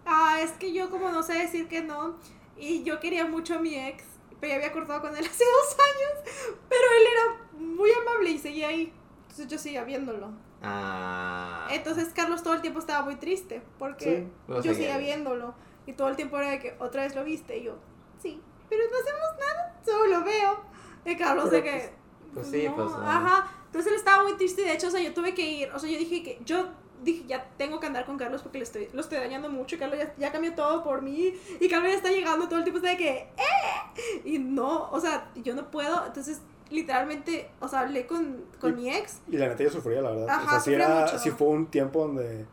Ah, 0.10 0.40
es 0.42 0.52
que 0.52 0.72
yo 0.72 0.90
como 0.90 1.10
no 1.10 1.22
sé 1.22 1.34
decir 1.34 1.68
que 1.68 1.82
no. 1.82 2.16
Y 2.56 2.84
yo 2.84 2.98
quería 3.02 3.28
mucho 3.28 3.56
a 3.56 3.60
mi 3.60 3.76
ex. 3.76 4.06
Pero 4.40 4.52
ya 4.52 4.56
había 4.56 4.72
cortado 4.72 5.02
con 5.02 5.10
él 5.18 5.26
hace 5.30 5.44
dos 5.44 5.78
años. 5.78 6.58
Pero 6.70 6.84
él 6.98 7.08
era 7.12 7.60
muy 7.60 7.90
amable 7.92 8.30
y 8.30 8.38
seguía 8.38 8.70
ahí. 8.70 8.94
Entonces 9.24 9.48
yo 9.50 9.58
seguía 9.58 9.84
viéndolo. 9.84 10.32
Ah. 10.64 11.68
Entonces 11.72 12.14
Carlos 12.16 12.42
todo 12.42 12.54
el 12.54 12.62
tiempo 12.62 12.80
estaba 12.80 13.04
muy 13.04 13.18
triste. 13.18 13.62
Porque 13.78 14.30
Sí. 14.48 14.54
Yo 14.64 14.74
seguía 14.74 14.98
viéndolo. 14.98 15.56
Y 15.86 15.92
todo 15.92 16.08
el 16.08 16.16
tiempo 16.16 16.38
era 16.38 16.52
de 16.52 16.60
que 16.60 16.76
otra 16.80 17.04
vez 17.04 17.14
lo 17.14 17.26
viste. 17.26 17.58
Y 17.58 17.64
yo, 17.64 17.76
sí. 18.22 18.42
Pero 18.70 18.84
no 18.92 18.98
hacemos 18.98 19.40
nada. 19.40 19.80
Solo 19.86 20.06
lo 20.20 20.26
veo. 20.26 20.60
Y 21.06 21.16
Carlos 21.16 21.50
de 21.52 21.64
que. 21.64 21.90
pues 22.34 22.48
sí, 22.48 22.68
pues, 22.76 22.92
no. 22.92 22.98
Ajá. 23.10 23.50
Entonces 23.68 23.92
él 23.92 23.98
estaba 23.98 24.24
muy 24.24 24.34
triste. 24.34 24.62
De 24.64 24.74
hecho, 24.74 24.88
o 24.88 24.92
sea, 24.92 25.02
yo 25.02 25.14
tuve 25.14 25.34
que 25.34 25.50
ir. 25.50 25.72
O 25.72 25.80
sea, 25.80 25.90
yo 25.90 25.98
dije 25.98 26.24
que. 26.24 26.40
Yo 26.46 26.68
dije, 27.04 27.24
ya 27.28 27.48
tengo 27.58 27.80
que 27.80 27.88
andar 27.88 28.06
con 28.06 28.18
Carlos 28.18 28.42
porque 28.42 28.58
le 28.58 28.64
estoy, 28.66 28.90
lo 28.92 29.02
estoy 29.02 29.20
dañando 29.20 29.50
mucho. 29.50 29.76
Y 29.76 29.80
Carlos 29.80 30.00
ya, 30.00 30.14
ya 30.18 30.32
cambió 30.32 30.54
todo 30.56 30.84
por 30.84 31.02
mí. 31.02 31.34
Y 31.60 31.70
Carlos 31.70 31.92
ya 31.92 31.98
está 31.98 32.10
llegando 32.12 32.48
todo 32.48 32.58
el 32.60 32.64
tiempo. 32.66 32.82
De 32.82 32.98
que. 32.98 33.10
¡Eh! 33.38 34.22
Y 34.26 34.40
no, 34.40 34.90
o 34.92 35.00
sea, 35.00 35.30
yo 35.36 35.56
no 35.56 35.72
puedo. 35.72 36.06
Entonces, 36.06 36.42
literalmente, 36.70 37.50
o 37.62 37.68
sea, 37.70 37.82
hablé 37.82 38.06
con, 38.06 38.44
con 38.60 38.72
Y- 38.78 38.82
mi 38.84 38.94
ex. 38.94 39.22
Y 39.32 39.38
la 39.38 39.48
neta 39.48 39.64
yo 39.64 39.70
sufría, 39.70 40.02
la 40.02 40.10
verdad. 40.12 40.30
Ajá, 40.30 40.46
o 40.46 40.50
sea, 40.50 40.60
sí, 40.60 40.74
era, 40.74 41.02
mucho. 41.06 41.20
sí 41.20 41.32
fue 41.32 41.48
un 41.48 41.68
tiempo 41.68 42.02
donde. 42.02 42.46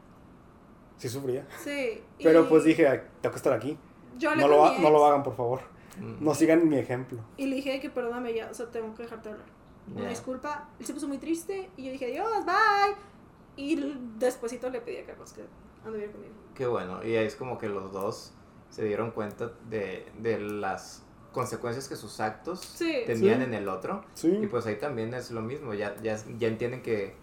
Sí 0.99 1.09
sufría. 1.09 1.45
Sí. 1.65 2.01
Pero 2.23 2.43
y 2.43 2.45
pues 2.45 2.63
dije, 2.65 2.87
"Ay, 2.87 3.01
tengo 3.21 3.33
que 3.33 3.39
estar 3.39 3.53
aquí. 3.53 3.77
Yo 4.19 4.35
No 4.37 4.49
lo, 4.49 4.79
no 4.79 4.91
lo 4.91 5.07
hagan, 5.07 5.23
por 5.23 5.37
favor. 5.37 5.61
Mm, 6.01 6.25
No 6.25 6.35
sigan 6.35 6.69
mi 6.69 6.77
ejemplo. 6.79 7.19
Y 7.37 7.47
le 7.47 7.57
dije 7.57 7.81
que 7.81 7.91
perdóname 7.91 8.35
ya, 8.35 8.49
o 8.51 8.55
sea, 8.55 8.71
tengo 8.71 8.95
que 8.95 9.05
dejarte 9.05 9.29
hablar. 9.31 9.47
Una 9.93 10.03
ya. 10.05 10.09
disculpa. 10.09 10.69
Él 10.81 10.87
se 10.87 10.95
puso 10.95 11.07
muy 11.09 11.19
triste 11.19 11.71
y 11.77 11.85
yo 11.85 11.93
dije 11.93 12.07
adiós, 12.07 12.45
bye. 12.45 12.95
Y 13.57 13.77
despuesito 14.19 14.69
le 14.71 14.81
pedí 14.81 14.97
a 14.99 15.07
Carlos 15.07 15.33
que 15.33 15.43
anduviera 15.85 16.11
conmigo. 16.13 16.35
Qué 16.55 16.67
bueno. 16.67 17.05
Y 17.05 17.15
ahí 17.17 17.27
es 17.27 17.37
como 17.37 17.59
que 17.59 17.69
los 17.69 17.93
dos 17.93 18.33
se 18.71 18.85
dieron 18.85 19.13
cuenta 19.13 19.53
de, 19.69 20.07
de 20.19 20.39
las 20.41 21.03
consecuencias 21.33 21.89
que 21.89 21.97
sus 21.97 22.19
actos 22.21 22.61
Sí. 22.61 23.03
tenían 23.07 23.39
Sí. 23.39 23.45
en 23.45 23.55
el 23.55 23.69
otro. 23.69 24.05
Sí. 24.15 24.29
Y 24.43 24.47
pues 24.49 24.67
ahí 24.67 24.77
también 24.77 25.15
es 25.15 25.31
lo 25.31 25.43
mismo. 25.43 25.75
Ya, 25.75 25.95
ya, 26.03 26.17
ya 26.39 26.49
entienden 26.49 26.83
que 26.83 27.15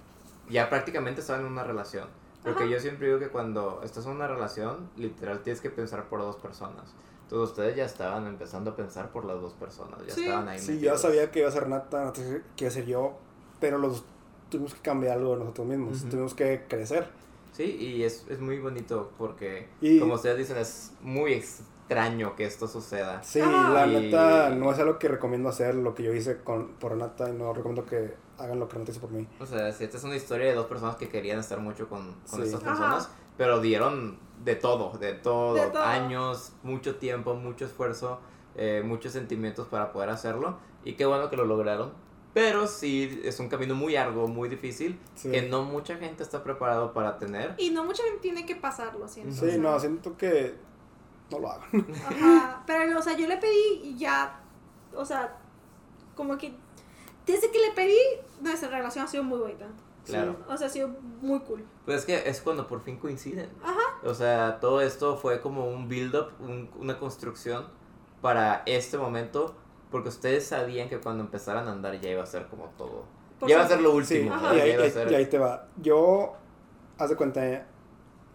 ya 0.50 0.70
prácticamente 0.70 1.22
están 1.22 1.42
en 1.42 1.48
una 1.48 1.64
relación. 1.64 2.08
Porque 2.44 2.64
Ajá. 2.64 2.72
yo 2.74 2.80
siempre 2.80 3.08
digo 3.08 3.20
que 3.20 3.30
cuando 3.30 3.82
estás 3.84 4.06
en 4.06 4.14
una 4.14 4.28
relación, 4.28 4.90
literal 4.98 5.42
tienes 5.44 5.62
que 5.62 5.70
pensar 5.70 6.10
por 6.10 6.20
dos 6.22 6.38
personas. 6.38 6.94
Entonces 7.24 7.50
ustedes 7.52 7.76
ya 7.76 7.86
estaban 7.86 8.28
empezando 8.28 8.72
a 8.72 8.76
pensar 8.76 9.10
por 9.12 9.26
las 9.26 9.40
dos 9.40 9.54
personas. 9.54 10.00
Ya 10.08 10.14
Sí. 10.14 10.24
estaban 10.24 10.48
ahí. 10.50 10.60
Sí, 10.60 10.72
metidos. 10.74 11.02
sabía 11.02 11.32
que 11.32 11.40
iba 11.40 11.48
a 11.50 11.52
ser 11.52 11.68
Nata, 11.70 12.06
Nata 12.06 12.22
que 12.56 12.64
iba 12.66 12.68
a 12.70 12.74
ser 12.74 12.86
yo. 12.86 13.14
Pero 13.60 13.78
los 13.78 14.04
tuvimos 14.50 14.74
que 14.74 14.82
cambiar 14.82 15.18
algo 15.18 15.34
de 15.34 15.40
nosotros 15.40 15.68
mismos. 15.68 16.00
Ujú. 16.02 16.10
Tuvimos 16.10 16.34
que 16.34 16.66
crecer. 16.68 17.08
Sí, 17.54 17.64
y 17.64 18.04
es, 18.04 18.26
es 18.30 18.40
muy 18.40 18.60
bonito 18.60 19.12
porque, 19.18 19.68
Y- 19.82 20.00
como 20.00 20.16
ustedes 20.16 20.38
dicen, 20.40 20.58
es 20.58 20.94
muy 21.02 21.34
extraño 21.34 22.36
que 22.36 22.46
esto 22.46 22.68
suceda. 22.68 23.22
Sí, 23.24 23.40
Ajá. 23.40 23.70
la 23.70 23.88
Y- 23.88 23.92
neta 23.94 24.50
no 24.50 24.72
es 24.72 24.80
algo 24.80 24.98
que 25.00 25.08
recomiendo 25.08 25.50
hacer, 25.50 25.76
lo 25.76 25.94
que 25.94 26.04
yo 26.04 26.14
hice 26.14 26.38
con, 26.44 26.70
por 26.80 26.96
Nata, 26.98 27.30
y 27.30 27.34
no 27.34 27.54
recomiendo 27.54 27.86
que 27.86 28.14
hagan 28.42 28.60
lo 28.60 28.68
que 28.68 28.78
Nata 28.80 28.92
hizo 28.92 29.00
por 29.02 29.12
mí. 29.12 29.28
O 29.40 29.46
sea, 29.46 29.72
si 29.72 29.84
esta 29.84 29.98
es 29.98 30.04
una 30.04 30.16
historia 30.16 30.48
de 30.48 30.54
dos 30.56 30.66
personas 30.68 30.96
que 30.96 31.08
querían 31.10 31.40
estar 31.40 31.60
mucho 31.60 31.88
con, 31.88 32.14
con 32.30 32.40
Sí. 32.40 32.46
estas 32.46 32.62
Ajá. 32.64 32.70
personas, 32.72 33.10
pero 33.38 33.60
dieron 33.62 34.20
de 34.44 34.56
todo, 34.56 34.98
de 34.98 35.14
todo, 35.14 35.54
De 35.56 35.68
todo. 35.68 35.84
años, 35.84 36.54
mucho 36.64 36.96
tiempo, 36.96 37.36
mucho 37.36 37.66
esfuerzo, 37.66 38.20
eh, 38.56 38.82
muchos 38.86 39.14
sentimientos 39.14 39.68
para 39.68 39.92
poder 39.94 40.10
hacerlo, 40.10 40.58
y 40.84 40.94
qué 40.94 41.06
bueno 41.06 41.30
que 41.30 41.38
lo 41.38 41.46
lograron. 41.46 41.94
Pero 42.34 42.66
sí, 42.66 43.22
es 43.26 43.40
un 43.42 43.50
camino 43.50 43.76
muy 43.76 43.94
largo, 43.94 44.28
muy 44.28 44.48
difícil, 44.48 44.98
Sí. 45.16 45.30
que 45.32 45.42
no 45.44 45.64
mucha 45.64 45.98
gente 45.98 46.24
está 46.24 46.44
preparado 46.44 46.94
para 46.94 47.18
tener. 47.18 47.56
Y 47.58 47.72
no 47.72 47.84
mucha 47.84 48.04
gente 48.04 48.20
tiene 48.20 48.46
que 48.46 48.56
pasarlo, 48.56 49.08
siento. 49.08 49.34
Sí, 49.36 49.46
o 49.46 49.50
sea, 49.50 49.58
no, 49.58 49.80
siento 49.80 50.16
que 50.18 50.56
no 51.30 51.40
lo 51.40 51.52
hagan. 51.52 51.86
Ajá. 52.08 52.64
Pero, 52.66 52.98
o 53.00 53.02
sea, 53.02 53.18
yo 53.18 53.28
le 53.28 53.36
pedí 53.38 53.82
y 53.84 53.98
ya. 53.98 54.40
O 54.96 55.04
sea, 55.06 55.38
como 56.16 56.38
que. 56.38 56.54
Desde 57.26 57.52
que 57.52 57.60
le 57.60 57.72
pedí, 57.72 57.98
nuestra 58.42 58.70
relación 58.70 59.06
ha 59.06 59.08
sido 59.08 59.24
muy 59.24 59.40
bonita. 59.40 59.68
Claro. 60.06 60.36
O 60.50 60.58
sea, 60.58 60.68
ha 60.68 60.70
sido 60.70 60.90
muy 61.22 61.40
cool. 61.42 61.64
Pues 61.86 62.00
es 62.00 62.06
que 62.06 62.28
es 62.30 62.42
cuando 62.42 62.68
por 62.68 62.82
fin 62.82 62.98
coinciden. 62.98 63.50
Ajá. 63.64 63.80
O 64.04 64.14
sea, 64.16 64.60
todo 64.60 64.82
esto 64.82 65.16
fue 65.18 65.42
como 65.42 65.70
un 65.70 65.88
build-up, 65.88 66.32
un- 66.40 66.70
una 66.80 66.98
construcción 66.98 67.66
para 68.22 68.64
este 68.66 68.98
momento, 68.98 69.56
porque 69.92 70.10
ustedes 70.10 70.48
sabían 70.48 70.90
que 70.90 71.00
cuando 71.00 71.24
empezaran 71.24 71.68
a 71.68 71.72
andar 71.72 72.00
ya 72.02 72.10
iba 72.10 72.24
a 72.24 72.26
ser 72.26 72.48
como 72.48 72.66
todo. 72.78 73.06
Por 73.40 73.48
ya 73.50 73.56
iba 73.56 73.64
a 73.66 73.68
ser 73.68 73.82
lo 73.82 73.92
Sí, 73.92 73.98
último. 74.18 74.34
Ajá. 74.36 74.50
¿no? 74.50 74.56
y 74.58 74.60
ahí, 74.62 74.72
iba 74.72 74.82
a 74.82 74.86
ahí- 74.86 74.92
ser- 74.92 75.12
y 75.12 75.16
ahí 75.16 75.26
te 75.28 75.38
va. 75.38 75.68
Yo, 75.78 76.34
haz 76.98 77.10
de 77.12 77.16
cuenta, 77.16 77.46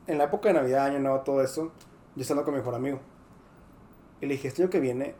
en 0.06 0.18
la 0.18 0.24
época 0.24 0.48
de 0.48 0.54
Navidad, 0.54 0.86
Año 0.86 1.00
Nuevo, 1.00 1.20
todo 1.20 1.42
eso, 1.42 1.72
yo 2.14 2.22
estando 2.22 2.44
con 2.44 2.54
mi 2.54 2.58
mejor 2.60 2.76
amigo. 2.76 3.00
Y 4.20 4.26
le 4.26 4.34
dije, 4.34 4.48
este 4.48 4.62
año 4.62 4.70
que 4.70 4.78
viene, 4.80 5.14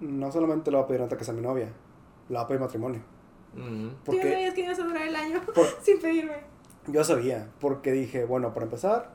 no 0.00 0.30
solamente 0.30 0.70
le 0.70 0.76
voy 0.76 0.84
a 0.84 0.86
pedir 0.88 1.00
nota 1.00 1.16
que 1.16 1.24
sea 1.24 1.32
mi 1.34 1.40
novia, 1.40 1.72
le 2.28 2.34
voy 2.36 2.44
a 2.44 2.46
pedir 2.46 2.60
matrimonio. 2.60 3.00
Tú 3.54 3.60
ya 3.60 3.96
Porque 4.04 4.22
sabías 4.22 4.54
que 4.54 4.60
ibas 4.60 4.78
a 4.78 4.84
durar 4.84 5.02
el 5.08 5.16
año 5.16 5.40
Por- 5.54 5.66
sin 5.82 6.00
pedirme. 6.00 6.36
yo 6.86 7.02
sabía, 7.04 7.48
porque 7.60 7.92
dije, 7.92 8.24
bueno, 8.24 8.52
para 8.54 8.64
empezar, 8.64 9.10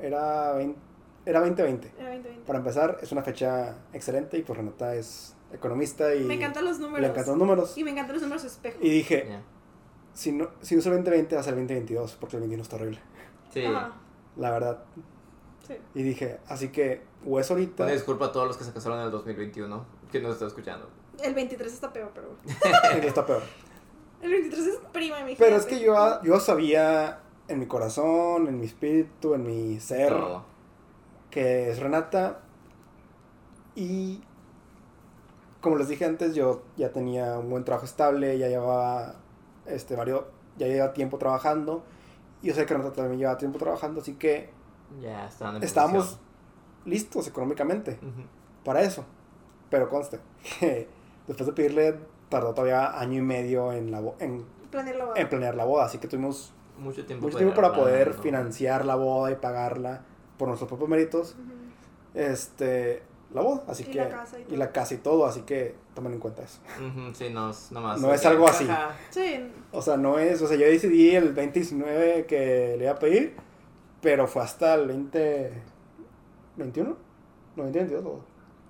era 0.00 0.52
20, 0.54 0.78
era 1.26 1.40
2020. 1.40 1.92
Era 1.98 2.08
2020. 2.10 2.46
Para 2.46 2.58
empezar, 2.60 2.98
es 3.02 3.12
una 3.12 3.22
fecha 3.22 3.76
excelente 3.92 4.38
y 4.38 4.42
pues 4.42 4.56
Renata 4.56 4.94
es 4.94 5.36
economista 5.52 6.14
y 6.14 6.24
Me 6.24 6.34
encantan 6.34 6.64
los 6.64 6.78
números. 6.78 7.00
le 7.00 7.06
encantan 7.08 7.32
los 7.32 7.38
números. 7.38 7.76
Y 7.78 7.84
me 7.84 7.90
encantan 7.90 8.14
los 8.14 8.22
números 8.22 8.44
espejo. 8.44 8.78
Y 8.80 8.88
dije, 8.90 9.38
si 10.14 10.32
no, 10.32 10.48
si 10.60 10.74
no 10.74 10.80
es 10.80 10.86
el 10.86 10.92
2020 10.92 11.34
va 11.34 11.40
a 11.40 11.44
ser 11.44 11.54
el 11.54 11.60
2022, 11.60 12.16
porque 12.20 12.36
el 12.36 12.40
21 12.42 12.62
está 12.62 12.76
horrible. 12.76 13.00
Sí. 13.52 13.64
Ajá. 13.64 13.92
La 14.36 14.50
verdad. 14.52 14.84
Sí. 15.66 15.74
Y 15.94 16.02
dije, 16.02 16.38
así 16.48 16.68
que, 16.68 17.02
o 17.26 17.38
es 17.40 17.50
ahorita. 17.50 17.84
Una 17.84 17.92
disculpa 17.92 18.26
a 18.26 18.32
todos 18.32 18.46
los 18.46 18.56
que 18.56 18.64
se 18.64 18.72
casaron 18.72 18.98
en 19.00 19.06
el 19.06 19.10
2021, 19.10 19.84
que 20.10 20.20
nos 20.20 20.32
está 20.34 20.46
escuchando. 20.46 20.88
El 21.22 21.34
23 21.34 21.72
está 21.72 21.92
peor, 21.92 22.10
pero. 22.14 22.36
y 23.02 23.06
está 23.06 23.24
peor. 23.26 23.42
El 24.22 24.30
23 24.30 24.66
es 24.66 24.76
prima, 24.92 25.18
imagínate. 25.18 25.44
Pero 25.44 25.56
es 25.56 25.66
que 25.66 25.80
yo, 25.80 26.22
yo 26.22 26.40
sabía 26.40 27.20
en 27.48 27.58
mi 27.58 27.66
corazón, 27.66 28.46
en 28.48 28.58
mi 28.60 28.66
espíritu, 28.66 29.34
en 29.34 29.44
mi 29.44 29.80
ser, 29.80 30.10
Todo. 30.10 30.44
que 31.30 31.70
es 31.70 31.78
Renata. 31.78 32.40
Y 33.74 34.20
como 35.60 35.76
les 35.76 35.88
dije 35.88 36.04
antes, 36.04 36.34
yo 36.34 36.62
ya 36.76 36.90
tenía 36.92 37.38
un 37.38 37.50
buen 37.50 37.64
trabajo 37.64 37.86
estable, 37.86 38.38
ya 38.38 38.48
llevaba 38.48 39.16
este 39.66 39.96
varios, 39.96 40.24
ya 40.58 40.66
llevaba 40.66 40.92
tiempo 40.92 41.18
trabajando. 41.18 41.82
Y 42.42 42.48
yo 42.48 42.54
sé 42.54 42.66
que 42.66 42.74
Renata 42.74 42.92
también 42.94 43.18
llevaba 43.18 43.38
tiempo 43.38 43.58
trabajando, 43.58 44.00
así 44.00 44.14
que 44.14 44.50
en 45.00 45.62
estábamos 45.62 46.18
listos 46.84 47.26
económicamente 47.26 47.98
para 48.64 48.82
eso. 48.82 49.04
Pero 49.70 49.88
conste, 49.88 50.20
que 50.60 50.88
después 51.30 51.46
de 51.46 51.52
pedirle, 51.52 51.94
tardó 52.28 52.52
todavía 52.54 52.98
año 52.98 53.18
y 53.18 53.22
medio 53.22 53.72
en, 53.72 53.90
la 53.90 54.02
en, 54.18 54.44
Planear 54.70 54.96
la 54.96 55.04
boda. 55.06 55.20
en 55.20 55.28
planear 55.28 55.54
la 55.56 55.64
boda, 55.64 55.84
así 55.86 55.98
que 55.98 56.06
tuvimos 56.08 56.52
Mucho 56.78 57.04
tiempo, 57.04 57.26
mucho 57.26 57.36
tiempo 57.38 57.54
para 57.56 57.72
poder 57.72 58.14
financiar 58.14 58.84
la 58.86 58.94
boda 58.94 59.30
y 59.32 59.34
pagarla 59.36 60.02
por 60.38 60.48
nuestros 60.48 60.68
propios 60.68 60.88
méritos. 60.88 61.36
Este, 62.14 63.02
la 63.34 63.42
boda, 63.42 63.62
así 63.68 63.82
Y 63.84 63.86
que 63.86 63.98
la 63.98 64.08
casa 64.08 64.38
y 64.38 64.44
todo. 64.44 64.56
la 64.56 64.72
casa 64.72 64.94
y 64.94 64.96
todo, 64.98 65.26
así 65.26 65.40
que 65.42 65.74
tomen 65.94 66.12
en 66.14 66.18
cuenta 66.18 66.42
eso. 66.42 66.60
Ujú, 66.78 67.14
Sí, 67.14 67.30
no, 67.30 67.50
es 67.50 67.70
nomás. 67.70 68.00
No 68.00 68.12
es 68.14 68.24
algo 68.26 68.48
así. 68.48 68.64
Ajá. 68.64 68.96
Sí. 69.10 69.50
O 69.72 69.82
sea, 69.82 69.96
no 69.96 70.18
es, 70.18 70.40
o 70.42 70.46
sea, 70.48 70.56
yo 70.56 70.66
decidí 70.66 71.14
el 71.14 71.34
2019 71.34 72.26
que 72.26 72.76
le 72.78 72.84
iba 72.84 72.92
a 72.92 72.98
pedir, 72.98 73.36
pero 74.00 74.26
fue 74.26 74.42
hasta 74.42 74.74
el 74.74 74.86
20 74.88 75.52
21? 76.56 76.88
No, 77.56 77.62
2022 77.64 78.04
o 78.04 78.20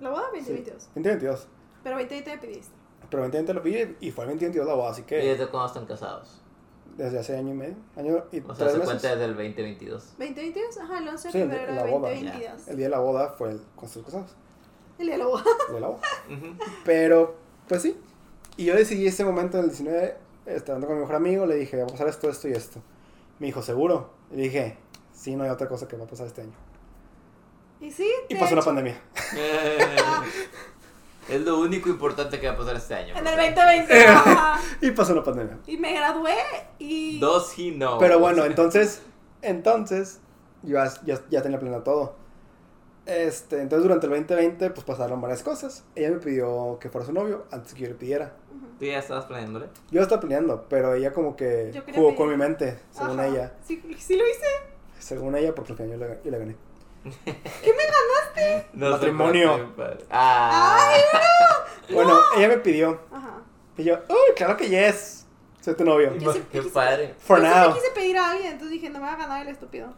La 0.01 0.11
boda 0.11 0.25
sí, 0.35 0.65
2022. 0.95 1.49
2022. 1.83 1.83
Pero 1.83 1.97
2020 1.97 2.31
me 2.31 2.39
pediste. 2.39 2.75
Pero 3.11 3.23
2020 3.25 3.55
lo 3.55 3.63
pedí 3.63 3.97
y 4.01 4.11
fue 4.11 4.25
el 4.25 4.31
2022 4.31 4.67
la 4.67 4.75
boda, 4.75 4.91
así 4.91 5.03
¿Y 5.03 5.05
que 5.05 5.17
desde 5.17 5.49
cuándo 5.49 5.67
están 5.69 5.87
casados? 5.87 6.37
desde 6.97 7.19
hace 7.21 7.37
año 7.37 7.51
y 7.51 7.57
medio, 7.57 7.77
año 7.97 8.25
y 8.31 8.41
O 8.41 8.55
sea, 8.55 8.67
se 8.69 8.73
meses. 8.75 8.85
cuenta 8.85 9.09
desde 9.11 9.25
el 9.25 9.31
2022. 9.35 10.05
2022, 10.19 10.79
ajá, 10.79 10.99
el 10.99 11.09
11 11.09 11.29
de 11.29 11.33
Sí, 11.33 11.39
el 11.41 11.49
de- 11.51 11.57
febrero 11.57 11.73
de 11.85 11.91
boda, 11.91 12.09
2022. 12.11 12.69
El 12.69 12.77
día 12.77 12.87
de 12.87 12.91
la 12.91 12.99
boda 12.99 13.29
fue 13.31 13.51
el, 13.53 13.63
con 13.75 13.89
sus 13.89 14.05
casados, 14.05 14.35
El 14.99 15.07
día 15.07 15.15
de 15.15 15.19
la 15.19 15.27
boda. 15.27 15.45
el 15.69 15.75
de 15.75 15.81
la 15.81 15.87
boda. 15.89 16.01
Pero, 16.85 17.37
pues 17.69 17.83
sí. 17.83 17.97
Y 18.59 18.67
yo 18.67 18.75
decidí 18.77 19.07
ese 19.07 19.25
momento 19.25 19.57
en 19.59 19.65
el 19.65 19.71
19, 19.71 20.17
estando 20.47 20.87
con 20.87 20.97
mi 20.97 21.01
mejor 21.01 21.17
amigo, 21.17 21.47
le 21.47 21.55
dije, 21.57 21.79
va 21.79 21.85
a 21.85 21.87
pasar 21.87 22.09
esto, 22.09 22.29
esto 22.29 22.49
y 22.49 22.53
esto. 22.53 22.83
Me 23.39 23.47
dijo, 23.47 23.63
¿seguro? 23.63 24.11
Y 24.31 24.37
le 24.37 24.43
dije, 24.43 24.77
sí, 25.15 25.37
no 25.37 25.45
hay 25.45 25.51
otra 25.51 25.69
cosa 25.69 25.89
que 25.89 25.97
va 25.97 26.05
a 26.05 26.09
pasar 26.09 26.27
este 26.27 26.43
año. 26.43 26.53
Y 27.81 27.91
sí, 27.93 28.11
Y 28.29 28.35
de 28.35 28.41
pasó 28.41 28.53
una 28.53 28.61
hecho, 28.61 28.67
pandemia. 28.67 29.01
es 31.31 31.41
lo 31.43 31.59
único 31.61 31.89
importante 31.89 32.39
que 32.41 32.47
va 32.49 32.55
a 32.55 32.57
pasar 32.57 32.77
este 32.77 32.95
año. 32.95 33.15
En 33.17 33.27
el 33.27 33.37
2020. 33.55 34.07
ajá. 34.07 34.61
Y 34.81 34.91
pasó 34.93 35.13
una 35.13 35.23
pandemia. 35.23 35.59
Y 35.67 35.77
me 35.77 35.93
gradué 35.95 36.35
y. 36.79 37.19
Dos 37.19 37.53
he 37.59 37.73
knows. 37.73 37.99
Pero 37.99 38.19
bueno, 38.19 38.45
entonces, 38.45 39.03
entonces, 39.43 40.21
yo 40.63 40.77
ya, 40.77 40.93
ya, 41.05 41.21
ya 41.31 41.43
tenía 41.43 41.59
planeado 41.59 41.83
todo. 41.85 42.21
Este, 43.07 43.61
entonces 43.61 43.83
durante 43.83 44.07
el 44.07 44.13
2020 44.13 44.71
pues 44.71 44.85
pasaron 44.85 45.21
varias 45.21 45.43
cosas. 45.43 45.85
Ella 45.95 46.11
me 46.11 46.19
pidió 46.19 46.79
que 46.81 46.91
fuera 46.91 47.07
su 47.07 47.13
novio 47.13 47.45
antes 47.51 47.75
que 47.75 47.83
yo 47.83 47.89
le 47.89 47.95
pidiera. 47.95 48.33
¿Tú 48.79 48.85
ya 48.85 48.99
estabas 48.99 49.25
planeándole? 49.25 49.67
Yo 49.91 50.01
estaba 50.01 50.21
planeando, 50.21 50.67
pero 50.69 50.95
ella 50.95 51.13
como 51.13 51.35
que 51.37 51.71
jugó 51.95 52.09
pedir. 52.09 52.17
con 52.17 52.29
mi 52.31 52.37
mente, 52.37 52.79
según 52.91 53.19
Ajá. 53.21 53.29
ella. 53.29 53.53
Sí, 53.63 53.83
sí 53.99 54.17
lo 54.17 54.27
hice. 54.29 54.47
Según 54.99 55.35
ella, 55.37 55.55
porque 55.55 55.73
al 55.73 55.79
final 55.79 55.99
yo 55.99 56.07
le, 56.07 56.21
yo 56.25 56.31
le 56.31 56.39
gané. 56.39 56.57
No 58.73 58.91
Matrimonio. 58.91 59.57
sé, 59.57 59.65
pero 59.77 59.93
está 59.93 59.97
bien 59.97 59.99
padre. 59.99 60.05
Ah. 60.11 60.91
Bueno, 61.93 62.19
ella 62.37 62.49
me 62.49 62.59
pidió. 62.59 63.01
Ajá. 63.13 63.43
Y 63.77 63.85
yo, 63.85 63.95
uy, 64.09 64.35
claro 64.37 64.57
que 64.57 64.69
yes. 64.69 65.27
Soy 65.61 65.75
tu 65.75 65.85
novio. 65.85 66.15
Yo 66.17 66.33
sí- 66.33 66.43
Qué 66.51 66.63
sí- 66.63 66.69
padre. 66.73 67.15
For 67.19 67.41
Yo 67.41 67.47
sí 67.47 67.51
now. 67.55 67.69
le 67.69 67.75
quise 67.75 67.91
pedir 67.93 68.17
a 68.19 68.31
alguien, 68.31 68.53
entonces 68.53 68.71
dije, 68.71 68.89
no 68.91 69.01
me 69.01 69.07
va 69.07 69.13
a 69.15 69.17
ganar 69.17 69.43
el 69.43 69.49
estúpido. 69.49 69.89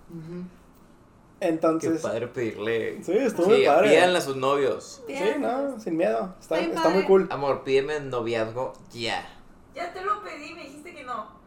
Qué 1.40 1.48
Entonces, 1.48 2.00
padre 2.02 2.28
pedirle. 2.28 3.02
sí, 3.04 3.12
estuvo 3.16 3.46
Sí, 3.46 3.52
muy 3.52 3.66
padre. 3.66 3.90
pídanle 3.90 4.18
a 4.18 4.20
sus 4.20 4.36
novios. 4.36 5.02
Sí, 5.06 5.14
no, 5.38 5.78
sin 5.80 5.96
miedo. 5.96 6.34
Está, 6.40 6.56
padre. 6.56 6.90
muy 6.94 7.04
cool. 7.04 7.28
Amor, 7.30 7.62
pídeme 7.64 8.00
noviazgo 8.00 8.72
ya. 8.92 9.24
Ya 9.74 9.92
te 9.92 10.02
lo 10.02 10.22
pedí, 10.22 10.54
me 10.54 10.62
dijiste 10.64 10.94
que 10.94 11.04
no. 11.04 11.40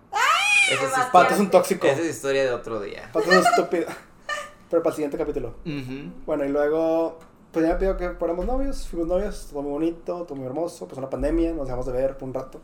Esa 0.72 0.84
es, 0.86 0.90
Pato 0.92 1.12
Pato 1.12 1.34
es 1.36 1.40
un 1.40 1.50
tóxico. 1.52 1.86
esa 1.88 2.02
es 2.02 2.08
historia 2.08 2.44
de 2.44 2.52
otro 2.52 2.80
día. 2.82 3.10
Pato 3.14 3.32
es 3.32 3.38
un 3.38 3.44
estúpido. 3.46 3.88
Pero 4.70 4.82
para 4.82 4.92
el 4.92 4.96
siguiente 4.96 5.18
capítulo. 5.18 5.50
Ujú. 5.66 6.12
Bueno, 6.26 6.46
y 6.46 6.50
luego, 6.50 7.20
pues 7.52 7.66
ya 7.66 7.74
me 7.74 7.80
pidió 7.80 7.98
que 7.98 8.10
fuéramos 8.12 8.46
novios. 8.46 8.88
Fuimos 8.88 9.08
novios, 9.08 9.48
todo 9.52 9.62
muy 9.62 9.72
bonito, 9.72 10.24
todo 10.24 10.36
muy 10.36 10.46
hermoso. 10.46 10.88
Pues 10.88 10.98
una 10.98 11.10
pandemia, 11.10 11.54
nos 11.54 11.66
dejamos 11.68 11.86
de 11.86 11.92
ver 11.94 12.18
por 12.18 12.28
un 12.28 12.34
rato. 12.34 12.60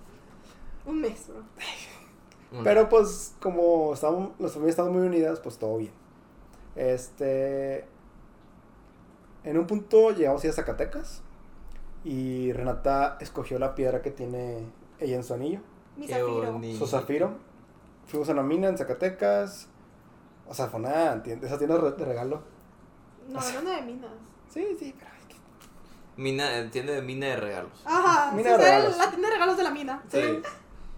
Un 0.85 1.01
mes, 1.01 1.27
bro. 1.27 1.43
Pero 2.63 2.89
pues 2.89 3.35
como 3.39 3.93
estábamos, 3.93 4.31
las 4.39 4.51
familias 4.51 4.71
estaban 4.71 4.91
muy 4.91 5.05
unidas, 5.07 5.39
pues 5.39 5.57
todo 5.57 5.77
bien. 5.77 5.91
Este... 6.75 7.85
En 9.43 9.57
un 9.57 9.65
punto 9.65 10.11
llegamos 10.11 10.43
a 10.43 10.47
ir 10.47 10.51
a 10.51 10.55
Zacatecas 10.55 11.21
y 12.03 12.51
Renata 12.51 13.17
escogió 13.19 13.57
la 13.57 13.73
piedra 13.73 14.01
que 14.01 14.11
tiene 14.11 14.59
ella 14.99 15.15
en 15.15 15.23
su 15.23 15.33
anillo, 15.33 15.61
Mi 15.97 16.07
zafiro. 16.07 16.61
su 16.77 16.87
zafiro. 16.87 17.31
Fuimos 18.05 18.29
a 18.29 18.33
una 18.33 18.43
mina 18.43 18.67
en 18.67 18.77
Zacatecas. 18.77 19.67
O 20.51 20.53
sea, 20.53 20.67
fue 20.67 20.81
una 20.81 21.23
tienda, 21.23 21.47
esa 21.47 21.57
tienda 21.57 21.77
de 21.77 22.03
regalo. 22.05 22.41
No, 23.29 23.39
hablando 23.39 23.71
de 23.71 23.81
minas. 23.83 24.11
Sí, 24.49 24.75
sí, 24.77 24.93
pero... 24.99 25.09
ay, 25.15 25.21
que- 25.29 26.21
Mina, 26.21 26.57
entiende 26.57 26.93
de 26.95 27.01
mina 27.01 27.27
de 27.27 27.37
regalos. 27.37 27.71
Ajá. 27.85 28.33
Mina 28.33 28.49
sí, 28.51 28.57
de 28.57 28.63
era 28.67 28.75
regalos. 28.77 28.97
La 28.97 29.09
tienda 29.09 29.27
de 29.29 29.33
regalos 29.35 29.55
de 29.57 29.63
la 29.63 29.71
mina. 29.71 30.03
Sí. 30.11 30.41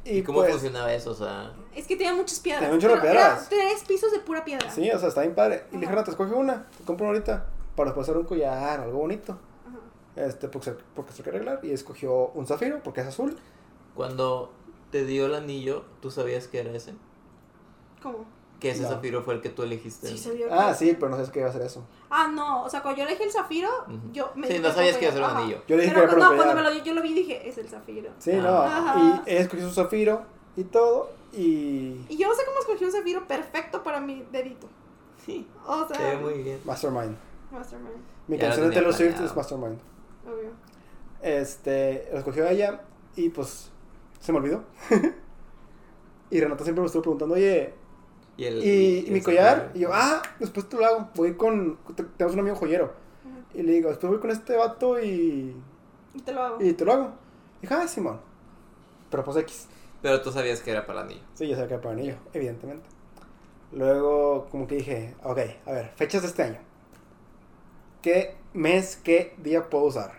Y, 0.06 0.18
¿Y 0.18 0.24
cómo 0.24 0.40
pues, 0.40 0.54
funcionaba 0.54 0.92
eso? 0.92 1.12
O 1.12 1.14
sea, 1.14 1.54
Es 1.76 1.86
que 1.86 1.96
tenía 1.96 2.16
muchas 2.16 2.40
piedras. 2.40 2.68
Tenía 2.68 2.90
era 2.94 3.02
piedras. 3.02 3.48
Tres 3.50 3.84
pisos 3.88 4.12
de 4.12 4.20
pura 4.22 4.44
piedra. 4.44 4.72
Sí, 4.72 4.90
o 4.90 4.98
sea, 4.98 5.10
está 5.10 5.22
bien 5.22 5.36
padre. 5.36 5.66
Y 5.70 5.76
le 5.76 5.80
dije. 5.82 5.92
Renata, 5.92 6.10
escoge 6.10 6.34
una, 6.34 6.66
te 6.76 6.84
compro 6.84 7.06
una 7.06 7.14
ahorita. 7.16 7.46
Para 7.76 7.92
después 7.92 8.06
hacer 8.10 8.18
un 8.20 8.26
collar, 8.26 8.80
algo 8.80 8.98
bonito. 8.98 9.38
Ajá. 9.68 10.26
Este, 10.26 10.48
porque, 10.48 10.72
se- 10.72 10.78
porque 10.96 11.12
se 11.12 11.20
lo 11.20 11.24
quiere 11.26 11.38
arreglar. 11.38 11.60
Y 11.64 11.72
escogió 11.72 12.30
un 12.30 12.48
zafiro, 12.48 12.82
porque 12.84 13.02
es 13.02 13.08
azul. 13.08 13.38
cuando 13.94 14.52
te 14.90 15.06
dio 15.06 15.28
el 15.28 15.36
anillo, 15.36 15.86
¿tú 16.02 16.10
sabías 16.10 16.48
que 16.48 16.60
era 16.60 16.72
ese? 16.72 16.94
¿Cómo? 18.02 18.26
Que 18.64 18.72
ese 18.72 18.84
No. 18.84 18.88
zafiro 18.90 19.22
fue 19.24 19.34
el 19.34 19.42
que 19.42 19.50
tú 19.50 19.62
elegiste. 19.64 20.08
Sí, 20.08 20.18
se 20.18 20.32
vio. 20.32 20.48
Ah, 20.50 20.74
sí, 20.74 20.94
pero 20.98 21.10
no 21.10 21.16
sabes 21.18 21.30
qué 21.32 21.40
iba 21.40 21.48
a 21.48 21.52
hacer 21.52 21.62
eso. 21.64 21.84
Ah, 22.10 22.30
no. 22.34 22.64
O 22.64 22.70
sea, 22.70 22.82
cuando 22.82 23.02
yo 23.02 23.06
elegí 23.08 23.24
el 23.24 23.32
zafiro, 23.32 23.70
yo 24.14 24.32
me 24.36 24.48
Sí, 24.48 24.60
no 24.60 24.72
sabías 24.72 24.96
que 24.98 25.04
iba 25.06 25.12
a 25.12 25.16
ser 25.16 25.24
un 25.24 25.30
anillo. 25.30 25.62
Yo 25.68 25.76
le 25.76 25.84
dije 25.84 25.94
Pero 25.94 26.08
que 26.08 26.16
era 26.16 26.24
no, 26.30 26.36
cuando 26.38 26.56
me 26.56 26.62
lo, 26.62 26.72
yo 26.84 26.94
lo 26.94 27.02
vi 27.02 27.14
dije, 27.14 27.48
es 27.48 27.58
el 27.58 27.68
zafiro. 27.68 28.10
Sí, 28.20 28.32
Ah. 28.32 28.42
no. 28.42 28.58
Ajá. 28.62 29.24
Y 29.28 29.32
escogió 29.36 29.68
su 29.68 29.74
zafiro 29.76 30.22
y 30.56 30.64
todo. 30.64 31.12
Y. 31.34 32.06
Y 32.08 32.18
yo 32.18 32.28
no 32.30 32.34
sé 32.36 32.44
cómo 32.46 32.60
escogí 32.60 32.86
un 32.86 32.92
zafiro 32.94 33.28
perfecto 33.28 33.84
para 33.84 34.00
mi 34.00 34.24
dedito. 34.32 34.68
Sí. 35.26 35.46
O 35.68 35.86
Se 35.88 35.96
sea, 35.96 36.18
muy 36.20 36.36
bien. 36.42 36.60
Mastermind. 36.64 37.18
Mastermind, 37.52 37.98
Mi 38.28 38.38
Ya 38.38 38.44
canción 38.48 38.70
de 38.70 38.76
Taylor 38.76 38.94
Swift 38.94 39.20
es 39.22 39.36
Mastermind. 39.36 39.80
obvio. 40.26 40.52
Este. 41.22 42.08
Lo 42.12 42.20
escogió 42.20 42.48
ella. 42.48 42.82
Y 43.18 43.30
pues. 43.30 43.70
Se 44.22 44.32
me 44.32 44.38
olvidó. 44.40 44.64
y 46.30 46.40
Renata 46.40 46.64
siempre 46.64 46.82
me 46.82 46.86
estuvo 46.88 47.02
preguntando, 47.02 47.36
oye. 47.36 47.74
Y, 48.38 48.46
el, 48.46 48.64
Y, 48.64 49.06
el 49.08 49.12
mi 49.12 49.22
collar. 49.22 49.72
Y 49.74 49.80
yo, 49.80 49.90
ah, 49.94 50.22
después 50.40 50.68
te 50.68 50.78
lo 50.78 50.86
hago. 50.86 51.10
Voy 51.16 51.36
con. 51.36 51.78
te- 51.96 52.04
Tenemos 52.04 52.34
un 52.34 52.40
amigo 52.40 52.56
joyero. 52.56 52.92
Y 53.54 53.62
le 53.62 53.74
digo, 53.74 53.90
después 53.90 54.10
voy 54.12 54.20
con 54.20 54.32
este 54.32 54.56
vato 54.56 55.00
y. 55.02 55.56
Y 56.14 56.20
te 56.22 56.34
lo 56.34 56.42
hago. 56.44 56.64
Y 56.64 56.74
te 56.74 56.86
lo 56.86 56.94
hago. 56.94 57.12
Y 57.60 57.62
dije, 57.64 57.74
ah, 57.76 57.88
Simón. 57.88 58.20
Pero 59.12 59.24
pues 59.24 59.38
X. 59.38 59.68
Pero 60.02 60.22
tú 60.22 60.32
sabías 60.32 60.62
que 60.62 60.72
era 60.72 60.86
para 60.86 61.00
el 61.02 61.06
anillo. 61.06 61.22
Sí, 61.36 61.48
ya 61.48 61.56
sabía 61.56 61.68
que 61.68 61.74
era 61.76 61.82
para 61.84 61.94
anillo, 61.96 62.16
evidentemente. 62.34 62.90
Luego, 63.72 64.48
como 64.52 64.68
que 64.68 64.76
dije, 64.76 65.16
ok, 65.24 65.40
a 65.66 65.72
ver, 65.72 65.92
fechas 65.96 66.22
de 66.24 66.28
este 66.28 66.44
año. 66.44 66.60
¿Qué 68.02 68.36
mes, 68.54 68.98
qué 69.04 69.34
día 69.38 69.70
puedo 69.70 69.86
usar? 69.86 70.12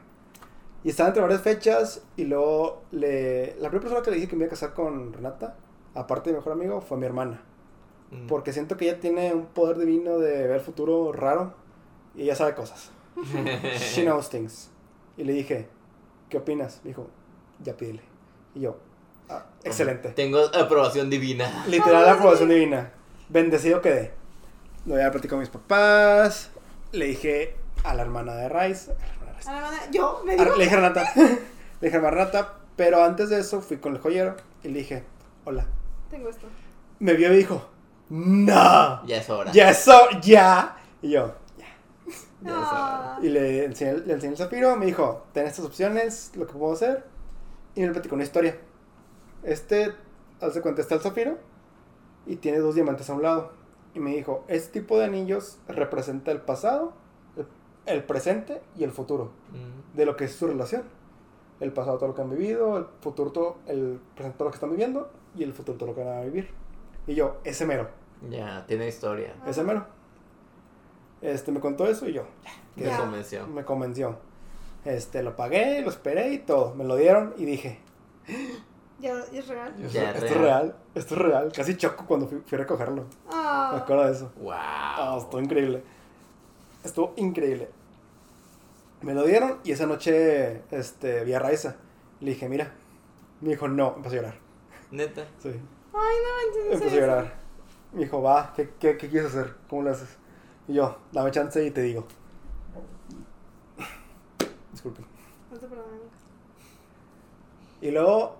Y 0.83 0.91
estaba 0.91 1.09
entre 1.09 1.23
varias 1.23 1.43
fechas 1.43 2.03
y 2.17 2.25
luego 2.25 2.83
le... 2.91 3.55
La 3.59 3.69
primera 3.69 3.81
persona 3.83 4.03
que 4.03 4.11
le 4.11 4.17
dije 4.17 4.29
que 4.29 4.37
me 4.37 4.45
iba 4.45 4.49
a 4.49 4.51
casar 4.51 4.75
con 4.75 5.13
Renata, 5.13 5.57
aparte 5.95 6.31
de 6.31 6.35
mi 6.35 6.39
mejor 6.39 6.53
amigo, 6.55 6.81
fue 6.81 6.97
mi 6.99 7.07
hermana. 7.07 7.43
Mm. 8.15 8.27
Porque 8.27 8.53
siento 8.53 8.77
que 8.77 8.89
ella 8.89 9.01
tiene 9.01 9.33
un 9.35 9.47
poder 9.47 9.79
divino 9.79 10.19
de 10.19 10.47
ver 10.47 10.61
futuro 10.61 11.13
raro 11.13 11.55
y 12.15 12.23
ella 12.23 12.35
sabe 12.37 12.55
cosas. 12.55 12.91
She 13.95 14.03
knows 14.05 14.29
things. 14.31 14.71
Y 15.17 15.25
le 15.25 15.33
dije, 15.33 15.69
¿qué 16.29 16.39
opinas? 16.39 16.81
Me 16.85 16.89
dijo, 16.91 17.09
ya 17.61 17.77
pídele. 17.77 18.03
Y 18.55 18.61
yo, 18.61 18.77
"Ah, 19.29 19.47
excelente. 19.65 20.11
Tengo 20.11 20.39
aprobación 20.55 21.11
divina. 21.11 21.65
Literal, 21.69 22.09
aprobación 22.09 22.49
divina. 22.49 22.93
Bendecido 23.29 23.81
quedé. 23.81 24.13
Lo 24.87 24.95
había 24.95 25.11
platicado 25.11 25.37
con 25.37 25.41
mis 25.41 25.49
papás. 25.51 26.51
Le 26.93 27.07
dije 27.07 27.57
a 27.85 27.95
la 27.95 28.03
hermana 28.03 28.35
de 28.35 28.49
Rice. 28.49 28.93
a 28.93 28.95
la 28.95 29.07
hermana 29.07 29.33
de 29.33 29.37
Rice, 29.39 29.51
A 29.51 29.53
la 29.55 29.61
mano- 29.63 29.77
yo 29.93 30.23
me 30.25 30.35
a- 30.35 30.37
digo. 30.37 30.57
Le 30.57 30.65
dije 30.65 30.75
a 30.77 30.81
Renata. 30.81 31.13
le 31.17 31.89
dije 31.89 31.97
a 31.97 32.11
Renata. 32.11 32.55
Pero 32.77 33.03
antes 33.05 33.29
de 33.31 33.39
eso 33.39 33.61
fui 33.61 33.77
con 33.79 33.95
el 33.95 34.01
joyero 34.01 34.35
y 34.65 34.69
le 34.69 34.81
dije, 34.81 35.05
hola. 35.45 35.65
Tengo 36.11 36.29
esto. 36.29 36.47
Me 36.99 37.15
vio 37.15 37.33
y 37.33 37.37
dijo, 37.37 37.69
no. 38.11 39.07
Ya 39.07 39.17
es 39.19 39.31
hora. 39.31 39.53
Ya 39.53 39.71
eso, 39.71 39.93
ya. 40.23 40.77
Y 41.03 41.11
yo, 41.11 41.35
ya. 41.59 41.67
Ya 42.43 42.51
es 42.51 42.69
hora. 42.69 43.19
Y 43.23 43.29
le 43.29 43.65
enseñé, 43.65 43.99
le 43.99 44.13
enseñé 44.15 44.33
el 44.33 44.39
zafiro. 44.39 44.77
Me 44.77 44.87
dijo, 44.87 45.25
ten 45.33 45.47
estas 45.47 45.65
opciones, 45.65 46.33
lo 46.37 46.47
que 46.47 46.53
puedo 46.55 46.73
hacer. 46.73 47.05
Y 47.75 47.83
me 47.83 47.91
platicó 47.91 48.15
una 48.15 48.25
historia. 48.25 48.59
Este, 49.43 49.93
haz 50.41 50.55
de 50.55 50.61
cuenta, 50.63 50.81
está 50.81 50.95
el 50.95 51.01
zafiro 51.01 51.39
y 52.27 52.37
tiene 52.37 52.59
dos 52.59 52.75
diamantes 52.75 53.11
a 53.11 53.15
un 53.15 53.23
lado. 53.23 53.53
Y 53.95 54.01
me 54.01 54.15
dijo, 54.15 54.45
este 54.49 54.81
tipo 54.81 54.99
de 54.99 55.05
anillos 55.05 55.59
representa 55.69 56.33
el 56.33 56.41
pasado, 56.41 56.95
el, 57.37 57.47
el 57.87 58.05
presente 58.05 58.61
y 58.77 58.85
el 58.85 58.91
futuro 58.91 59.31
Mm. 59.53 59.97
de 59.97 60.07
lo 60.07 60.17
que 60.17 60.25
es 60.25 60.35
su 60.35 60.47
relación. 60.47 60.83
El 61.61 61.73
pasado 61.73 61.99
todo 61.99 62.09
lo 62.09 62.15
que 62.15 62.23
han 62.23 62.31
vivido, 62.31 62.77
el 62.79 62.87
futuro 63.01 63.31
todo, 63.31 63.57
el 63.67 64.01
presente 64.15 64.39
todo 64.39 64.47
lo 64.47 64.51
que 64.51 64.57
están 64.57 64.71
viviendo 64.71 65.11
y 65.37 65.45
el 65.45 65.53
futuro 65.53 65.79
todo 65.79 65.91
lo 65.91 65.95
que 65.95 66.03
van 66.03 66.19
a 66.19 66.23
vivir. 66.23 66.51
Y 67.07 67.15
yo, 67.15 67.39
ese 67.45 67.67
mero, 67.67 67.89
Ya, 68.31 68.65
tiene 68.67 68.89
historia. 68.89 69.35
ese 69.47 69.63
mero. 69.63 69.87
Este 71.23 71.53
me 71.53 71.61
contó 71.61 71.87
eso 71.87 72.09
y 72.09 72.13
yo, 72.13 72.25
Me 72.77 72.85
Ya. 72.85 72.99
convenció. 72.99 73.47
me 73.47 73.65
convenció. 73.65 74.19
Este, 74.85 75.23
lo 75.23 75.35
pagué, 75.37 75.81
lo 75.83 75.89
esperé 75.91 76.33
y 76.33 76.39
todo. 76.39 76.75
Me 76.75 76.85
lo 76.85 76.97
dieron 76.97 77.35
y 77.39 77.45
dije, 77.47 77.81
Ya, 79.01 79.15
ya 79.33 79.39
es 79.39 79.49
real. 79.49 79.75
esto, 79.83 79.93
Ya, 79.99 80.11
esto 80.13 80.25
es 80.27 80.31
real. 80.33 80.43
real, 80.43 80.77
esto 80.95 81.15
es 81.15 81.21
real. 81.23 81.53
Casi 81.55 81.77
choco 81.77 82.05
cuando 82.07 82.27
fui, 82.27 82.41
fui 82.47 82.57
a 82.57 82.61
recogerlo. 82.61 83.03
Me 83.03 83.09
Ah. 83.33 83.77
acuerdo 83.83 84.05
de 84.07 84.13
eso. 84.13 84.33
Ah, 84.51 85.09
Wow. 85.13 85.19
estuvo 85.23 85.41
increíble. 85.41 85.83
Estuvo 86.85 87.15
increíble. 87.17 87.69
Me 89.03 89.15
lo 89.15 89.25
dieron 89.25 89.59
y 89.65 89.73
esa 89.73 89.87
noche 89.87 90.63
este, 90.71 91.25
vi 91.25 91.33
a 91.35 91.39
Raiza. 91.39 91.77
Le 92.21 92.31
dije, 92.33 92.49
mira. 92.49 92.73
Me 93.41 93.51
dijo, 93.51 93.69
no. 93.69 93.95
Empezó 93.97 94.15
a 94.15 94.17
llorar. 94.19 94.35
Neta. 94.91 95.27
Sí. 95.43 95.51
Ay, 95.95 96.17
no 96.23 96.31
manches. 96.37 96.83
Empezó 96.83 96.97
a 96.97 97.01
llorar. 97.01 97.35
Me 97.93 98.01
dijo, 98.01 98.23
va, 98.23 98.53
¿qué, 98.57 98.71
qué, 98.81 98.97
qué 98.97 99.09
quieres 99.09 99.31
hacer? 99.31 99.55
¿Cómo 99.69 99.83
lo 99.83 99.91
haces? 99.91 100.09
Y 100.67 100.75
yo, 100.75 100.97
dame 101.13 101.31
chance 101.31 101.65
y 101.65 101.71
te 101.71 101.83
digo. 101.83 102.07
Disculpen. 104.73 105.05
No 105.51 105.59
te 105.59 105.67
perdono. 105.67 106.05
Y 107.81 107.91
luego, 107.91 108.37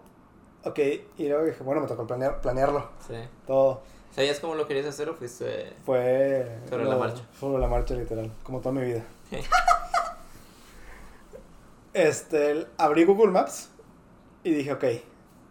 ok, 0.65 0.79
y 1.19 1.29
luego 1.29 1.45
dije, 1.45 1.63
bueno, 1.63 1.83
me 1.83 1.87
tocó 1.87 2.07
planear, 2.07 2.41
planearlo. 2.41 2.89
Sí. 3.07 3.15
Todo. 3.47 3.83
¿Sabías 4.11 4.41
cómo 4.41 4.55
lo 4.55 4.67
querías 4.67 4.87
hacer 4.87 5.09
o 5.09 5.15
fuiste.? 5.15 5.73
Fue. 5.85 6.61
Sobre 6.69 6.85
la 6.85 6.97
marcha. 6.97 7.23
Sobre 7.39 7.61
la 7.61 7.69
marcha, 7.69 7.95
literal. 7.95 8.33
Como 8.43 8.61
toda 8.61 8.75
mi 8.75 8.85
vida. 8.85 9.05
este, 11.93 12.67
abrí 12.79 13.05
Google 13.05 13.33
Maps 13.33 13.71
y 14.43 14.53
dije, 14.53 14.73
ok, 14.73 14.85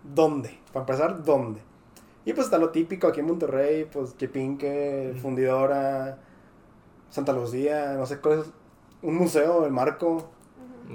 ¿dónde? 0.03 0.57
Para 0.71 0.81
empezar, 0.81 1.23
¿dónde? 1.23 1.61
Y 2.25 2.33
pues 2.33 2.45
está 2.45 2.57
lo 2.57 2.69
típico 2.69 3.07
aquí 3.07 3.19
en 3.19 3.27
Monterrey, 3.27 3.85
pues 3.91 4.15
Chepinque. 4.17 5.15
Fundidora, 5.21 6.17
Santa 7.09 7.33
Lucía, 7.33 7.93
no 7.93 8.05
sé 8.05 8.19
cuál 8.19 8.39
es. 8.39 8.45
Un 9.01 9.15
museo, 9.15 9.65
el 9.65 9.71
Marco, 9.73 10.29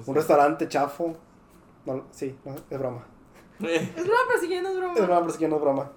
un 0.07 0.15
restaurante 0.15 0.69
chafo. 0.69 1.15
No, 1.85 2.05
sí, 2.11 2.35
no, 2.45 2.55
es 2.71 2.79
broma. 2.79 3.05
Es 3.61 3.95
broma, 4.07 4.21
pero 4.29 4.41
si 4.41 4.49
no 4.61 4.69
es 4.71 4.77
broma. 4.79 4.95
Es 4.95 5.03
broma, 5.03 5.21
pero 5.21 5.33
sí 5.33 5.39
que 5.39 5.49
no 5.49 5.57
es 5.57 5.63
broma. 5.63 5.93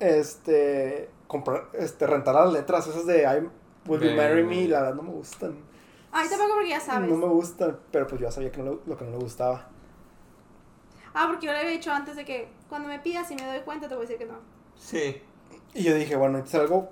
Este, 0.00 1.08
comprar, 1.28 1.68
este, 1.74 2.06
rentar 2.08 2.34
las 2.34 2.52
letras 2.52 2.86
esas 2.88 3.06
de 3.06 3.22
I 3.22 3.48
Will 3.88 4.00
You 4.00 4.16
Marry 4.16 4.42
Me, 4.42 4.66
la 4.66 4.80
verdad 4.80 4.94
no 4.96 5.02
me 5.02 5.10
gustan. 5.12 5.54
Ay, 6.10 6.28
tampoco 6.28 6.54
porque 6.54 6.70
ya 6.70 6.80
sabes. 6.80 7.08
No 7.08 7.16
me 7.16 7.26
gustan, 7.26 7.78
pero 7.92 8.06
pues 8.08 8.20
yo 8.20 8.26
ya 8.26 8.32
sabía 8.32 8.50
que 8.50 8.60
no 8.62 8.72
le- 8.72 8.78
lo 8.86 8.96
que 8.98 9.04
no 9.04 9.12
le 9.12 9.18
gustaba. 9.18 9.68
Ah, 11.14 11.26
porque 11.28 11.46
yo 11.46 11.52
le 11.52 11.58
había 11.60 11.70
dicho 11.70 11.92
antes 11.92 12.16
de 12.16 12.24
que 12.24 12.48
cuando 12.68 12.88
me 12.88 12.98
pidas 12.98 13.30
y 13.30 13.36
me 13.36 13.46
doy 13.46 13.60
cuenta 13.60 13.88
te 13.88 13.94
voy 13.94 14.04
a 14.04 14.08
decir 14.08 14.18
que 14.18 14.30
no. 14.30 14.38
Sí. 14.82 15.22
Y 15.74 15.84
yo 15.84 15.94
dije, 15.94 16.16
bueno, 16.16 16.38
es 16.38 16.54
algo 16.54 16.90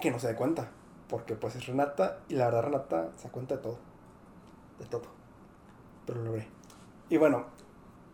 que 0.00 0.10
no 0.10 0.18
se 0.18 0.28
dé 0.28 0.36
cuenta. 0.36 0.70
Porque 1.08 1.34
pues 1.34 1.56
es 1.56 1.66
Renata 1.66 2.20
y 2.28 2.34
la 2.34 2.46
verdad 2.46 2.62
Renata 2.62 3.10
se 3.16 3.24
da 3.24 3.32
cuenta 3.32 3.56
de 3.56 3.62
todo. 3.62 3.78
De 4.78 4.86
todo. 4.86 5.02
Pero 6.06 6.20
lo 6.20 6.26
logré. 6.26 6.48
Y 7.08 7.16
bueno, 7.16 7.46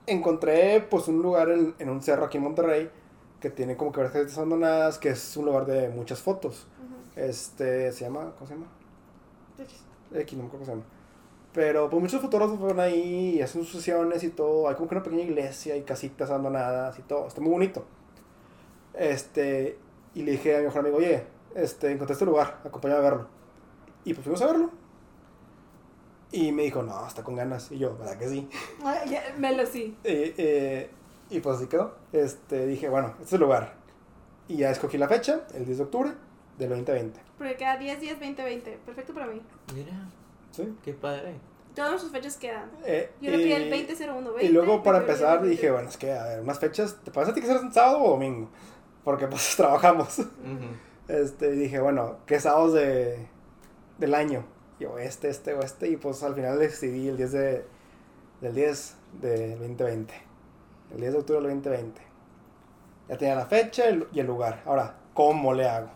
encontré 0.07 0.80
pues 0.80 1.09
un 1.09 1.22
lugar 1.22 1.51
en, 1.51 1.74
en 1.78 1.90
un 1.90 2.03
cerro 2.03 2.24
aquí 2.24 2.38
en 2.38 2.44
Monterrey 2.44 2.90
que 3.40 3.51
tiene 3.51 3.76
como 3.76 3.92
que 3.92 3.99
varias 3.99 4.14
calles 4.14 4.36
abandonadas, 4.36 4.99
que 4.99 5.11
es 5.11 5.36
un 5.36 5.44
lugar 5.44 5.66
de 5.66 5.90
muchas 5.90 6.20
fotos. 6.20 6.66
Este, 7.14 7.92
se 7.92 8.05
llama, 8.05 8.32
¿cómo 8.34 8.47
se 8.47 8.55
llama? 8.55 8.66
Entonces, 9.51 9.84
X, 10.14 10.32
no 10.36 10.44
me 10.44 10.49
acuerdo 10.49 10.51
cómo 10.51 10.64
se 10.64 10.70
llama. 10.72 10.84
Pero 11.53 11.88
pues 11.88 12.03
muchos 12.03 12.20
fotógrafos 12.20 12.59
fueron 12.59 12.80
ahí 12.80 13.36
y 13.36 13.42
hacen 13.42 13.62
sus 13.62 13.72
sesiones 13.72 14.22
y 14.24 14.30
todo. 14.30 14.68
Hay 14.68 14.74
como 14.74 14.88
que 14.88 14.94
una 14.94 15.05
pequeña 15.05 15.22
iglesia 15.22 15.76
y 15.76 15.82
casitas 15.82 16.30
abandonadas 16.30 16.99
y 16.99 17.03
todo. 17.03 17.26
Está 17.26 17.40
muy 17.40 17.51
bonito. 17.51 17.84
Este, 18.97 19.78
y 20.14 20.22
le 20.22 20.32
dije 20.32 20.55
a 20.57 20.59
mi 20.59 20.64
mejor 20.64 20.80
amigo, 20.80 20.97
oye, 20.97 21.24
este, 21.55 21.92
encontré 21.92 22.14
este 22.14 22.24
lugar, 22.24 22.61
acompáñame 22.64 23.01
a 23.01 23.03
verlo. 23.11 23.28
Y 24.05 24.14
pues 24.14 24.24
fuimos 24.24 24.42
a 24.42 24.47
verlo. 24.47 24.70
Y 26.32 26.53
me 26.53 26.62
dijo, 26.64 26.82
no, 26.82 27.07
está 27.07 27.22
con 27.22 27.34
ganas. 27.36 27.70
Y 27.70 27.78
yo, 27.78 27.97
¿verdad 27.97 28.18
que 28.18 28.28
sí? 28.28 28.49
ay, 28.84 29.16
me 29.38 29.55
lo 29.57 29.64
sí. 29.66 29.97
Eh, 30.05 30.34
eh, 30.36 30.90
y 31.30 31.40
pues 31.40 31.57
así 31.57 31.66
quedó. 31.66 31.94
Este, 32.12 32.66
dije, 32.66 32.88
bueno, 32.88 33.09
este 33.12 33.24
es 33.24 33.32
el 33.34 33.40
lugar. 33.40 33.74
Y 34.49 34.57
ya 34.59 34.70
escogí 34.70 34.99
la 34.99 35.09
fecha, 35.09 35.40
el 35.55 35.64
10 35.66 35.78
de 35.78 35.84
octubre 35.84 36.12
del 36.59 36.68
2020. 36.70 37.20
Porque 37.38 37.57
queda 37.57 37.76
10 37.76 38.01
días 38.01 38.18
2020. 38.20 38.78
Perfecto 38.84 39.12
para 39.14 39.26
mí. 39.26 39.40
Mira, 39.74 39.92
¿Sí? 40.53 40.76
qué 40.84 40.92
padre. 40.94 41.34
Todas 41.74 41.90
nuestras 41.90 42.12
fechas 42.12 42.36
quedan. 42.38 42.70
Eh, 42.84 43.11
Yo 43.20 43.30
le 43.30 43.38
pedí 43.38 43.53
el 43.53 43.66
y- 43.74 43.86
2001 43.86 44.30
Y 44.40 44.49
luego 44.49 44.82
para 44.82 44.99
20, 45.01 45.12
empezar 45.12 45.40
20. 45.40 45.51
dije, 45.51 45.70
bueno, 45.70 45.88
es 45.88 45.97
que 45.97 46.12
a 46.12 46.24
ver, 46.24 46.40
unas 46.40 46.59
fechas, 46.59 46.97
¿te 47.05 47.11
parece 47.11 47.32
a 47.32 47.34
ti 47.34 47.40
que 47.42 47.47
será 47.49 47.61
un 47.61 47.72
sábado 47.72 48.03
o 48.03 48.11
domingo? 48.11 48.49
Porque 49.07 49.28
pues 49.28 49.54
trabajamos. 49.57 50.18
Ujú. 50.18 50.26
Este, 51.07 51.54
y 51.54 51.59
dije, 51.59 51.78
bueno, 51.78 52.16
¿qué 52.26 52.40
sábados 52.40 52.72
de, 52.72 53.28
del 53.98 54.14
año? 54.16 54.44
Yo, 54.80 54.98
este, 54.98 55.28
este 55.28 55.54
o 55.54 55.62
este, 55.62 55.88
y 55.88 55.96
pues 55.96 56.24
al 56.24 56.34
final 56.34 56.59
decidí 56.59 57.07
el 57.07 57.16
10 57.16 57.32
de, 57.32 57.64
del 58.40 58.54
10 58.57 58.96
de 59.22 59.50
2020. 59.59 60.12
El 60.90 61.00
10 61.02 61.12
de 61.12 61.18
octubre 61.20 61.40
del 61.40 61.62
2020. 61.62 62.00
Ya 63.09 63.16
tenía 63.16 63.36
la 63.36 63.46
fecha 63.46 63.84
y 64.11 64.18
el 64.18 64.26
lugar. 64.26 64.64
Ahora, 64.66 64.96
¿cómo 65.14 65.54
le 65.54 65.68
hago? 65.68 65.90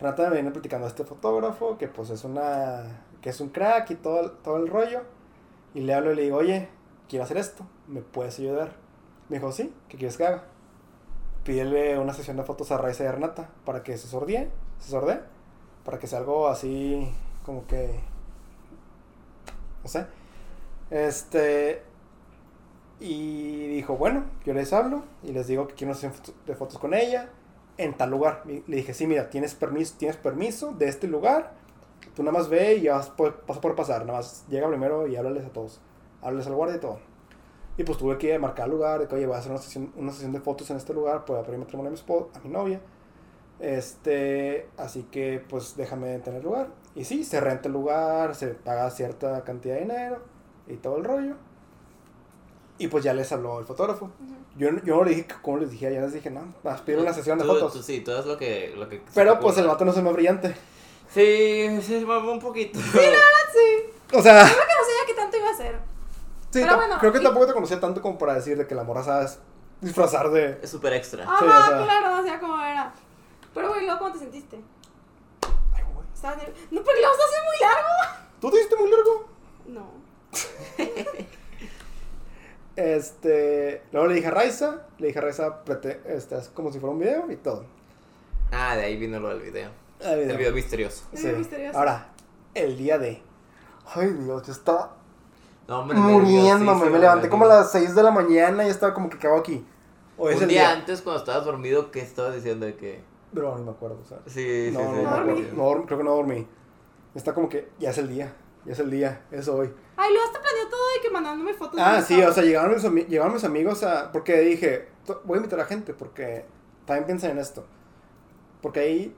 Renata 0.00 0.30
me 0.30 0.36
viene 0.36 0.52
platicando 0.52 0.86
a 0.86 0.88
este 0.88 1.04
fotógrafo 1.04 1.76
que 1.76 1.86
pues 1.86 2.08
es 2.08 2.24
una, 2.24 3.02
que 3.20 3.28
es 3.28 3.42
un 3.42 3.50
crack 3.50 3.90
y 3.90 3.96
todo, 3.96 4.30
todo 4.30 4.56
el 4.56 4.68
rollo. 4.68 5.02
Y 5.74 5.80
le 5.82 5.92
hablo 5.92 6.12
y 6.12 6.16
le 6.16 6.22
digo, 6.22 6.38
oye, 6.38 6.70
quiero 7.10 7.26
hacer 7.26 7.36
esto, 7.36 7.66
¿me 7.88 8.00
puedes 8.00 8.38
ayudar? 8.38 8.72
Me 9.28 9.36
dijo, 9.36 9.52
sí, 9.52 9.74
¿qué 9.90 9.98
quieres 9.98 10.16
que 10.16 10.24
haga? 10.24 10.44
Pídele 11.44 11.98
una 11.98 12.14
sesión 12.14 12.36
de 12.36 12.44
fotos 12.44 12.70
a 12.70 12.76
y 12.76 13.02
a 13.02 13.12
Renata 13.12 13.50
para 13.64 13.82
que 13.82 13.98
se 13.98 14.06
sordee, 14.06 14.48
se 14.78 14.90
sordee, 14.90 15.20
para 15.84 15.98
que 15.98 16.06
sea 16.06 16.20
algo 16.20 16.48
así 16.48 17.08
como 17.44 17.66
que, 17.66 17.98
no 19.82 19.88
sé. 19.88 20.06
Este, 20.90 21.82
y 23.00 23.66
dijo, 23.68 23.96
bueno, 23.96 24.24
yo 24.44 24.54
les 24.54 24.72
hablo 24.72 25.02
y 25.24 25.32
les 25.32 25.48
digo 25.48 25.66
que 25.66 25.74
quiero 25.74 25.92
una 25.92 26.00
sesión 26.00 26.36
de 26.46 26.54
fotos 26.54 26.78
con 26.78 26.94
ella 26.94 27.30
en 27.76 27.94
tal 27.96 28.10
lugar. 28.10 28.44
Le 28.46 28.76
dije, 28.76 28.94
sí, 28.94 29.06
mira, 29.06 29.28
tienes 29.30 29.54
permiso, 29.54 29.96
tienes 29.98 30.16
permiso 30.16 30.72
de 30.72 30.88
este 30.88 31.08
lugar, 31.08 31.54
tú 32.14 32.22
nada 32.22 32.38
más 32.38 32.48
ve 32.48 32.76
y 32.76 32.82
ya 32.82 32.94
vas 32.94 33.10
por, 33.10 33.44
vas 33.46 33.58
por 33.58 33.74
pasar, 33.74 34.06
nada 34.06 34.18
más 34.18 34.44
llega 34.48 34.68
primero 34.68 35.08
y 35.08 35.16
háblales 35.16 35.44
a 35.44 35.48
todos, 35.48 35.80
háblales 36.20 36.46
al 36.46 36.54
guardia 36.54 36.76
y 36.76 36.80
todo. 36.80 37.11
Y 37.78 37.84
pues 37.84 37.96
tuve 37.98 38.18
que 38.18 38.38
marcar 38.38 38.66
el 38.66 38.72
lugar, 38.72 39.00
de 39.00 39.08
que 39.08 39.14
oye, 39.14 39.26
voy 39.26 39.34
a 39.36 39.38
hacer 39.38 39.50
una 39.52 39.60
sesión, 39.60 39.92
una 39.96 40.12
sesión 40.12 40.32
de 40.32 40.40
fotos 40.40 40.70
en 40.70 40.76
este 40.76 40.92
lugar, 40.92 41.24
pues, 41.24 41.36
para 41.36 41.46
pedir 41.46 41.58
matrimonio 41.58 41.88
a 41.90 41.92
mi, 41.92 41.98
espo- 41.98 42.28
a 42.34 42.38
mi 42.40 42.50
novia. 42.50 42.80
Este, 43.60 44.68
así 44.76 45.04
que 45.04 45.42
pues 45.48 45.76
déjame 45.76 46.18
tener 46.18 46.42
lugar. 46.44 46.68
Y 46.94 47.04
sí, 47.04 47.24
se 47.24 47.40
renta 47.40 47.68
el 47.68 47.72
lugar, 47.72 48.34
se 48.34 48.48
paga 48.48 48.90
cierta 48.90 49.42
cantidad 49.44 49.76
de 49.76 49.82
dinero 49.82 50.18
y 50.66 50.74
todo 50.76 50.96
el 50.98 51.04
rollo. 51.04 51.34
Y 52.78 52.88
pues 52.88 53.04
ya 53.04 53.14
les 53.14 53.30
habló 53.32 53.60
el 53.60 53.64
fotógrafo. 53.64 54.06
Ujú. 54.06 54.34
Yo, 54.58 54.68
yo 54.84 54.96
no 54.96 55.04
le 55.04 55.10
dije 55.14 55.26
como 55.40 55.58
les 55.58 55.70
dije, 55.70 55.92
ya 55.92 56.00
les 56.00 56.12
dije, 56.12 56.30
no, 56.30 56.52
vas 56.62 56.80
a 56.80 56.84
pedir 56.84 56.98
una 57.00 57.12
sesión 57.14 57.38
de 57.38 57.44
Tú- 57.44 57.52
fotos. 57.52 57.72
tú 57.74 57.82
sí, 57.82 58.00
tú 58.00 58.10
haz 58.12 58.26
lo 58.26 58.36
que, 58.36 58.74
lo 58.76 58.88
que 58.88 58.96
se 58.98 59.02
Pero 59.14 59.38
pues 59.40 59.56
el 59.58 59.66
vato 59.66 59.84
no 59.84 59.92
se 59.92 60.02
me 60.02 60.12
brillante. 60.12 60.54
Sí, 61.08 61.68
sí, 61.82 62.04
mamó 62.04 62.32
un 62.32 62.40
poquito. 62.40 62.78
Sí. 62.80 62.98
O 64.14 64.20
sea, 64.22 64.42
Creo 64.44 64.56
que 64.56 64.74
no 64.74 64.84
sabía 64.84 65.06
qué 65.06 65.14
tanto 65.14 65.36
iba 65.36 65.48
a 65.48 65.52
hacer. 65.52 65.76
Sí, 66.52 66.60
Pero 66.62 66.76
bueno, 66.76 66.96
creo 67.00 67.12
que 67.12 67.18
y- 67.18 67.22
tampoco 67.22 67.46
te 67.46 67.52
conocía 67.54 67.80
tanto 67.80 68.00
como 68.02 68.18
para 68.18 68.34
decir 68.34 68.56
de 68.56 68.66
que 68.66 68.74
la 68.74 68.84
morra 68.84 69.02
sabes 69.02 69.38
disfrazar 69.80 70.30
de... 70.30 70.58
Es 70.62 70.70
súper 70.70 70.92
extra. 70.92 71.24
Ajá, 71.24 71.38
Sí, 71.40 71.44
o 71.44 71.48
sea- 71.48 71.84
claro, 71.84 72.08
no 72.10 72.16
sabía 72.18 72.38
cómo 72.40 72.62
era. 72.62 72.92
Pero, 73.54 73.68
güey, 73.70 73.84
luego, 73.84 73.98
¿cómo 73.98 74.12
te 74.12 74.18
sentiste? 74.20 74.56
Ay, 75.74 75.82
güey. 75.92 76.06
¿Estabas 76.14 76.38
nerv- 76.38 76.54
No, 76.70 76.82
porque 76.82 77.00
lo 77.00 77.08
vas 77.08 77.18
a 77.18 77.24
hacer 77.24 77.40
muy 77.44 77.58
largo. 77.60 77.88
¿Tú 78.40 78.50
te 78.50 78.58
diste 78.58 78.76
muy 78.76 78.90
largo? 78.90 79.28
No. 79.66 79.90
Este, 82.74 83.82
luego 83.92 84.08
le 84.08 84.14
dije 84.14 84.28
a 84.28 84.30
Raiza, 84.30 84.86
le 84.98 85.08
dije 85.08 85.18
a 85.18 85.22
Raiza, 85.22 85.62
prete- 85.64 86.00
este, 86.06 86.38
es 86.38 86.48
como 86.48 86.72
si 86.72 86.80
fuera 86.80 86.94
un 86.94 87.00
video 87.00 87.30
y 87.30 87.36
todo. 87.36 87.66
Ah, 88.50 88.76
de 88.76 88.84
ahí 88.84 88.96
vino 88.96 89.20
lo 89.20 89.28
del 89.28 89.40
video. 89.40 89.70
El 90.00 90.30
El 90.30 90.36
video 90.38 90.52
misterioso. 90.52 91.04
Sí. 91.12 91.18
El 91.18 91.22
video 91.24 91.38
misterioso. 91.38 91.78
Ahora, 91.78 92.08
el 92.54 92.76
día 92.78 92.98
de... 92.98 93.22
Ay, 93.94 94.08
Dios, 94.14 94.46
yo 94.46 94.52
estaba 94.52 94.96
No, 95.68 95.80
hombre, 95.80 95.96
muriéndome. 95.98 96.90
Me 96.90 96.98
levanté 96.98 97.28
como 97.28 97.44
a 97.44 97.48
las 97.48 97.72
6 97.72 97.94
de 97.94 98.02
la 98.02 98.10
mañana 98.10 98.64
y 98.66 98.68
estaba 98.70 98.92
como 98.94 99.08
que 99.08 99.16
acabo 99.16 99.36
aquí. 99.38 99.64
Es 100.18 100.36
Un 100.36 100.42
el 100.42 100.48
día 100.48 100.60
día. 100.60 100.72
antes, 100.72 101.00
cuando 101.02 101.20
estabas 101.20 101.44
dormido, 101.44 101.90
¿qué 101.90 102.00
estabas 102.00 102.34
diciendo 102.34 102.66
de 102.66 102.76
que...? 102.76 103.02
Pero 103.34 103.56
no 103.56 103.64
me 103.64 103.70
acuerdo, 103.70 103.98
o 104.02 104.04
sea. 104.04 104.18
Sí, 104.26 104.68
sí, 104.68 104.70
no, 104.72 104.80
sí. 104.80 104.86
no, 104.86 104.94
sí, 104.94 105.02
no, 105.02 105.10
dormí. 105.10 105.48
No 105.56 105.62
dorm- 105.64 105.86
creo 105.86 105.98
que 105.98 106.04
no 106.04 106.14
dormí. 106.14 106.46
Está 107.14 107.32
como 107.34 107.48
que 107.48 107.70
ya 107.78 107.90
es 107.90 107.98
el 107.98 108.08
día. 108.08 108.32
Ya 108.64 108.72
es 108.72 108.78
el 108.78 108.90
día. 108.90 109.22
Es 109.30 109.48
hoy. 109.48 109.72
Ay, 109.96 110.10
luego 110.12 110.26
hasta 110.26 110.40
planeó 110.40 110.68
todo 110.68 110.80
de 110.94 111.00
que 111.02 111.10
mandándome 111.10 111.54
fotos. 111.54 111.80
Ah, 111.82 111.96
de 111.96 112.02
sí, 112.02 112.22
o 112.22 112.32
sea, 112.32 112.42
llegaron 112.44 112.72
mis, 112.94 113.08
llegaron 113.08 113.32
mis 113.32 113.44
amigos 113.44 113.82
a... 113.82 114.12
Porque 114.12 114.38
dije, 114.40 114.88
"To- 115.06 115.22
voy 115.24 115.36
a 115.36 115.38
invitar 115.38 115.60
a 115.60 115.64
gente 115.64 115.94
porque 115.94 116.44
también 116.84 117.06
piensan 117.06 117.30
en 117.32 117.38
esto. 117.38 117.64
Porque 118.60 118.80
hay 118.80 119.16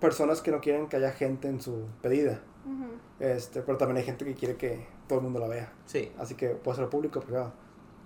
personas 0.00 0.40
que 0.40 0.50
no 0.52 0.60
quieren 0.60 0.88
que 0.88 0.96
haya 0.96 1.10
gente 1.10 1.48
en 1.48 1.60
su 1.60 1.86
pedida. 2.00 2.40
Este, 3.20 3.62
pero 3.62 3.78
también 3.78 3.98
hay 3.98 4.04
gente 4.04 4.24
que 4.24 4.34
quiere 4.34 4.56
que 4.56 4.86
todo 5.08 5.18
el 5.18 5.24
mundo 5.24 5.40
la 5.40 5.48
vea. 5.48 5.72
Sí. 5.86 6.12
Así 6.18 6.34
que 6.34 6.50
puede 6.50 6.74
hacerlo 6.74 6.90
público 6.90 7.18
o 7.18 7.22
privado. 7.22 7.52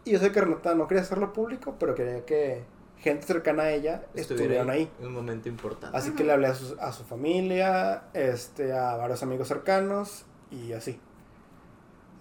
Y 0.04 0.12
yo 0.12 0.18
sé 0.18 0.32
que 0.32 0.40
Renata 0.40 0.74
no 0.74 0.88
quería 0.88 1.02
hacerlo 1.02 1.32
público, 1.32 1.76
pero 1.78 1.94
quería 1.94 2.24
que 2.24 2.64
gente 2.98 3.26
cercana 3.26 3.64
a 3.64 3.70
ella 3.70 4.04
estuvieran 4.14 4.70
ahí. 4.70 4.90
En 5.00 5.08
un 5.08 5.14
momento 5.14 5.48
importante. 5.48 5.96
Así 5.96 6.12
que 6.12 6.24
le 6.24 6.32
hablé 6.32 6.48
a 6.48 6.54
su, 6.54 6.76
a 6.80 6.92
su 6.92 7.04
familia, 7.04 8.04
este, 8.14 8.72
a 8.72 8.96
varios 8.96 9.22
amigos 9.22 9.48
cercanos 9.48 10.24
y 10.50 10.72
así. 10.72 11.00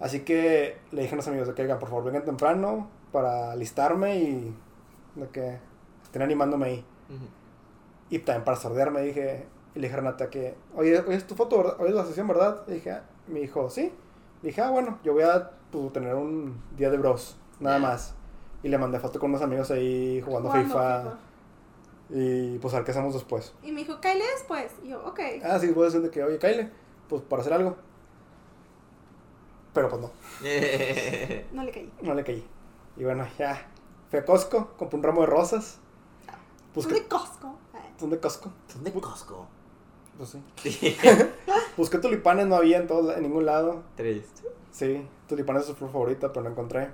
Así 0.00 0.20
que 0.20 0.78
le 0.90 1.02
dije 1.02 1.14
a 1.14 1.16
los 1.16 1.28
amigos 1.28 1.48
de 1.48 1.54
que, 1.54 1.62
"Oigan, 1.62 1.78
por 1.78 1.88
favor, 1.88 2.04
vengan 2.04 2.24
temprano 2.24 2.90
para 3.12 3.52
alistarme 3.52 4.16
y 4.16 4.56
de 5.14 5.28
que 5.28 5.58
estén 6.02 6.22
animándome 6.22 6.66
ahí. 6.66 6.84
Y 8.10 8.18
también 8.20 8.44
para 8.44 8.56
sordearme 8.56 9.02
dije, 9.02 9.46
y 9.74 9.78
le 9.78 9.86
dije 9.86 9.94
a 9.94 9.96
Renata 9.96 10.28
que, 10.30 10.54
oye, 10.74 10.98
oye, 11.00 11.16
es 11.16 11.26
tu 11.26 11.34
foto, 11.34 11.58
¿verdad? 11.58 11.76
Oye, 11.78 11.90
es 11.90 11.94
la 11.94 12.04
sesión, 12.04 12.28
¿verdad? 12.28 12.62
Y 12.68 12.72
dije, 12.72 12.90
ah, 12.90 13.04
me 13.26 13.40
dijo, 13.40 13.70
sí. 13.70 13.92
Le 14.42 14.48
dije, 14.48 14.60
ah, 14.60 14.70
bueno, 14.70 14.98
yo 15.02 15.12
voy 15.14 15.22
a 15.22 15.50
pues, 15.70 15.92
tener 15.92 16.14
un 16.14 16.60
día 16.76 16.90
de 16.90 16.98
bros, 16.98 17.36
nada 17.60 17.78
más. 17.78 18.14
Y 18.62 18.68
le 18.68 18.78
mandé 18.78 19.00
foto 19.00 19.18
con 19.18 19.30
unos 19.30 19.42
amigos 19.42 19.70
ahí 19.70 20.20
jugando, 20.24 20.50
Jugando 20.50 20.68
FIFA, 20.68 21.18
Y 22.10 22.58
pues 22.58 22.74
a 22.74 22.78
ver 22.78 22.84
qué 22.84 22.90
hacemos 22.92 23.14
después. 23.14 23.54
Y 23.62 23.72
me 23.72 23.80
dijo, 23.80 24.00
Kyle 24.00 24.22
después. 24.36 24.72
Y 24.84 24.88
yo, 24.90 25.04
ok. 25.04 25.20
Ah, 25.44 25.58
sí, 25.58 25.70
voy 25.70 25.82
a 25.82 25.86
decir 25.86 26.02
de 26.02 26.10
que, 26.10 26.22
oye, 26.22 26.38
Kyle, 26.38 26.70
pues 27.08 27.22
para 27.22 27.42
hacer 27.42 27.54
algo. 27.54 27.76
Pero 29.72 29.88
pues 29.88 30.02
no, 30.02 30.10
No 31.52 31.64
le 31.64 31.70
caí. 31.72 31.92
no 32.02 32.14
le 32.14 32.24
caí. 32.24 32.46
Y 32.96 33.04
bueno, 33.04 33.26
ya. 33.38 33.68
Fui 34.10 34.18
a 34.18 34.24
Costco, 34.24 34.74
compré 34.76 34.98
un 34.98 35.02
ramo 35.02 35.22
de 35.22 35.26
rosas. 35.28 35.78
Son 36.26 36.74
Busqué, 36.74 36.94
de 36.94 37.08
Costco. 37.08 37.58
Ay. 37.72 37.94
son 37.98 38.10
de 38.10 38.20
Costco. 38.20 38.52
Son 38.68 38.84
de 38.84 38.92
Costco. 38.92 39.48
Pues 40.16 40.30
sí. 40.30 40.42
Sí. 40.56 40.96
Busqué 41.76 41.98
tulipanes, 41.98 42.46
no 42.46 42.56
había 42.56 42.78
en, 42.78 42.86
todos, 42.86 43.16
en 43.16 43.22
ningún 43.22 43.46
lado. 43.46 43.82
Triste. 43.96 44.42
Sí, 44.70 45.06
tulipanes 45.28 45.62
es 45.62 45.68
su 45.68 45.74
flor 45.74 45.92
favorita, 45.92 46.32
pero 46.32 46.44
no 46.44 46.50
encontré. 46.50 46.88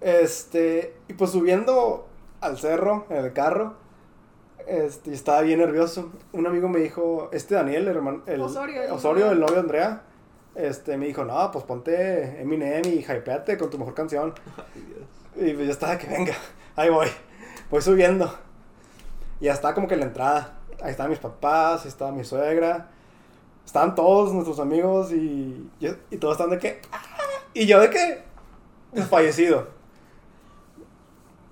Este, 0.00 0.94
y 1.08 1.14
pues 1.14 1.30
subiendo 1.30 2.06
al 2.40 2.58
cerro 2.58 3.06
en 3.10 3.24
el 3.24 3.32
carro, 3.32 3.74
este, 4.66 5.12
estaba 5.12 5.42
bien 5.42 5.60
nervioso. 5.60 6.10
Un 6.32 6.46
amigo 6.46 6.68
me 6.68 6.80
dijo, 6.80 7.28
este 7.32 7.54
Daniel, 7.54 7.88
el 7.88 7.96
hermano, 7.96 8.22
el 8.26 8.40
Osorio, 8.40 8.82
el 8.82 8.90
Osorio, 8.90 9.26
novio. 9.26 9.32
el 9.32 9.40
novio 9.40 9.54
de 9.54 9.60
Andrea, 9.60 10.02
este, 10.54 10.96
me 10.96 11.06
dijo, 11.06 11.24
no, 11.24 11.50
pues 11.52 11.64
ponte 11.64 12.40
Eminem 12.40 12.82
y 12.84 12.98
hypeate 12.98 13.56
con 13.56 13.70
tu 13.70 13.78
mejor 13.78 13.94
canción. 13.94 14.34
Ay, 14.74 14.82
Dios. 14.82 15.50
Y 15.50 15.54
pues 15.54 15.66
ya 15.66 15.72
estaba 15.72 15.98
que 15.98 16.08
venga, 16.08 16.34
ahí 16.76 16.90
voy, 16.90 17.08
voy 17.70 17.82
subiendo. 17.82 18.32
Y 19.40 19.44
ya 19.46 19.52
estaba 19.52 19.74
como 19.74 19.86
que 19.86 19.94
en 19.94 20.00
la 20.00 20.06
entrada. 20.06 20.55
Ahí 20.82 20.90
estaban 20.90 21.10
mis 21.10 21.18
papás, 21.18 21.82
ahí 21.82 21.88
estaba 21.88 22.12
mi 22.12 22.24
suegra. 22.24 22.90
estaban 23.64 23.94
todos 23.96 24.32
nuestros 24.32 24.60
amigos 24.60 25.12
y, 25.12 25.68
y, 25.80 25.88
y 26.10 26.16
todos 26.18 26.34
estaban 26.34 26.52
de 26.52 26.58
que, 26.60 26.80
"Ah", 26.92 27.00
y 27.52 27.66
yo 27.66 27.80
de 27.80 27.90
que, 27.90 28.22
desfallecido. 28.92 29.66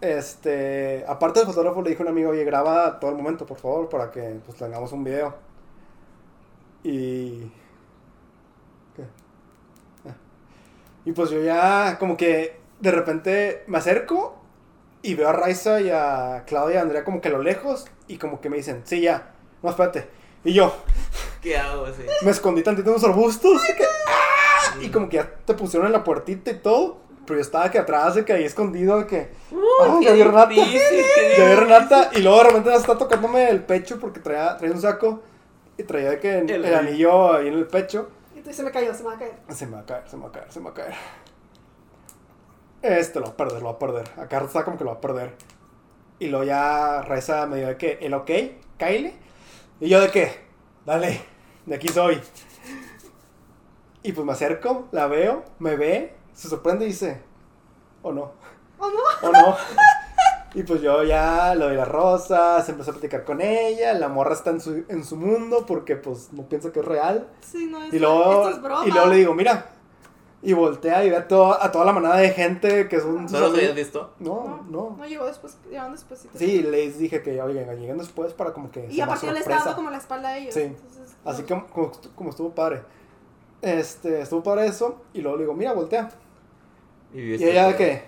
Este, 0.01 1.05
aparte 1.09 1.41
del 1.41 1.49
fotógrafo 1.49 1.81
le 1.83 1.91
dije 1.91 2.03
a 2.03 2.07
un 2.07 2.11
amigo, 2.13 2.31
oye, 2.31 2.45
graba 2.45 3.01
todo 3.01 3.11
el 3.11 3.17
momento, 3.17 3.47
por 3.47 3.57
favor, 3.59 3.89
para 3.89 4.11
que 4.11 4.39
pues 4.45 4.59
tengamos 4.59 4.93
un 4.93 5.03
video. 5.03 5.35
Y... 6.83 7.51
¿Qué? 8.95 9.03
Ah. 10.07 10.15
Y 11.07 11.13
pues 11.13 11.31
yo 11.31 11.43
ya 11.43 11.97
como 11.99 12.17
que 12.17 12.61
de 12.81 12.91
repente 12.91 13.65
me 13.67 13.79
acerco 13.79 14.37
y 15.05 15.15
veo 15.15 15.29
a 15.29 15.33
Raiza 15.33 15.83
y 15.83 15.91
a 15.91 16.45
Claudia 16.47 16.77
y 16.77 16.79
a 16.79 16.81
Andrea 16.81 17.05
como 17.05 17.21
que 17.21 17.29
a 17.29 17.33
lo 17.33 17.43
lejos 17.43 17.85
y 18.09 18.17
como 18.17 18.41
que 18.41 18.49
me 18.49 18.57
dicen, 18.57 18.83
sí, 18.85 19.03
ya, 19.03 19.35
no, 19.63 19.69
espérate. 19.69 20.09
Y 20.45 20.55
yo 20.55 20.75
¿Qué 21.43 21.59
hago 21.59 21.85
así? 21.85 22.03
me 22.25 22.31
escondí 22.31 22.63
tantito 22.63 22.89
en 22.89 22.97
unos 22.97 23.05
arbustos 23.05 23.63
y, 23.69 23.77
que, 23.77 23.85
¡ah! 24.09 24.77
y 24.81 24.89
como 24.89 25.11
que 25.11 25.19
ya 25.19 25.31
te 25.45 25.53
pusieron 25.53 25.87
en 25.87 25.93
la 25.93 26.03
puertita 26.03 26.51
y 26.51 26.55
todo, 26.55 27.01
pero 27.27 27.39
yo 27.39 27.43
estaba 27.43 27.67
aquí 27.67 27.77
atrás, 27.77 28.15
de 28.15 28.25
que 28.25 28.33
ahí 28.33 28.45
escondido, 28.45 28.99
de 28.99 29.07
que... 29.07 29.29
¡ah, 29.83 30.01
ya 30.03 30.13
vi 30.13 30.23
Renata! 30.23 30.49
difícil, 30.49 31.05
Ya 31.39 31.49
vi 31.49 31.55
Renata 31.55 32.11
y 32.15 32.23
luego 32.23 32.39
de 32.39 32.45
repente 32.45 32.71
me 32.71 32.77
está 32.77 32.97
tocándome 32.97 33.51
el 33.51 33.63
pecho 33.63 34.01
porque 34.01 34.21
traía, 34.21 34.57
traía 34.57 34.75
un 34.75 34.81
saco 34.81 35.23
y 35.77 35.83
traía 35.83 36.11
de 36.11 36.19
que 36.19 36.39
el 36.39 36.75
anillo 36.75 37.35
ahí 37.35 37.49
en 37.49 37.55
el 37.55 37.67
pecho. 37.67 38.09
Y 38.35 38.41
tú, 38.41 38.55
se 38.55 38.63
me 38.63 38.71
cayó, 38.71 38.95
se 38.95 39.03
me 39.03 39.11
va 39.11 39.17
a 39.17 39.19
caer. 39.19 39.35
Se 39.51 39.67
me 39.67 39.73
va 39.73 39.81
a 39.81 39.87
caer, 39.87 40.03
se 40.09 40.17
me 40.17 40.23
va 40.23 40.29
a 40.31 40.33
caer, 40.33 40.47
se 40.51 40.61
me 40.61 40.65
va 40.65 40.71
a 40.71 40.75
caer. 40.75 40.95
Este 42.85 43.19
lo 43.19 43.25
va 43.29 43.33
a 43.33 43.37
perder, 43.39 43.63
lo 43.63 43.69
va 43.69 43.71
a 43.71 43.79
perder. 43.79 44.11
Acá 44.19 44.43
está 44.45 44.63
como 44.63 44.77
que 44.77 44.85
lo 44.85 44.91
va 44.91 44.99
a 44.99 45.01
perder. 45.01 45.33
Y 46.19 46.29
luego 46.29 46.45
ya 46.45 47.01
Reza 47.01 47.47
me 47.47 47.57
dio 47.57 47.69
de 47.69 47.79
que, 47.79 47.99
el 48.03 48.13
ok, 48.13 48.31
Kyle. 48.77 49.15
Y 49.81 49.89
yo 49.89 50.03
de 50.03 50.11
que, 50.11 50.31
dale, 50.85 51.23
de 51.65 51.75
aquí 51.75 51.89
soy. 51.89 52.21
Y 54.03 54.13
pues 54.13 54.27
me 54.27 54.33
acerco, 54.33 54.89
la 54.93 55.07
veo, 55.07 55.45
me 55.61 55.77
ve, 55.77 56.15
se 56.35 56.49
sorprende 56.49 56.85
y 56.85 56.89
dice, 56.89 57.23
o 58.03 58.13
no, 58.13 58.33
¿O 58.79 58.91
no? 58.91 58.99
o 59.29 59.33
no. 59.33 59.57
Y 60.53 60.63
pues 60.63 60.83
yo 60.83 61.03
ya 61.05 61.55
le 61.55 61.65
doy 61.65 61.77
las 61.77 61.89
rosas, 61.89 62.69
empecé 62.69 62.91
a 62.91 62.93
platicar 62.93 63.25
con 63.25 63.41
ella, 63.41 63.95
la 63.95 64.09
morra 64.09 64.35
está 64.35 64.51
en 64.51 64.61
su, 64.61 64.85
en 64.89 65.05
su 65.05 65.17
mundo 65.17 65.65
porque 65.67 65.97
pues 65.97 66.35
no 66.35 66.43
piensa 66.51 66.71
que 66.71 66.81
es 66.81 66.87
real. 66.87 67.29
Sí, 67.41 67.67
no, 67.67 67.83
es, 67.83 67.95
Y 67.95 67.99
luego, 67.99 68.43
esto 68.43 68.51
es 68.51 68.63
broma. 68.63 68.87
y 68.87 68.91
luego 68.91 69.07
le 69.07 69.17
digo, 69.17 69.35
mira. 69.35 69.71
Y 70.47 70.53
voltea 70.53 71.03
y 71.05 71.09
ve 71.11 71.17
a, 71.17 71.27
todo- 71.27 71.61
a 71.61 71.73
toda 71.73 71.87
la 71.87 71.93
manada 71.93 72.19
de 72.19 72.29
gente 72.31 72.87
que 72.89 73.01
son 73.01 73.25
¿No 73.27 73.41
los 73.41 73.55
habías 73.55 73.75
visto? 73.75 74.13
No, 74.19 74.65
no. 74.69 74.95
No 74.99 75.07
llegó 75.07 75.25
después, 75.25 75.57
llegaron 75.71 75.93
después. 75.93 76.29
Sí, 76.35 76.63
les 76.63 76.99
dije 76.99 77.23
que, 77.23 77.41
oigan, 77.41 77.75
lleguen 77.79 77.97
después 77.97 78.33
para 78.35 78.53
como 78.53 78.71
que 78.71 78.87
Y 78.91 79.01
aparte 79.01 79.27
yo 79.27 79.33
le 79.33 79.39
estaba 79.41 79.61
dando 79.61 79.75
como 79.75 79.91
la 79.91 79.97
espalda 79.97 80.29
a 80.29 80.37
ellos. 80.39 80.53
Sí. 80.55 80.61
entonces, 80.63 81.17
Así 81.25 81.43
no. 81.43 81.49
como, 81.49 81.67
como, 81.69 81.93
como 82.15 82.31
estuvo 82.31 82.51
padre. 82.55 82.83
Este, 83.63 84.21
estuvo 84.21 84.43
padre 84.43 84.67
eso. 84.67 85.01
Y 85.15 85.23
luego 85.23 85.39
le 85.39 85.45
digo, 85.45 85.55
mira, 85.55 85.73
voltea. 85.73 86.11
Y, 87.15 87.21
Y 87.37 87.45
ella 87.45 87.75
que- 87.77 87.77
que, 87.77 88.05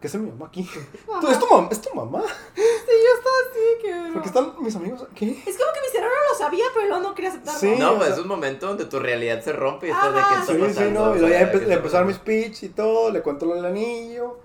¿qué 0.00 0.06
es 0.06 0.14
mi 0.14 0.30
mamá 0.30 0.46
aquí? 0.46 0.68
¿Tú- 1.20 1.28
¿Es 1.28 1.38
tu, 1.38 1.46
mam 1.48 1.68
¿Es 1.70 1.80
tu 1.80 1.94
mamá? 1.94 2.22
Sí, 2.54 2.62
yo 2.62 3.18
estaba 3.18 3.36
así 3.50 3.60
que. 3.82 4.12
Porque 4.12 4.28
están 4.28 4.54
mis 4.60 4.74
amigos 4.76 5.06
aquí. 5.10 5.42
Es 5.46 5.56
como 5.56 5.72
que 5.72 5.80
mi 5.80 5.88
cerebro 5.92 6.14
lo 6.32 6.38
sabía, 6.38 6.64
pero 6.74 6.86
luego 6.88 7.02
no 7.02 7.14
quería 7.14 7.30
aceptarlo. 7.30 7.60
Sí. 7.60 7.74
No, 7.78 7.92
o 7.92 7.96
pues 7.96 8.06
sea- 8.08 8.14
es 8.16 8.22
un 8.22 8.28
momento 8.28 8.66
donde 8.68 8.84
tu 8.86 8.98
realidad 8.98 9.42
se 9.42 9.52
rompe 9.52 9.88
y 9.88 9.90
estás 9.90 10.14
de 10.14 10.20
que 10.20 10.34
está 10.40 10.52
Sí, 10.52 10.58
pasando. 10.58 10.80
sí, 10.80 10.90
no. 10.94 11.02
O 11.10 11.16
Y 11.16 11.18
luego 11.20 11.34
ya 11.34 11.40
empe- 11.52 11.60
¿qué 11.60 11.66
le 11.66 11.74
empezó 11.74 11.96
a 11.96 11.98
dar 12.00 12.06
mi 12.06 12.14
speech 12.14 12.62
y 12.64 12.68
todo. 12.70 13.10
Le 13.10 13.22
cuento 13.22 13.46
lo 13.46 13.54
del 13.54 13.64
anillo. 13.66 14.38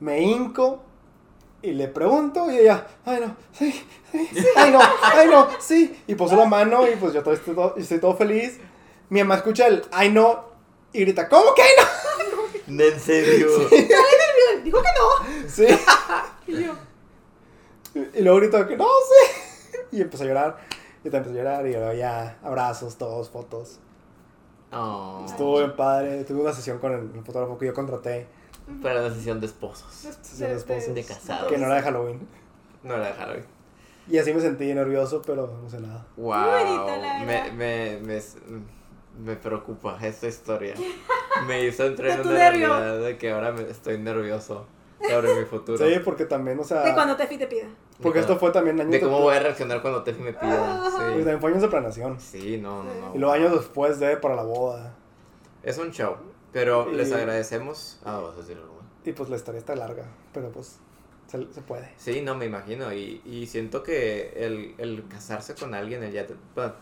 Me 0.00 0.20
hinco. 0.20 0.82
Y 1.62 1.72
le 1.72 1.86
pregunto. 1.88 2.50
Y 2.50 2.58
ella, 2.58 2.86
ay 3.06 3.20
no, 3.20 3.36
sí, 3.52 3.70
sí, 4.12 4.46
ay 4.56 4.72
no, 4.72 4.80
ay 5.00 5.28
no, 5.28 5.48
sí. 5.60 6.02
Y 6.08 6.16
puso 6.16 6.34
la 6.36 6.44
mano. 6.44 6.86
Y 6.88 6.96
pues 6.96 7.12
yo 7.14 7.22
todo 7.22 7.34
estoy 7.34 7.54
todo, 7.54 7.74
estoy 7.76 7.98
todo 8.00 8.16
feliz. 8.16 8.58
Mi 9.10 9.20
mamá 9.20 9.36
escucha 9.36 9.68
el 9.68 9.84
ay 9.92 10.10
no. 10.10 10.44
Y 10.92 11.00
grita, 11.00 11.28
¿cómo 11.28 11.54
que 11.54 11.62
ay 11.62 11.70
no? 12.66 12.82
¿En 12.84 12.98
serio? 13.00 13.48
Dijo 14.64 14.78
que 14.82 14.88
no. 14.98 15.48
Sí. 15.48 15.66
Y 16.46 16.64
yo, 16.64 16.74
Y 18.14 18.22
luego 18.22 18.38
gritó 18.38 18.66
que 18.66 18.76
no, 18.76 18.84
sí. 18.84 19.78
Y 19.92 20.00
empezó 20.00 20.24
a 20.24 20.26
llorar. 20.26 20.58
Y 21.04 21.10
también 21.10 21.22
empezó 21.24 21.34
a 21.34 21.42
llorar. 21.44 21.66
Y 21.66 21.72
luego 21.72 21.92
ya, 21.92 22.38
abrazos, 22.42 22.96
todos, 22.98 23.30
fotos. 23.30 23.78
Oh, 24.72 25.24
Estuvo 25.26 25.58
bien 25.58 25.76
padre. 25.76 26.24
Tuve 26.24 26.40
una 26.40 26.52
sesión 26.52 26.78
con 26.78 26.92
el, 26.92 27.10
el 27.14 27.24
fotógrafo 27.24 27.58
que 27.58 27.66
yo 27.66 27.74
contraté. 27.74 28.26
para 28.82 29.02
la 29.02 29.14
sesión 29.14 29.38
de 29.40 29.46
esposos. 29.46 29.86
Sí, 30.22 30.42
de 30.44 30.54
esposos. 30.54 30.94
De 30.94 31.04
casados. 31.04 31.48
Que 31.50 31.58
no 31.58 31.66
era 31.66 31.76
de 31.76 31.82
Halloween. 31.82 32.26
No 32.82 32.96
la 32.96 33.06
dejaron. 33.08 33.44
Y 34.08 34.18
así 34.18 34.34
me 34.34 34.40
sentí 34.40 34.74
nervioso, 34.74 35.22
pero 35.24 35.46
no 35.62 35.70
sé 35.70 35.78
nada. 35.78 36.04
Wow. 36.16 36.34
bonito, 36.34 36.86
la 36.86 37.24
verdad. 37.24 37.52
me, 37.52 37.52
me, 37.52 38.00
me 38.00 38.22
preocupa 39.36 39.98
esta 40.02 40.26
historia. 40.28 40.74
Me 41.46 41.64
hizo 41.64 41.84
entrar 41.84 42.08
De 42.08 42.14
en 42.22 42.28
una 42.28 42.38
nervio. 42.38 42.68
realidad 42.68 43.00
de 43.06 43.18
que 43.18 43.30
ahora 43.30 43.52
me 43.52 43.62
estoy 43.62 43.98
nervioso 43.98 44.66
sobre 45.08 45.34
mi 45.34 45.44
futuro. 45.46 45.78
Sí, 45.78 45.98
porque 46.04 46.24
también, 46.24 46.58
o 46.58 46.64
sea. 46.64 46.82
De 46.82 46.94
cuando 46.94 47.16
Tefi 47.16 47.38
te 47.38 47.46
pida. 47.46 47.66
Porque 48.02 48.18
esto 48.20 48.36
fue 48.36 48.50
también 48.50 48.80
años 48.80 48.90
De 48.92 49.00
cómo 49.00 49.20
voy 49.20 49.36
a 49.36 49.40
reaccionar 49.40 49.80
cuando 49.82 50.02
Tefi 50.02 50.20
me 50.22 50.32
pida. 50.32 50.80
Pues 50.82 50.92
Sí. 50.94 50.98
también 51.18 51.40
fue 51.40 51.50
años 51.50 51.62
de 51.62 51.68
planeación. 51.68 52.18
Sí, 52.20 52.58
no, 52.58 52.82
no, 52.82 52.94
no. 52.94 53.14
Y 53.14 53.18
luego 53.18 53.32
años 53.34 53.52
después 53.52 53.98
de 54.00 54.16
para 54.16 54.34
la 54.34 54.42
boda. 54.42 54.94
Es 55.62 55.78
un 55.78 55.90
show. 55.92 56.16
Pero 56.52 56.90
Y- 56.90 56.96
les 56.96 57.12
agradecemos. 57.12 58.00
Ah, 58.04 58.18
vas 58.18 58.34
a 58.34 58.40
decir 58.40 58.56
algo. 58.56 58.80
Y 59.04 59.12
pues 59.12 59.28
la 59.30 59.36
historia 59.36 59.58
está 59.58 59.74
larga. 59.76 60.04
Pero 60.32 60.50
pues 60.50 60.78
se, 61.26 61.52
se 61.52 61.60
puede. 61.62 61.90
Sí, 61.96 62.20
no, 62.20 62.34
me 62.34 62.44
imagino. 62.46 62.92
Y, 62.92 63.22
y 63.24 63.46
siento 63.46 63.82
que 63.82 64.32
el, 64.36 64.74
el 64.78 65.06
casarse 65.08 65.54
con 65.54 65.74
alguien, 65.74 66.02
el 66.02 66.12
ya 66.12 66.26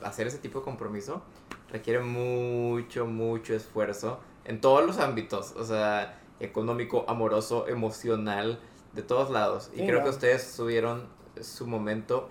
hacer 0.02 0.26
ese 0.26 0.38
tipo 0.38 0.58
de 0.60 0.64
compromiso, 0.64 1.22
requiere 1.70 2.00
mucho, 2.00 3.06
mucho 3.06 3.54
esfuerzo 3.54 4.20
en 4.44 4.60
todos 4.60 4.84
los 4.86 4.98
ámbitos. 4.98 5.52
O 5.56 5.64
sea, 5.64 6.20
económico, 6.40 7.04
amoroso, 7.08 7.68
emocional, 7.68 8.58
de 8.92 9.02
todos 9.02 9.30
lados. 9.30 9.70
Y 9.74 9.78
Sí, 9.80 9.86
creo 9.86 9.98
no. 9.98 10.04
que 10.04 10.10
ustedes 10.10 10.54
tuvieron 10.56 11.06
su 11.40 11.66
momento 11.66 12.28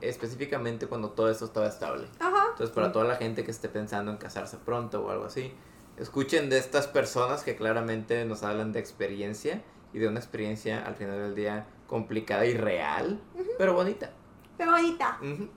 específicamente 0.00 0.86
cuando 0.86 1.10
todo 1.10 1.30
esto 1.30 1.44
estaba 1.44 1.66
estable. 1.66 2.06
Ajá. 2.18 2.46
Entonces, 2.50 2.74
para 2.74 2.90
toda 2.92 3.04
la 3.04 3.16
gente 3.16 3.44
que 3.44 3.50
esté 3.50 3.68
pensando 3.68 4.10
en 4.10 4.16
casarse 4.16 4.56
pronto 4.56 5.04
o 5.04 5.10
algo 5.10 5.24
así, 5.26 5.52
escuchen 5.98 6.48
de 6.48 6.58
estas 6.58 6.86
personas 6.86 7.42
que 7.42 7.54
claramente 7.56 8.24
nos 8.24 8.42
hablan 8.42 8.72
de 8.72 8.80
experiencia 8.80 9.62
y 9.92 9.98
de 9.98 10.08
una 10.08 10.18
experiencia 10.18 10.84
al 10.86 10.94
final 10.96 11.18
del 11.18 11.34
día 11.34 11.66
complicada 11.86 12.46
y 12.46 12.54
real, 12.56 13.20
pero 13.58 13.74
bonita. 13.74 14.10
Pero 14.56 14.70
bonita. 14.72 15.18
Ujú. 15.20 15.48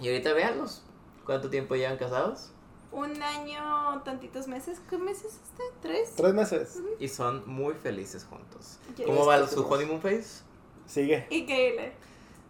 Y 0.00 0.08
ahorita 0.08 0.32
véanlos. 0.34 0.82
¿Cuánto 1.24 1.48
tiempo 1.48 1.74
llevan 1.76 1.96
casados? 1.96 2.52
Un 2.92 3.22
año, 3.22 4.02
tantitos 4.04 4.48
meses. 4.48 4.80
¿Qué 4.90 4.98
meses 4.98 5.38
este? 5.44 5.62
¿Tres? 5.80 6.12
Tres 6.16 6.34
meses. 6.34 6.78
Y 6.98 7.08
son 7.08 7.42
muy 7.46 7.74
felices 7.74 8.24
juntos. 8.24 8.78
¿Cómo 9.06 9.24
va 9.26 9.46
su 9.46 9.64
honeymoon 9.66 10.00
phase? 10.00 10.42
Sigue. 10.86 11.26
Increíble. 11.30 11.92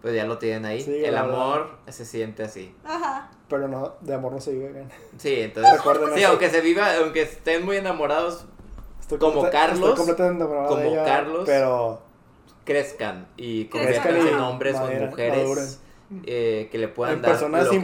Pues 0.00 0.14
ya 0.14 0.24
lo 0.24 0.38
tienen 0.38 0.64
ahí. 0.64 0.80
Sí, 0.82 0.94
El 0.96 1.12
verdad. 1.12 1.24
amor 1.30 1.70
se 1.88 2.06
siente 2.06 2.42
así. 2.42 2.74
Ajá. 2.84 3.30
Pero 3.48 3.68
no, 3.68 3.96
de 4.00 4.14
amor 4.14 4.32
no 4.32 4.40
se 4.40 4.52
vive. 4.52 4.68
oigan. 4.68 4.90
Sí, 5.18 5.40
entonces. 5.40 5.78
Sí, 6.14 6.24
aunque 6.24 6.48
se 6.48 6.60
viva, 6.62 6.96
aunque 6.96 7.22
estén 7.22 7.64
muy 7.64 7.76
enamorados, 7.76 8.46
Estoy 9.00 9.18
Como 9.18 9.40
completa- 9.40 9.66
Carlos, 9.66 9.88
Estoy 9.90 9.96
completamente 9.96 10.44
enamorado 10.44 10.68
como 10.68 10.80
de 10.80 10.88
ella, 10.88 11.04
Carlos. 11.04 11.42
Pero 11.44 12.00
crezcan 12.64 13.26
y 13.36 13.62
y 13.62 14.28
en 14.28 14.38
hombres 14.38 14.76
o 14.76 14.88
en 14.88 15.06
mujeres 15.06 15.80
eh, 16.26 16.68
que 16.70 16.78
le 16.78 16.86
puedan 16.88 17.16
en 17.16 17.22
dar 17.22 17.32
personas 17.32 17.64
lo 17.64 17.70
que. 17.72 17.76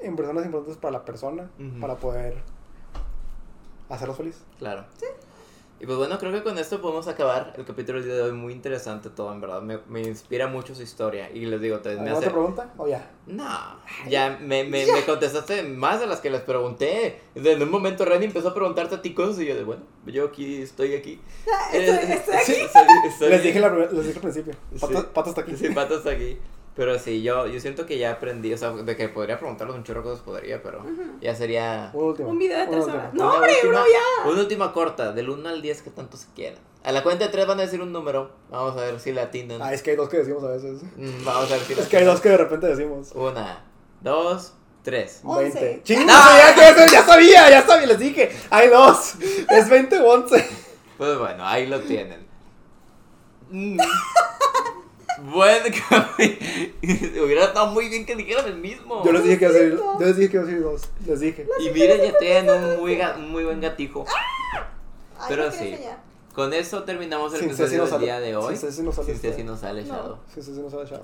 En 0.00 0.16
personas 0.16 0.44
importantes 0.44 0.76
para 0.76 0.92
la 0.92 1.04
persona. 1.04 1.50
Ujú. 1.58 1.80
Para 1.80 1.96
poder 1.96 2.36
hacerlos 3.88 4.16
feliz. 4.16 4.36
Claro. 4.58 4.84
Y 5.78 5.84
pues 5.84 5.98
bueno, 5.98 6.18
creo 6.18 6.32
que 6.32 6.42
con 6.42 6.56
esto 6.58 6.80
podemos 6.80 7.06
acabar 7.06 7.52
el 7.58 7.66
capítulo 7.66 7.98
del 7.98 8.06
día 8.08 8.16
de 8.16 8.22
hoy. 8.22 8.32
Muy 8.32 8.54
interesante 8.54 9.10
todo, 9.10 9.30
en 9.34 9.42
verdad. 9.42 9.60
Me, 9.60 9.78
me 9.88 10.00
inspira 10.00 10.46
mucho 10.46 10.74
su 10.74 10.80
historia. 10.82 11.30
Y 11.30 11.44
les 11.44 11.60
digo, 11.60 11.80
te, 11.80 11.90
me 11.90 11.94
¿Alguna 11.96 12.12
hace... 12.12 12.18
otra 12.20 12.32
pregunta? 12.32 12.72
O 12.78 12.88
ya. 12.88 13.10
No, 13.26 13.46
ya 14.08 14.38
me, 14.40 14.64
me, 14.64 14.86
me 14.86 15.04
contestaste 15.04 15.64
más 15.64 16.00
de 16.00 16.06
las 16.06 16.20
que 16.20 16.30
les 16.30 16.40
pregunté. 16.40 17.20
En 17.34 17.62
un 17.62 17.70
momento 17.70 18.06
Renny 18.06 18.24
empezó 18.24 18.48
a 18.48 18.54
preguntarte 18.54 18.94
a 18.94 19.02
ti 19.02 19.12
cosas 19.12 19.38
y 19.40 19.44
yo 19.46 19.54
de, 19.54 19.64
bueno, 19.64 19.82
yo 20.06 20.24
aquí 20.28 20.62
estoy 20.62 20.94
aquí. 20.94 21.20
Estoy- 21.74 21.80
Eh, 21.94 22.12
estoy 22.14 22.34
aquí. 22.36 22.44
sí, 22.46 22.52
estoy- 22.52 23.08
estoy 23.08 23.28
Les 23.28 23.42
dije, 23.42 23.60
la, 23.60 23.68
les 23.68 23.90
dije 24.06 24.14
al 24.14 24.20
principio. 24.22 24.54
Pato, 24.80 24.98
Sí. 25.00 25.06
pato 25.12 25.28
está 25.28 25.42
aquí. 25.42 25.56
Sí, 25.58 25.68
pato 25.74 25.98
está 25.98 26.10
aquí. 26.12 26.38
Pero 26.76 26.98
sí, 26.98 27.22
yo, 27.22 27.46
yo 27.46 27.58
siento 27.58 27.86
que 27.86 27.96
ya 27.96 28.12
aprendí, 28.12 28.52
o 28.52 28.58
sea, 28.58 28.70
de 28.70 28.96
que 28.96 29.08
podría 29.08 29.38
preguntarles 29.38 29.74
un 29.74 29.82
chorro 29.82 30.02
cosas, 30.02 30.20
podría, 30.20 30.62
pero 30.62 30.84
ya 31.22 31.34
sería... 31.34 31.90
Una 31.94 32.04
última. 32.04 32.28
Un 32.28 32.38
video 32.38 32.58
de 32.58 32.66
tres 32.66 32.84
horas. 32.84 33.14
No, 33.14 33.32
hombre, 33.32 33.52
uno 33.66 33.78
ya. 33.78 34.30
Una 34.30 34.40
última 34.40 34.72
corta, 34.74 35.12
del 35.12 35.30
1 35.30 35.48
al 35.48 35.62
10 35.62 35.80
que 35.80 35.90
tanto 35.90 36.18
se 36.18 36.26
quieran. 36.34 36.58
A 36.84 36.92
la 36.92 37.02
cuenta 37.02 37.24
de 37.24 37.32
3 37.32 37.46
van 37.46 37.58
a 37.60 37.62
decir 37.62 37.80
un 37.80 37.92
número. 37.92 38.30
Vamos 38.50 38.76
a 38.76 38.82
ver 38.82 39.00
si 39.00 39.12
la 39.12 39.22
atinan. 39.22 39.62
Ah, 39.62 39.72
es 39.72 39.82
que 39.82 39.92
hay 39.92 39.96
dos 39.96 40.10
que 40.10 40.18
decimos 40.18 40.44
a 40.44 40.48
veces. 40.48 40.82
Mm, 40.96 41.24
Vamos 41.24 41.50
a 41.50 41.54
ver 41.54 41.64
si 41.64 41.74
la 41.74 41.80
Es 41.82 41.88
que 41.88 41.96
hay 41.96 42.04
dos 42.04 42.20
que 42.20 42.28
de 42.28 42.36
repente 42.36 42.66
decimos. 42.66 43.10
Una, 43.14 43.64
dos, 44.02 44.52
tres. 44.82 45.22
Once. 45.24 45.58
20. 45.58 45.82
¡Chingo! 45.82 46.06
Ya, 46.06 46.54
ya, 46.54 46.86
ya 46.86 47.02
sabía, 47.02 47.50
ya 47.50 47.66
sabía, 47.66 47.86
les 47.86 47.98
dije. 47.98 48.30
Hay 48.50 48.68
dos. 48.68 49.14
Es 49.50 49.68
20 49.68 49.98
o 49.98 50.12
11. 50.12 50.48
Pues 50.98 51.18
bueno, 51.18 51.46
ahí 51.46 51.66
lo 51.66 51.80
tienen. 51.80 52.26
Mm. 53.50 53.78
Bueno, 55.22 55.64
hubiera 57.24 57.44
estado 57.46 57.66
muy 57.68 57.88
bien 57.88 58.04
que 58.06 58.16
dijeran 58.16 58.46
el 58.46 58.56
mismo. 58.56 59.04
Yo 59.04 59.12
les 59.12 59.22
dije 59.24 59.38
que 59.38 59.44
iba 59.46 59.54
a 59.54 59.56
ser, 59.58 59.76
yo 59.76 59.98
les 60.00 60.16
dije 60.16 60.30
que 60.30 60.36
iba 60.36 60.44
a 60.46 60.48
ser 60.48 60.62
dos. 60.62 60.82
Les 61.06 61.20
dije. 61.20 61.46
Y 61.60 61.70
miren, 61.70 62.02
ya 62.02 62.18
tienen 62.18 62.50
un 62.64 62.80
muy, 62.80 62.96
ga- 62.96 63.16
un 63.16 63.30
muy 63.30 63.44
buen 63.44 63.60
gatijo. 63.60 64.04
Ay, 65.18 65.26
Pero 65.28 65.50
sí. 65.50 65.76
Con 66.34 66.52
eso 66.52 66.82
terminamos 66.84 67.32
el 67.32 67.40
Sin 67.40 67.48
Ceci 67.50 67.62
episodio 67.62 67.78
no 67.78 67.84
del 67.84 67.92
sale. 67.92 68.04
día 68.04 68.20
de 68.20 68.36
hoy. 68.36 68.56
Sin 68.56 68.68
Ceci 68.68 68.82
no 68.82 68.92
sale 68.92 69.06
Sin 69.06 69.14
este. 69.16 69.30
Ceci 69.30 69.44
no 69.44 69.56
sale 69.56 69.82
No. 69.84 69.94
Shadow. 69.94 70.18
Sí, 70.34 70.42
sí, 70.42 70.54
sí, 70.54 70.60
no 70.60 70.70
sabe 70.70 70.84
echar. 70.84 71.02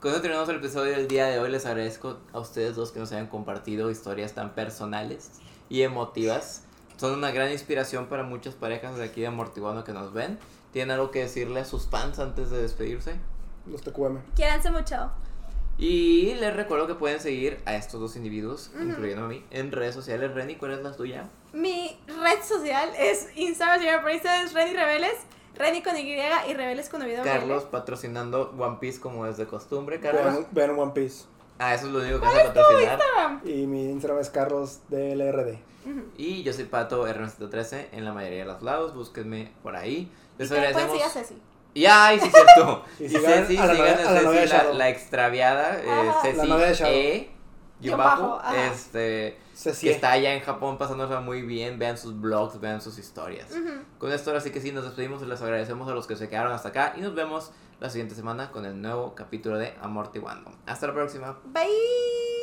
Con 0.00 0.12
eso 0.12 0.20
terminamos 0.20 0.48
el 0.50 0.56
episodio 0.56 0.92
del 0.92 1.08
día 1.08 1.26
de 1.26 1.40
hoy. 1.40 1.50
Les 1.50 1.66
agradezco 1.66 2.18
a 2.32 2.38
ustedes 2.38 2.76
dos 2.76 2.92
que 2.92 3.00
nos 3.00 3.10
hayan 3.10 3.26
compartido 3.26 3.90
historias 3.90 4.34
tan 4.34 4.54
personales 4.54 5.30
y 5.68 5.82
emotivas. 5.82 6.62
Son 6.96 7.12
una 7.12 7.32
gran 7.32 7.50
inspiración 7.50 8.06
para 8.06 8.22
muchas 8.22 8.54
parejas 8.54 8.96
de 8.96 9.04
aquí 9.04 9.20
de 9.22 9.26
Amortiguando 9.26 9.82
que 9.82 9.92
nos 9.92 10.12
ven. 10.12 10.38
¿Tienen 10.72 10.92
algo 10.92 11.10
que 11.10 11.20
decirle 11.20 11.60
a 11.60 11.64
sus 11.64 11.86
fans 11.88 12.20
antes 12.20 12.50
de 12.50 12.62
despedirse? 12.62 13.16
Los 13.70 13.82
TQM. 13.82 14.18
Quiéranse 14.34 14.70
mucho. 14.70 15.10
Y 15.78 16.34
les 16.34 16.56
recuerdo 16.56 16.88
que 16.88 16.94
pueden 16.96 17.20
seguir 17.20 17.60
a 17.64 17.76
estos 17.76 18.00
dos 18.00 18.16
individuos, 18.16 18.72
incluyendo 18.80 19.26
a 19.26 19.28
mí, 19.28 19.44
en 19.50 19.70
redes 19.70 19.94
sociales. 19.94 20.34
Reni, 20.34 20.56
¿cuál 20.56 20.72
es 20.72 20.82
la 20.82 20.92
tuya? 20.92 21.28
Mi 21.52 21.96
red 22.06 22.42
social 22.42 22.90
es 22.98 23.28
Instagram, 23.36 23.78
señora 23.80 24.02
por 24.02 24.10
Instagram 24.10 24.46
es 24.46 24.54
Reni 24.54 24.72
Rebeles. 24.72 25.14
Reni 25.54 25.82
con 25.82 25.96
Y 25.96 26.00
y 26.48 26.54
Rebeles 26.54 26.88
con 26.88 27.00
W. 27.00 27.22
Carlos 27.22 27.64
patrocinando 27.64 28.54
One 28.58 28.78
Piece 28.80 29.00
como 29.00 29.26
es 29.26 29.36
de 29.36 29.46
costumbre, 29.46 30.00
Carlos. 30.00 30.46
Vean, 30.52 30.78
One 30.78 30.92
Piece. 30.94 31.24
Ah, 31.60 31.74
eso 31.74 31.86
es 31.86 31.92
lo 31.92 32.00
único 32.00 32.20
que 32.20 32.26
vas 32.26 32.38
a 32.38 32.44
patrocinar. 32.52 32.98
Instagram. 32.98 33.40
Y 33.44 33.66
mi 33.66 33.90
Instagram 33.90 34.20
es 34.20 34.30
Carlos 34.30 34.80
DLRD. 34.88 35.58
Y 36.16 36.42
yo 36.42 36.52
soy 36.52 36.64
Pato 36.64 37.06
RM113 37.06 37.86
en 37.92 38.04
la 38.04 38.12
mayoría 38.12 38.40
de 38.40 38.44
los 38.44 38.62
lados. 38.62 38.94
Búsquenme 38.94 39.52
por 39.62 39.74
ahí. 39.74 40.10
Y 40.38 40.38
Les 40.38 40.48
pueden 40.48 40.64
agradecemos. 40.64 40.92
seguir 41.00 41.06
a 41.06 41.10
Ceci. 41.10 41.40
Y 41.78 41.86
ay, 41.86 42.18
sí, 42.20 42.30
cierto. 42.30 42.84
Y 42.98 43.08
Ceci, 43.08 43.56
a 43.56 43.66
la 43.66 43.74
sigan 43.74 43.78
novia- 43.78 44.06
a 44.06 44.08
a 44.10 44.12
la 44.12 44.22
novia 44.22 44.40
de 44.40 44.46
Ceci, 44.48 44.52
la, 44.56 44.62
Shadow. 44.62 44.74
la 44.78 44.88
extraviada. 44.88 45.78
eh. 45.80 46.10
Ceci 46.22 46.36
La 46.38 46.44
novia 46.44 46.66
de 46.66 46.74
Shadow. 46.74 46.94
E. 46.94 47.30
bajo, 47.96 48.40
este, 48.72 49.38
Ceci. 49.54 49.86
que 49.86 49.92
está 49.92 50.10
allá 50.12 50.34
en 50.34 50.40
Japón 50.40 50.78
pasándose 50.78 51.16
muy 51.20 51.42
bien. 51.42 51.78
Vean 51.78 51.96
sus 51.96 52.20
blogs, 52.20 52.60
vean 52.60 52.80
sus 52.80 52.98
historias. 52.98 53.46
Con 53.98 54.10
esto 54.12 54.30
ahora 54.30 54.40
sí 54.40 54.50
que 54.50 54.60
sí, 54.60 54.72
nos 54.72 54.84
despedimos 54.84 55.22
y 55.22 55.26
les 55.26 55.40
agradecemos 55.42 55.88
a 55.88 55.92
los 55.94 56.06
que 56.06 56.16
se 56.16 56.28
quedaron 56.28 56.52
hasta 56.52 56.70
acá. 56.70 56.94
Y 56.96 57.00
nos 57.00 57.14
vemos 57.14 57.52
la 57.80 57.88
siguiente 57.90 58.14
semana 58.16 58.50
con 58.50 58.64
el 58.66 58.80
nuevo 58.82 59.14
capítulo 59.14 59.56
de 59.58 59.72
Amortiguando. 59.80 60.50
Hasta 60.66 60.88
la 60.88 60.94
próxima. 60.94 61.38
Bye. 61.44 62.38